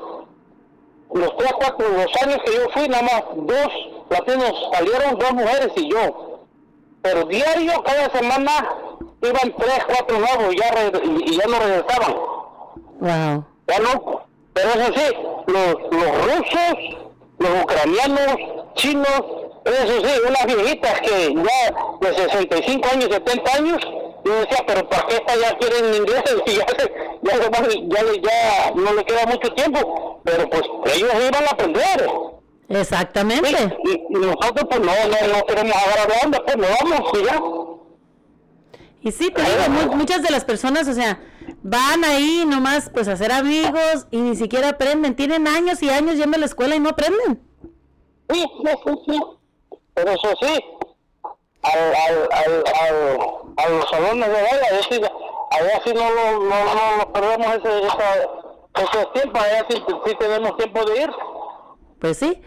los 1.12 1.36
tres, 1.36 1.52
cuatro, 1.58 1.86
los 1.88 2.22
años 2.22 2.38
que 2.44 2.54
yo 2.54 2.68
fui, 2.72 2.88
nada 2.88 3.02
más 3.02 3.22
dos 3.36 3.68
latinos 4.08 4.52
salieron, 4.72 5.18
dos 5.18 5.32
mujeres 5.32 5.72
y 5.76 5.90
yo. 5.90 6.40
Pero 7.02 7.24
diario, 7.24 7.72
cada 7.84 8.08
semana, 8.10 8.74
iban 9.20 9.54
tres, 9.58 9.84
cuatro 9.86 10.18
nuevos 10.18 10.54
y 10.54 10.58
ya, 10.58 10.70
re- 10.70 11.02
y, 11.04 11.30
y 11.32 11.36
ya 11.36 11.46
no 11.46 11.58
regresaban. 11.58 12.14
Wow. 13.00 13.44
Ya 13.66 13.78
no. 13.78 14.26
Pero 14.52 14.70
eso 14.70 14.92
sí, 14.94 15.16
los, 15.46 15.74
los 15.90 16.24
rusos, 16.24 17.08
los 17.38 17.62
ucranianos, 17.62 18.36
chinos, 18.74 19.22
eso 19.64 20.06
sí, 20.06 20.20
unas 20.28 20.46
viejitas 20.46 21.00
que 21.00 21.34
ya 21.34 22.08
de 22.08 22.14
65 22.14 22.88
años, 22.92 23.08
70 23.10 23.52
años, 23.54 23.78
yo 24.24 24.34
decía, 24.36 24.64
pero 24.66 24.88
¿para 24.88 25.06
qué 25.06 25.14
estas 25.16 25.40
ya 25.40 25.58
quieren 25.58 25.94
inglés? 25.94 26.22
Y 26.46 26.52
ya, 26.52 26.66
ya, 27.22 27.38
ya, 27.38 28.02
ya 28.22 28.70
no 28.74 28.92
le 28.92 29.04
queda 29.04 29.26
mucho 29.26 29.52
tiempo, 29.54 30.20
pero 30.24 30.48
pues 30.48 30.62
ellos 30.94 31.12
iban 31.14 31.44
a 31.44 31.50
aprender. 31.50 32.10
Exactamente. 32.68 33.76
Y, 33.84 33.90
y 33.92 34.20
nosotros 34.20 34.66
pues 34.68 34.80
no, 34.80 34.92
no, 34.92 35.36
no 35.36 35.46
queremos 35.46 35.76
agarrar 35.76 36.24
onda, 36.24 36.42
pues 36.44 36.56
no 36.56 36.66
vamos 36.80 37.12
y 37.18 37.24
ya. 37.24 37.40
Y 39.02 39.12
sí, 39.12 39.30
te 39.30 39.42
digo, 39.42 39.96
muchas 39.96 40.22
de 40.22 40.30
las 40.30 40.44
personas, 40.44 40.88
o 40.88 40.94
sea, 40.94 41.20
van 41.64 42.04
ahí 42.04 42.44
nomás 42.46 42.90
pues 42.94 43.08
a 43.08 43.12
hacer 43.12 43.32
amigos 43.32 44.06
y 44.12 44.18
ni 44.18 44.36
siquiera 44.36 44.68
aprenden. 44.68 45.16
Tienen 45.16 45.48
años 45.48 45.82
y 45.82 45.90
años 45.90 46.16
yendo 46.16 46.36
a 46.36 46.40
la 46.40 46.46
escuela 46.46 46.76
y 46.76 46.80
no 46.80 46.90
aprenden. 46.90 47.40
Sí, 48.30 48.44
sí, 48.64 48.70
sí, 48.84 48.92
sí. 49.08 49.20
Pero 49.94 50.10
eso 50.10 50.28
sí, 50.40 50.64
al, 51.62 51.78
al, 51.94 52.28
al, 52.32 52.64
al, 52.80 53.18
a 53.56 53.68
los 53.70 53.90
salones 53.90 54.28
de 54.28 54.34
baile, 54.42 54.66
allá 54.70 54.80
sí, 54.88 55.00
allá 55.50 55.80
sí 55.84 55.92
no, 55.94 56.10
lo- 56.10 56.44
no, 56.44 56.64
no, 56.64 56.96
no 56.98 57.12
perdemos 57.12 57.46
ese, 57.56 57.86
esa, 57.86 58.14
ese 58.82 59.06
tiempo, 59.14 59.38
allá 59.38 59.64
sí, 59.70 59.76
sí 60.06 60.12
tenemos 60.18 60.56
tiempo 60.56 60.84
de 60.84 61.02
ir. 61.02 61.10
Pues 62.00 62.18
sí. 62.18 62.42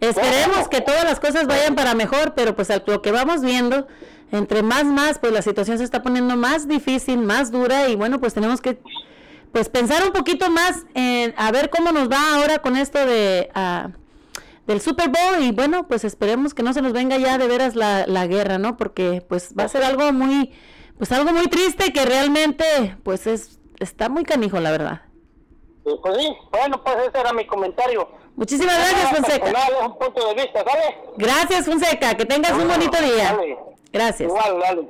Esperemos 0.00 0.68
que 0.68 0.80
todas 0.80 1.04
las 1.04 1.18
cosas 1.20 1.46
vayan 1.46 1.74
para 1.74 1.94
mejor, 1.94 2.34
pero 2.34 2.54
pues 2.54 2.70
al- 2.70 2.84
lo 2.86 3.02
que 3.02 3.10
vamos 3.10 3.40
viendo, 3.42 3.88
entre 4.32 4.62
más 4.62 4.84
más, 4.84 5.18
pues 5.18 5.32
la 5.32 5.42
situación 5.42 5.78
se 5.78 5.84
está 5.84 6.02
poniendo 6.02 6.36
más 6.36 6.68
difícil, 6.68 7.18
más 7.18 7.50
dura 7.50 7.88
y 7.88 7.96
bueno, 7.96 8.20
pues 8.20 8.34
tenemos 8.34 8.60
que 8.60 8.78
pues 9.52 9.68
pensar 9.68 10.04
un 10.04 10.12
poquito 10.12 10.50
más 10.50 10.84
en 10.94 11.34
a 11.36 11.50
ver 11.50 11.70
cómo 11.70 11.92
nos 11.92 12.10
va 12.10 12.36
ahora 12.36 12.58
con 12.58 12.76
esto 12.76 13.04
de 13.06 13.50
ah, 13.54 13.90
del 14.66 14.80
Super 14.80 15.08
Bowl 15.08 15.42
y 15.42 15.52
bueno, 15.52 15.86
pues 15.86 16.04
esperemos 16.04 16.52
que 16.54 16.62
no 16.62 16.72
se 16.72 16.82
nos 16.82 16.92
venga 16.92 17.16
ya 17.18 17.38
de 17.38 17.46
veras 17.46 17.76
la, 17.76 18.06
la 18.06 18.26
guerra, 18.26 18.58
¿no? 18.58 18.76
Porque 18.76 19.24
pues 19.26 19.54
va 19.58 19.64
a 19.64 19.68
ser 19.68 19.84
algo 19.84 20.12
muy 20.12 20.52
pues 20.98 21.12
algo 21.12 21.32
muy 21.32 21.46
triste 21.46 21.92
que 21.92 22.04
realmente 22.04 22.96
pues 23.02 23.26
es 23.26 23.60
está 23.78 24.08
muy 24.08 24.24
canijo, 24.24 24.58
la 24.60 24.70
verdad. 24.70 25.02
Pues 25.84 26.16
sí, 26.18 26.36
bueno, 26.50 26.82
pues 26.82 26.96
ese 27.08 27.20
era 27.20 27.32
mi 27.32 27.46
comentario. 27.46 28.08
Muchísimas 28.34 28.76
gracias, 28.76 29.16
Fonseca. 29.16 29.44
Personal, 29.46 29.72
un 29.86 29.98
punto 29.98 30.28
de 30.28 30.34
vista, 30.34 30.64
¿sale? 30.64 30.98
Gracias, 31.16 31.64
Fonseca. 31.64 32.14
Que 32.16 32.24
tengas 32.26 32.52
un 32.52 32.68
bonito 32.68 33.00
día. 33.00 33.32
Dale. 33.32 33.75
Gracias. 33.92 34.28
Igual, 34.28 34.58
dale. 34.60 34.88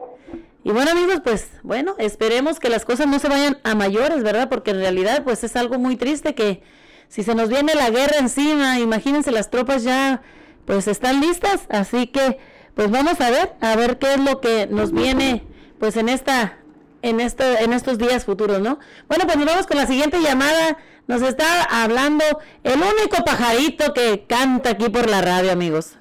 Y 0.65 0.73
bueno 0.73 0.91
amigos, 0.91 1.21
pues 1.23 1.49
bueno, 1.63 1.95
esperemos 1.99 2.59
que 2.59 2.69
las 2.69 2.85
cosas 2.85 3.07
no 3.07 3.21
se 3.21 3.29
vayan 3.29 3.59
a 3.63 3.77
mayores, 3.77 4.25
¿verdad? 4.25 4.49
Porque 4.49 4.73
en 4.73 4.79
realidad 4.79 5.23
pues 5.23 5.45
es 5.45 5.55
algo 5.55 5.79
muy 5.79 5.95
triste 5.97 6.35
que 6.35 6.61
si 7.09 7.23
se 7.23 7.37
nos 7.37 7.49
viene 7.49 7.77
la 7.77 7.89
guerra 7.91 8.19
encima, 8.19 8.81
imagínense 8.81 9.31
las 9.31 9.49
tropas 9.49 9.85
ya 9.85 10.23
pues 10.65 10.89
están 10.89 11.21
listas, 11.21 11.67
así 11.69 12.09
que 12.09 12.39
pues 12.75 12.91
vamos 12.91 13.21
a 13.21 13.31
ver, 13.31 13.55
a 13.61 13.77
ver 13.77 13.99
qué 13.99 14.15
es 14.15 14.21
lo 14.21 14.41
que 14.41 14.67
nos 14.67 14.91
viene 14.91 15.45
pues 15.79 15.97
en 15.97 16.09
esta 16.09 16.59
en 17.03 17.21
este 17.21 17.63
en 17.63 17.73
estos 17.73 17.97
días 17.97 18.25
futuros, 18.25 18.61
¿no? 18.61 18.81
Bueno, 19.07 19.25
pues 19.25 19.37
nos 19.37 19.47
vamos 19.47 19.67
con 19.69 19.77
la 19.77 19.87
siguiente 19.87 20.21
llamada. 20.21 20.79
Nos 21.07 21.23
está 21.23 21.63
hablando 21.63 22.25
el 22.65 22.81
único 22.81 23.25
pajarito 23.25 23.95
que 23.95 24.25
canta 24.27 24.71
aquí 24.71 24.89
por 24.89 25.09
la 25.09 25.23
radio, 25.23 25.53
amigos. 25.53 25.96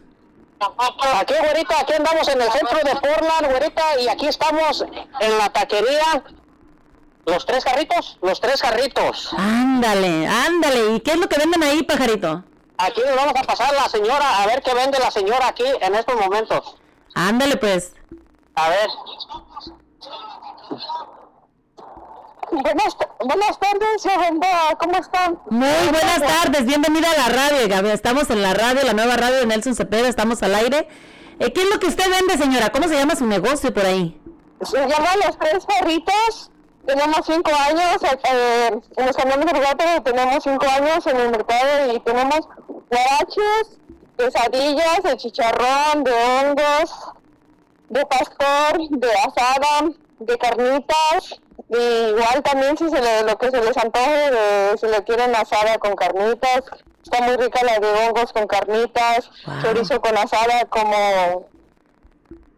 Aquí, 0.60 1.34
güerita, 1.42 1.80
aquí 1.82 1.94
andamos 1.94 2.28
en 2.28 2.42
el 2.42 2.52
centro 2.52 2.78
de 2.78 2.96
Portland, 2.96 3.50
güerita, 3.50 4.00
y 4.00 4.08
aquí 4.08 4.28
estamos 4.28 4.86
en 5.20 5.38
la 5.38 5.50
taquería. 5.50 6.24
Los 7.26 7.46
tres 7.46 7.66
carritos, 7.66 8.18
los 8.22 8.40
tres 8.40 8.62
carritos. 8.62 9.34
Ándale, 9.38 10.28
ándale. 10.28 10.96
¿Y 10.96 11.00
qué 11.00 11.12
es 11.12 11.18
lo 11.18 11.28
que 11.28 11.40
venden 11.40 11.64
ahí, 11.64 11.82
pajarito? 11.84 12.44
Aquí 12.78 13.02
nos 13.06 13.16
vamos 13.16 13.34
a 13.36 13.44
pasar 13.44 13.74
la 13.74 13.90
señora, 13.90 14.44
a 14.44 14.46
ver 14.46 14.62
qué 14.62 14.74
vende 14.74 15.00
la 15.00 15.10
señora 15.10 15.48
aquí 15.48 15.66
en 15.82 15.96
estos 15.96 16.16
momentos. 16.16 16.76
Ándale, 17.16 17.58
pues. 17.58 17.94
A 18.54 18.70
ver. 18.70 18.90
Buenas, 22.52 22.98
buenas 23.20 23.60
tardes. 23.60 24.04
¿Cómo 24.80 24.98
están? 24.98 25.40
Muy 25.50 25.90
buenas 25.90 26.22
tardes, 26.22 26.66
bienvenida 26.66 27.08
a 27.12 27.30
la 27.30 27.36
radio. 27.36 27.68
Gaby. 27.68 27.90
Estamos 27.90 28.30
en 28.30 28.42
la 28.42 28.54
radio, 28.54 28.84
la 28.84 28.94
nueva 28.94 29.16
radio 29.16 29.40
de 29.40 29.46
Nelson 29.48 29.76
Cepeda, 29.76 30.08
estamos 30.08 30.44
al 30.44 30.54
aire. 30.56 30.88
Eh, 31.40 31.52
¿Qué 31.52 31.64
es 31.64 31.70
lo 31.70 31.80
que 31.80 31.88
usted 31.88 32.06
vende, 32.10 32.38
señora? 32.38 32.70
¿Cómo 32.70 32.88
se 32.88 32.96
llama 32.96 33.16
su 33.16 33.26
negocio 33.26 33.74
por 33.74 33.86
ahí? 33.86 34.20
Se 34.62 34.78
llama 34.78 35.16
Los 35.26 35.38
Tres 35.40 35.66
Perritos. 35.66 36.52
Tenemos 36.86 37.20
cinco 37.26 37.52
años, 37.68 38.04
eh, 38.04 38.80
en 38.96 39.06
los 39.06 39.18
camiones 39.18 39.52
de 39.52 39.60
gato 39.60 39.84
tenemos 40.04 40.44
cinco 40.44 40.68
años 40.68 41.08
en 41.08 41.18
el 41.18 41.32
mercado 41.32 41.94
y 41.94 42.00
tenemos 42.02 42.42
guaraches, 42.68 43.80
quesadillas, 44.18 45.02
de 45.04 45.18
chicharrón, 45.18 46.04
de 46.04 46.14
hongos, 46.14 46.94
de 47.90 48.06
pastor, 48.06 48.90
de 48.92 49.12
asada, 49.14 49.90
de 50.20 50.38
carnitas, 50.38 51.42
y 51.70 51.78
igual 52.10 52.42
también 52.44 52.78
si 52.78 52.90
se 52.90 53.02
le, 53.02 53.24
lo 53.24 53.38
que 53.38 53.50
se 53.52 53.62
les 53.62 53.76
antoje, 53.78 54.32
de, 54.32 54.78
si 54.78 54.88
le 54.88 55.04
quieren 55.04 55.36
asada 55.36 55.78
con 55.80 55.96
carnitas, 55.96 56.62
está 57.04 57.22
muy 57.22 57.36
rica 57.38 57.64
la 57.64 57.80
de 57.80 57.88
hongos 58.08 58.32
con 58.34 58.46
carnitas, 58.48 59.30
chorizo 59.62 60.00
con 60.02 60.18
asada 60.18 60.66
como 60.66 61.48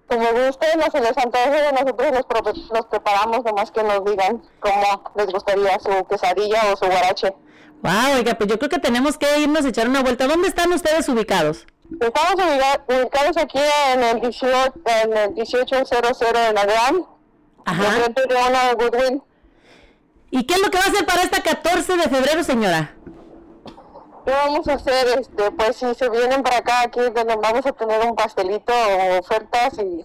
como 0.07 0.23
gusten, 0.31 0.79
o 0.81 0.89
se 0.91 1.01
les 1.01 1.17
antoje, 1.17 1.71
nosotros 1.73 2.11
los, 2.13 2.25
pro- 2.25 2.53
los 2.73 2.85
preparamos 2.85 3.43
nomás 3.43 3.71
que 3.71 3.83
nos 3.83 4.05
digan 4.05 4.41
cómo 4.61 5.11
les 5.15 5.27
gustaría 5.27 5.77
su 5.79 6.05
quesadilla 6.07 6.61
o 6.71 6.77
su 6.77 6.85
guarache. 6.85 7.33
Wow, 7.81 8.15
oiga, 8.15 8.35
pues 8.35 8.49
yo 8.49 8.57
creo 8.57 8.69
que 8.69 8.79
tenemos 8.79 9.17
que 9.17 9.39
irnos 9.39 9.65
a 9.65 9.67
echar 9.69 9.89
una 9.89 10.01
vuelta. 10.01 10.25
¿Dónde 10.27 10.47
están 10.47 10.71
ustedes 10.71 11.09
ubicados? 11.09 11.65
Estamos 11.99 12.35
ubica- 12.35 12.81
ubicados 12.87 13.35
aquí 13.37 13.59
en 13.93 14.03
el 14.03 14.21
18, 14.21 14.73
en 15.03 15.17
el 15.17 15.33
1800 15.33 16.21
en 16.49 16.57
una 17.67 18.73
Goodwill. 18.73 19.21
¿Y 20.31 20.43
qué 20.45 20.55
es 20.55 20.61
lo 20.61 20.69
que 20.69 20.77
va 20.77 20.85
a 20.85 20.87
hacer 20.87 21.05
para 21.05 21.23
esta 21.23 21.41
14 21.41 21.97
de 21.97 22.03
febrero, 22.03 22.43
señora? 22.43 22.93
¿Qué 24.25 24.31
vamos 24.31 24.67
a 24.67 24.73
hacer? 24.73 25.19
Este, 25.19 25.51
pues 25.51 25.77
si 25.77 25.95
se 25.95 26.09
vienen 26.09 26.43
para 26.43 26.57
acá, 26.57 26.81
aquí 26.81 26.99
donde 26.99 27.35
vamos 27.35 27.65
a 27.65 27.71
tener 27.71 28.01
un 28.05 28.15
pastelito 28.15 28.73
o 28.73 29.19
ofertas 29.19 29.77
y, 29.79 30.03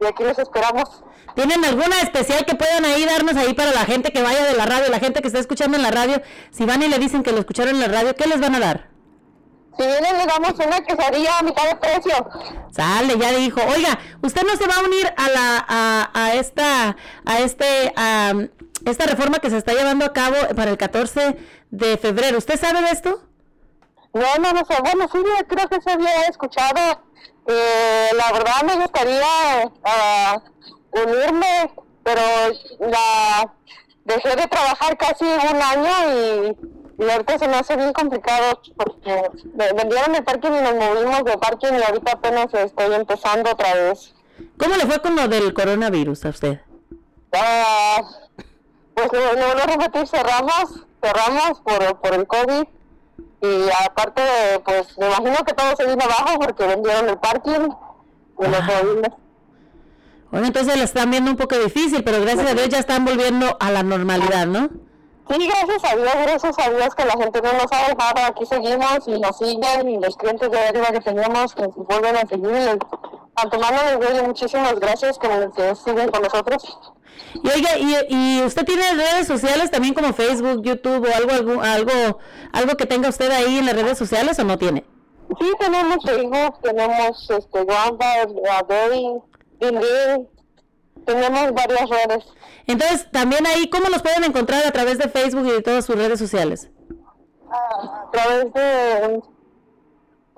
y 0.00 0.06
aquí 0.06 0.22
los 0.22 0.38
esperamos. 0.38 1.02
¿Tienen 1.34 1.64
alguna 1.64 2.00
especial 2.00 2.44
que 2.46 2.54
puedan 2.54 2.84
ahí 2.84 3.04
darnos 3.04 3.34
ahí 3.36 3.54
para 3.54 3.72
la 3.72 3.84
gente 3.84 4.12
que 4.12 4.22
vaya 4.22 4.44
de 4.44 4.54
la 4.54 4.66
radio, 4.66 4.88
la 4.88 5.00
gente 5.00 5.20
que 5.20 5.26
está 5.26 5.40
escuchando 5.40 5.76
en 5.76 5.82
la 5.82 5.90
radio? 5.90 6.22
Si 6.52 6.64
van 6.64 6.82
y 6.82 6.88
le 6.88 6.98
dicen 7.00 7.24
que 7.24 7.32
lo 7.32 7.40
escucharon 7.40 7.74
en 7.74 7.80
la 7.80 7.88
radio, 7.88 8.14
¿qué 8.14 8.28
les 8.28 8.40
van 8.40 8.54
a 8.54 8.60
dar? 8.60 8.93
Si 9.78 9.86
vienen 9.86 10.18
le 10.18 10.26
damos 10.26 10.52
una 10.54 10.80
quesadilla 10.82 11.38
a 11.38 11.42
mitad 11.42 11.68
de 11.68 11.76
precio. 11.76 12.30
Sale, 12.70 13.18
ya 13.18 13.32
dijo. 13.32 13.60
Oiga, 13.68 13.98
usted 14.22 14.42
no 14.42 14.56
se 14.56 14.66
va 14.66 14.74
a 14.74 14.84
unir 14.84 15.12
a 15.16 15.28
la 15.28 15.64
a, 15.68 16.10
a 16.14 16.34
esta 16.34 16.96
a 17.24 17.38
este 17.40 17.92
a 17.96 18.32
esta 18.84 19.06
reforma 19.06 19.38
que 19.38 19.50
se 19.50 19.56
está 19.56 19.72
llevando 19.72 20.04
a 20.04 20.12
cabo 20.12 20.36
para 20.54 20.70
el 20.70 20.76
14 20.76 21.36
de 21.70 21.96
febrero. 21.98 22.38
¿Usted 22.38 22.58
sabe 22.58 22.82
de 22.82 22.90
esto? 22.90 23.22
No, 24.12 24.26
no, 24.40 24.52
no 24.52 24.64
sé. 24.64 24.80
Bueno, 24.80 25.08
sí, 25.10 25.18
creo 25.48 25.68
que 25.68 25.80
se 25.80 25.90
había 25.90 26.22
escuchado. 26.28 27.02
Eh, 27.46 28.10
la 28.16 28.32
verdad 28.32 28.62
me 28.64 28.76
gustaría 28.76 29.72
ah, 29.84 30.40
unirme, 30.92 31.70
pero 32.02 32.22
la 32.80 33.52
dejé 34.04 34.36
de 34.36 34.46
trabajar 34.46 34.96
casi 34.96 35.24
un 35.24 35.62
año 35.62 36.12
y, 36.12 36.56
y 36.98 37.10
ahorita 37.10 37.38
se 37.38 37.48
me 37.48 37.56
hace 37.56 37.76
bien 37.76 37.92
complicado 37.92 38.60
porque 38.76 39.30
vendieron 39.74 40.14
el 40.14 40.24
parking 40.24 40.50
y 40.50 40.62
nos 40.62 40.74
movimos 40.74 41.24
de 41.24 41.38
parking 41.38 41.72
y 41.72 41.82
ahorita 41.82 42.12
apenas 42.12 42.54
estoy 42.54 42.94
empezando 42.94 43.50
otra 43.50 43.74
vez. 43.74 44.14
¿Cómo 44.58 44.76
le 44.76 44.86
fue 44.86 45.00
con 45.00 45.16
lo 45.16 45.28
del 45.28 45.52
coronavirus 45.54 46.24
a 46.24 46.28
usted? 46.28 46.60
Ah, 47.32 48.00
pues 48.94 49.08
no, 49.12 49.34
no, 49.34 49.54
no 49.54 49.64
repetir, 49.66 50.06
cerramos, 50.06 50.86
cerramos 51.02 51.60
por, 51.60 52.00
por 52.00 52.14
el 52.14 52.26
COVID 52.26 52.64
y 53.42 53.68
aparte, 53.86 54.22
pues 54.64 54.96
me 54.98 55.06
imagino 55.06 55.44
que 55.44 55.52
todo 55.52 55.76
se 55.76 55.86
vino 55.86 56.02
abajo 56.02 56.38
porque 56.38 56.66
vendieron 56.66 57.08
el 57.08 57.18
parking 57.18 57.68
y 58.38 58.48
nos 58.48 58.64
movimos. 58.64 59.18
Bueno, 60.30 60.46
entonces 60.46 60.76
lo 60.76 60.82
están 60.82 61.10
viendo 61.10 61.30
un 61.30 61.36
poco 61.36 61.56
difícil, 61.56 62.02
pero 62.02 62.20
gracias 62.20 62.50
a 62.50 62.54
Dios 62.54 62.68
ya 62.68 62.78
están 62.78 63.04
volviendo 63.04 63.56
a 63.60 63.70
la 63.70 63.82
normalidad, 63.82 64.46
¿no? 64.46 64.70
Sí, 65.30 65.46
gracias 65.46 65.92
a 65.92 65.96
Dios, 65.96 66.12
gracias 66.22 66.58
a 66.58 66.70
Dios 66.70 66.94
que 66.94 67.04
la 67.06 67.12
gente 67.12 67.40
no 67.40 67.52
nos 67.54 67.72
ha 67.72 67.88
dejado, 67.88 68.26
aquí 68.26 68.44
seguimos 68.44 69.06
y 69.06 69.18
nos 69.18 69.38
siguen 69.38 69.88
y 69.88 69.98
los 69.98 70.16
clientes 70.16 70.50
de 70.50 70.58
arriba 70.58 70.86
que 70.92 71.00
teníamos 71.00 71.54
que 71.54 71.62
nos 71.62 71.74
vuelven 71.76 72.16
a 72.16 72.26
seguir. 72.26 72.78
Antemano 73.36 73.76
les 73.98 74.00
doy 74.00 74.22
muchísimas 74.26 74.78
gracias 74.78 75.18
que, 75.18 75.28
que 75.56 75.74
siguen 75.76 76.10
con 76.10 76.22
nosotros. 76.22 76.78
Y 77.42 77.48
oiga, 77.48 77.76
y, 77.78 77.96
y 78.08 78.42
usted 78.44 78.64
tiene 78.64 78.82
redes 78.94 79.26
sociales 79.26 79.70
también 79.70 79.94
como 79.94 80.12
Facebook, 80.12 80.62
YouTube 80.62 81.08
o 81.08 81.14
algo, 81.16 81.32
algo, 81.32 81.62
algo, 81.62 82.18
algo 82.52 82.76
que 82.76 82.86
tenga 82.86 83.08
usted 83.08 83.30
ahí 83.30 83.58
en 83.58 83.66
las 83.66 83.74
redes 83.74 83.98
sociales 83.98 84.38
o 84.38 84.44
no 84.44 84.58
tiene? 84.58 84.84
Sí, 85.40 85.52
tenemos 85.58 86.04
Facebook, 86.04 86.60
tenemos 86.62 87.30
este, 87.30 87.62
Wamba, 87.62 88.06
Berry, 88.68 89.08
LinkedIn, 89.60 90.28
tenemos 91.04 91.52
varias 91.52 91.88
redes. 91.90 92.24
Entonces, 92.66 93.10
también 93.10 93.46
ahí, 93.46 93.68
¿cómo 93.68 93.88
los 93.88 94.02
pueden 94.02 94.24
encontrar 94.24 94.66
a 94.66 94.70
través 94.72 94.98
de 94.98 95.08
Facebook 95.08 95.46
y 95.46 95.50
de 95.52 95.62
todas 95.62 95.84
sus 95.84 95.96
redes 95.96 96.18
sociales? 96.18 96.70
A 97.50 98.10
través 98.12 98.52
de 98.52 99.20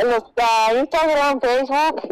los, 0.05 0.25
ah, 0.37 0.73
Instagram, 0.79 1.41
Facebook. 1.41 2.03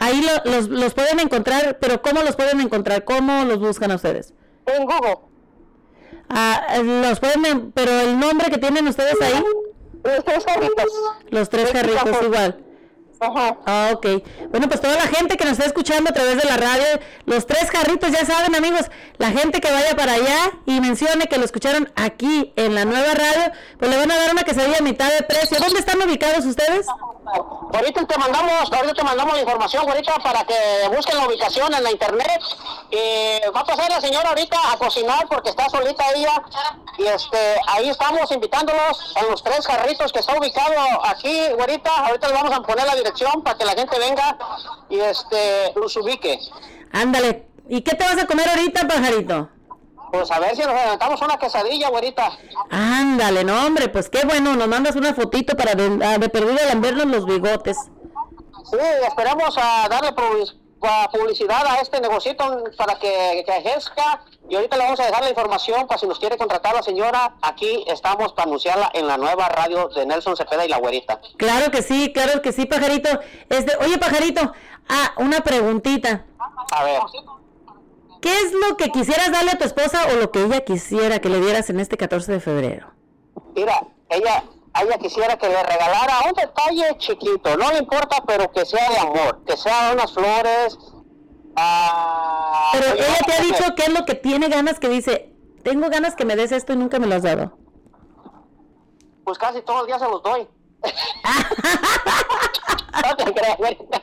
Ahí 0.00 0.22
lo- 0.22 0.50
los, 0.50 0.68
los 0.68 0.94
pueden 0.94 1.18
encontrar, 1.20 1.78
pero 1.80 2.00
¿cómo 2.02 2.22
los 2.22 2.36
pueden 2.36 2.60
encontrar? 2.60 3.04
¿Cómo 3.04 3.44
los 3.44 3.58
buscan 3.58 3.90
a 3.90 3.96
ustedes? 3.96 4.32
En 4.66 4.84
Google. 4.84 5.18
Ah, 6.28 6.78
los 6.84 7.18
pueden, 7.20 7.44
en- 7.46 7.72
pero 7.72 7.90
el 7.90 8.18
nombre 8.18 8.50
que 8.50 8.58
tienen 8.58 8.86
ustedes 8.86 9.20
ahí, 9.20 9.42
Los 10.04 10.24
tres 10.24 10.44
carritos. 10.44 10.92
los 11.30 11.48
tres 11.48 11.70
carritos 11.72 12.22
igual. 12.22 12.64
Ajá. 13.20 13.56
Ah, 13.66 13.90
ok. 13.94 14.06
Bueno, 14.50 14.68
pues 14.68 14.80
toda 14.80 14.94
la 14.94 15.08
gente 15.08 15.36
que 15.36 15.44
nos 15.44 15.54
está 15.54 15.66
escuchando 15.66 16.10
a 16.10 16.12
través 16.12 16.36
de 16.36 16.44
la 16.44 16.56
radio, 16.56 16.86
los 17.26 17.46
tres 17.46 17.70
carritos, 17.70 18.12
ya 18.12 18.24
saben, 18.24 18.54
amigos, 18.54 18.82
la 19.16 19.30
gente 19.30 19.60
que 19.60 19.70
vaya 19.70 19.96
para 19.96 20.12
allá 20.12 20.52
y 20.66 20.80
mencione 20.80 21.26
que 21.26 21.36
lo 21.36 21.44
escucharon 21.44 21.92
aquí 21.96 22.52
en 22.54 22.74
la 22.76 22.84
nueva 22.84 23.14
radio, 23.14 23.52
pues 23.78 23.90
le 23.90 23.96
van 23.96 24.10
a 24.10 24.16
dar 24.16 24.30
una 24.30 24.44
quesadilla 24.44 24.78
a 24.78 24.82
mitad 24.82 25.10
de 25.10 25.22
precio. 25.22 25.58
¿Dónde 25.58 25.80
están 25.80 26.00
ubicados 26.00 26.44
ustedes? 26.44 26.86
Ahorita 27.74 28.06
te 28.06 28.18
mandamos, 28.18 28.72
ahorita 28.72 28.94
te 28.94 29.04
mandamos 29.04 29.34
la 29.34 29.40
información, 29.40 29.88
ahorita 29.88 30.14
para 30.22 30.44
que 30.44 30.54
busquen 30.94 31.18
la 31.18 31.26
ubicación 31.26 31.74
en 31.74 31.82
la 31.82 31.90
internet. 31.90 32.40
Y 32.90 33.50
va 33.50 33.60
a 33.60 33.64
pasar 33.64 33.90
la 33.90 34.00
señora 34.00 34.28
ahorita 34.30 34.56
a 34.72 34.78
cocinar 34.78 35.26
porque 35.28 35.50
está 35.50 35.68
solita 35.68 36.04
ella. 36.14 36.42
Y 36.96 37.04
este, 37.04 37.56
ahí 37.66 37.90
estamos 37.90 38.30
invitándolos 38.32 39.14
a 39.16 39.22
los 39.24 39.42
tres 39.42 39.66
carritos 39.66 40.12
que 40.12 40.20
está 40.20 40.38
ubicado 40.38 40.74
aquí, 41.04 41.46
ahorita. 41.58 41.90
Ahorita 42.06 42.28
le 42.28 42.34
vamos 42.34 42.52
a 42.52 42.62
poner 42.62 42.86
la 42.86 42.94
dirección 42.94 43.07
para 43.44 43.58
que 43.58 43.64
la 43.64 43.72
gente 43.72 43.98
venga 43.98 44.38
y 44.88 44.98
este 44.98 45.72
los 45.76 45.96
ubique. 45.96 46.38
Ándale. 46.92 47.46
¿Y 47.68 47.82
qué 47.82 47.94
te 47.94 48.04
vas 48.04 48.22
a 48.22 48.26
comer 48.26 48.48
ahorita, 48.48 48.86
pajarito? 48.88 49.48
Pues 50.10 50.30
a 50.30 50.40
ver 50.40 50.56
si 50.56 50.62
nos 50.62 50.74
aventamos 50.74 51.20
una 51.20 51.38
quesadilla, 51.38 51.90
güerita. 51.90 52.32
Ándale, 52.70 53.44
no, 53.44 53.66
hombre, 53.66 53.88
pues 53.88 54.08
qué 54.08 54.24
bueno, 54.24 54.56
nos 54.56 54.68
mandas 54.68 54.96
una 54.96 55.12
fotito 55.12 55.54
para 55.54 55.74
de, 55.74 56.04
ah, 56.04 56.16
de 56.16 56.28
perdido 56.30 56.56
lambernos 56.66 57.06
los 57.06 57.26
bigotes. 57.26 57.76
Sí, 58.70 58.78
esperamos 59.06 59.56
a 59.58 59.86
darle 59.88 60.12
publicidad 61.12 61.66
a 61.66 61.80
este 61.80 62.00
negocito 62.00 62.64
para 62.76 62.98
que, 62.98 63.42
que 63.44 63.56
ejerza. 63.56 64.22
Y 64.48 64.56
ahorita 64.56 64.76
le 64.76 64.84
vamos 64.84 65.00
a 65.00 65.06
dejar 65.06 65.22
la 65.22 65.30
información 65.30 65.86
para 65.86 65.98
si 65.98 66.06
nos 66.06 66.18
quiere 66.18 66.36
contratar 66.36 66.74
la 66.74 66.82
señora. 66.82 67.34
Aquí 67.42 67.84
estamos 67.86 68.32
para 68.32 68.48
anunciarla 68.48 68.90
en 68.94 69.06
la 69.06 69.16
nueva 69.16 69.48
radio 69.48 69.88
de 69.88 70.06
Nelson 70.06 70.36
Cepeda 70.36 70.64
y 70.64 70.68
la 70.68 70.78
güerita. 70.78 71.20
Claro 71.36 71.70
que 71.70 71.82
sí, 71.82 72.12
claro 72.12 72.40
que 72.42 72.52
sí, 72.52 72.66
pajarito. 72.66 73.08
Este, 73.48 73.76
oye, 73.84 73.98
pajarito, 73.98 74.52
ah, 74.88 75.12
una 75.16 75.40
preguntita. 75.40 76.24
A 76.70 76.84
ver. 76.84 77.00
¿Qué 78.20 78.36
es 78.40 78.52
lo 78.52 78.76
que 78.76 78.90
quisieras 78.90 79.30
darle 79.30 79.52
a 79.52 79.58
tu 79.58 79.64
esposa 79.64 80.06
o 80.12 80.16
lo 80.16 80.32
que 80.32 80.42
ella 80.42 80.64
quisiera 80.64 81.20
que 81.20 81.28
le 81.28 81.40
dieras 81.40 81.70
en 81.70 81.78
este 81.78 81.96
14 81.96 82.32
de 82.32 82.40
febrero? 82.40 82.88
Mira, 83.54 83.86
ella, 84.08 84.44
ella 84.74 84.98
quisiera 84.98 85.36
que 85.36 85.48
le 85.48 85.62
regalara 85.62 86.20
un 86.26 86.32
detalle 86.34 86.96
chiquito, 86.98 87.56
no 87.56 87.70
le 87.72 87.78
importa, 87.78 88.22
pero 88.26 88.50
que 88.52 88.64
sea 88.64 88.88
de 88.90 88.98
amor, 88.98 89.42
que 89.46 89.56
sea 89.56 89.92
unas 89.92 90.12
flores. 90.12 90.78
ah, 91.56 92.70
Pero 92.72 92.94
ella 92.94 93.18
te 93.26 93.32
ha 93.32 93.40
dicho 93.40 93.74
qué 93.76 93.82
es 93.84 93.88
lo 93.98 94.04
que 94.04 94.14
tiene 94.14 94.48
ganas 94.48 94.78
que 94.78 94.88
dice, 94.88 95.32
tengo 95.64 95.88
ganas 95.88 96.14
que 96.14 96.24
me 96.24 96.36
des 96.36 96.52
esto 96.52 96.72
y 96.72 96.76
nunca 96.76 96.98
me 96.98 97.06
lo 97.06 97.16
has 97.16 97.22
dado. 97.22 97.56
Pues 99.24 99.38
casi 99.38 99.60
todos 99.62 99.80
los 99.80 99.86
días 99.88 100.00
se 100.00 100.08
los 100.08 100.22
doy. 100.22 100.48
no 103.08 103.16
te 103.16 103.34
creas, 103.34 103.56
güerita. 103.58 104.02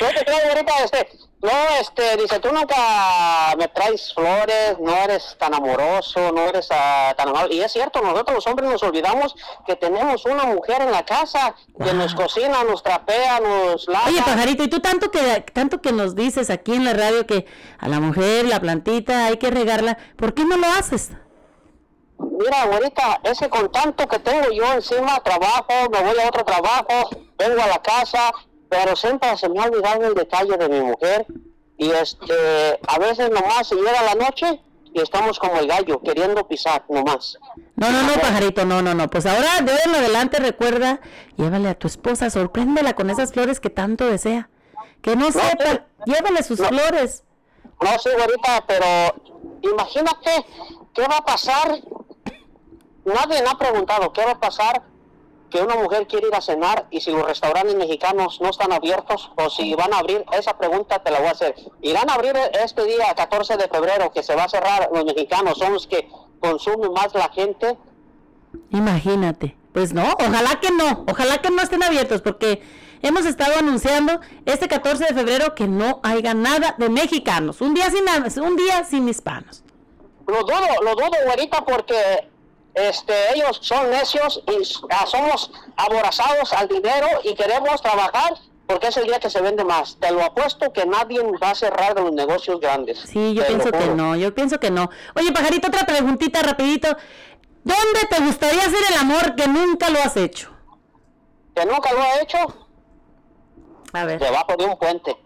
No 0.00 0.08
te 0.08 0.24
creas, 0.24 0.44
güerita, 0.44 0.72
este. 0.84 1.08
No, 1.42 1.50
este, 1.80 2.18
dice, 2.18 2.38
tú 2.38 2.52
nunca 2.52 3.54
me 3.56 3.66
traes 3.68 4.12
flores, 4.12 4.76
no 4.78 4.94
eres 4.94 5.36
tan 5.38 5.54
amoroso, 5.54 6.32
no 6.32 6.42
eres 6.42 6.68
ah, 6.70 7.14
tan 7.16 7.30
amable. 7.30 7.54
Y 7.54 7.62
es 7.62 7.72
cierto, 7.72 8.02
nosotros 8.02 8.34
los 8.34 8.46
hombres 8.46 8.68
nos 8.68 8.82
olvidamos 8.82 9.34
que 9.66 9.74
tenemos 9.74 10.26
una 10.26 10.44
mujer 10.44 10.82
en 10.82 10.90
la 10.90 11.02
casa 11.06 11.54
que 11.82 11.94
nos 11.94 12.14
cocina, 12.14 12.62
nos 12.64 12.82
trapea, 12.82 13.40
nos 13.40 13.88
lava. 13.88 14.08
Oye, 14.08 14.20
pajarito, 14.20 14.64
y 14.64 14.68
tú 14.68 14.80
tanto 14.80 15.10
que 15.10 15.40
tanto 15.54 15.80
que 15.80 15.92
nos 15.92 16.14
dices 16.14 16.50
aquí 16.50 16.74
en 16.74 16.84
la 16.84 16.92
radio 16.92 17.26
que 17.26 17.46
a 17.78 17.88
la 17.88 18.00
mujer, 18.00 18.44
la 18.44 18.60
plantita, 18.60 19.24
hay 19.24 19.38
que 19.38 19.50
regarla, 19.50 19.96
¿por 20.16 20.34
qué 20.34 20.44
no 20.44 20.58
lo 20.58 20.66
haces? 20.66 21.10
Mira, 22.18 22.66
güerita, 22.66 23.20
ese 23.24 23.48
con 23.48 23.72
tanto 23.72 24.06
que 24.06 24.18
tengo 24.18 24.50
yo 24.50 24.74
encima, 24.74 25.20
trabajo, 25.20 25.88
me 25.90 26.02
voy 26.02 26.18
a 26.18 26.28
otro 26.28 26.44
trabajo, 26.44 27.08
vengo 27.38 27.62
a 27.62 27.66
la 27.66 27.80
casa, 27.80 28.30
pero 28.70 28.96
siempre 28.96 29.36
se 29.36 29.48
me 29.48 29.60
ha 29.60 29.64
olvidado 29.64 30.06
el 30.06 30.14
detalle 30.14 30.56
de 30.56 30.68
mi 30.68 30.80
mujer. 30.80 31.26
Y 31.76 31.90
este, 31.90 32.78
a 32.86 32.98
veces 32.98 33.30
nomás 33.30 33.70
llega 33.70 34.02
la 34.02 34.14
noche 34.14 34.62
y 34.92 35.00
estamos 35.00 35.38
como 35.38 35.58
el 35.58 35.66
gallo, 35.66 36.00
queriendo 36.02 36.46
pisar 36.46 36.84
nomás. 36.88 37.38
No, 37.76 37.90
no, 37.90 38.02
no, 38.02 38.14
pajarito, 38.14 38.64
no, 38.64 38.80
no, 38.80 38.94
no. 38.94 39.08
Pues 39.08 39.26
ahora, 39.26 39.60
de 39.62 39.72
en 39.84 39.94
adelante, 39.94 40.38
recuerda, 40.38 41.00
llévale 41.36 41.68
a 41.68 41.74
tu 41.74 41.88
esposa, 41.88 42.30
sorpréndela 42.30 42.94
con 42.94 43.10
esas 43.10 43.32
flores 43.32 43.60
que 43.60 43.70
tanto 43.70 44.06
desea. 44.06 44.48
Que 45.02 45.16
no 45.16 45.32
sepa, 45.32 45.86
llévale 46.04 46.42
sus 46.42 46.60
flores. 46.60 47.24
No 47.80 47.98
sé, 47.98 48.10
güerita, 48.14 48.64
pero 48.66 49.14
imagínate 49.62 50.46
qué 50.94 51.02
va 51.02 51.16
a 51.16 51.24
pasar. 51.24 51.80
Nadie 53.04 53.42
me 53.42 53.48
ha 53.48 53.58
preguntado 53.58 54.12
qué 54.12 54.24
va 54.24 54.32
a 54.32 54.40
pasar 54.40 54.82
que 55.50 55.60
una 55.60 55.76
mujer 55.76 56.06
quiere 56.06 56.28
ir 56.28 56.34
a 56.34 56.40
cenar 56.40 56.86
y 56.90 57.00
si 57.00 57.10
los 57.10 57.26
restaurantes 57.26 57.74
mexicanos 57.74 58.40
no 58.40 58.50
están 58.50 58.72
abiertos 58.72 59.30
o 59.36 59.50
si 59.50 59.74
van 59.74 59.92
a 59.92 59.98
abrir, 59.98 60.24
esa 60.32 60.56
pregunta 60.56 61.02
te 61.02 61.10
la 61.10 61.18
voy 61.18 61.28
a 61.28 61.32
hacer. 61.32 61.54
¿Irán 61.82 62.08
a 62.08 62.14
abrir 62.14 62.34
este 62.64 62.84
día 62.84 63.12
14 63.14 63.56
de 63.56 63.68
febrero 63.68 64.12
que 64.12 64.22
se 64.22 64.34
va 64.34 64.44
a 64.44 64.48
cerrar 64.48 64.88
los 64.92 65.04
mexicanos? 65.04 65.58
¿Son 65.58 65.72
los 65.72 65.86
que 65.86 66.08
consumen 66.38 66.92
más 66.92 67.14
la 67.14 67.28
gente? 67.30 67.76
Imagínate. 68.70 69.56
Pues 69.72 69.92
no, 69.92 70.02
ojalá 70.02 70.58
que 70.60 70.70
no, 70.72 71.04
ojalá 71.08 71.38
que 71.38 71.50
no 71.50 71.62
estén 71.62 71.82
abiertos 71.82 72.22
porque 72.22 72.60
hemos 73.02 73.24
estado 73.24 73.56
anunciando 73.58 74.20
este 74.44 74.66
14 74.66 75.04
de 75.04 75.14
febrero 75.14 75.54
que 75.54 75.68
no 75.68 76.00
haya 76.02 76.34
nada 76.34 76.74
de 76.76 76.88
mexicanos, 76.88 77.60
un 77.60 77.74
día 77.74 77.88
sin 77.90 78.04
un 78.42 78.56
día 78.56 78.84
sin 78.84 79.08
hispanos. 79.08 79.62
Lo 80.26 80.42
dudo, 80.42 80.82
lo 80.82 80.94
dudo, 80.94 81.10
güerita, 81.24 81.64
porque 81.64 82.29
este, 82.74 83.14
ellos 83.34 83.58
son 83.62 83.90
necios 83.90 84.42
y 84.46 84.62
ah, 84.90 85.06
somos 85.06 85.50
aborazados 85.76 86.52
al 86.52 86.68
dinero 86.68 87.06
y 87.24 87.34
queremos 87.34 87.82
trabajar 87.82 88.34
porque 88.66 88.86
es 88.86 88.96
el 88.98 89.06
día 89.06 89.18
que 89.18 89.28
se 89.28 89.40
vende 89.40 89.64
más. 89.64 89.96
Te 89.98 90.12
lo 90.12 90.22
apuesto 90.22 90.72
que 90.72 90.86
nadie 90.86 91.20
va 91.42 91.50
a 91.50 91.54
cerrar 91.54 91.94
de 91.94 92.02
los 92.02 92.12
negocios 92.12 92.60
grandes. 92.60 93.00
Sí, 93.00 93.34
yo 93.34 93.42
Te 93.42 93.48
pienso 93.48 93.72
que 93.72 93.86
no, 93.88 94.14
yo 94.14 94.32
pienso 94.32 94.60
que 94.60 94.70
no. 94.70 94.90
Oye, 95.16 95.32
pajarito, 95.32 95.68
otra 95.68 95.84
preguntita 95.84 96.40
rapidito. 96.42 96.96
¿Dónde 97.64 98.00
te 98.08 98.22
gustaría 98.22 98.62
hacer 98.62 98.80
el 98.90 98.98
amor 98.98 99.34
que 99.34 99.48
nunca 99.48 99.90
lo 99.90 99.98
has 99.98 100.16
hecho? 100.16 100.50
¿Que 101.54 101.66
nunca 101.66 101.92
lo 101.92 102.00
ha 102.00 102.20
hecho? 102.20 102.38
A 103.92 104.04
ver. 104.04 104.20
Debajo 104.20 104.56
de 104.56 104.64
un 104.64 104.78
puente. 104.78 105.16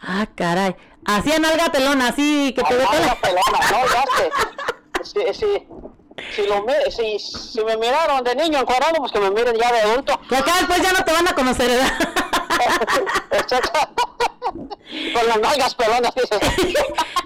Ah, 0.00 0.26
caray. 0.34 0.74
Así 1.04 1.32
en 1.32 1.44
alga 1.44 1.70
pelona, 1.70 2.08
así 2.08 2.54
que 2.54 2.62
te 2.62 2.74
pelona, 2.74 3.16
no, 3.70 3.86
ya 3.86 4.04
sé. 4.16 4.30
Si, 5.04 5.20
si, 5.34 5.66
si, 6.34 6.46
lo 6.46 6.64
si, 6.90 7.18
si 7.18 7.64
me 7.64 7.76
miraron 7.76 8.24
de 8.24 8.34
niño 8.34 8.60
encuadrado, 8.60 8.96
pues 8.98 9.12
que 9.12 9.20
me 9.20 9.30
miren 9.30 9.56
ya 9.56 9.72
de 9.72 9.80
adulto. 9.80 10.12
Acá 10.12 10.56
después 10.58 10.82
ya 10.82 10.92
no 10.92 11.04
te 11.04 11.12
van 11.12 11.28
a 11.28 11.34
conocer, 11.34 11.68
¿verdad? 11.68 11.92
Con 15.14 15.26
las 15.26 15.38
nalgas 15.38 15.74
pelonas, 15.74 16.14
dices. 16.14 16.38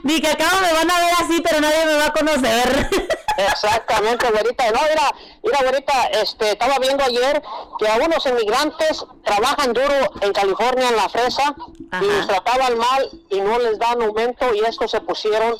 Ni 0.02 0.20
que 0.20 0.28
acá 0.28 0.46
me 0.62 0.72
van 0.72 0.90
a 0.90 1.00
ver 1.00 1.12
así, 1.20 1.40
pero 1.42 1.60
nadie 1.60 1.84
me 1.84 1.96
va 1.96 2.06
a 2.06 2.12
conocer. 2.12 2.88
Exactamente, 3.36 4.30
güerita. 4.30 4.70
No, 4.72 4.80
mira, 4.88 5.14
mira, 5.42 5.62
güerita, 5.62 6.04
este, 6.12 6.52
estaba 6.52 6.78
viendo 6.78 7.04
ayer 7.04 7.42
que 7.78 7.86
algunos 7.86 8.24
inmigrantes 8.26 9.04
trabajan 9.24 9.72
duro 9.72 10.10
en 10.20 10.32
California 10.32 10.88
en 10.88 10.96
la 10.96 11.08
fresa 11.08 11.54
y 12.00 12.04
los 12.04 12.26
trataban 12.26 12.78
mal 12.78 13.10
y 13.30 13.40
no 13.40 13.58
les 13.58 13.78
dan 13.78 14.02
aumento 14.02 14.52
y 14.54 14.60
estos 14.60 14.90
se 14.90 15.00
pusieron 15.02 15.56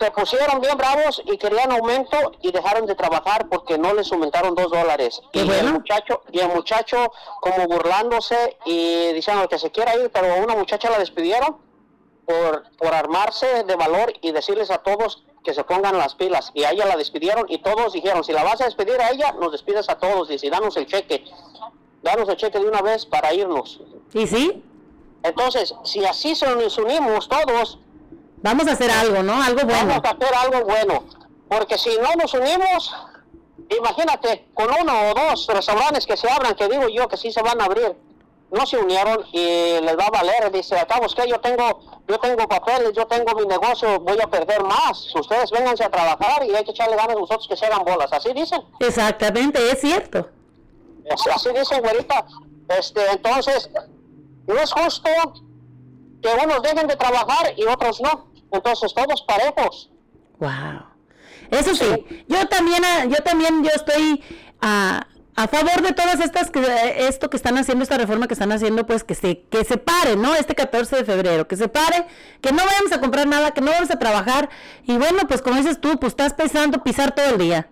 se 0.00 0.10
pusieron 0.12 0.62
bien 0.62 0.78
bravos 0.78 1.20
y 1.26 1.36
querían 1.36 1.70
aumento 1.72 2.32
y 2.40 2.50
dejaron 2.50 2.86
de 2.86 2.94
trabajar 2.94 3.48
porque 3.50 3.76
no 3.76 3.92
les 3.92 4.10
aumentaron 4.10 4.54
dos 4.54 4.70
dólares. 4.70 5.20
Y 5.32 5.40
el 5.40 5.72
muchacho, 5.74 6.22
y 6.32 6.40
el 6.40 6.48
muchacho 6.48 7.12
como 7.40 7.66
burlándose 7.66 8.56
y 8.64 9.12
diciendo 9.12 9.46
que 9.46 9.58
se 9.58 9.70
quiera 9.70 9.94
ir, 9.96 10.10
pero 10.10 10.32
a 10.32 10.36
una 10.36 10.56
muchacha 10.56 10.88
la 10.88 10.98
despidieron 10.98 11.58
por, 12.24 12.64
por 12.78 12.94
armarse 12.94 13.64
de 13.64 13.76
valor 13.76 14.14
y 14.22 14.32
decirles 14.32 14.70
a 14.70 14.78
todos 14.78 15.22
que 15.44 15.52
se 15.52 15.64
pongan 15.64 15.98
las 15.98 16.14
pilas. 16.14 16.50
Y 16.54 16.64
a 16.64 16.70
ella 16.70 16.86
la 16.86 16.96
despidieron 16.96 17.44
y 17.50 17.58
todos 17.58 17.92
dijeron, 17.92 18.24
si 18.24 18.32
la 18.32 18.42
vas 18.42 18.62
a 18.62 18.64
despedir 18.64 18.98
a 19.02 19.10
ella, 19.10 19.32
nos 19.32 19.52
despides 19.52 19.90
a 19.90 19.98
todos. 19.98 20.30
Y 20.30 20.38
si 20.38 20.48
danos 20.48 20.78
el 20.78 20.86
cheque, 20.86 21.24
danos 22.02 22.26
el 22.30 22.36
cheque 22.36 22.58
de 22.58 22.66
una 22.66 22.80
vez 22.80 23.04
para 23.04 23.34
irnos. 23.34 23.82
¿Y 24.14 24.26
sí? 24.26 24.64
Entonces, 25.22 25.74
si 25.84 26.06
así 26.06 26.34
se 26.34 26.46
nos 26.46 26.78
unimos 26.78 27.28
todos, 27.28 27.78
Vamos 28.42 28.66
a 28.68 28.72
hacer 28.72 28.90
algo, 28.90 29.22
¿no? 29.22 29.42
Algo 29.42 29.62
bueno. 29.64 29.86
Vamos 29.86 30.04
a 30.04 30.10
hacer 30.10 30.34
algo 30.34 30.64
bueno. 30.64 31.04
Porque 31.48 31.76
si 31.78 31.90
no 31.98 32.14
nos 32.14 32.32
unimos, 32.32 32.94
imagínate, 33.68 34.46
con 34.54 34.68
uno 34.80 35.10
o 35.10 35.14
dos 35.14 35.46
restaurantes 35.48 36.06
que 36.06 36.16
se 36.16 36.30
abran, 36.30 36.54
que 36.54 36.68
digo 36.68 36.88
yo 36.88 37.08
que 37.08 37.16
sí 37.16 37.32
se 37.32 37.42
van 37.42 37.60
a 37.60 37.64
abrir, 37.64 37.94
no 38.50 38.66
se 38.66 38.78
unieron 38.78 39.24
y 39.32 39.80
les 39.80 39.98
va 39.98 40.06
a 40.06 40.10
valer. 40.10 40.50
Dice, 40.52 40.78
acabo 40.78 41.06
que 41.08 41.28
yo 41.28 41.38
tengo, 41.40 41.80
yo 42.08 42.18
tengo 42.18 42.48
papeles, 42.48 42.92
yo 42.94 43.06
tengo 43.06 43.34
mi 43.34 43.46
negocio, 43.46 44.00
voy 44.00 44.18
a 44.20 44.26
perder 44.26 44.62
más. 44.62 45.14
Ustedes 45.14 45.50
vénganse 45.50 45.84
a 45.84 45.90
trabajar 45.90 46.44
y 46.46 46.54
hay 46.54 46.64
que 46.64 46.70
echarle 46.70 46.96
ganas 46.96 47.16
a 47.16 47.20
nosotros 47.20 47.46
que 47.48 47.56
se 47.56 47.66
hagan 47.66 47.84
bolas. 47.84 48.12
Así 48.12 48.32
dicen. 48.32 48.62
Exactamente, 48.80 49.70
es 49.70 49.80
cierto. 49.80 50.28
Así, 51.10 51.30
así 51.30 51.48
dicen, 51.58 51.82
güerita. 51.82 52.24
Este, 52.68 53.04
entonces, 53.10 53.68
no 54.46 54.54
es 54.54 54.72
justo 54.72 55.10
que 56.22 56.28
unos 56.44 56.62
dejen 56.62 56.86
de 56.86 56.96
trabajar 56.96 57.52
y 57.56 57.64
otros 57.64 58.00
no. 58.00 58.29
Entonces, 58.52 58.92
todos 58.94 59.22
parejos. 59.22 59.90
Wow. 60.38 60.90
Eso 61.50 61.74
sí, 61.74 62.24
yo 62.28 62.46
también, 62.48 62.84
ah, 62.84 63.04
yo 63.06 63.16
también, 63.24 63.64
yo 63.64 63.70
estoy 63.74 64.22
ah, 64.60 65.04
a 65.34 65.48
favor 65.48 65.82
de 65.82 65.92
todas 65.92 66.20
estas, 66.20 66.50
que, 66.50 66.60
eh, 66.60 67.08
esto 67.08 67.28
que 67.28 67.36
están 67.36 67.58
haciendo, 67.58 67.82
esta 67.82 67.96
reforma 67.96 68.28
que 68.28 68.34
están 68.34 68.52
haciendo, 68.52 68.86
pues 68.86 69.02
que 69.04 69.14
se, 69.14 69.42
que 69.42 69.64
se 69.64 69.76
pare, 69.76 70.16
¿no? 70.16 70.34
Este 70.34 70.54
14 70.54 70.96
de 70.96 71.04
febrero, 71.04 71.48
que 71.48 71.56
se 71.56 71.66
pare, 71.66 72.06
que 72.40 72.52
no 72.52 72.64
vayamos 72.64 72.92
a 72.92 73.00
comprar 73.00 73.26
nada, 73.26 73.50
que 73.52 73.60
no 73.60 73.70
vamos 73.70 73.90
a 73.90 73.98
trabajar. 73.98 74.48
Y 74.84 74.96
bueno, 74.96 75.26
pues 75.26 75.42
como 75.42 75.56
dices 75.56 75.80
tú, 75.80 75.98
pues 75.98 76.12
estás 76.12 76.34
pensando 76.34 76.82
pisar 76.82 77.14
todo 77.14 77.26
el 77.26 77.38
día. 77.38 77.68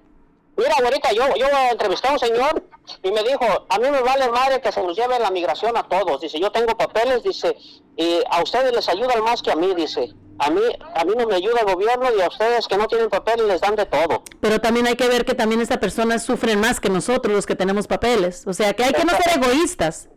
Mira, 0.56 0.74
ahorita 0.82 1.12
yo, 1.12 1.22
yo 1.36 1.46
entrevisté 1.70 2.08
a 2.08 2.12
un 2.12 2.18
señor 2.18 2.64
y 3.02 3.12
me 3.12 3.22
dijo, 3.22 3.66
a 3.68 3.78
mí 3.78 3.90
me 3.90 4.00
vale 4.00 4.28
madre 4.28 4.60
que 4.60 4.72
se 4.72 4.82
nos 4.82 4.96
lleve 4.96 5.18
la 5.20 5.30
migración 5.30 5.76
a 5.76 5.84
todos. 5.84 6.20
Dice, 6.20 6.40
yo 6.40 6.50
tengo 6.50 6.76
papeles, 6.76 7.22
dice, 7.22 7.56
y 7.96 8.20
a 8.28 8.42
ustedes 8.42 8.72
les 8.72 8.88
ayudan 8.88 9.22
más 9.22 9.40
que 9.40 9.52
a 9.52 9.56
mí, 9.56 9.72
dice. 9.74 10.14
A 10.38 10.50
mí, 10.50 10.60
a 10.94 11.04
mí 11.04 11.12
no 11.16 11.26
me 11.26 11.34
ayuda 11.34 11.60
el 11.60 11.74
gobierno 11.74 12.06
y 12.16 12.20
a 12.20 12.28
ustedes 12.28 12.68
que 12.68 12.76
no 12.76 12.86
tienen 12.86 13.08
papeles 13.08 13.46
les 13.46 13.60
dan 13.60 13.74
de 13.74 13.86
todo. 13.86 14.22
Pero 14.40 14.60
también 14.60 14.86
hay 14.86 14.94
que 14.94 15.08
ver 15.08 15.24
que 15.24 15.34
también 15.34 15.60
estas 15.60 15.78
personas 15.78 16.22
sufren 16.22 16.60
más 16.60 16.78
que 16.78 16.88
nosotros, 16.88 17.34
los 17.34 17.46
que 17.46 17.56
tenemos 17.56 17.86
papeles. 17.86 18.46
O 18.46 18.52
sea, 18.52 18.72
que 18.74 18.84
hay 18.84 18.92
que 18.92 19.04
no 19.04 19.12
ser 19.16 19.36
egoístas. 19.36 20.08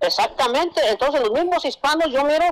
Exactamente, 0.00 0.80
entonces 0.88 1.20
los 1.20 1.32
mismos 1.32 1.64
hispanos, 1.64 2.10
yo 2.10 2.24
miro 2.24 2.44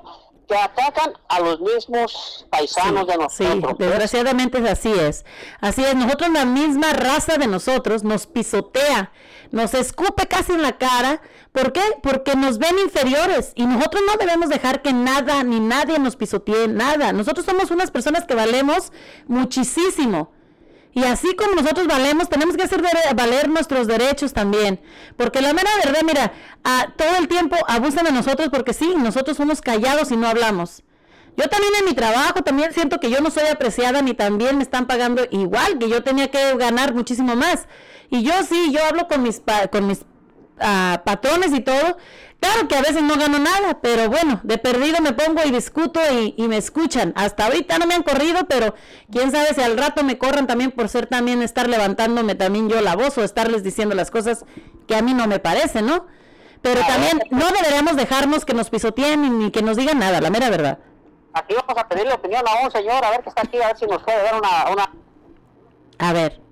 que 0.48 0.56
atacan 0.56 1.12
a 1.28 1.40
los 1.40 1.60
mismos 1.60 2.46
paisanos 2.50 3.06
de 3.06 3.14
Sí, 3.30 3.44
nosotros. 3.44 3.78
desgraciadamente 3.78 4.58
es 4.58 4.70
así 4.70 4.92
es. 4.92 5.24
Así 5.60 5.82
es, 5.84 5.94
nosotros 5.94 6.30
la 6.30 6.44
misma 6.44 6.92
raza 6.92 7.36
de 7.38 7.46
nosotros 7.46 8.04
nos 8.04 8.26
pisotea, 8.26 9.10
nos 9.50 9.74
escupe 9.74 10.26
casi 10.26 10.52
en 10.52 10.62
la 10.62 10.76
cara. 10.76 11.22
¿Por 11.52 11.72
qué? 11.72 11.82
Porque 12.02 12.34
nos 12.34 12.58
ven 12.58 12.76
inferiores 12.84 13.52
y 13.54 13.64
nosotros 13.66 14.02
no 14.06 14.16
debemos 14.16 14.48
dejar 14.48 14.82
que 14.82 14.92
nada 14.92 15.42
ni 15.44 15.60
nadie 15.60 15.98
nos 15.98 16.16
pisotee, 16.16 16.68
nada. 16.68 17.12
Nosotros 17.12 17.46
somos 17.46 17.70
unas 17.70 17.90
personas 17.90 18.24
que 18.24 18.34
valemos 18.34 18.92
muchísimo. 19.28 20.33
Y 20.94 21.02
así 21.04 21.34
como 21.34 21.54
nosotros 21.54 21.86
valemos, 21.88 22.28
tenemos 22.28 22.56
que 22.56 22.62
hacer 22.62 22.80
valer 23.16 23.48
nuestros 23.48 23.86
derechos 23.88 24.32
también. 24.32 24.80
Porque 25.16 25.40
la 25.40 25.52
mera 25.52 25.70
verdad, 25.84 26.02
mira, 26.06 26.32
a- 26.62 26.92
todo 26.96 27.16
el 27.18 27.26
tiempo 27.28 27.56
abusan 27.66 28.04
de 28.04 28.12
nosotros 28.12 28.48
porque 28.52 28.72
sí, 28.72 28.94
nosotros 28.96 29.36
somos 29.36 29.60
callados 29.60 30.12
y 30.12 30.16
no 30.16 30.28
hablamos. 30.28 30.82
Yo 31.36 31.48
también 31.48 31.72
en 31.80 31.84
mi 31.86 31.94
trabajo 31.94 32.42
también 32.44 32.72
siento 32.72 33.00
que 33.00 33.10
yo 33.10 33.20
no 33.20 33.30
soy 33.30 33.48
apreciada 33.48 34.02
ni 34.02 34.14
también 34.14 34.56
me 34.56 34.62
están 34.62 34.86
pagando 34.86 35.24
igual, 35.32 35.78
que 35.78 35.88
yo 35.88 36.04
tenía 36.04 36.30
que 36.30 36.56
ganar 36.56 36.94
muchísimo 36.94 37.34
más. 37.34 37.66
Y 38.08 38.22
yo 38.22 38.32
sí, 38.48 38.70
yo 38.72 38.78
hablo 38.84 39.08
con 39.08 39.22
mis 39.24 39.40
pa- 39.40 39.66
con 39.66 39.88
mis 39.88 40.04
ah, 40.60 41.02
patrones 41.04 41.52
y 41.52 41.60
todo. 41.60 41.96
Claro 42.44 42.68
que 42.68 42.76
a 42.76 42.82
veces 42.82 43.02
no 43.02 43.16
gano 43.16 43.38
nada, 43.38 43.80
pero 43.80 44.10
bueno, 44.10 44.40
de 44.42 44.58
perdido 44.58 45.00
me 45.00 45.14
pongo 45.14 45.40
y 45.46 45.50
discuto 45.50 45.98
y, 46.12 46.34
y 46.36 46.46
me 46.46 46.58
escuchan. 46.58 47.14
Hasta 47.16 47.46
ahorita 47.46 47.78
no 47.78 47.86
me 47.86 47.94
han 47.94 48.02
corrido, 48.02 48.44
pero 48.46 48.74
quién 49.10 49.30
sabe 49.32 49.54
si 49.54 49.62
al 49.62 49.78
rato 49.78 50.04
me 50.04 50.18
corran 50.18 50.46
también 50.46 50.70
por 50.70 50.90
ser 50.90 51.06
también 51.06 51.40
estar 51.40 51.70
levantándome 51.70 52.34
también 52.34 52.68
yo 52.68 52.82
la 52.82 52.96
voz 52.96 53.16
o 53.16 53.24
estarles 53.24 53.62
diciendo 53.62 53.94
las 53.94 54.10
cosas 54.10 54.44
que 54.86 54.94
a 54.94 55.00
mí 55.00 55.14
no 55.14 55.26
me 55.26 55.38
parecen, 55.38 55.86
¿no? 55.86 56.06
Pero 56.60 56.82
también 56.82 57.22
no 57.30 57.50
deberíamos 57.50 57.96
dejarnos 57.96 58.44
que 58.44 58.52
nos 58.52 58.68
pisoteen 58.68 59.22
ni, 59.22 59.30
ni 59.30 59.50
que 59.50 59.62
nos 59.62 59.78
digan 59.78 59.98
nada, 59.98 60.20
la 60.20 60.28
mera 60.28 60.50
verdad. 60.50 60.80
Aquí 61.32 61.54
vamos 61.54 61.82
a 61.82 61.88
pedirle 61.88 62.12
opinión 62.12 62.44
a 62.46 62.62
un 62.62 62.70
señor, 62.70 63.02
a 63.02 63.10
ver 63.10 63.22
que 63.22 63.30
está 63.30 63.40
aquí, 63.40 63.58
a 63.58 63.68
ver 63.68 63.78
si 63.78 63.86
nos 63.86 64.02
puede 64.02 64.22
dar 64.22 64.34
una... 64.34 64.70
una... 64.70 64.90
A 65.98 66.12
ver. 66.12 66.43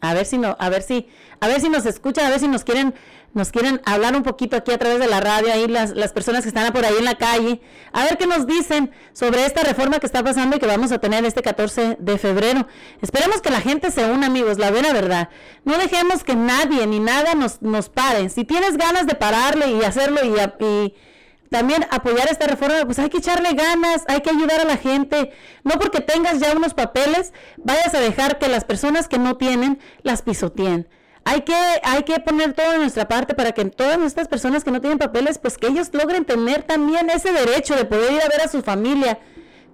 A 0.00 0.14
ver 0.14 0.26
si 0.26 0.38
no, 0.38 0.56
a 0.60 0.68
ver 0.68 0.82
si, 0.82 1.08
a 1.40 1.48
ver 1.48 1.60
si 1.60 1.68
nos 1.68 1.84
escuchan, 1.84 2.26
a 2.26 2.30
ver 2.30 2.38
si 2.38 2.46
nos 2.46 2.62
quieren, 2.62 2.94
nos 3.34 3.50
quieren 3.50 3.80
hablar 3.84 4.14
un 4.14 4.22
poquito 4.22 4.56
aquí 4.56 4.70
a 4.70 4.78
través 4.78 5.00
de 5.00 5.08
la 5.08 5.20
radio, 5.20 5.52
ahí 5.52 5.66
las, 5.66 5.90
las 5.90 6.12
personas 6.12 6.42
que 6.42 6.48
están 6.48 6.72
por 6.72 6.84
ahí 6.84 6.94
en 6.98 7.04
la 7.04 7.16
calle, 7.16 7.60
a 7.92 8.04
ver 8.04 8.16
qué 8.16 8.26
nos 8.26 8.46
dicen 8.46 8.92
sobre 9.12 9.44
esta 9.44 9.62
reforma 9.62 9.98
que 9.98 10.06
está 10.06 10.22
pasando 10.22 10.56
y 10.56 10.60
que 10.60 10.66
vamos 10.66 10.92
a 10.92 10.98
tener 10.98 11.24
este 11.24 11.42
14 11.42 11.96
de 11.98 12.18
febrero. 12.18 12.68
Esperemos 13.02 13.40
que 13.40 13.50
la 13.50 13.60
gente 13.60 13.90
se 13.90 14.04
una, 14.04 14.28
amigos, 14.28 14.58
la 14.58 14.70
vera 14.70 14.92
verdad. 14.92 15.30
No 15.64 15.76
dejemos 15.78 16.22
que 16.22 16.36
nadie 16.36 16.86
ni 16.86 17.00
nada 17.00 17.34
nos, 17.34 17.60
nos 17.60 17.88
pare. 17.88 18.28
Si 18.28 18.44
tienes 18.44 18.76
ganas 18.76 19.06
de 19.06 19.14
pararle 19.14 19.72
y 19.72 19.82
hacerlo 19.82 20.20
y, 20.24 20.64
y 20.64 20.94
también 21.50 21.86
apoyar 21.90 22.28
esta 22.30 22.46
reforma, 22.46 22.84
pues 22.84 22.98
hay 22.98 23.08
que 23.08 23.18
echarle 23.18 23.52
ganas, 23.52 24.04
hay 24.06 24.20
que 24.20 24.30
ayudar 24.30 24.60
a 24.60 24.64
la 24.64 24.76
gente. 24.76 25.32
No 25.64 25.78
porque 25.78 26.00
tengas 26.00 26.40
ya 26.40 26.52
unos 26.56 26.74
papeles, 26.74 27.32
vayas 27.56 27.94
a 27.94 28.00
dejar 28.00 28.38
que 28.38 28.48
las 28.48 28.64
personas 28.64 29.08
que 29.08 29.18
no 29.18 29.36
tienen 29.36 29.78
las 30.02 30.22
pisoteen. 30.22 30.88
Hay 31.24 31.42
que, 31.42 31.54
hay 31.82 32.04
que 32.04 32.20
poner 32.20 32.54
todo 32.54 32.70
de 32.72 32.78
nuestra 32.78 33.06
parte 33.06 33.34
para 33.34 33.52
que 33.52 33.64
todas 33.66 33.98
estas 34.00 34.28
personas 34.28 34.64
que 34.64 34.70
no 34.70 34.80
tienen 34.80 34.98
papeles, 34.98 35.38
pues 35.38 35.58
que 35.58 35.66
ellos 35.66 35.90
logren 35.92 36.24
tener 36.24 36.62
también 36.62 37.10
ese 37.10 37.32
derecho 37.32 37.76
de 37.76 37.84
poder 37.84 38.12
ir 38.12 38.22
a 38.22 38.28
ver 38.28 38.40
a 38.40 38.48
su 38.48 38.62
familia. 38.62 39.18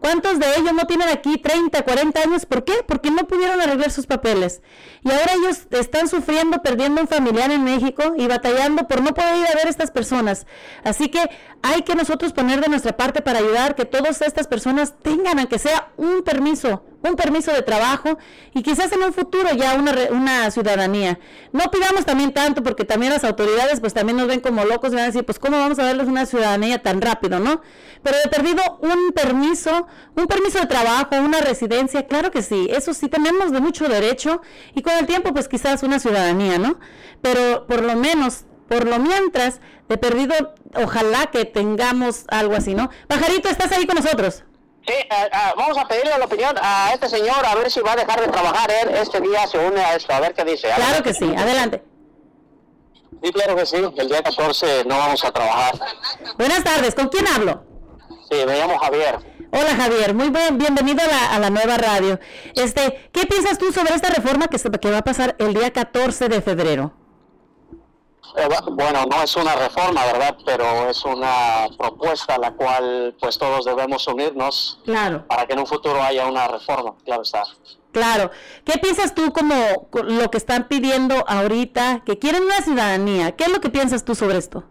¿Cuántos 0.01 0.39
de 0.39 0.47
ellos 0.59 0.75
no 0.75 0.87
tienen 0.87 1.09
aquí 1.09 1.39
30, 1.39 1.83
40 1.83 2.21
años? 2.21 2.45
¿Por 2.45 2.65
qué? 2.65 2.75
Porque 2.87 3.11
no 3.11 3.27
pudieron 3.27 3.61
arreglar 3.61 3.91
sus 3.91 4.07
papeles. 4.07 4.61
Y 5.05 5.11
ahora 5.11 5.35
ellos 5.35 5.67
están 5.71 6.09
sufriendo, 6.09 6.63
perdiendo 6.63 7.03
un 7.03 7.07
familiar 7.07 7.51
en 7.51 7.63
México 7.63 8.15
y 8.17 8.27
batallando 8.27 8.89
por 8.89 9.03
no 9.03 9.13
poder 9.13 9.37
ir 9.37 9.47
a 9.47 9.55
ver 9.55 9.67
a 9.67 9.71
estas 9.71 9.91
personas. 9.91 10.47
Así 10.83 11.09
que 11.09 11.21
hay 11.63 11.83
que 11.83 11.95
nosotros 11.95 12.33
poner 12.33 12.63
de 12.63 12.69
nuestra 12.69 12.97
parte 12.97 13.21
para 13.21 13.41
ayudar 13.41 13.75
que 13.75 13.85
todas 13.85 14.23
estas 14.23 14.47
personas 14.47 14.95
tengan, 15.03 15.39
aunque 15.39 15.59
sea 15.59 15.89
un 15.99 16.23
permiso, 16.23 16.85
un 17.03 17.17
permiso 17.17 17.53
de 17.53 17.61
trabajo 17.61 18.17
y 18.55 18.63
quizás 18.63 18.91
en 18.93 19.03
un 19.03 19.13
futuro 19.13 19.51
ya 19.55 19.75
una, 19.75 19.93
una 20.11 20.51
ciudadanía. 20.51 21.19
No 21.53 21.71
pidamos 21.71 22.07
también 22.07 22.33
tanto 22.33 22.63
porque 22.63 22.87
también 22.87 23.13
las 23.13 23.25
autoridades 23.25 23.81
pues 23.81 23.93
también 23.93 24.17
nos 24.17 24.27
ven 24.27 24.41
como 24.41 24.65
locos 24.65 24.93
y 24.93 24.95
van 24.97 25.05
a 25.05 25.07
decir 25.09 25.25
pues 25.25 25.39
cómo 25.39 25.59
vamos 25.59 25.79
a 25.79 25.85
darles 25.85 26.09
una 26.09 26.25
ciudadanía 26.25 26.83
tan 26.83 27.03
rápido, 27.03 27.41
¿no? 27.41 27.61
Pero 28.03 28.17
de 28.23 28.31
perdido 28.31 28.63
un 28.81 29.13
permiso, 29.13 29.87
un 30.17 30.27
permiso 30.27 30.61
de 30.61 30.67
trabajo, 30.67 31.17
una 31.17 31.41
residencia, 31.41 32.07
claro 32.07 32.31
que 32.31 32.43
sí, 32.43 32.69
eso 32.71 32.95
sí 32.95 33.09
tenemos 33.09 33.53
de 33.53 33.61
mucho 33.61 33.89
derecho 33.89 34.41
y 34.75 34.83
con 34.83 34.94
el 34.99 35.07
tiempo 35.07 35.33
pues 35.33 35.49
quizás 35.49 35.83
una 35.83 35.99
ciudadanía, 35.99 36.59
¿no? 36.59 36.79
Pero 37.23 37.67
por 37.67 37.83
lo 37.83 37.95
menos, 37.97 38.45
por 38.69 38.87
lo 38.87 38.99
mientras, 38.99 39.61
de 39.89 39.99
perdido, 39.99 40.55
ojalá 40.75 41.27
que 41.27 41.45
tengamos 41.45 42.25
algo 42.29 42.55
así, 42.55 42.75
¿no? 42.75 42.91
Pajarito, 43.09 43.49
¿estás 43.49 43.73
ahí 43.73 43.87
con 43.87 43.97
nosotros? 43.97 44.45
Sí, 44.87 44.95
ah, 45.11 45.29
ah, 45.33 45.55
vamos 45.57 45.79
a 45.79 45.89
pedirle 45.89 46.19
la 46.19 46.27
opinión 46.27 46.55
a 46.61 46.93
este 46.93 47.09
señor, 47.09 47.45
a 47.45 47.55
ver 47.55 47.71
si 47.71 47.81
va 47.81 47.93
a 47.93 47.97
dejar 47.97 48.21
de 48.21 48.29
trabajar 48.29 48.71
él 48.71 48.95
este 48.95 49.21
día, 49.21 49.47
se 49.47 49.59
une 49.59 49.81
a 49.81 49.97
esto, 49.97 50.13
a 50.13 50.21
ver 50.21 50.35
qué 50.35 50.45
dice. 50.45 50.69
Claro 50.77 51.03
que 51.03 51.15
sí, 51.15 51.33
adelante. 51.37 51.83
Sí, 53.23 53.33
claro 53.33 53.57
que 53.57 53.65
sí, 53.65 53.77
el 53.77 54.09
día 54.09 54.23
14 54.23 54.85
no 54.85 54.99
vamos 54.99 55.25
a 55.25 55.33
trabajar. 55.33 55.75
Buenas 56.37 56.63
tardes, 56.63 56.95
¿con 56.95 57.09
quién 57.09 57.27
hablo? 57.27 57.65
Sí, 58.31 58.37
me 58.47 58.59
llamo 58.59 58.79
Javier. 58.79 59.19
Hola 59.53 59.77
Javier, 59.77 60.15
muy 60.15 60.29
buen, 60.31 60.59
bienvenido 60.59 61.01
a 61.03 61.07
la, 61.07 61.35
a 61.35 61.39
la 61.39 61.51
nueva 61.51 61.77
radio. 61.77 62.19
Este, 62.55 63.09
¿qué 63.13 63.27
piensas 63.27 63.59
tú 63.59 63.71
sobre 63.73 63.95
esta 63.95 64.09
reforma 64.11 64.49
que, 64.49 64.59
se- 64.59 64.71
que 64.71 64.91
va 64.91 64.99
a 64.99 65.03
pasar 65.05 65.37
el 65.39 65.55
día 65.55 65.73
14 65.73 66.29
de 66.29 66.41
febrero? 66.43 66.93
Eh, 68.37 68.49
Bueno, 68.73 69.05
no 69.09 69.23
es 69.23 69.37
una 69.37 69.55
reforma, 69.55 70.05
¿verdad? 70.07 70.37
Pero 70.45 70.89
es 70.91 71.05
una 71.05 71.69
propuesta 71.79 72.35
a 72.35 72.39
la 72.39 72.53
cual 72.53 73.15
pues 73.21 73.39
todos 73.39 73.65
debemos 73.65 74.07
unirnos 74.09 74.81
Claro. 74.85 75.25
para 75.29 75.47
que 75.47 75.53
en 75.53 75.61
un 75.61 75.67
futuro 75.67 76.03
haya 76.03 76.27
una 76.27 76.49
reforma, 76.49 76.95
claro 77.05 77.23
está. 77.23 77.45
Claro. 77.93 78.33
¿Qué 78.65 78.77
piensas 78.79 79.15
tú 79.15 79.33
como 79.33 79.89
co- 79.91 80.03
lo 80.03 80.29
que 80.33 80.39
están 80.39 80.67
pidiendo 80.67 81.25
ahorita, 81.29 82.03
que 82.05 82.19
quieren 82.19 82.43
una 82.43 82.61
ciudadanía? 82.61 83.37
¿Qué 83.37 83.45
es 83.45 83.51
lo 83.53 83.61
que 83.61 83.69
piensas 83.71 84.05
tú 84.05 84.17
sobre 84.17 84.39
esto? 84.39 84.65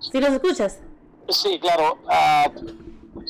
¿Sí 0.00 0.20
los 0.20 0.30
escuchas? 0.30 0.78
Sí, 1.28 1.58
claro. 1.60 1.98
ah, 2.08 2.50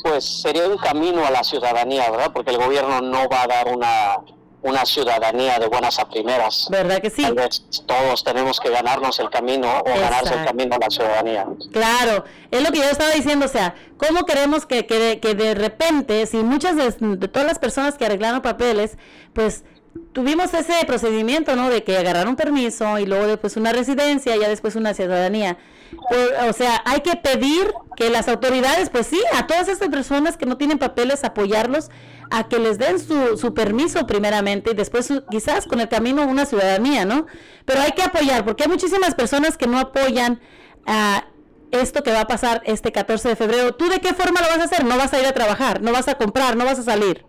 pues 0.02 0.24
sería 0.24 0.68
un 0.68 0.76
camino 0.78 1.24
a 1.26 1.30
la 1.30 1.42
ciudadanía, 1.42 2.10
¿verdad? 2.10 2.30
Porque 2.32 2.50
el 2.50 2.58
gobierno 2.58 3.00
no 3.00 3.28
va 3.28 3.42
a 3.42 3.46
dar 3.46 3.68
una, 3.74 4.18
una 4.62 4.84
ciudadanía 4.84 5.58
de 5.58 5.66
buenas 5.66 5.98
a 5.98 6.08
primeras. 6.08 6.68
¿Verdad 6.70 7.00
que 7.00 7.10
sí? 7.10 7.22
Tal 7.22 7.34
vez 7.34 7.64
todos 7.86 8.22
tenemos 8.22 8.60
que 8.60 8.70
ganarnos 8.70 9.18
el 9.18 9.30
camino 9.30 9.80
o 9.80 9.84
ganarse 9.84 10.34
el 10.34 10.44
camino 10.44 10.76
a 10.76 10.78
la 10.78 10.90
ciudadanía. 10.90 11.46
Claro, 11.72 12.24
es 12.50 12.62
lo 12.62 12.70
que 12.70 12.78
yo 12.78 12.84
estaba 12.84 13.10
diciendo, 13.12 13.46
o 13.46 13.48
sea, 13.48 13.74
¿cómo 13.96 14.24
queremos 14.24 14.66
que, 14.66 14.86
que, 14.86 14.98
de, 14.98 15.20
que 15.20 15.34
de 15.34 15.54
repente, 15.54 16.26
si 16.26 16.38
muchas 16.38 16.76
de, 16.76 16.90
de 17.16 17.28
todas 17.28 17.46
las 17.46 17.58
personas 17.58 17.96
que 17.96 18.06
arreglaron 18.06 18.42
papeles, 18.42 18.98
pues 19.32 19.64
tuvimos 20.12 20.52
ese 20.54 20.84
procedimiento, 20.86 21.56
¿no? 21.56 21.70
De 21.70 21.82
que 21.82 21.96
agarraron 21.96 22.36
permiso 22.36 22.98
y 22.98 23.06
luego 23.06 23.26
después 23.26 23.56
una 23.56 23.72
residencia 23.72 24.36
y 24.36 24.40
ya 24.40 24.48
después 24.48 24.76
una 24.76 24.94
ciudadanía. 24.94 25.56
O, 25.96 26.48
o 26.48 26.52
sea, 26.52 26.82
hay 26.84 27.00
que 27.00 27.16
pedir 27.16 27.72
que 27.96 28.10
las 28.10 28.28
autoridades, 28.28 28.90
pues 28.90 29.06
sí, 29.06 29.20
a 29.34 29.46
todas 29.46 29.68
estas 29.68 29.88
personas 29.88 30.36
que 30.36 30.46
no 30.46 30.56
tienen 30.56 30.78
papeles, 30.78 31.24
apoyarlos 31.24 31.90
a 32.30 32.48
que 32.48 32.58
les 32.58 32.78
den 32.78 32.98
su, 33.00 33.36
su 33.38 33.54
permiso 33.54 34.06
primeramente 34.06 34.70
y 34.72 34.74
después 34.74 35.06
su- 35.06 35.24
quizás 35.26 35.66
con 35.66 35.80
el 35.80 35.88
camino 35.88 36.22
una 36.26 36.44
ciudadanía, 36.46 37.04
¿no? 37.04 37.26
Pero 37.64 37.80
hay 37.80 37.92
que 37.92 38.02
apoyar 38.02 38.44
porque 38.44 38.64
hay 38.64 38.68
muchísimas 38.68 39.14
personas 39.14 39.56
que 39.56 39.66
no 39.66 39.78
apoyan 39.78 40.40
a 40.86 41.24
esto 41.70 42.02
que 42.02 42.12
va 42.12 42.20
a 42.22 42.26
pasar 42.26 42.62
este 42.64 42.92
14 42.92 43.28
de 43.30 43.36
febrero. 43.36 43.74
¿Tú 43.74 43.88
de 43.88 44.00
qué 44.00 44.14
forma 44.14 44.40
lo 44.40 44.48
vas 44.48 44.58
a 44.60 44.64
hacer? 44.64 44.84
No 44.84 44.96
vas 44.96 45.12
a 45.12 45.20
ir 45.20 45.26
a 45.26 45.32
trabajar, 45.32 45.80
no 45.82 45.92
vas 45.92 46.08
a 46.08 46.14
comprar, 46.16 46.56
no 46.56 46.64
vas 46.64 46.78
a 46.78 46.82
salir. 46.82 47.24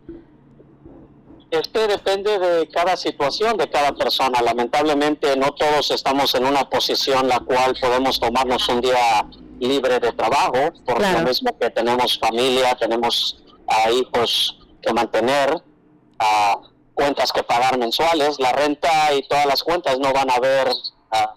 Este 1.51 1.87
depende 1.87 2.37
de 2.37 2.67
cada 2.69 2.95
situación, 2.95 3.57
de 3.57 3.69
cada 3.69 3.91
persona. 3.93 4.41
Lamentablemente 4.41 5.35
no 5.35 5.53
todos 5.53 5.89
estamos 5.91 6.35
en 6.35 6.45
una 6.45 6.69
posición 6.69 7.27
la 7.27 7.39
cual 7.39 7.75
podemos 7.79 8.19
tomarnos 8.19 8.69
un 8.69 8.81
día 8.81 9.25
libre 9.59 9.99
de 9.99 10.11
trabajo, 10.13 10.71
por 10.85 10.97
Claro. 10.99 11.19
lo 11.19 11.25
mismo 11.27 11.57
que 11.59 11.69
tenemos 11.71 12.17
familia, 12.19 12.75
tenemos 12.75 13.43
ah, 13.67 13.89
hijos 13.91 14.59
que 14.81 14.93
mantener, 14.93 15.61
ah, 16.19 16.57
cuentas 16.93 17.31
que 17.33 17.43
pagar 17.43 17.77
mensuales, 17.77 18.39
la 18.39 18.51
renta 18.51 19.13
y 19.13 19.27
todas 19.27 19.45
las 19.47 19.63
cuentas 19.63 19.97
no 19.99 20.13
van 20.13 20.29
a 20.29 20.39
ver 20.39 20.67
ah, 21.11 21.33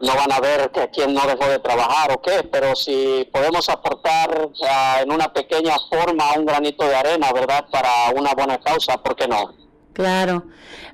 no 0.00 0.14
van 0.14 0.30
a 0.32 0.40
ver 0.40 0.70
que 0.72 0.88
quién 0.90 1.14
no 1.14 1.26
dejó 1.26 1.48
de 1.48 1.58
trabajar 1.58 2.12
o 2.12 2.20
qué, 2.20 2.42
pero 2.50 2.76
si 2.76 3.28
podemos 3.32 3.68
aportar 3.68 4.48
ah, 4.68 4.98
en 5.02 5.10
una 5.10 5.32
pequeña 5.32 5.74
forma 5.90 6.32
un 6.36 6.44
granito 6.46 6.86
de 6.86 6.94
arena, 6.94 7.32
¿verdad? 7.32 7.64
Para 7.70 8.10
una 8.14 8.34
buena 8.34 8.58
causa, 8.58 8.96
¿por 9.02 9.16
qué 9.16 9.26
no? 9.26 9.54
Claro. 9.94 10.44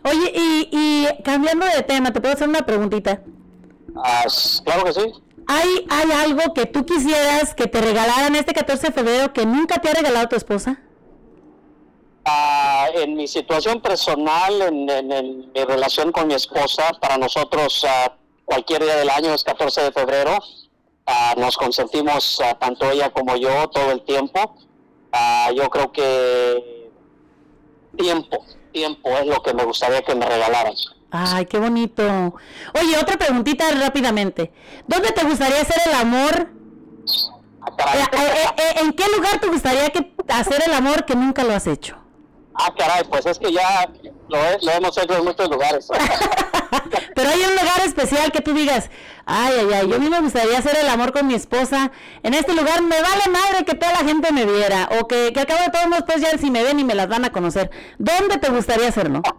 Oye, 0.05 0.33
y, 0.35 0.69
y 0.71 1.23
cambiando 1.25 1.67
de 1.67 1.83
tema, 1.83 2.13
te 2.13 2.21
puedo 2.21 2.35
hacer 2.35 2.49
una 2.49 2.65
preguntita. 2.65 3.23
Ah, 3.97 4.25
claro 4.65 4.85
que 4.85 4.93
sí. 4.93 5.13
¿Hay, 5.49 5.87
¿Hay 5.91 6.11
algo 6.13 6.55
que 6.55 6.67
tú 6.67 6.87
quisieras 6.87 7.55
que 7.55 7.67
te 7.67 7.81
regalaran 7.81 8.37
este 8.37 8.55
14 8.55 8.87
de 8.87 8.93
febrero 8.93 9.33
que 9.33 9.45
nunca 9.45 9.79
te 9.81 9.89
ha 9.91 9.95
regalado 9.95 10.29
tu 10.29 10.37
esposa? 10.37 10.79
Ah, 12.25 12.87
en 12.95 13.17
mi 13.17 13.27
situación 13.27 13.81
personal, 13.81 14.63
en, 14.63 14.89
en- 14.89 15.11
en 15.13 15.53
mi 15.53 15.65
relación 15.65 16.13
con 16.13 16.29
mi 16.29 16.35
esposa, 16.35 16.93
para 17.01 17.19
nosotros 17.19 17.85
cualquier 18.53 18.83
día 18.85 18.97
del 18.97 19.09
año 19.09 19.33
es 19.33 19.43
14 19.45 19.81
de 19.83 19.93
febrero. 19.93 20.39
Ah, 21.07 21.35
nos 21.39 21.57
consentimos 21.57 22.39
ah, 22.45 22.55
tanto 22.59 22.91
ella 22.91 23.09
como 23.11 23.35
yo 23.37 23.67
todo 23.71 23.91
el 23.93 24.03
tiempo. 24.05 24.55
Ah, 25.11 25.49
yo 25.57 25.71
creo 25.71 25.91
que 25.91 26.91
tiempo, 27.97 28.45
tiempo 28.73 29.09
es 29.19 29.27
lo 29.27 29.43
que 29.43 29.55
me 29.55 29.65
gustaría 29.65 30.03
que 30.03 30.15
me 30.15 30.27
regalaran. 30.27 30.75
Ay, 31.11 31.47
qué 31.47 31.59
bonito. 31.59 32.03
Oye, 32.79 32.99
otra 33.01 33.17
preguntita 33.17 33.71
rápidamente. 33.71 34.53
¿Dónde 34.87 35.13
te 35.13 35.25
gustaría 35.25 35.63
hacer 35.63 35.81
el 35.87 35.95
amor? 35.95 36.49
Eh, 37.95 38.05
eh, 38.13 38.47
eh, 38.59 38.75
¿En 38.83 38.93
qué 38.93 39.05
lugar 39.17 39.39
te 39.41 39.47
gustaría 39.47 39.89
que 39.91 40.13
hacer 40.29 40.63
el 40.67 40.75
amor 40.75 41.05
que 41.07 41.15
nunca 41.15 41.43
lo 41.43 41.55
has 41.55 41.67
hecho? 41.67 41.97
Ah, 42.55 42.73
caray, 42.77 43.05
pues 43.05 43.25
es 43.25 43.39
que 43.39 43.51
ya 43.51 43.91
lo, 44.29 44.37
he- 44.39 44.59
lo 44.63 44.73
hemos 44.73 44.97
hecho 44.99 45.17
en 45.17 45.25
muchos 45.25 45.49
lugares. 45.49 45.89
Pero 47.15 47.29
hay 47.29 47.41
un 47.41 47.51
lugar 47.51 47.81
especial 47.85 48.33
que 48.33 48.41
tú 48.41 48.55
digas, 48.55 48.91
ay, 49.27 49.55
ay, 49.61 49.69
ay, 49.75 49.89
yo 49.89 49.97
a 49.97 49.99
mí 49.99 50.09
me 50.09 50.21
gustaría 50.21 50.59
hacer 50.59 50.77
el 50.77 50.89
amor 50.89 51.13
con 51.13 51.27
mi 51.27 51.35
esposa. 51.35 51.91
En 52.23 52.35
este 52.35 52.55
lugar 52.55 52.83
me 52.83 53.01
vale 53.01 53.23
madre 53.31 53.65
que 53.65 53.75
toda 53.75 53.93
la 53.93 53.99
gente 54.09 54.33
me 54.33 54.47
viera. 54.47 54.89
O 55.01 55.07
que, 55.07 55.33
que 55.33 55.41
al 55.41 55.47
cabo 55.47 55.61
de 55.65 55.71
todos 55.71 55.87
modos, 55.89 56.05
pues 56.07 56.21
ya 56.23 56.37
si 56.39 56.51
me 56.51 56.63
ven 56.63 56.81
y 56.81 56.85
me 56.85 56.95
las 56.95 57.09
van 57.09 57.25
a 57.25 57.33
conocer. 57.33 57.71
¿Dónde 57.99 58.39
te 58.39 58.49
gustaría 58.51 58.89
hacerlo? 58.89 59.23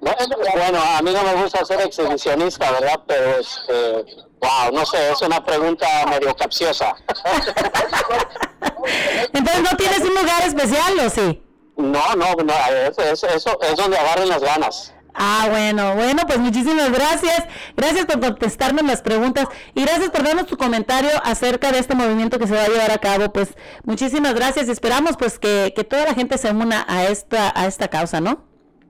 Bueno, 0.00 0.80
a 0.82 1.02
mí 1.02 1.12
no 1.12 1.22
me 1.22 1.42
gusta 1.42 1.62
ser 1.62 1.78
exhibicionista, 1.82 2.70
¿verdad? 2.72 3.00
Pero, 3.06 3.38
este, 3.38 4.24
wow, 4.40 4.72
no 4.72 4.86
sé, 4.86 5.10
es 5.12 5.20
una 5.20 5.44
pregunta 5.44 5.86
medio 6.08 6.34
capciosa. 6.34 6.94
Entonces, 9.34 9.62
¿no 9.70 9.76
tienes 9.76 10.00
un 10.00 10.14
lugar 10.14 10.42
especial 10.46 10.98
o 11.04 11.10
sí? 11.10 11.42
No, 11.76 12.14
no, 12.16 12.32
no, 12.34 12.54
es, 12.88 12.96
es- 12.98 13.24
eso 13.24 13.58
es 13.60 13.76
donde 13.76 13.98
agarren 13.98 14.30
las 14.30 14.40
ganas. 14.42 14.94
Ah, 15.14 15.46
bueno, 15.50 15.94
bueno, 15.94 16.22
pues 16.26 16.38
muchísimas 16.38 16.92
gracias. 16.92 17.44
Gracias 17.76 18.06
por 18.06 18.20
contestarnos 18.20 18.84
las 18.84 19.02
preguntas 19.02 19.46
y 19.74 19.82
gracias 19.82 20.10
por 20.10 20.22
darnos 20.22 20.46
tu 20.46 20.56
comentario 20.56 21.10
acerca 21.24 21.72
de 21.72 21.78
este 21.78 21.94
movimiento 21.94 22.38
que 22.38 22.46
se 22.46 22.54
va 22.54 22.62
a 22.62 22.68
llevar 22.68 22.90
a 22.90 22.98
cabo. 22.98 23.32
Pues 23.32 23.56
muchísimas 23.84 24.34
gracias 24.34 24.68
y 24.68 24.70
esperamos 24.70 25.16
pues 25.16 25.38
que, 25.38 25.72
que 25.74 25.84
toda 25.84 26.04
la 26.04 26.14
gente 26.14 26.38
se 26.38 26.50
una 26.50 26.84
a 26.88 27.04
esta, 27.04 27.52
a 27.54 27.66
esta 27.66 27.88
causa, 27.88 28.20
¿no? 28.20 28.44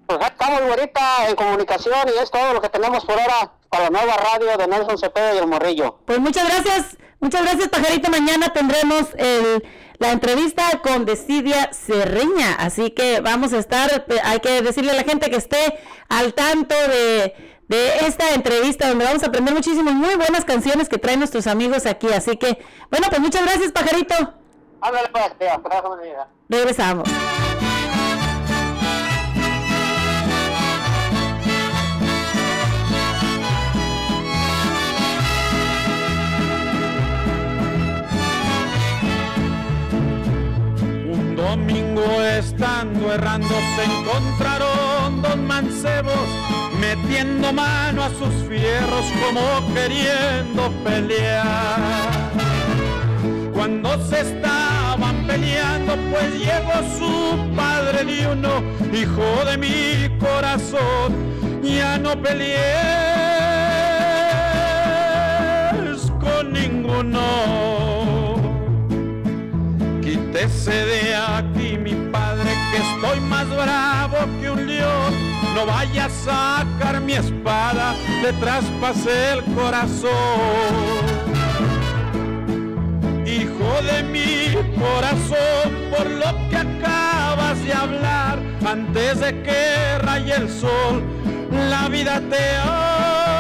Pues 0.07 0.19
estamos 0.23 0.61
ahorita 0.63 1.29
en 1.29 1.37
comunicación 1.37 2.09
y 2.09 2.19
es 2.23 2.31
todo 2.31 2.55
lo 2.55 2.61
que 2.61 2.69
tenemos 2.69 3.05
por 3.05 3.19
ahora 3.19 3.53
para 3.69 3.85
la 3.85 3.91
nueva 3.91 4.17
radio 4.17 4.57
de 4.57 4.67
Nelson 4.67 4.99
Cepeda 4.99 5.35
y 5.35 5.39
el 5.39 5.47
Morrillo. 5.47 5.99
Pues 6.05 6.19
muchas 6.19 6.49
gracias, 6.49 6.97
muchas 7.21 7.43
gracias 7.43 7.69
Pajarito. 7.69 8.11
Mañana 8.11 8.53
tendremos 8.53 9.09
el, 9.17 9.65
la 9.99 10.13
entrevista 10.13 10.81
con 10.83 11.05
Decidia 11.05 11.73
Cerreña, 11.73 12.55
así 12.59 12.91
que 12.91 13.21
vamos 13.21 13.53
a 13.53 13.59
estar, 13.59 14.07
hay 14.25 14.41
que 14.41 14.63
decirle 14.63 14.93
a 14.93 14.95
la 14.95 15.05
gente 15.05 15.31
que 15.31 15.37
esté 15.37 15.79
al 16.09 16.35
tanto 16.35 16.75
de, 16.75 17.35
de 17.69 17.99
esta 18.07 18.35
entrevista 18.35 18.89
donde 18.89 19.05
vamos 19.05 19.23
a 19.23 19.27
aprender 19.27 19.55
muchísimas 19.55 19.95
muy 19.95 20.17
buenas 20.17 20.45
canciones 20.45 20.89
que 20.89 20.99
traen 20.99 21.21
nuestros 21.21 21.47
amigos 21.47 21.87
aquí. 21.87 22.09
Así 22.09 22.37
que, 22.37 22.59
bueno, 22.91 23.07
pues 23.09 23.21
muchas 23.21 23.43
gracias 23.45 23.73
Pajarito. 23.73 24.15
Ándale 24.81 25.09
pues, 25.11 25.39
tía. 25.39 25.61
Regresamos. 26.49 27.09
Domingo 41.41 42.23
estando 42.23 43.13
errando 43.13 43.49
se 43.49 43.85
encontraron 43.85 45.23
dos 45.23 45.37
mancebos 45.39 46.29
metiendo 46.79 47.53
mano 47.53 48.05
a 48.05 48.11
sus 48.11 48.35
fierros 48.49 49.07
como 49.23 49.75
queriendo 49.75 50.71
pelear. 50.85 52.11
Cuando 53.53 53.89
se 54.07 54.21
estaban 54.21 55.27
peleando 55.27 55.97
pues 56.11 56.35
llegó 56.39 56.73
su 56.99 57.55
padre 57.55 58.05
de 58.05 58.27
uno, 58.27 58.63
hijo 58.93 59.45
de 59.45 59.57
mi 59.59 60.19
corazón, 60.19 61.09
ya 61.63 61.99
no 61.99 62.21
pelees 62.21 62.61
con 66.21 66.53
ninguno. 66.53 67.70
Quítese 70.33 70.71
de 70.71 71.17
aquí, 71.17 71.77
mi 71.77 71.93
padre, 72.13 72.53
que 72.71 72.77
estoy 72.77 73.19
más 73.23 73.49
bravo 73.49 74.17
que 74.41 74.49
un 74.49 74.65
león. 74.65 75.13
No 75.57 75.67
vaya 75.67 76.05
a 76.05 76.09
sacar 76.09 77.01
mi 77.01 77.15
espada, 77.15 77.97
le 78.23 78.33
traspasé 78.35 79.33
el 79.33 79.45
corazón. 79.57 80.13
Hijo 83.27 83.83
de 83.83 84.05
mi 84.05 84.55
corazón, 84.79 85.91
por 85.91 86.09
lo 86.09 86.49
que 86.49 86.57
acabas 86.59 87.65
de 87.65 87.73
hablar, 87.73 88.39
antes 88.65 89.19
de 89.19 89.43
que 89.43 89.99
raye 89.99 90.35
el 90.37 90.49
sol, 90.49 91.03
la 91.69 91.89
vida 91.89 92.23
te 92.31 92.57
ha 92.63 93.40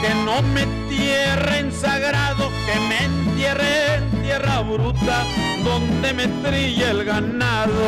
que 0.00 0.14
no 0.24 0.42
me 0.42 0.62
entierre 0.62 1.58
en 1.58 1.72
sagrado, 1.72 2.50
que 2.66 2.80
me 2.88 3.04
entierre 3.04 3.96
en 3.96 4.22
tierra 4.22 4.60
bruta 4.60 5.24
donde 5.64 6.14
me 6.14 6.26
trille 6.26 6.90
el 6.90 7.04
ganado. 7.04 7.86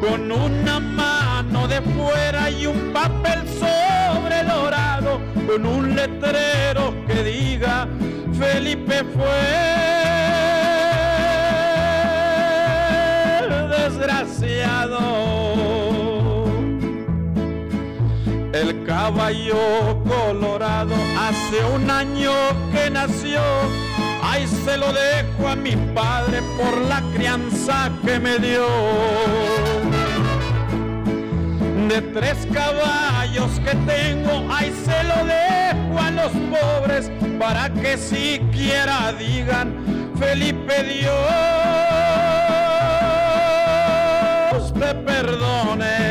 Con 0.00 0.32
una 0.32 0.80
mano 0.80 1.68
de 1.68 1.80
fuera 1.82 2.50
y 2.50 2.66
un 2.66 2.92
papel 2.92 3.40
sobre 3.58 4.40
el 4.40 4.50
orado, 4.50 5.20
con 5.46 5.66
un 5.66 5.94
letrero 5.94 6.94
que 7.06 7.22
diga 7.22 7.86
Felipe 8.38 9.04
fue 9.14 9.97
caballo 19.28 20.02
colorado 20.04 20.94
hace 21.18 21.62
un 21.74 21.90
año 21.90 22.32
que 22.72 22.88
nació. 22.88 23.40
Ay, 24.22 24.46
se 24.64 24.78
lo 24.78 24.90
dejo 24.92 25.48
a 25.48 25.54
mi 25.54 25.76
padre 25.94 26.40
por 26.56 26.80
la 26.88 27.02
crianza 27.14 27.90
que 28.04 28.18
me 28.18 28.38
dio. 28.38 28.66
De 31.88 32.00
tres 32.00 32.46
caballos 32.52 33.50
que 33.60 33.74
tengo, 33.92 34.46
ay, 34.50 34.72
se 34.84 35.02
lo 35.04 35.24
dejo 35.26 36.00
a 36.00 36.10
los 36.10 36.32
pobres 36.54 37.10
para 37.38 37.70
que 37.70 37.98
siquiera 37.98 39.12
digan, 39.12 39.74
Felipe 40.18 40.84
Dios 40.84 41.12
te 44.72 44.94
perdone. 44.94 46.07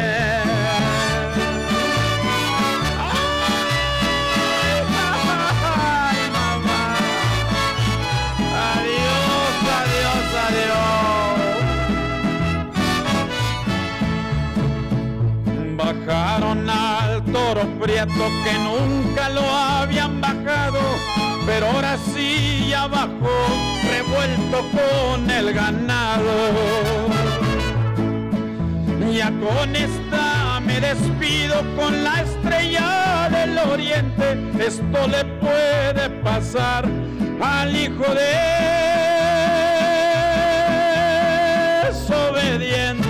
Prieto 17.87 18.29
que 18.43 18.53
nunca 18.59 19.29
lo 19.29 19.41
habían 19.49 20.19
bajado, 20.19 20.79
pero 21.45 21.67
ahora 21.67 21.97
sí 22.13 22.67
ya 22.69 22.85
bajó, 22.87 23.37
revuelto 23.89 24.65
con 24.75 25.31
el 25.31 25.53
ganado. 25.53 26.33
Ya 29.13 29.31
con 29.31 29.73
esta 29.75 30.59
me 30.59 30.81
despido 30.81 31.63
con 31.77 32.03
la 32.03 32.21
estrella 32.21 33.29
del 33.31 33.57
oriente. 33.57 34.37
Esto 34.59 35.07
le 35.07 35.23
puede 35.39 36.09
pasar 36.21 36.85
al 37.41 37.75
hijo 37.75 38.03
desobediente. 41.89 43.06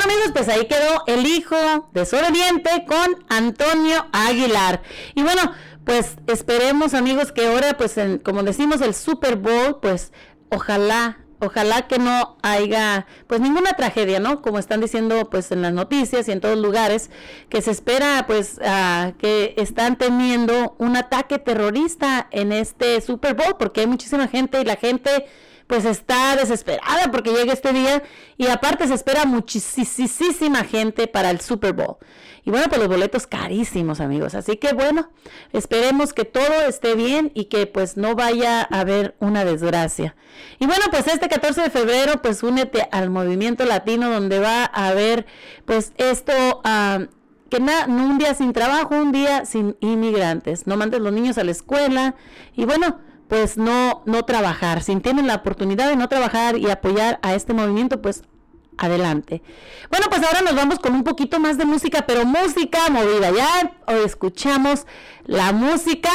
Bueno 0.00 0.14
amigos, 0.14 0.32
pues 0.32 0.48
ahí 0.48 0.66
quedó 0.66 1.02
el 1.06 1.26
hijo 1.26 1.56
desobediente 1.92 2.84
con 2.86 3.24
Antonio 3.28 4.06
Aguilar. 4.12 4.82
Y 5.14 5.22
bueno, 5.22 5.52
pues 5.84 6.16
esperemos 6.26 6.94
amigos 6.94 7.32
que 7.32 7.46
ahora 7.46 7.76
pues 7.76 7.98
en- 7.98 8.18
como 8.18 8.42
decimos 8.42 8.80
el 8.80 8.94
Super 8.94 9.36
Bowl, 9.36 9.78
pues 9.80 10.12
ojalá 10.50 11.18
Ojalá 11.42 11.88
que 11.88 11.98
no 11.98 12.36
haya 12.42 13.06
pues 13.26 13.40
ninguna 13.40 13.72
tragedia, 13.72 14.20
¿no? 14.20 14.42
Como 14.42 14.58
están 14.58 14.82
diciendo 14.82 15.30
pues 15.30 15.50
en 15.52 15.62
las 15.62 15.72
noticias 15.72 16.28
y 16.28 16.32
en 16.32 16.40
todos 16.42 16.58
lugares, 16.58 17.08
que 17.48 17.62
se 17.62 17.70
espera 17.70 18.24
pues 18.26 18.60
ah, 18.62 19.12
que 19.18 19.54
están 19.56 19.96
teniendo 19.96 20.74
un 20.76 20.98
ataque 20.98 21.38
terrorista 21.38 22.28
en 22.30 22.52
este 22.52 23.00
Super 23.00 23.32
Bowl 23.32 23.56
porque 23.58 23.80
hay 23.80 23.86
muchísima 23.86 24.28
gente 24.28 24.60
y 24.60 24.66
la 24.66 24.76
gente 24.76 25.24
pues 25.70 25.84
está 25.84 26.34
desesperada 26.34 27.12
porque 27.12 27.30
llega 27.30 27.52
este 27.52 27.72
día 27.72 28.02
y 28.36 28.48
aparte 28.48 28.88
se 28.88 28.94
espera 28.94 29.24
muchísima 29.24 30.64
gente 30.64 31.06
para 31.06 31.30
el 31.30 31.40
Super 31.40 31.72
Bowl. 31.74 31.96
Y 32.44 32.50
bueno, 32.50 32.66
pues 32.68 32.80
los 32.80 32.88
boletos 32.88 33.28
carísimos, 33.28 34.00
amigos. 34.00 34.34
Así 34.34 34.56
que 34.56 34.72
bueno, 34.72 35.10
esperemos 35.52 36.12
que 36.12 36.24
todo 36.24 36.62
esté 36.66 36.96
bien 36.96 37.30
y 37.34 37.44
que 37.44 37.66
pues 37.66 37.96
no 37.96 38.16
vaya 38.16 38.62
a 38.62 38.80
haber 38.80 39.14
una 39.20 39.44
desgracia. 39.44 40.16
Y 40.58 40.66
bueno, 40.66 40.86
pues 40.90 41.06
este 41.06 41.28
14 41.28 41.60
de 41.62 41.70
febrero, 41.70 42.20
pues 42.20 42.42
únete 42.42 42.88
al 42.90 43.08
movimiento 43.08 43.64
latino 43.64 44.10
donde 44.10 44.40
va 44.40 44.64
a 44.64 44.88
haber 44.88 45.24
pues 45.66 45.92
esto... 45.98 46.32
ah, 46.64 47.06
que 47.48 47.58
na- 47.58 47.88
no 47.88 48.04
un 48.06 48.18
día 48.18 48.32
sin 48.34 48.52
trabajo, 48.52 48.94
un 48.94 49.10
día 49.12 49.44
sin 49.44 49.76
inmigrantes. 49.80 50.66
No 50.68 50.76
mandes 50.76 51.00
los 51.00 51.12
niños 51.12 51.36
a 51.36 51.42
la 51.44 51.50
escuela 51.50 52.14
y 52.56 52.64
bueno, 52.64 53.00
pues 53.30 53.56
no, 53.56 54.02
no 54.06 54.24
trabajar. 54.24 54.82
Si 54.82 54.94
tienen 54.96 55.28
la 55.28 55.36
oportunidad 55.36 55.88
de 55.88 55.94
no 55.94 56.08
trabajar 56.08 56.58
y 56.58 56.68
apoyar 56.68 57.20
a 57.22 57.34
este 57.34 57.54
movimiento, 57.54 58.02
pues 58.02 58.24
adelante. 58.76 59.40
Bueno, 59.88 60.06
pues 60.10 60.22
ahora 60.24 60.42
nos 60.42 60.56
vamos 60.56 60.80
con 60.80 60.94
un 60.94 61.04
poquito 61.04 61.38
más 61.38 61.56
de 61.56 61.64
música, 61.64 62.04
pero 62.06 62.26
música 62.26 62.90
movida. 62.90 63.30
Ya 63.30 63.72
escuchamos 64.04 64.84
la 65.24 65.52
música, 65.52 66.10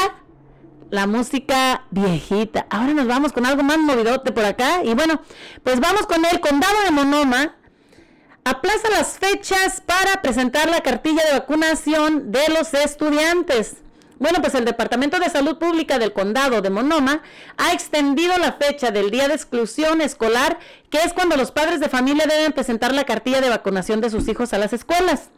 la 0.89 1.07
música 1.07 1.85
viejita. 1.89 2.67
Ahora 2.69 2.93
nos 2.93 3.07
vamos 3.07 3.31
con 3.31 3.45
algo 3.45 3.63
más 3.63 3.77
movidote 3.77 4.33
por 4.33 4.43
acá. 4.43 4.83
Y 4.83 4.93
bueno, 4.93 5.21
pues 5.63 5.79
vamos 5.79 6.05
con 6.07 6.25
el 6.25 6.41
condado 6.41 6.75
de 6.83 6.91
Monoma 6.91 7.55
aplaza 8.43 8.89
las 8.91 9.17
fechas 9.17 9.81
para 9.81 10.21
presentar 10.21 10.69
la 10.69 10.81
cartilla 10.81 11.23
de 11.25 11.39
vacunación 11.39 12.31
de 12.31 12.49
los 12.49 12.73
estudiantes. 12.73 13.77
Bueno, 14.17 14.39
pues 14.41 14.55
el 14.55 14.63
Departamento 14.63 15.19
de 15.19 15.29
Salud 15.29 15.57
Pública 15.57 15.99
del 15.99 16.13
Condado 16.13 16.61
de 16.61 16.69
Monoma 16.69 17.21
ha 17.57 17.73
extendido 17.73 18.37
la 18.37 18.53
fecha 18.53 18.91
del 18.91 19.11
día 19.11 19.27
de 19.27 19.33
exclusión 19.33 20.01
escolar, 20.01 20.57
que 20.89 20.99
es 20.99 21.11
cuando 21.13 21.35
los 21.35 21.51
padres 21.51 21.79
de 21.79 21.89
familia 21.89 22.25
deben 22.25 22.53
presentar 22.53 22.93
la 22.93 23.03
cartilla 23.03 23.41
de 23.41 23.49
vacunación 23.49 23.99
de 23.99 24.09
sus 24.09 24.27
hijos 24.27 24.53
a 24.53 24.57
las 24.57 24.71
escuelas. 24.71 25.29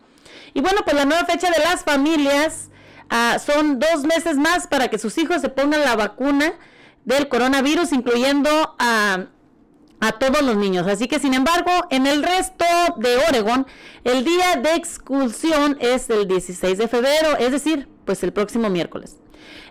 Y 0.53 0.61
bueno, 0.61 0.81
pues 0.83 0.95
la 0.95 1.05
nueva 1.05 1.25
fecha 1.25 1.49
de 1.49 1.59
las 1.59 1.83
familias 1.83 2.69
ah, 3.09 3.37
son 3.43 3.79
dos 3.79 4.03
meses 4.03 4.37
más 4.37 4.67
para 4.67 4.89
que 4.89 4.99
sus 4.99 5.17
hijos 5.17 5.41
se 5.41 5.49
pongan 5.49 5.81
la 5.81 5.95
vacuna 5.95 6.53
del 7.03 7.29
coronavirus, 7.29 7.93
incluyendo 7.93 8.75
a 8.77 9.25
a 9.99 10.11
todos 10.13 10.41
los 10.43 10.55
niños. 10.55 10.87
Así 10.87 11.07
que, 11.07 11.19
sin 11.19 11.33
embargo, 11.33 11.71
en 11.89 12.05
el 12.05 12.23
resto 12.23 12.65
de 12.97 13.17
Oregon, 13.29 13.65
el 14.03 14.23
día 14.23 14.57
de 14.57 14.75
expulsión 14.75 15.77
es 15.79 16.09
el 16.09 16.27
16 16.27 16.77
de 16.77 16.87
febrero, 16.87 17.37
es 17.39 17.51
decir, 17.51 17.87
pues 18.07 18.23
el 18.23 18.33
próximo 18.33 18.69
miércoles. 18.71 19.17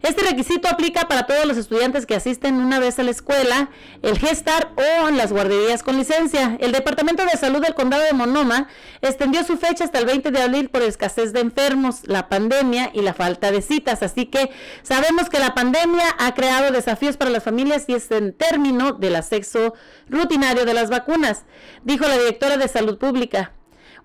Este 0.03 0.23
requisito 0.23 0.69
aplica 0.69 1.09
para 1.09 1.27
todos 1.27 1.47
los 1.47 1.57
estudiantes 1.57 2.07
que 2.07 2.15
asisten 2.15 2.57
una 2.57 2.79
vez 2.79 2.99
a 2.99 3.03
la 3.03 3.11
escuela, 3.11 3.71
el 4.03 4.19
GESTAR 4.19 4.73
o 4.77 5.09
en 5.09 5.17
las 5.17 5.33
guarderías 5.33 5.83
con 5.83 5.97
licencia. 5.97 6.57
El 6.61 6.73
Departamento 6.73 7.25
de 7.25 7.37
Salud 7.37 7.61
del 7.61 7.75
Condado 7.75 8.05
de 8.05 8.13
Monoma 8.13 8.69
extendió 9.01 9.43
su 9.43 9.57
fecha 9.57 9.85
hasta 9.85 9.99
el 9.99 10.07
20 10.07 10.31
de 10.31 10.43
abril 10.43 10.69
por 10.69 10.83
escasez 10.83 11.33
de 11.33 11.41
enfermos, 11.41 12.03
la 12.05 12.29
pandemia 12.29 12.91
y 12.93 13.01
la 13.01 13.15
falta 13.15 13.51
de 13.51 13.63
citas. 13.63 14.03
Así 14.03 14.27
que 14.27 14.51
sabemos 14.83 15.29
que 15.29 15.39
la 15.39 15.55
pandemia 15.55 16.15
ha 16.19 16.35
creado 16.35 16.71
desafíos 16.71 17.17
para 17.17 17.31
las 17.31 17.43
familias 17.43 17.87
y 17.89 17.95
es 17.95 18.11
en 18.11 18.33
término 18.35 18.93
del 18.93 19.17
acceso 19.17 19.75
rutinario 20.09 20.65
de 20.65 20.75
las 20.75 20.91
vacunas, 20.91 21.45
dijo 21.85 22.07
la 22.07 22.19
directora 22.19 22.59
de 22.59 22.69
Salud 22.69 22.99
Pública 22.99 23.53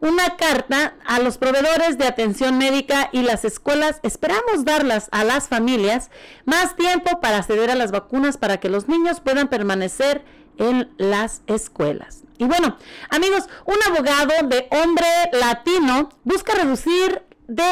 una 0.02 0.36
carta 0.36 0.96
a 1.06 1.20
los 1.20 1.38
proveedores 1.38 1.98
de 1.98 2.08
atención 2.08 2.58
médica 2.58 3.10
y 3.12 3.22
las 3.22 3.46
escuelas. 3.46 4.00
Esperamos 4.04 4.66
darlas 4.66 5.08
a 5.12 5.24
las 5.24 5.48
familias 5.48 6.10
más 6.46 6.76
tiempo 6.76 7.22
para 7.22 7.38
acceder 7.38 7.70
a 7.70 7.76
las 7.76 7.92
vacunas 7.92 8.38
para 8.38 8.60
que 8.60 8.70
los 8.70 8.88
niños 8.88 9.22
puedan 9.22 9.48
permanecer 9.48 10.24
en 10.58 10.92
las 10.98 11.44
escuelas. 11.48 12.24
Y 12.40 12.46
bueno, 12.46 12.78
amigos, 13.10 13.48
un 13.66 13.76
abogado 13.88 14.48
de 14.48 14.68
hombre 14.72 15.06
latino 15.34 16.10
busca 16.24 16.56
reducir 16.56 17.22
de 17.48 17.64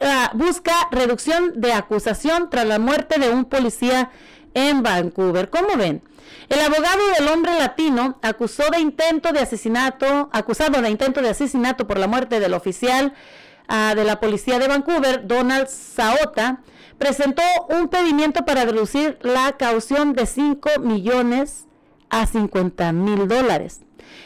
ah, 0.00 0.32
busca 0.34 0.72
reducción 0.90 1.60
de 1.60 1.72
acusación 1.72 2.50
tras 2.50 2.66
la 2.66 2.80
muerte 2.80 3.20
de 3.20 3.30
un 3.30 3.44
policía 3.44 4.10
en 4.54 4.82
Vancouver. 4.82 5.50
¿Cómo 5.50 5.76
ven? 5.76 6.02
El 6.50 6.60
abogado 6.60 7.00
del 7.16 7.28
hombre 7.28 7.54
latino 7.58 8.18
acusó 8.22 8.64
de 8.72 8.80
intento 8.80 9.32
de 9.32 9.38
asesinato, 9.40 10.28
acusado 10.32 10.82
de 10.82 10.90
intento 10.90 11.22
de 11.22 11.30
asesinato 11.30 11.86
por 11.86 11.96
la 11.98 12.08
muerte 12.08 12.40
del 12.40 12.54
oficial 12.54 13.14
ah, 13.68 13.94
de 13.94 14.04
la 14.04 14.18
policía 14.20 14.58
de 14.58 14.66
Vancouver, 14.68 15.26
Donald 15.26 15.68
Saota, 15.68 16.60
presentó 16.98 17.42
un 17.68 17.88
pedimiento 17.88 18.44
para 18.44 18.64
reducir 18.64 19.16
la 19.22 19.56
caución 19.56 20.12
de 20.12 20.26
5 20.26 20.80
millones 20.80 21.66
a 22.10 22.26
50 22.26 22.90
mil 22.92 23.28
dólares. 23.28 23.80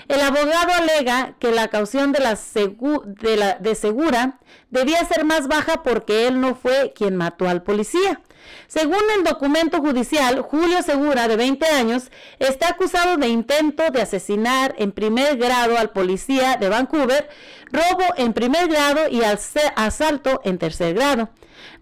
El 0.09 0.21
abogado 0.23 0.73
alega 0.73 1.35
que 1.39 1.51
la 1.53 1.69
caución 1.69 2.13
de, 2.13 2.21
la, 2.21 2.33
segu- 2.33 3.05
de, 3.05 3.37
la 3.37 3.55
de 3.59 3.75
Segura 3.75 4.39
debía 4.71 5.05
ser 5.05 5.25
más 5.27 5.47
baja 5.47 5.83
porque 5.83 6.27
él 6.27 6.41
no 6.41 6.55
fue 6.55 6.95
quien 6.97 7.17
mató 7.17 7.47
al 7.49 7.63
policía. 7.63 8.23
Según 8.67 9.03
el 9.17 9.25
documento 9.25 9.81
judicial, 9.81 10.41
Julio 10.41 10.83
Segura, 10.83 11.29
de 11.29 11.37
20 11.37 11.67
años, 11.67 12.11
está 12.39 12.69
acusado 12.69 13.17
de 13.17 13.29
intento 13.29 13.91
de 13.91 14.03
asesinar 14.03 14.75
en 14.79 14.93
primer 14.93 15.37
grado 15.37 15.79
al 15.79 15.91
policía 15.91 16.57
de 16.57 16.69
Vancouver, 16.69 17.29
robo 17.71 18.05
en 18.17 18.33
primer 18.33 18.69
grado 18.69 19.09
y 19.09 19.23
asalto 19.23 20.41
en 20.45 20.59
tercer 20.59 20.95
grado, 20.95 21.31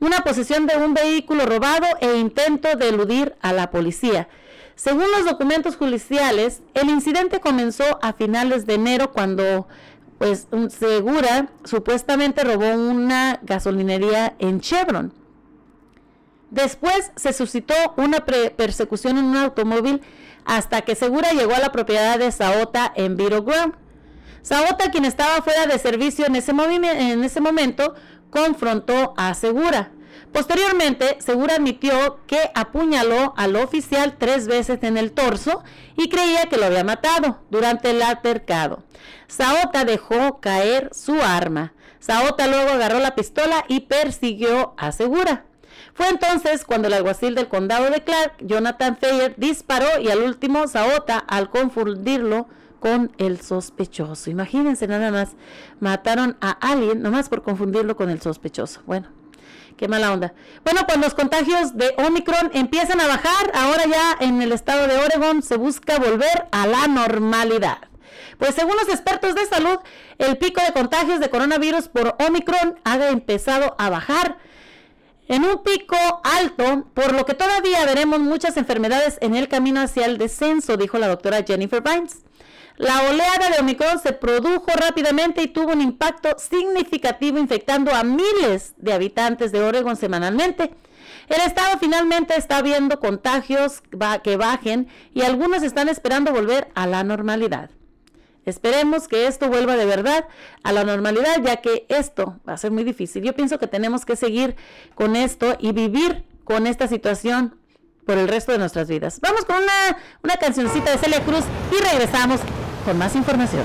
una 0.01 0.21
posesión 0.21 0.67
de 0.67 0.77
un 0.77 0.95
vehículo 0.95 1.47
robado 1.47 1.87
e 2.01 2.17
intento 2.17 2.77
de 2.77 2.89
eludir 2.89 3.35
a 3.41 3.53
la 3.53 3.71
policía. 3.71 4.29
Según 4.75 5.11
los 5.13 5.25
documentos 5.25 5.77
judiciales, 5.77 6.63
el 6.75 6.89
incidente 6.89 7.41
comenzó 7.41 7.99
a 8.03 8.13
finales 8.15 8.67
de 8.67 8.75
enero 8.75 9.13
cuando 9.13 9.69
pues 10.19 10.47
Segura 10.69 11.49
supuestamente 11.65 12.45
robó 12.45 12.73
una 12.73 13.41
gasolinería 13.43 14.35
en 14.39 14.61
Chevron. 14.61 15.13
Después 16.53 17.13
se 17.17 17.33
suscitó 17.33 17.75
una 17.97 18.27
persecución 18.27 19.17
en 19.17 19.25
un 19.25 19.39
automóvil 19.39 20.03
hasta 20.45 20.83
que 20.83 20.95
Segura 20.95 21.33
llegó 21.33 21.55
a 21.55 21.61
la 21.61 21.73
propiedad 21.73 22.19
de 22.19 22.31
Saota 22.31 22.93
en 22.95 23.17
Vero 23.17 23.43
Ground. 23.43 23.75
Saota, 24.43 24.91
quien 24.91 25.07
estaba 25.07 25.41
fuera 25.41 25.67
de 25.67 25.79
servicio 25.79 26.27
en 26.27 26.37
ese, 26.37 26.53
en 26.53 27.25
ese 27.25 27.41
momento, 27.41 27.95
confrontó 28.29 29.15
a 29.17 29.33
Segura. 29.33 29.93
Posteriormente, 30.31 31.17
Segura 31.21 31.55
admitió 31.55 32.21
que 32.27 32.51
apuñaló 32.55 33.33
al 33.39 33.57
oficial 33.57 34.17
tres 34.19 34.47
veces 34.47 34.83
en 34.83 34.99
el 34.99 35.13
torso 35.13 35.65
y 35.97 36.11
creía 36.11 36.51
que 36.51 36.59
lo 36.59 36.67
había 36.67 36.85
matado 36.85 37.41
durante 37.49 37.93
el 37.93 38.03
altercado. 38.03 38.85
Saota 39.27 39.87
dejó 39.87 40.39
caer 40.41 40.91
su 40.93 41.19
arma. 41.23 41.73
Saota 41.99 42.47
luego 42.47 42.73
agarró 42.73 42.99
la 42.99 43.15
pistola 43.15 43.65
y 43.69 43.81
persiguió 43.81 44.75
a 44.77 44.93
Segura. 44.93 45.47
Fue 45.95 46.09
entonces 46.09 46.65
cuando 46.65 46.89
el 46.89 46.95
alguacil 46.95 47.35
del 47.35 47.49
condado 47.49 47.91
de 47.91 48.03
Clark, 48.03 48.35
Jonathan 48.41 48.99
Thayer, 48.99 49.35
disparó 49.37 50.01
y 50.01 50.09
al 50.09 50.23
último 50.23 50.67
Saota, 50.67 51.19
al 51.19 51.51
confundirlo 51.51 52.47
con 52.81 53.13
el 53.19 53.41
sospechoso. 53.41 54.31
Imagínense 54.31 54.87
nada 54.87 55.13
más, 55.13 55.31
mataron 55.81 56.37
a 56.41 56.51
alguien 56.51 57.03
nomás 57.03 57.29
por 57.29 57.43
confundirlo 57.43 57.95
con 57.95 58.11
el 58.11 58.21
sospechoso. 58.21 58.81
Bueno, 58.87 59.09
qué 59.77 59.87
mala 59.87 60.13
onda. 60.13 60.35
Bueno, 60.65 60.81
pues 60.87 60.99
los 60.99 61.15
contagios 61.15 61.77
de 61.77 61.95
Omicron 61.99 62.51
empiezan 62.55 63.01
a 63.01 63.07
bajar. 63.07 63.53
Ahora 63.55 63.85
ya 63.87 64.17
en 64.21 64.43
el 64.43 64.51
estado 64.51 64.89
de 64.89 64.99
Oregon 64.99 65.43
se 65.43 65.57
busca 65.57 65.99
volver 65.99 66.47
a 66.51 66.67
la 66.67 66.89
normalidad. 66.89 67.79
Pues 68.39 68.55
según 68.55 68.75
los 68.77 68.89
expertos 68.89 69.35
de 69.35 69.47
salud, 69.47 69.79
el 70.19 70.37
pico 70.39 70.61
de 70.67 70.73
contagios 70.73 71.21
de 71.21 71.31
coronavirus 71.31 71.89
por 71.89 72.17
Omicron 72.27 72.81
ha 72.83 72.97
empezado 73.11 73.77
a 73.79 73.91
bajar 73.91 74.39
en 75.33 75.47
un 75.47 75.63
pico 75.63 75.97
alto, 76.25 76.85
por 76.93 77.15
lo 77.15 77.25
que 77.25 77.33
todavía 77.33 77.87
veremos 77.87 78.21
muchas 78.21 78.59
enfermedades 78.59 79.17
en 79.23 79.35
el 79.35 79.49
camino 79.49 79.81
hacia 79.81 80.05
el 80.05 80.19
descenso, 80.19 80.77
dijo 80.77 80.99
la 80.99 81.09
doctora 81.09 81.43
Jennifer 81.43 81.83
Vines. 81.83 82.19
La 82.77 83.01
oleada 83.09 83.49
de 83.49 83.61
Omicron 83.61 83.99
se 83.99 84.13
produjo 84.13 84.67
rápidamente 84.75 85.43
y 85.43 85.49
tuvo 85.49 85.73
un 85.73 85.81
impacto 85.81 86.37
significativo 86.39 87.39
infectando 87.39 87.95
a 87.95 88.05
miles 88.05 88.75
de 88.77 88.93
habitantes 88.93 89.53
de 89.53 89.63
Oregon 89.63 89.97
semanalmente. 89.97 90.75
El 91.29 91.41
estado 91.41 91.79
finalmente 91.79 92.37
está 92.37 92.61
viendo 92.61 93.01
contagios 93.01 93.83
que 94.23 94.37
bajen 94.37 94.89
y 95.15 95.23
algunos 95.23 95.63
están 95.63 95.89
esperando 95.89 96.33
volver 96.33 96.69
a 96.75 96.87
la 96.87 97.05
normalidad. 97.05 97.71
Esperemos 98.45 99.07
que 99.07 99.27
esto 99.27 99.49
vuelva 99.49 99.77
de 99.77 99.87
verdad 99.87 100.27
a 100.65 100.73
la 100.73 100.85
normalidad, 100.85 101.41
ya 101.43 101.57
que 101.59 101.87
esto 101.89 102.41
va 102.49 102.55
a 102.55 102.57
ser 102.57 102.71
muy 102.73 102.85
difícil. 102.85 103.23
Yo 103.23 103.35
pienso 103.35 103.59
que 103.59 103.67
tenemos 103.67 104.05
que 104.05 104.17
seguir 104.17 104.57
con 104.95 105.15
esto 105.15 105.57
y 105.61 105.73
vivir 105.73 106.25
con 106.45 106.67
esta 106.67 106.89
situación 106.89 107.57
por 108.05 108.19
el 108.19 108.29
resto 108.29 108.53
de 108.53 108.59
nuestras 108.59 108.89
vidas. 108.89 109.21
Vamos 109.21 109.45
con 109.45 109.57
una, 109.57 109.97
una 110.23 110.37
cancioncita 110.37 110.91
de 110.91 110.99
Celia 110.99 111.21
Cruz 111.21 111.45
y 111.71 111.83
regresamos 111.83 112.41
con 112.85 112.99
más 112.99 113.15
información. 113.15 113.65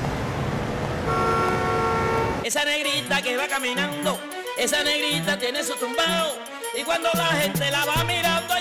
Esa 2.43 2.63
negrita 2.63 3.21
que 3.21 3.35
va 3.35 3.47
caminando, 3.47 4.19
esa 4.57 4.83
negrita 4.83 5.37
tiene 5.39 5.63
su 5.63 5.73
tumbao 5.75 6.33
y 6.79 6.83
cuando 6.83 7.09
la 7.13 7.25
gente 7.27 7.71
la 7.71 7.83
va 7.85 8.03
mirando 8.03 8.56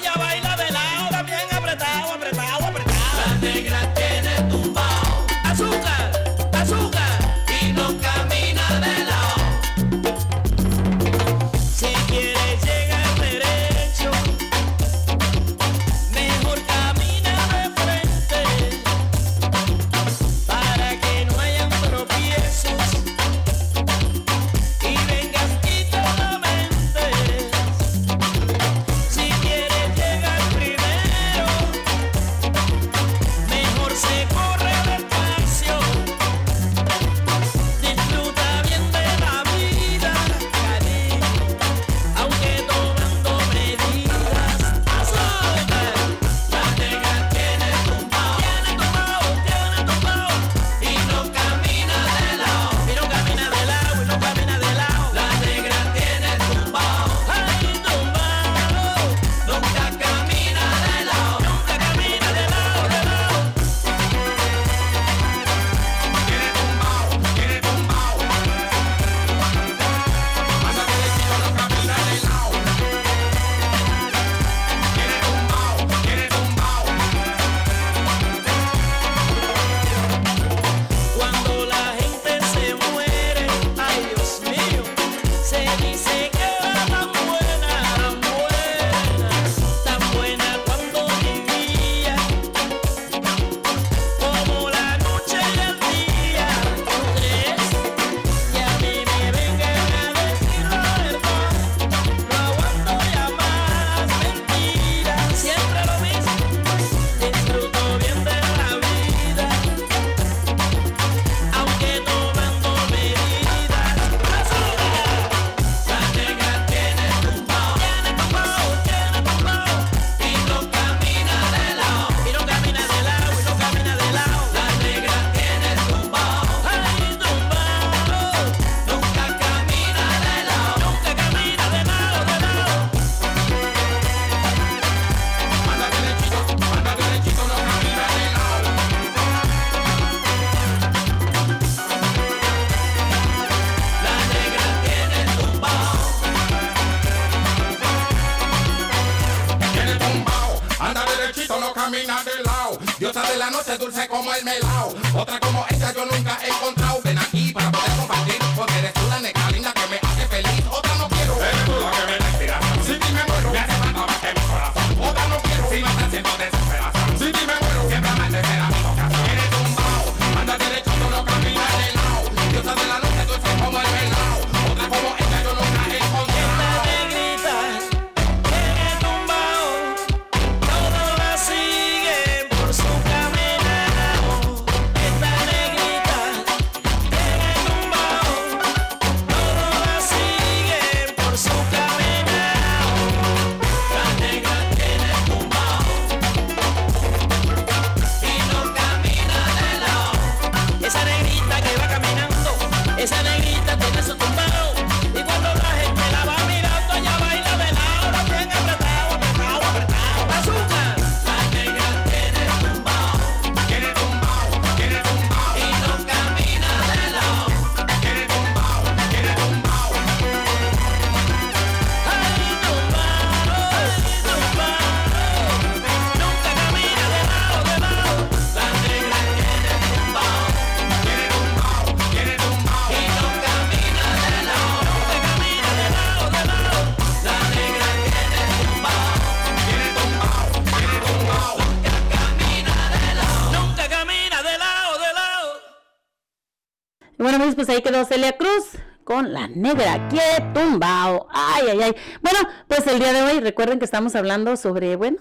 ahí 247.77 247.83
quedó 247.83 248.05
Celia 248.05 248.37
Cruz 248.37 248.71
con 249.05 249.33
la 249.33 249.49
negra. 249.49 250.09
¡Qué 250.09 250.43
tumbao! 250.55 251.29
¡Ay, 251.31 251.67
ay, 251.71 251.81
ay! 251.83 251.97
Bueno, 252.23 252.39
pues 252.69 252.87
el 252.87 252.99
día 252.99 253.13
de 253.13 253.23
hoy 253.23 253.41
recuerden 253.41 253.79
que 253.79 253.85
estamos 253.85 254.15
hablando 254.17 254.57
sobre, 254.57 254.97
bueno, 254.97 255.19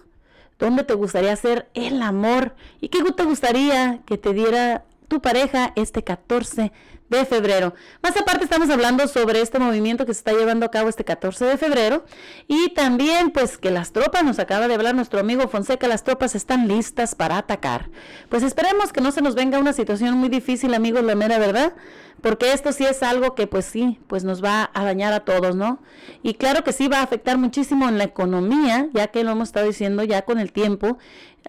dónde 0.58 0.84
te 0.84 0.94
gustaría 0.94 1.34
hacer 1.34 1.68
el 1.74 2.02
amor 2.02 2.56
y 2.80 2.88
qué 2.88 3.04
te 3.12 3.24
gustaría 3.24 4.00
que 4.06 4.18
te 4.18 4.34
diera 4.34 4.86
tu 5.10 5.22
pareja 5.22 5.74
este 5.76 6.04
14 6.04 6.62
de 6.62 6.72
de 7.10 7.26
febrero. 7.26 7.74
Más 8.02 8.18
aparte 8.18 8.44
estamos 8.44 8.70
hablando 8.70 9.08
sobre 9.08 9.42
este 9.42 9.60
movimiento 9.60 10.06
que 10.06 10.14
se 10.14 10.20
está 10.20 10.34
llevando 10.34 10.66
a 10.66 10.72
cabo 10.72 10.90
este 10.90 11.04
14 11.04 11.46
de 11.46 11.58
febrero 11.58 12.04
y 12.48 12.70
también 12.74 13.32
pues 13.32 13.58
que 13.58 13.72
las 13.72 13.92
tropas, 13.92 14.24
nos 14.24 14.40
acaba 14.40 14.68
de 14.68 14.74
hablar 14.74 14.96
nuestro 14.96 15.20
amigo 15.20 15.48
Fonseca, 15.48 15.88
las 15.88 16.04
tropas 16.04 16.36
están 16.36 16.68
listas 16.68 17.16
para 17.16 17.38
atacar. 17.38 17.90
Pues 18.30 18.44
esperemos 18.44 18.92
que 18.92 19.02
no 19.02 19.12
se 19.12 19.22
nos 19.22 19.36
venga 19.36 19.60
una 19.60 19.74
situación 19.74 20.18
muy 20.18 20.30
difícil 20.30 20.74
amigos, 20.74 21.04
la 21.04 21.16
mera 21.16 21.38
verdad, 21.38 21.74
porque 22.22 22.54
esto 22.54 22.72
sí 22.72 22.86
es 22.86 23.04
algo 23.04 23.36
que 23.36 23.46
pues 23.46 23.66
sí, 23.66 24.00
pues 24.08 24.24
nos 24.24 24.44
va 24.44 24.72
a 24.74 24.84
dañar 24.84 25.14
a 25.14 25.20
todos, 25.20 25.56
¿no? 25.56 25.80
Y 26.24 26.36
claro 26.36 26.64
que 26.64 26.74
sí 26.74 26.88
va 26.88 27.00
a 27.00 27.04
afectar 27.04 27.38
muchísimo 27.38 27.88
en 27.88 28.00
la 28.00 28.06
economía, 28.06 28.88
ya 28.94 29.08
que 29.08 29.24
lo 29.24 29.32
hemos 29.32 29.50
estado 29.50 29.68
diciendo 29.68 30.04
ya 30.04 30.24
con 30.24 30.40
el 30.40 30.52
tiempo, 30.52 30.98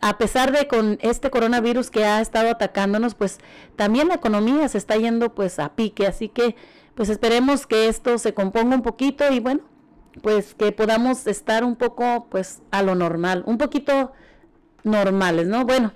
a 0.00 0.18
pesar 0.18 0.52
de 0.52 0.66
con 0.68 0.98
este 1.00 1.30
coronavirus 1.30 1.90
que 1.90 2.04
ha 2.04 2.20
estado 2.20 2.50
atacándonos, 2.50 3.14
pues 3.14 3.38
también 3.76 4.08
la 4.08 4.14
economía 4.14 4.68
se 4.68 4.78
está 4.78 4.96
yendo 4.96 5.34
pues 5.34 5.58
a 5.58 5.74
pique, 5.74 6.06
así 6.06 6.28
que 6.28 6.56
pues 6.94 7.08
esperemos 7.08 7.66
que 7.66 7.88
esto 7.88 8.18
se 8.18 8.34
componga 8.34 8.74
un 8.76 8.82
poquito 8.82 9.30
y 9.30 9.40
bueno, 9.40 9.62
pues 10.22 10.54
que 10.54 10.72
podamos 10.72 11.26
estar 11.26 11.64
un 11.64 11.76
poco 11.76 12.26
pues 12.30 12.60
a 12.70 12.82
lo 12.82 12.94
normal, 12.94 13.42
un 13.46 13.58
poquito 13.58 14.12
normales, 14.84 15.46
¿no? 15.46 15.64
Bueno, 15.64 15.92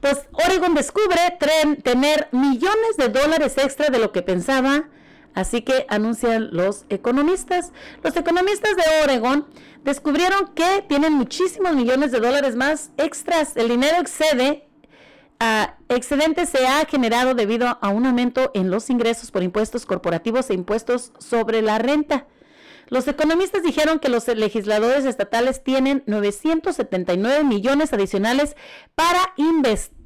pues 0.00 0.28
Oregon 0.32 0.74
descubre 0.74 1.16
tren- 1.38 1.82
tener 1.82 2.28
millones 2.32 2.96
de 2.96 3.08
dólares 3.08 3.56
extra 3.58 3.88
de 3.88 3.98
lo 3.98 4.10
que 4.12 4.22
pensaba, 4.22 4.84
así 5.34 5.62
que 5.62 5.86
anuncian 5.88 6.48
los 6.52 6.84
economistas. 6.88 7.72
Los 8.02 8.16
economistas 8.16 8.76
de 8.76 8.82
Oregon 9.04 9.46
descubrieron 9.84 10.52
que 10.54 10.84
tienen 10.88 11.12
muchísimos 11.12 11.74
millones 11.74 12.12
de 12.12 12.20
dólares 12.20 12.56
más 12.56 12.90
extras. 12.96 13.56
El 13.56 13.68
dinero 13.68 13.98
excede 14.00 14.68
excedente 15.88 16.46
se 16.46 16.66
ha 16.66 16.84
generado 16.84 17.34
debido 17.34 17.78
a 17.80 17.88
un 17.88 18.06
aumento 18.06 18.50
en 18.54 18.70
los 18.70 18.90
ingresos 18.90 19.30
por 19.30 19.42
impuestos 19.42 19.86
corporativos 19.86 20.50
e 20.50 20.54
impuestos 20.54 21.12
sobre 21.18 21.62
la 21.62 21.78
renta. 21.78 22.26
Los 22.88 23.08
economistas 23.08 23.62
dijeron 23.62 23.98
que 23.98 24.08
los 24.08 24.28
legisladores 24.28 25.04
estatales 25.04 25.64
tienen 25.64 26.02
979 26.06 27.44
millones 27.44 27.92
adicionales 27.92 28.54
para 28.94 29.32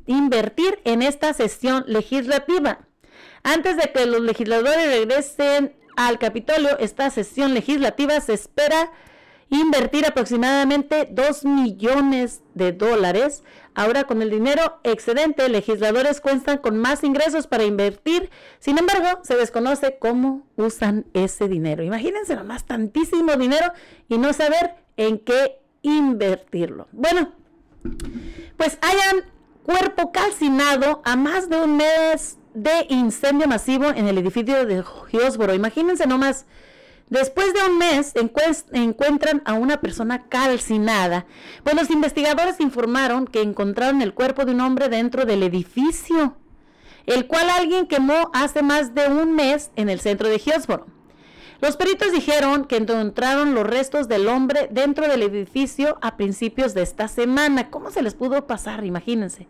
invertir 0.07 0.81
en 0.85 1.03
esta 1.03 1.33
sesión 1.33 1.85
legislativa. 1.87 2.86
Antes 3.47 3.77
de 3.77 3.93
que 3.93 4.07
los 4.07 4.23
legisladores 4.23 4.89
regresen 4.89 5.77
al 5.97 6.19
Capitolio, 6.19 6.81
esta 6.81 7.11
sesión 7.11 7.55
legislativa 7.55 8.21
se 8.21 8.33
espera 8.33 8.91
invertir 9.51 10.05
aproximadamente 10.05 11.09
2 11.09 11.45
millones 11.45 12.43
de 12.55 12.73
dólares. 12.73 13.45
Ahora 13.77 14.03
con 14.03 14.21
el 14.21 14.31
dinero 14.31 14.81
excedente, 14.83 15.49
legisladores 15.49 16.21
cuentan 16.21 16.59
con 16.59 16.77
más 16.79 17.05
ingresos 17.05 17.47
para 17.47 17.63
invertir. 17.63 18.31
Sin 18.59 18.79
embargo, 18.79 19.21
se 19.23 19.37
desconoce 19.37 19.97
cómo 20.01 20.45
usan 20.57 21.07
ese 21.15 21.47
dinero. 21.47 21.85
Imagínense 21.85 22.35
nomás 22.35 22.67
tantísimo 22.67 23.37
dinero 23.37 23.73
y 24.09 24.19
no 24.19 24.33
saber 24.33 24.75
en 24.97 25.21
qué 25.21 25.61
invertirlo. 25.83 26.89
Bueno, 26.91 27.33
pues 28.57 28.77
hayan 28.81 29.25
cuerpo 29.63 30.11
calcinado 30.11 31.01
a 31.05 31.15
más 31.15 31.49
de 31.49 31.61
un 31.61 31.77
mes 31.77 32.39
de 32.57 32.87
incendio 32.89 33.47
masivo 33.47 33.91
en 33.91 34.09
el 34.09 34.17
edificio 34.17 34.65
de 34.65 34.83
Hillsboro. 35.13 35.53
Imagínense 35.53 36.07
nomás, 36.07 36.47
después 37.11 37.53
de 37.53 37.61
un 37.71 37.77
mes 37.77 38.15
encuentran 38.73 39.43
a 39.45 39.53
una 39.53 39.81
persona 39.81 40.27
calcinada. 40.29 41.27
Pues 41.63 41.77
los 41.77 41.91
investigadores 41.91 42.59
informaron 42.61 43.27
que 43.27 43.43
encontraron 43.43 44.01
el 44.01 44.15
cuerpo 44.15 44.47
de 44.47 44.53
un 44.53 44.63
hombre 44.63 44.89
dentro 44.89 45.27
del 45.27 45.43
edificio, 45.43 46.37
el 47.05 47.27
cual 47.27 47.51
alguien 47.51 47.87
quemó 47.87 48.31
hace 48.33 48.63
más 48.63 48.95
de 48.95 49.07
un 49.07 49.35
mes 49.35 49.71
en 49.77 49.91
el 49.91 50.01
centro 50.01 50.29
de 50.29 50.41
Hillsboro. 50.45 50.87
Los 51.61 51.77
peritos 51.77 52.13
dijeron 52.13 52.65
que 52.65 52.77
encontraron 52.77 53.55
los 53.55 53.67
restos 53.67 54.09
del 54.09 54.29
hombre 54.29 54.69
dentro 54.71 55.09
del 55.09 55.23
edificio 55.23 55.99
a 56.01 56.17
principios 56.17 56.73
de 56.73 56.83
esta 56.83 57.09
semana. 57.09 57.71
¿Cómo 57.71 57.91
se 57.91 58.03
les 58.03 58.15
pudo 58.15 58.47
pasar? 58.47 58.85
Imagínense. 58.85 59.47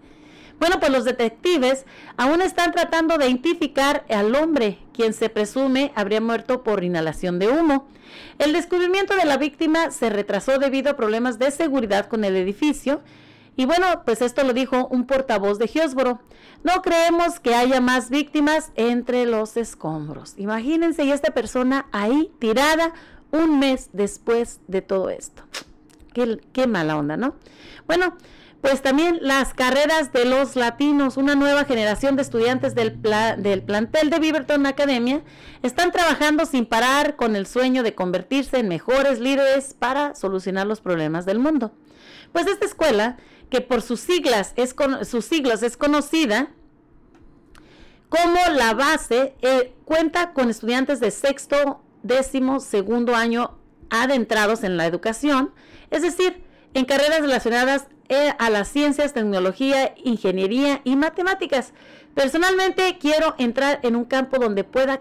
Bueno, 0.58 0.80
pues 0.80 0.90
los 0.90 1.04
detectives 1.04 1.84
aún 2.16 2.40
están 2.40 2.72
tratando 2.72 3.18
de 3.18 3.26
identificar 3.26 4.04
al 4.08 4.34
hombre, 4.34 4.78
quien 4.92 5.12
se 5.12 5.28
presume 5.28 5.92
habría 5.94 6.20
muerto 6.20 6.62
por 6.62 6.82
inhalación 6.82 7.38
de 7.38 7.48
humo. 7.48 7.88
El 8.38 8.52
descubrimiento 8.52 9.14
de 9.16 9.26
la 9.26 9.36
víctima 9.36 9.90
se 9.90 10.08
retrasó 10.08 10.58
debido 10.58 10.90
a 10.90 10.96
problemas 10.96 11.38
de 11.38 11.50
seguridad 11.50 12.06
con 12.06 12.24
el 12.24 12.36
edificio. 12.36 13.02
Y 13.56 13.64
bueno, 13.64 13.86
pues 14.04 14.22
esto 14.22 14.44
lo 14.44 14.52
dijo 14.52 14.86
un 14.90 15.06
portavoz 15.06 15.58
de 15.58 15.70
Hillsboro. 15.72 16.20
No 16.62 16.82
creemos 16.82 17.40
que 17.40 17.54
haya 17.54 17.80
más 17.80 18.10
víctimas 18.10 18.72
entre 18.76 19.26
los 19.26 19.56
escombros. 19.56 20.34
Imagínense, 20.36 21.04
y 21.04 21.12
esta 21.12 21.32
persona 21.32 21.86
ahí 21.92 22.30
tirada 22.38 22.92
un 23.30 23.58
mes 23.58 23.90
después 23.92 24.60
de 24.68 24.82
todo 24.82 25.10
esto. 25.10 25.42
Qué, 26.12 26.38
qué 26.52 26.66
mala 26.66 26.96
onda, 26.96 27.16
¿no? 27.16 27.34
Bueno, 27.86 28.16
pues 28.68 28.82
también 28.82 29.20
las 29.22 29.54
carreras 29.54 30.12
de 30.12 30.24
los 30.24 30.56
latinos, 30.56 31.16
una 31.16 31.36
nueva 31.36 31.66
generación 31.66 32.16
de 32.16 32.22
estudiantes 32.22 32.74
del, 32.74 32.94
pla- 32.94 33.36
del 33.36 33.62
plantel 33.62 34.10
de 34.10 34.18
Beaverton 34.18 34.66
Academia, 34.66 35.22
están 35.62 35.92
trabajando 35.92 36.46
sin 36.46 36.66
parar 36.66 37.14
con 37.14 37.36
el 37.36 37.46
sueño 37.46 37.84
de 37.84 37.94
convertirse 37.94 38.58
en 38.58 38.66
mejores 38.66 39.20
líderes 39.20 39.72
para 39.72 40.16
solucionar 40.16 40.66
los 40.66 40.80
problemas 40.80 41.24
del 41.26 41.38
mundo. 41.38 41.70
Pues 42.32 42.48
esta 42.48 42.66
escuela, 42.66 43.18
que 43.50 43.60
por 43.60 43.82
sus 43.82 44.00
siglas 44.00 44.52
es, 44.56 44.74
con- 44.74 45.04
sus 45.04 45.24
siglos 45.26 45.62
es 45.62 45.76
conocida 45.76 46.48
como 48.08 48.36
la 48.52 48.74
base, 48.74 49.36
eh, 49.42 49.74
cuenta 49.84 50.32
con 50.32 50.50
estudiantes 50.50 50.98
de 50.98 51.12
sexto, 51.12 51.84
décimo, 52.02 52.58
segundo 52.58 53.14
año 53.14 53.58
adentrados 53.90 54.64
en 54.64 54.76
la 54.76 54.86
educación, 54.86 55.52
es 55.92 56.02
decir, 56.02 56.42
en 56.74 56.84
carreras 56.84 57.20
relacionadas 57.20 57.86
a 58.38 58.50
las 58.50 58.68
ciencias, 58.68 59.12
tecnología, 59.12 59.94
ingeniería 60.04 60.80
y 60.84 60.96
matemáticas. 60.96 61.72
Personalmente 62.14 62.98
quiero 62.98 63.34
entrar 63.38 63.80
en 63.82 63.96
un 63.96 64.04
campo 64.04 64.38
donde 64.38 64.64
pueda 64.64 65.00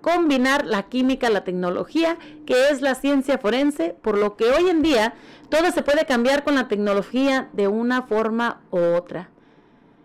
combinar 0.00 0.66
la 0.66 0.84
química, 0.84 1.30
la 1.30 1.44
tecnología, 1.44 2.18
que 2.46 2.68
es 2.68 2.82
la 2.82 2.94
ciencia 2.94 3.38
forense, 3.38 3.96
por 4.02 4.18
lo 4.18 4.36
que 4.36 4.50
hoy 4.50 4.68
en 4.68 4.82
día 4.82 5.14
todo 5.48 5.70
se 5.72 5.82
puede 5.82 6.04
cambiar 6.04 6.44
con 6.44 6.54
la 6.54 6.68
tecnología 6.68 7.48
de 7.54 7.68
una 7.68 8.02
forma 8.02 8.60
u 8.70 8.78
otra. 8.78 9.30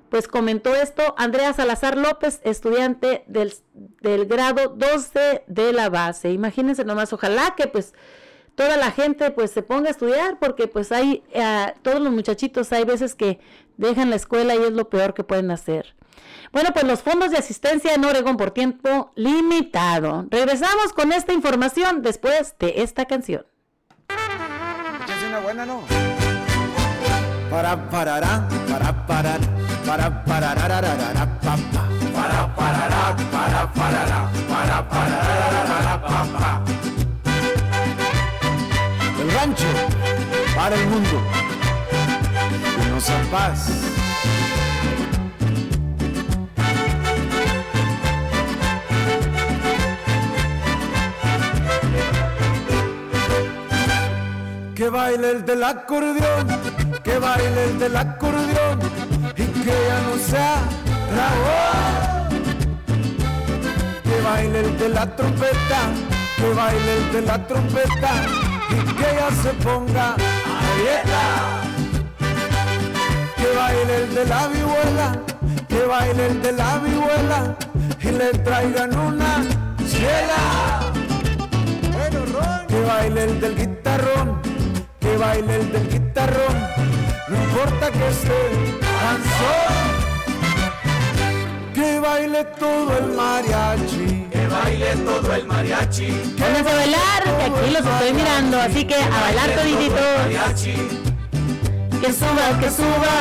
Pues 0.10 0.28
comentó 0.28 0.74
esto 0.74 1.14
Andrea 1.18 1.54
Salazar 1.54 1.98
López, 1.98 2.40
estudiante 2.44 3.26
del, 3.28 3.54
del 4.02 4.26
grado 4.26 4.70
12 4.70 5.44
de 5.48 5.74
la 5.74 5.90
base. 5.90 6.32
Imagínense 6.32 6.84
nomás, 6.84 7.14
ojalá 7.14 7.54
que 7.56 7.68
pues 7.68 7.94
toda 8.60 8.76
la 8.76 8.92
gente 8.92 9.32
pues 9.32 9.52
se 9.52 9.64
ponga 9.64 9.88
a 9.88 9.92
estudiar 9.92 10.38
porque 10.38 10.68
pues 10.68 10.92
hay, 10.92 11.24
eh, 11.32 11.74
todos 11.82 12.02
los 12.02 12.12
muchachitos 12.12 12.74
hay 12.74 12.84
veces 12.84 13.16
que 13.16 13.40
dejan 13.78 14.10
la 14.10 14.18
escuela 14.18 14.54
y 14.54 14.58
es 14.58 14.74
lo 14.74 14.90
peor 14.90 15.14
que 15.14 15.24
pueden 15.24 15.50
hacer. 15.50 15.96
Bueno, 16.52 16.72
pues 16.74 16.84
los 16.84 17.02
fondos 17.02 17.32
de 17.32 17.38
asistencia 17.38 17.94
en 17.94 18.04
Oregon 18.04 18.36
por 18.36 18.52
tiempo 18.52 19.14
limitado. 19.16 20.26
Regresamos 20.30 20.92
con 20.92 21.14
esta 21.14 21.32
información 21.32 22.02
después 22.02 22.54
de 22.60 22.82
esta 22.82 23.06
canción. 23.06 23.46
Échense 25.06 25.28
una 25.30 25.40
buena, 25.40 25.66
¿no? 25.66 25.82
Para 27.50 27.90
para 27.90 28.20
para. 28.20 28.50
Para 28.68 29.06
para 29.06 29.40
para 29.86 30.26
pararararara, 30.26 31.40
pa, 31.40 31.56
pa. 36.34 36.64
El 36.68 36.79
rancho 39.40 39.72
para 40.56 40.76
el 40.76 40.86
mundo. 40.88 41.16
Unos 42.84 43.10
en 43.10 43.26
paz. 43.28 43.60
Que 54.76 54.90
baile 54.90 55.32
el 55.32 55.46
del 55.46 55.64
acordeón, 55.64 56.48
que 57.04 57.18
baile 57.20 57.64
el 57.70 57.80
del 57.80 57.96
acordeón 57.96 58.80
y 59.38 59.46
que 59.64 59.76
ya 59.90 60.00
no 60.08 60.14
sea 60.32 60.56
dragón. 61.14 62.30
Que 64.04 64.22
baile 64.22 64.60
el 64.60 64.80
de 64.80 64.90
la 64.90 65.16
trompeta, 65.16 65.80
que 66.38 66.54
baile 66.54 66.98
el 66.98 67.14
de 67.14 67.22
la 67.22 67.48
trompeta 67.48 68.49
que 68.70 69.16
ya 69.20 69.30
se 69.44 69.52
ponga 69.64 70.14
a 70.14 70.18
dieta. 70.78 71.24
Que 73.38 73.48
baile 73.58 73.96
el 74.04 74.16
de 74.16 74.26
la 74.26 74.48
vihuela, 74.48 75.08
que 75.68 75.82
baile 75.86 76.28
el 76.28 76.42
de 76.42 76.52
la 76.52 76.78
vihuela 76.80 77.56
y 78.02 78.12
le 78.12 78.32
traigan 78.40 78.98
una 78.98 79.44
ciela. 79.86 80.92
Que 82.68 82.82
baile 82.82 83.24
el 83.24 83.42
del 83.42 83.56
guitarrón, 83.56 84.42
que 85.00 85.18
baile 85.18 85.56
el 85.56 85.72
del 85.72 85.90
guitarrón, 85.90 86.56
no 87.28 87.36
importa 87.44 87.92
que 87.92 88.08
esté 88.08 88.42
cansón. 89.02 89.90
Que 91.74 92.00
baile 92.00 92.46
todo 92.60 92.98
el 92.98 93.08
mariachi. 93.14 94.29
Baile 94.50 94.96
todo 95.06 95.34
el 95.34 95.46
mariachi. 95.46 96.08
Pónganse 96.38 96.72
a 96.72 96.76
bailar, 96.76 97.24
que 97.24 97.44
aquí 97.44 97.72
los 97.72 97.86
estoy 97.86 98.14
mirando, 98.14 98.60
así 98.62 98.86
que 98.86 98.96
a 98.96 99.20
bailar 99.22 99.50
todititos. 99.52 100.04
Que 102.02 102.14
suba, 102.14 102.60
que 102.60 102.70
suba, 102.70 103.16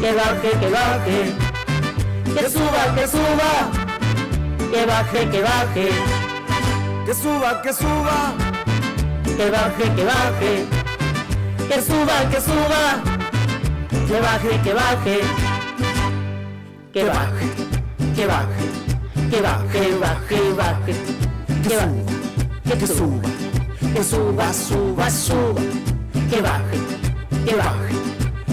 que 0.00 0.12
baje, 0.12 0.50
que 0.60 0.68
baje. 0.70 1.18
Que 2.34 2.48
suba, 2.50 2.94
que 2.94 3.06
suba, 3.08 3.70
que 4.72 4.86
baje, 4.86 5.30
que 5.30 5.42
baje. 5.42 5.88
Que 7.06 7.14
suba, 7.14 7.62
que 7.62 7.72
suba, 7.72 8.34
que 9.36 9.50
baje, 9.50 9.84
que 9.96 10.04
baje. 10.04 10.66
Que 11.68 11.82
suba, 11.82 12.16
que 12.30 12.40
suba, 12.40 12.82
que 14.08 14.20
baje, 14.20 14.60
que 14.64 14.72
baje. 14.74 15.20
Que 16.92 17.04
baje, 17.04 17.46
que 18.16 18.26
baje, 18.26 18.64
que 19.30 19.42
baje, 19.42 19.94
baje, 20.00 20.52
baje. 20.56 20.94
Que 21.62 21.76
baje, 21.76 22.78
que 22.78 22.86
suba, 22.86 23.28
que 23.94 24.02
suba, 24.04 24.52
suba, 24.52 25.10
suba. 25.10 25.60
Que 26.30 26.40
baje, 26.40 26.78
que 27.44 27.54
baje, 27.54 27.94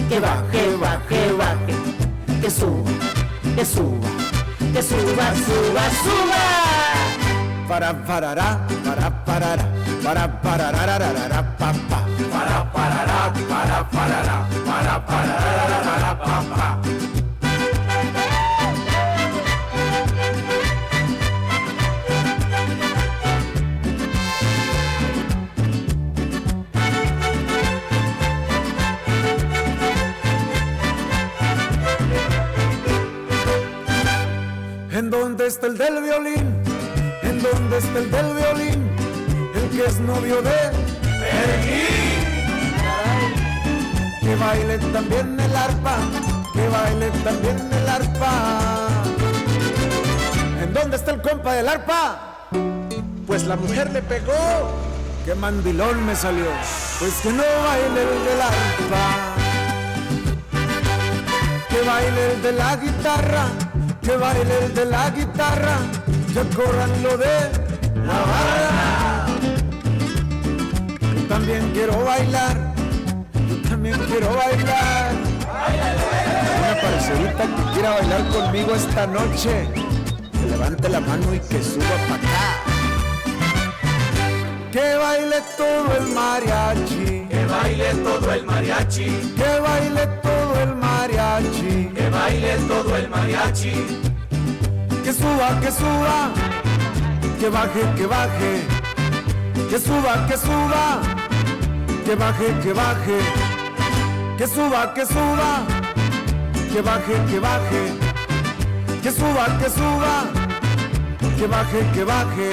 que 0.09 0.19
baje, 0.19 0.77
baje, 0.77 1.33
baje. 1.37 1.75
Que 2.41 2.49
suba, 2.49 2.91
que 3.55 3.65
suba, 3.65 4.09
que 4.73 4.81
suba, 4.81 5.25
suba, 5.45 5.83
suba. 6.03 6.41
Para 7.67 7.93
parará, 7.93 8.59
para 8.83 9.09
parará, 9.25 9.65
para 10.03 10.27
parará, 10.27 11.43
pa 11.57 11.73
pa. 11.89 11.99
Para 12.31 12.65
parará, 12.71 13.33
para 13.49 13.83
parará, 13.85 14.47
para 14.65 14.99
parará, 14.99 16.15
pa 16.15 16.43
pa. 16.55 17.14
¿En 34.95 35.09
dónde 35.09 35.47
está 35.47 35.67
el 35.67 35.77
del 35.77 36.01
violín? 36.01 36.63
¿En 37.21 37.41
dónde 37.41 37.79
está 37.79 37.99
el 37.99 38.09
del 38.09 38.33
violín? 38.33 38.89
El 39.53 39.69
que 39.69 39.85
es 39.87 39.99
novio 39.99 40.41
de 40.41 40.71
Que 44.21 44.35
baile 44.37 44.77
también 44.93 45.37
el 45.37 45.53
arpa, 45.53 45.97
que 46.53 46.69
baile 46.69 47.09
también 47.25 47.69
el 47.73 47.89
arpa. 47.89 48.87
¿En 50.63 50.73
dónde 50.73 50.95
está 50.95 51.11
el 51.11 51.21
compa 51.21 51.55
del 51.55 51.67
arpa? 51.67 52.47
Pues 53.27 53.43
la 53.43 53.57
mujer 53.57 53.91
le 53.91 54.01
pegó. 54.01 54.71
Qué 55.25 55.35
mandilón 55.35 56.05
me 56.05 56.15
salió. 56.15 56.45
Pues 56.99 57.15
que 57.21 57.33
no 57.33 57.43
baile 57.43 58.01
el 58.01 58.25
del 58.27 58.41
arpa. 58.41 59.35
Que 61.67 61.81
baile 61.81 62.31
el 62.31 62.41
de 62.41 62.51
la 62.53 62.77
guitarra, 62.77 63.47
que 64.05 64.15
baile 64.17 64.65
el 64.65 64.73
de 64.75 64.85
la 64.85 65.09
guitarra, 65.09 65.77
ya 66.33 66.43
corran 66.55 66.91
lo 67.01 67.17
de 67.17 67.37
la 68.05 68.19
barra. 68.31 69.25
Yo 71.15 71.27
también 71.27 71.71
quiero 71.73 72.05
bailar, 72.05 72.55
yo 73.49 73.69
también 73.69 73.99
quiero 74.07 74.27
bailar. 74.35 75.11
Una 76.59 76.81
parcerita 76.81 77.43
que 77.55 77.73
quiera 77.73 77.89
bailar 77.95 78.27
conmigo 78.27 78.75
esta 78.75 79.07
noche, 79.07 79.67
que 80.33 80.49
levante 80.51 80.87
la 80.87 80.99
mano 80.99 81.33
y 81.33 81.39
que 81.39 81.63
suba 81.63 81.95
para 82.07 82.15
acá. 82.15 82.65
Que 84.71 84.95
baile 84.97 85.41
todo 85.57 85.97
el 85.97 86.07
mariachi. 86.13 87.27
Que 87.27 87.45
baile 87.49 87.93
todo 88.03 88.33
el 88.33 88.45
mariachi. 88.45 89.33
Que 89.35 89.59
baile 89.59 90.07
todo 90.21 90.61
el 90.61 90.75
mariachi. 90.75 90.84
Que 91.05 92.09
baile 92.09 92.57
todo 92.67 92.95
el 92.97 93.07
mariachi. 93.07 93.73
Que 95.03 95.13
suba, 95.13 95.59
que 95.61 95.71
suba. 95.71 96.31
Que 97.39 97.47
baje, 97.47 97.81
que 97.95 98.07
baje. 98.07 98.53
Que 99.69 99.77
suba, 99.77 100.25
que 100.27 100.35
suba. 100.35 101.01
Que 102.05 102.15
baje, 102.15 102.47
que 102.63 102.73
baje. 102.73 103.19
Que 104.35 104.47
suba, 104.47 104.93
que 104.95 105.05
suba. 105.05 105.63
Que 106.73 106.81
baje, 106.81 107.13
que 107.29 107.39
baje. 107.39 107.83
Que 109.03 109.11
suba, 109.11 109.45
que 109.59 109.69
suba. 109.69 110.25
Que 111.37 111.45
baje, 111.45 111.79
que 111.93 112.03
baje. 112.03 112.49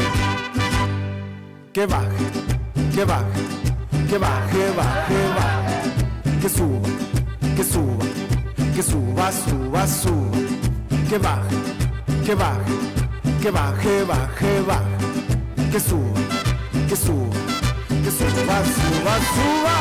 Que 1.73 1.87
baje, 1.87 2.27
que 2.95 3.05
baje. 3.07 3.43
Que 4.11 4.19
baje, 4.19 4.73
baje, 4.77 5.21
baje. 5.39 6.39
Que 6.43 6.49
suba, 6.51 6.89
que 7.57 7.65
suba. 7.65 8.22
Que 8.75 8.83
suba, 8.83 9.31
suba, 9.31 9.87
suba. 9.87 10.39
Que 11.09 11.19
baje, 11.19 11.57
que 12.25 12.35
baje. 12.35 12.73
Que 13.43 13.51
baje, 13.51 14.05
baje, 14.05 14.63
baje. 14.67 15.71
Que 15.71 15.79
suba, 15.81 16.21
que 16.89 16.97
suba. 16.97 17.37
Que 18.03 18.11
suba, 18.11 18.57
suba, 18.75 19.15
suba. 19.35 19.77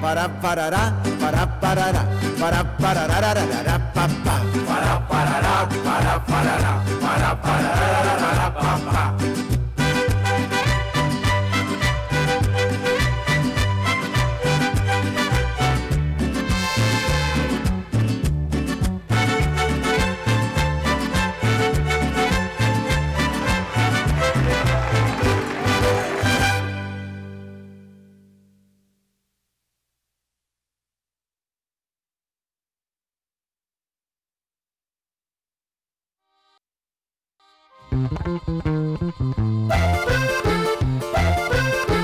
Para 0.00 0.28
parará, 0.40 0.92
para 1.20 1.46
parará, 1.60 2.04
para 2.40 2.64
parará, 2.78 3.78
pa 3.94 4.08
pa. 4.24 4.36
Para 4.66 5.00
parará, 5.08 5.68
para 5.84 6.18
parará, 6.26 6.82
para 7.00 7.36
parará, 7.36 8.50
pa 8.54 8.78
pa. 8.90 9.37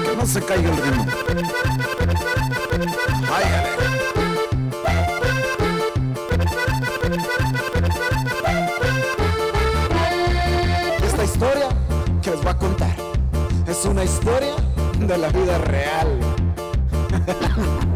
Que 0.05 0.17
no 0.17 0.27
se 0.27 0.43
caiga 0.43 0.71
el 0.71 0.77
ritmo. 0.77 1.07
Esta 11.05 11.25
historia 11.25 11.69
que 12.23 12.31
les 12.33 12.41
voy 12.41 12.51
a 12.51 12.59
contar 12.59 12.97
es 13.69 13.85
una 13.85 14.03
historia 14.03 14.57
de 14.99 15.17
la 15.17 15.29
vida 15.29 15.59
real. 15.59 16.19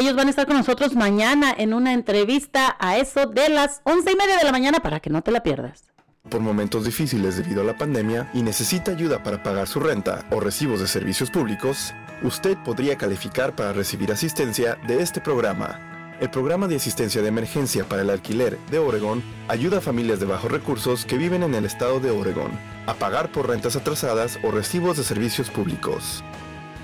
ellos 0.00 0.16
van 0.16 0.28
a 0.28 0.30
estar 0.30 0.46
con 0.46 0.56
nosotros 0.56 0.94
mañana 0.94 1.54
en 1.56 1.74
una 1.74 1.92
entrevista 1.92 2.76
a 2.78 2.96
eso 2.96 3.26
de 3.26 3.50
las 3.50 3.82
once 3.84 4.10
y 4.10 4.16
media 4.16 4.38
de 4.38 4.44
la 4.44 4.52
mañana 4.52 4.80
para 4.80 5.00
que 5.00 5.10
no 5.10 5.22
te 5.22 5.30
la 5.30 5.42
pierdas. 5.42 5.84
por 6.28 6.40
momentos 6.40 6.84
difíciles 6.84 7.36
debido 7.36 7.62
a 7.62 7.64
la 7.64 7.76
pandemia 7.76 8.30
y 8.34 8.42
necesita 8.42 8.92
ayuda 8.92 9.22
para 9.22 9.42
pagar 9.42 9.66
su 9.66 9.80
renta 9.80 10.24
o 10.30 10.38
recibos 10.40 10.80
de 10.80 10.86
servicios 10.86 11.30
públicos, 11.30 11.92
usted 12.22 12.56
podría 12.64 12.96
calificar 12.96 13.56
para 13.56 13.72
recibir 13.72 14.12
asistencia 14.12 14.76
de 14.86 15.02
este 15.02 15.20
programa. 15.20 15.80
El 16.20 16.30
programa 16.30 16.68
de 16.68 16.76
asistencia 16.76 17.22
de 17.22 17.28
emergencia 17.28 17.84
para 17.84 18.02
el 18.02 18.10
alquiler 18.10 18.58
de 18.70 18.78
Oregon 18.78 19.22
ayuda 19.48 19.78
a 19.78 19.80
familias 19.80 20.20
de 20.20 20.26
bajos 20.26 20.52
recursos 20.52 21.04
que 21.06 21.16
viven 21.16 21.42
en 21.42 21.54
el 21.54 21.64
estado 21.64 21.98
de 21.98 22.10
Oregon 22.10 22.52
a 22.86 22.94
pagar 22.94 23.32
por 23.32 23.48
rentas 23.48 23.74
atrasadas 23.74 24.38
o 24.42 24.50
recibos 24.50 24.98
de 24.98 25.04
servicios 25.04 25.48
públicos. 25.50 26.22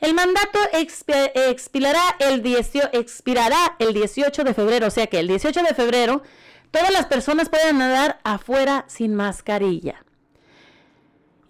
El 0.01 0.15
mandato 0.15 0.59
expi- 0.73 1.31
expirará 1.35 2.03
el, 2.21 2.43
18 2.43 2.89
expirará 2.93 3.77
el 3.79 3.93
18 3.93 4.45
de 4.45 4.55
febrero, 4.55 4.87
o 4.87 4.91
sea 4.91 5.07
que 5.09 5.19
el 5.21 5.29
18 5.29 5.63
de 5.63 5.75
febrero 5.75 6.23
todas 6.71 6.91
las 6.91 7.07
personas 7.07 7.51
pueden 7.51 7.79
nadar 7.79 8.19
afuera 8.25 8.85
sin 8.89 9.15
mascarilla. 9.15 10.03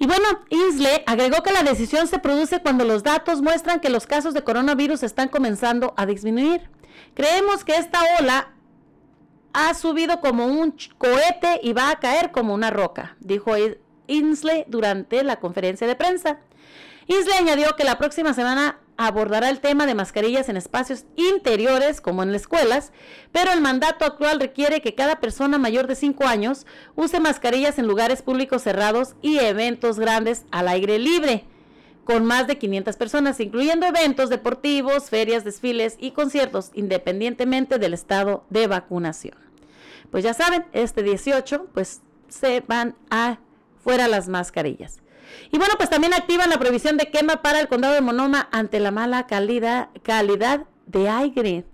Y 0.00 0.06
bueno, 0.06 0.24
Isle 0.48 1.04
agregó 1.06 1.42
que 1.42 1.52
la 1.52 1.62
decisión 1.62 2.08
se 2.08 2.18
produce 2.18 2.62
cuando 2.62 2.86
los 2.86 3.02
datos 3.02 3.42
muestran 3.42 3.80
que 3.80 3.90
los 3.90 4.06
casos 4.06 4.32
de 4.32 4.42
coronavirus 4.42 5.02
están 5.02 5.28
comenzando 5.28 5.92
a 5.98 6.06
disminuir. 6.06 6.70
Creemos 7.12 7.64
que 7.64 7.76
esta 7.76 8.00
ola 8.18 8.54
ha 9.52 9.74
subido 9.74 10.22
como 10.22 10.46
un 10.46 10.74
cohete 10.96 11.60
y 11.62 11.74
va 11.74 11.90
a 11.90 12.00
caer 12.00 12.30
como 12.30 12.54
una 12.54 12.70
roca, 12.70 13.18
dijo 13.20 13.52
Inslee 14.06 14.64
durante 14.68 15.22
la 15.22 15.38
conferencia 15.38 15.86
de 15.86 15.96
prensa. 15.96 16.38
Inslee 17.06 17.36
añadió 17.36 17.76
que 17.76 17.84
la 17.84 17.98
próxima 17.98 18.32
semana 18.32 18.78
abordará 19.06 19.48
el 19.48 19.60
tema 19.60 19.86
de 19.86 19.94
mascarillas 19.94 20.50
en 20.50 20.58
espacios 20.58 21.06
interiores 21.16 22.02
como 22.02 22.22
en 22.22 22.32
las 22.32 22.42
escuelas, 22.42 22.92
pero 23.32 23.50
el 23.50 23.62
mandato 23.62 24.04
actual 24.04 24.38
requiere 24.38 24.82
que 24.82 24.94
cada 24.94 25.20
persona 25.20 25.56
mayor 25.56 25.86
de 25.86 25.94
5 25.94 26.26
años 26.26 26.66
use 26.96 27.18
mascarillas 27.18 27.78
en 27.78 27.86
lugares 27.86 28.20
públicos 28.20 28.62
cerrados 28.62 29.14
y 29.22 29.38
eventos 29.38 29.98
grandes 29.98 30.44
al 30.50 30.68
aire 30.68 30.98
libre, 30.98 31.46
con 32.04 32.26
más 32.26 32.46
de 32.46 32.58
500 32.58 32.96
personas, 32.96 33.40
incluyendo 33.40 33.86
eventos 33.86 34.28
deportivos, 34.28 35.08
ferias, 35.08 35.44
desfiles 35.44 35.96
y 35.98 36.10
conciertos, 36.10 36.70
independientemente 36.74 37.78
del 37.78 37.94
estado 37.94 38.44
de 38.50 38.66
vacunación. 38.66 39.38
Pues 40.10 40.24
ya 40.24 40.34
saben, 40.34 40.66
este 40.74 41.02
18, 41.02 41.68
pues 41.72 42.02
se 42.28 42.60
van 42.66 42.96
a 43.08 43.38
fuera 43.82 44.08
las 44.08 44.28
mascarillas. 44.28 45.00
Y 45.52 45.58
bueno, 45.58 45.74
pues 45.76 45.90
también 45.90 46.14
activan 46.14 46.50
la 46.50 46.58
prohibición 46.58 46.96
de 46.96 47.10
quema 47.10 47.42
para 47.42 47.60
el 47.60 47.68
condado 47.68 47.94
de 47.94 48.00
Monoma 48.00 48.48
ante 48.52 48.80
la 48.80 48.90
mala 48.90 49.26
calidad, 49.26 49.88
calidad 50.02 50.64
de 50.86 51.08
aire. 51.08 51.64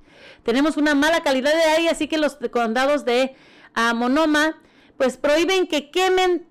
Tenemos 0.45 0.77
una 0.77 0.95
mala 0.95 1.23
calidad 1.23 1.53
de 1.55 1.63
aire, 1.63 1.89
así 1.91 2.09
que 2.09 2.19
los 2.19 2.37
condados 2.51 3.05
de 3.05 3.35
ah, 3.75 3.95
Monoma 3.95 4.59
pues 4.97 5.17
prohíben 5.17 5.67
que 5.67 5.91
quemen 5.91 6.47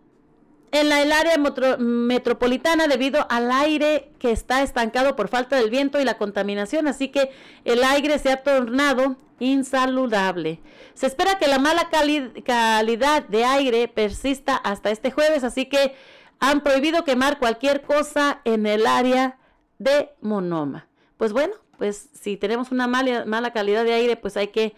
en 0.72 0.90
la, 0.90 1.02
el 1.02 1.12
área 1.12 1.38
metro- 1.38 1.78
metropolitana 1.78 2.88
debido 2.88 3.26
al 3.30 3.52
aire 3.52 4.12
que 4.20 4.32
está 4.32 4.62
estancado 4.62 5.16
por 5.16 5.30
falta 5.30 5.56
del 5.56 5.70
viento 5.70 6.00
y 6.00 6.04
la 6.04 6.18
contaminación, 6.18 6.88
así 6.88 7.08
que 7.08 7.32
el 7.64 7.84
aire 7.84 8.20
se 8.20 8.32
ha 8.32 8.44
tornado 8.44 9.16
insaludable. 9.40 10.60
Se 10.94 11.08
espera 11.08 11.38
que 11.38 11.48
la 11.48 11.60
mala 11.60 11.90
cali- 11.90 12.44
calidad 12.44 13.24
de 13.24 13.46
aire 13.46 13.88
persista 13.88 14.56
hasta 14.56 14.92
este 14.92 15.12
jueves, 15.12 15.44
así 15.44 15.66
que 15.66 15.96
han 16.40 16.62
prohibido 16.62 17.04
quemar 17.04 17.40
cualquier 17.40 17.82
cosa 17.82 18.42
en 18.46 18.66
el 18.66 18.88
área 18.88 19.38
de 19.78 20.12
Monoma. 20.22 20.88
Pues 21.18 21.34
bueno, 21.34 21.54
pues 21.78 22.10
si 22.14 22.38
tenemos 22.38 22.72
una 22.72 22.88
mala, 22.88 23.26
mala 23.26 23.52
calidad 23.54 23.84
de 23.84 23.94
aire, 23.94 24.16
pues 24.16 24.38
hay 24.38 24.48
que 24.48 24.76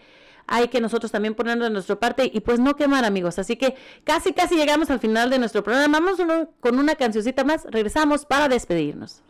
hay 0.50 0.68
que 0.68 0.80
nosotros 0.80 1.12
también 1.12 1.34
ponernos 1.34 1.66
de 1.66 1.72
nuestra 1.72 2.00
parte 2.00 2.30
y 2.32 2.40
pues 2.40 2.58
no 2.58 2.74
quemar 2.74 3.04
amigos. 3.04 3.38
Así 3.38 3.56
que 3.56 3.76
casi 4.04 4.32
casi 4.32 4.56
llegamos 4.56 4.90
al 4.90 4.98
final 4.98 5.28
de 5.28 5.38
nuestro 5.38 5.62
programa. 5.62 6.00
Vamos 6.00 6.18
con 6.60 6.78
una 6.78 6.94
cancioncita 6.94 7.44
más. 7.44 7.66
Regresamos 7.70 8.24
para 8.24 8.48
despedirnos. 8.48 9.22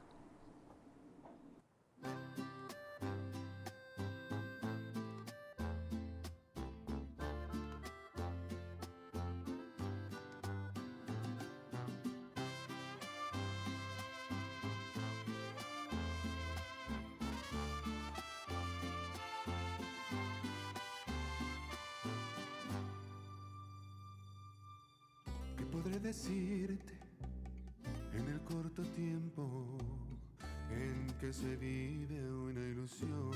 Que 31.20 31.32
se 31.32 31.56
vive 31.56 32.30
una 32.30 32.60
ilusión? 32.60 33.30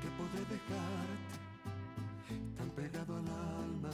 ¿Qué 0.00 0.08
podré 0.18 0.40
dejarte 0.56 1.36
tan 2.56 2.70
pegado 2.70 3.16
al 3.16 3.28
alma 3.28 3.90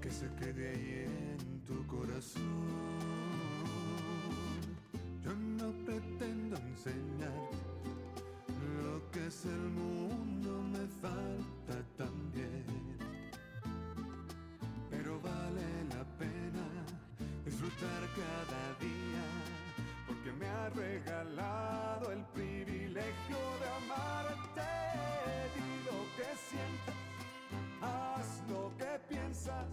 que 0.00 0.10
se 0.10 0.26
quede 0.34 0.70
ahí 0.70 1.38
en 1.38 1.60
tu 1.64 1.86
corazón? 1.86 2.42
Yo 5.24 5.34
no 5.34 5.72
pretendo 5.86 6.56
enseñarte 6.56 7.56
lo 8.82 9.10
que 9.10 9.26
es 9.26 9.44
el 9.46 9.70
mundo, 9.70 10.62
me 10.72 10.86
falta 11.00 11.82
también 11.96 12.90
pero 14.90 15.20
vale 15.20 15.84
la 15.94 16.04
pena 16.18 16.66
disfrutar 17.44 18.02
cada 18.14 18.78
día 18.80 19.39
me 20.40 20.48
ha 20.48 20.70
regalado 20.70 22.10
el 22.12 22.24
privilegio 22.32 23.40
de 23.60 23.68
amarte. 23.80 24.70
Di 25.54 25.70
lo 25.88 26.00
que 26.16 26.28
sientes, 26.48 26.94
haz 27.82 28.42
lo 28.48 28.72
que 28.78 28.98
piensas, 29.06 29.66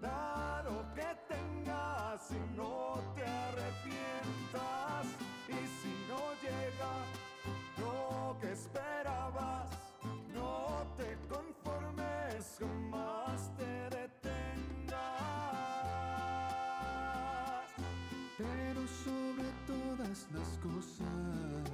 da 0.00 0.62
lo 0.64 0.92
que 0.96 1.08
tengas 1.28 2.30
y 2.32 2.56
no 2.56 3.00
te 3.14 3.24
arrepientas. 3.24 5.06
Y 5.48 5.60
si 5.78 5.92
no 6.10 6.22
llega 6.42 6.92
lo 7.78 8.36
que 8.40 8.52
esperabas, 8.52 9.68
no 10.34 10.84
te 10.96 11.16
conformes, 11.32 12.56
jamás 12.58 13.56
te 13.56 13.91
todas 20.12 20.26
las 20.32 20.58
cosas, 20.58 21.71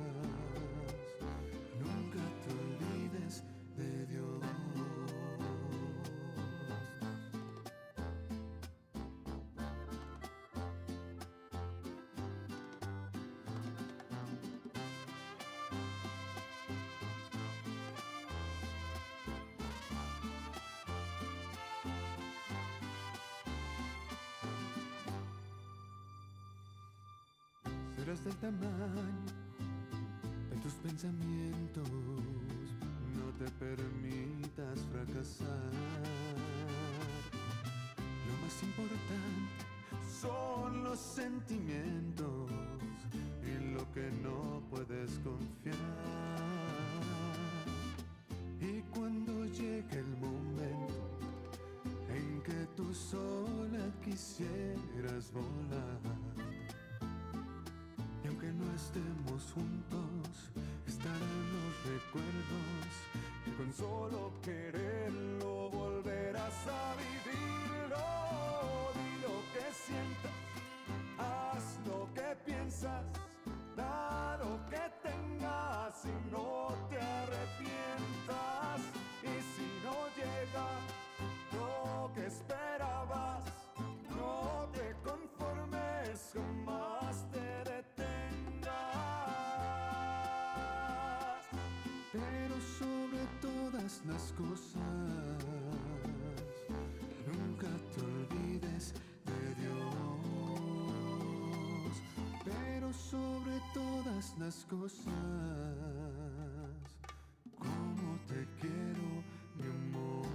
Del 28.08 28.34
tamaño 28.36 29.26
de 30.48 30.56
tus 30.62 30.72
pensamientos, 30.76 31.86
no 33.14 33.30
te 33.38 33.44
permitas 33.62 34.80
fracasar. 34.90 35.70
Lo 38.26 38.34
más 38.42 38.62
importante 38.62 39.52
son 40.22 40.84
los 40.84 40.98
sentimientos 40.98 42.50
en 43.42 43.74
lo 43.74 43.92
que 43.92 44.10
no 44.22 44.62
puedes 44.70 45.10
confiar. 45.18 45.76
Y 48.58 48.80
cuando 48.94 49.44
llegue 49.44 49.98
el 49.98 50.16
momento 50.16 51.18
en 52.08 52.40
que 52.40 52.66
tú 52.74 52.94
sola 52.94 53.92
quisieras 54.02 55.30
volar, 55.30 55.77
estemos 58.78 59.42
juntos, 59.52 59.97
todas 93.88 94.02
las 94.06 94.32
cosas, 94.32 94.82
nunca 97.26 97.68
te 97.94 98.00
olvides 98.04 98.92
de 99.24 99.54
Dios. 99.62 99.78
Pero 102.44 102.92
sobre 102.92 103.62
todas 103.72 104.34
las 104.38 104.66
cosas, 104.66 105.06
como 107.56 108.18
te 108.26 108.46
quiero, 108.60 109.24
mi 109.56 109.64
amor. 109.64 110.26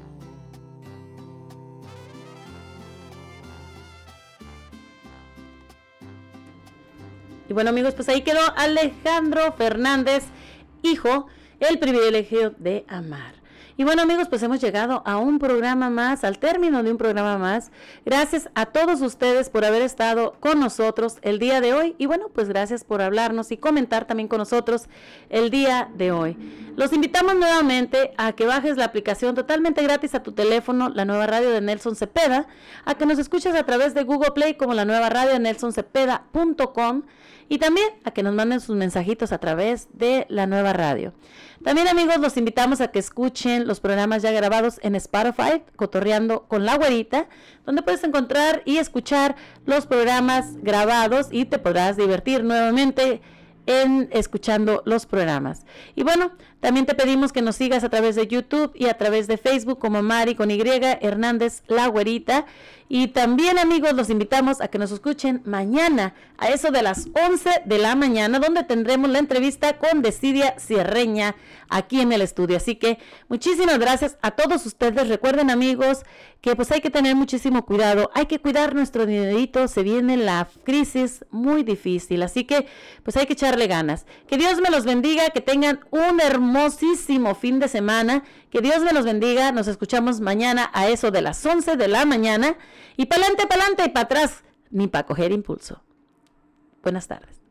Y 7.48 7.54
bueno 7.54 7.70
amigos, 7.70 7.94
pues 7.94 8.10
ahí 8.10 8.24
quedó 8.24 8.42
Alejandro 8.58 9.54
Fernández, 9.54 10.24
hijo, 10.82 11.28
el 11.60 11.78
privilegio 11.78 12.56
de 12.58 12.84
amar. 12.88 13.43
Y 13.76 13.84
bueno 13.84 14.04
amigos, 14.04 14.28
pues 14.30 14.44
hemos 14.44 14.62
llegado 14.62 15.02
a 15.06 15.18
un 15.18 15.40
programa 15.40 15.90
más, 15.90 16.24
al 16.24 16.38
término 16.38 16.84
de 16.84 16.92
un 16.92 16.98
programa 16.98 17.40
más. 17.40 17.72
Gracias 18.06 18.48
a 18.54 18.68
todos 18.68 19.02
ustedes 19.02 19.50
por 19.50 19.66
haber 19.66 19.82
estado 19.82 20.36
con 20.40 20.60
nosotros 20.60 21.18
el 21.24 21.40
día 21.40 21.60
de 21.60 21.74
hoy. 21.74 21.96
Y 21.98 22.06
bueno, 22.06 22.28
pues 22.32 22.50
gracias 22.50 22.84
por 22.84 23.02
hablarnos 23.02 23.52
y 23.52 23.58
comentar 23.58 24.06
también 24.06 24.28
con 24.28 24.38
nosotros 24.38 24.84
el 25.30 25.50
día 25.50 25.90
de 25.96 26.12
hoy. 26.12 26.38
Los 26.76 26.92
invitamos 26.92 27.36
nuevamente 27.36 28.14
a 28.18 28.32
que 28.34 28.48
bajes 28.48 28.78
la 28.78 28.86
aplicación 28.86 29.36
totalmente 29.36 29.84
gratis 29.84 30.16
a 30.16 30.24
tu 30.24 30.32
teléfono, 30.32 30.90
la 30.90 31.06
nueva 31.06 31.28
radio 31.28 31.52
de 31.52 31.62
Nelson 31.62 31.96
Cepeda, 31.96 32.48
a 32.84 32.96
que 32.96 33.06
nos 33.06 33.20
escuches 33.20 33.54
a 33.54 33.64
través 33.64 33.94
de 33.94 34.04
Google 34.04 34.32
Play 34.32 34.56
como 34.56 34.74
la 34.74 34.84
nueva 34.84 35.10
radio 35.10 35.34
de 35.34 35.40
nelsoncepeda.com 35.40 37.04
y 37.48 37.60
también 37.60 37.88
a 38.06 38.12
que 38.12 38.24
nos 38.24 38.34
manden 38.34 38.60
sus 38.60 38.76
mensajitos 38.76 39.32
a 39.32 39.38
través 39.38 39.88
de 39.94 40.26
la 40.30 40.48
nueva 40.48 40.74
radio. 40.74 41.14
También 41.64 41.88
amigos, 41.88 42.18
los 42.18 42.38
invitamos 42.38 42.82
a 42.82 42.88
que 42.88 42.98
escuchen 42.98 43.68
los 43.68 43.80
programas 43.80 44.24
ya 44.24 44.32
grabados 44.32 44.80
en 44.82 44.96
Spotify, 44.96 45.64
Cotorreando 45.76 46.48
con 46.48 46.66
la 46.66 46.76
Güerita, 46.76 47.28
donde 47.68 47.84
puedes 47.84 48.04
encontrar 48.04 48.64
y 48.66 48.78
escuchar 48.78 49.36
los 49.68 49.86
programas 49.86 50.56
grabados 50.64 51.28
y 51.30 51.46
te 51.46 51.60
podrás 51.60 51.98
divertir 51.98 52.44
nuevamente 52.44 53.22
en 53.66 54.10
escuchando 54.12 54.82
los 54.86 55.06
programas. 55.06 55.66
Y 55.96 56.04
bueno, 56.04 56.32
También 56.64 56.86
te 56.86 56.96
pedimos 56.96 57.34
que 57.34 57.42
nos 57.42 57.58
sigas 57.58 57.84
a 57.84 57.90
través 57.90 58.16
de 58.16 58.26
YouTube 58.26 58.72
y 58.74 58.86
a 58.86 58.98
través 58.98 59.28
de 59.28 59.36
Facebook 59.36 59.80
como 59.80 60.02
Mari 60.02 60.34
con 60.34 60.50
Y 60.50 60.62
Hernández 61.02 61.62
La 61.68 61.88
Güerita. 61.88 62.46
Y 62.88 63.08
también 63.10 63.60
amigos 63.60 63.94
los 63.94 64.10
invitamos 64.10 64.62
a 64.62 64.70
que 64.70 64.78
nos 64.78 64.92
escuchen 64.92 65.42
mañana 65.44 66.14
a 66.38 66.48
eso 66.48 66.72
de 66.72 66.82
las 66.82 67.08
11 67.14 67.64
de 67.66 67.78
la 67.80 67.96
mañana 67.96 68.40
donde 68.40 68.64
tendremos 68.64 69.10
la 69.10 69.20
entrevista 69.20 69.78
con 69.78 70.02
Decidia 70.02 70.58
Sierreña 70.58 71.36
aquí 71.70 72.00
en 72.00 72.14
el 72.14 72.22
estudio. 72.22 72.56
Así 72.56 72.76
que 72.76 72.98
muchísimas 73.28 73.80
gracias 73.80 74.18
a 74.22 74.32
todos 74.32 74.66
ustedes. 74.66 75.10
Recuerden 75.10 75.50
amigos 75.50 76.04
que 76.40 76.58
pues 76.58 76.72
hay 76.72 76.82
que 76.82 76.90
tener 76.90 77.16
muchísimo 77.16 77.66
cuidado, 77.66 78.12
hay 78.14 78.26
que 78.26 78.40
cuidar 78.40 78.76
nuestro 78.76 79.06
dinerito, 79.06 79.70
se 79.70 79.82
viene 79.82 80.18
la 80.18 80.50
crisis 80.66 81.24
muy 81.32 81.64
difícil, 81.64 82.22
así 82.22 82.44
que 82.44 82.68
pues 83.02 83.16
hay 83.16 83.26
que 83.26 83.34
echarle 83.34 83.68
ganas. 83.68 84.06
Que 84.28 84.38
Dios 84.38 84.60
me 84.60 84.70
los 84.70 84.84
bendiga, 84.84 85.30
que 85.30 85.40
tengan 85.40 85.80
un 85.90 86.20
hermosísimo 86.54 87.34
fin 87.36 87.60
de 87.60 87.68
semana, 87.68 88.24
que 88.52 88.62
Dios 88.62 88.82
me 88.84 88.94
los 88.94 89.06
bendiga, 89.06 89.52
nos 89.52 89.68
escuchamos 89.68 90.20
mañana 90.20 90.70
a 90.74 90.88
eso 90.88 91.10
de 91.10 91.22
las 91.22 91.44
11 91.44 91.78
de 91.78 91.88
la 91.88 92.06
mañana 92.06 92.56
y 92.96 93.06
para 93.06 93.26
adelante 93.26 93.84
y 93.86 93.90
para 93.90 94.06
atrás, 94.06 94.44
ni 94.70 94.88
para 94.88 95.06
coger 95.06 95.32
impulso. 95.32 95.82
Buenas 96.84 97.08
tardes. 97.08 97.42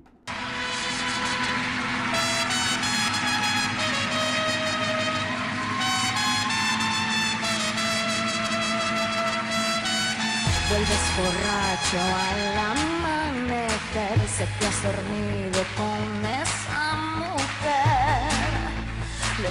Vuelves 10.70 11.04
borracho 11.18 11.98
al 12.30 12.42
amanecer, 12.70 14.28
sé 14.28 14.46
que 14.58 14.66
has 14.66 14.82
dormido 14.82 15.60
con 15.76 16.26
esa 16.26 16.41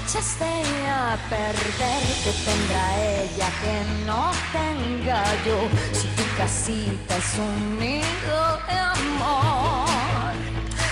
echaste 0.05 0.45
a 0.89 1.17
perder, 1.29 2.01
que 2.23 2.31
tendrá 2.45 2.85
ella 2.99 3.49
que 3.61 3.75
no 4.05 4.31
tenga 4.51 5.23
yo. 5.45 5.57
Si 5.93 6.07
tu 6.17 6.23
casita 6.37 7.17
es 7.17 7.31
un 7.37 7.79
nido 7.79 8.39
de 8.67 8.77
amor, 8.77 10.33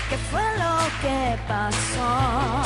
¿qué 0.10 0.18
fue 0.30 0.44
lo 0.58 0.76
que 1.02 1.38
pasó? 1.48 2.64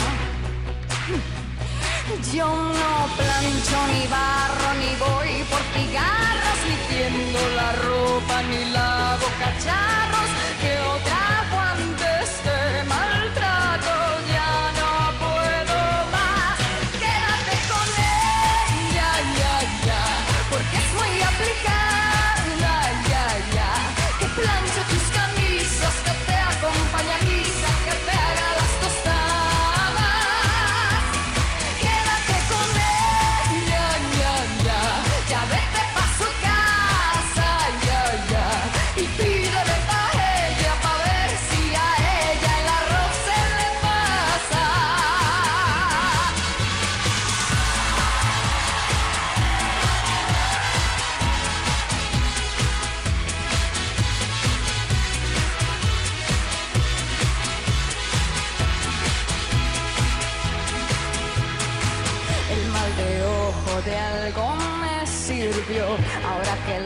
Yo 2.33 2.47
no 2.47 2.93
plancho 3.17 3.77
ni 3.93 4.07
barro 4.07 4.69
ni 4.81 4.91
voy 4.97 5.43
por 5.49 5.61
cigarros 5.73 6.59
ni 6.67 6.75
tiendo 6.95 7.39
la 7.55 7.71
ropa 7.87 8.41
ni 8.49 8.71
lavo 8.71 9.27
cacharros 9.39 10.29
que 10.61 10.73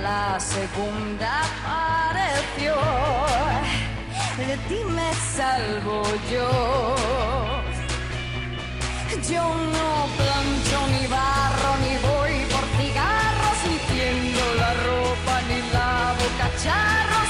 la 0.07 0.39
segunda 0.39 1.29
apareció, 1.41 2.75
de 4.37 4.55
ti 4.67 4.79
me 4.97 5.09
salvo 5.35 5.97
yo. 6.33 6.49
Yo 9.31 9.43
no 9.75 9.89
plancho 10.19 10.79
ni 10.93 11.03
barro 11.17 11.71
ni 11.83 11.93
voy 12.07 12.35
por 12.53 12.65
cigarros 12.77 13.57
ni 13.67 13.77
tiendo 13.91 14.43
la 14.61 14.71
ropa 14.87 15.35
ni 15.49 15.59
lavo 15.75 16.25
cacharros 16.41 17.29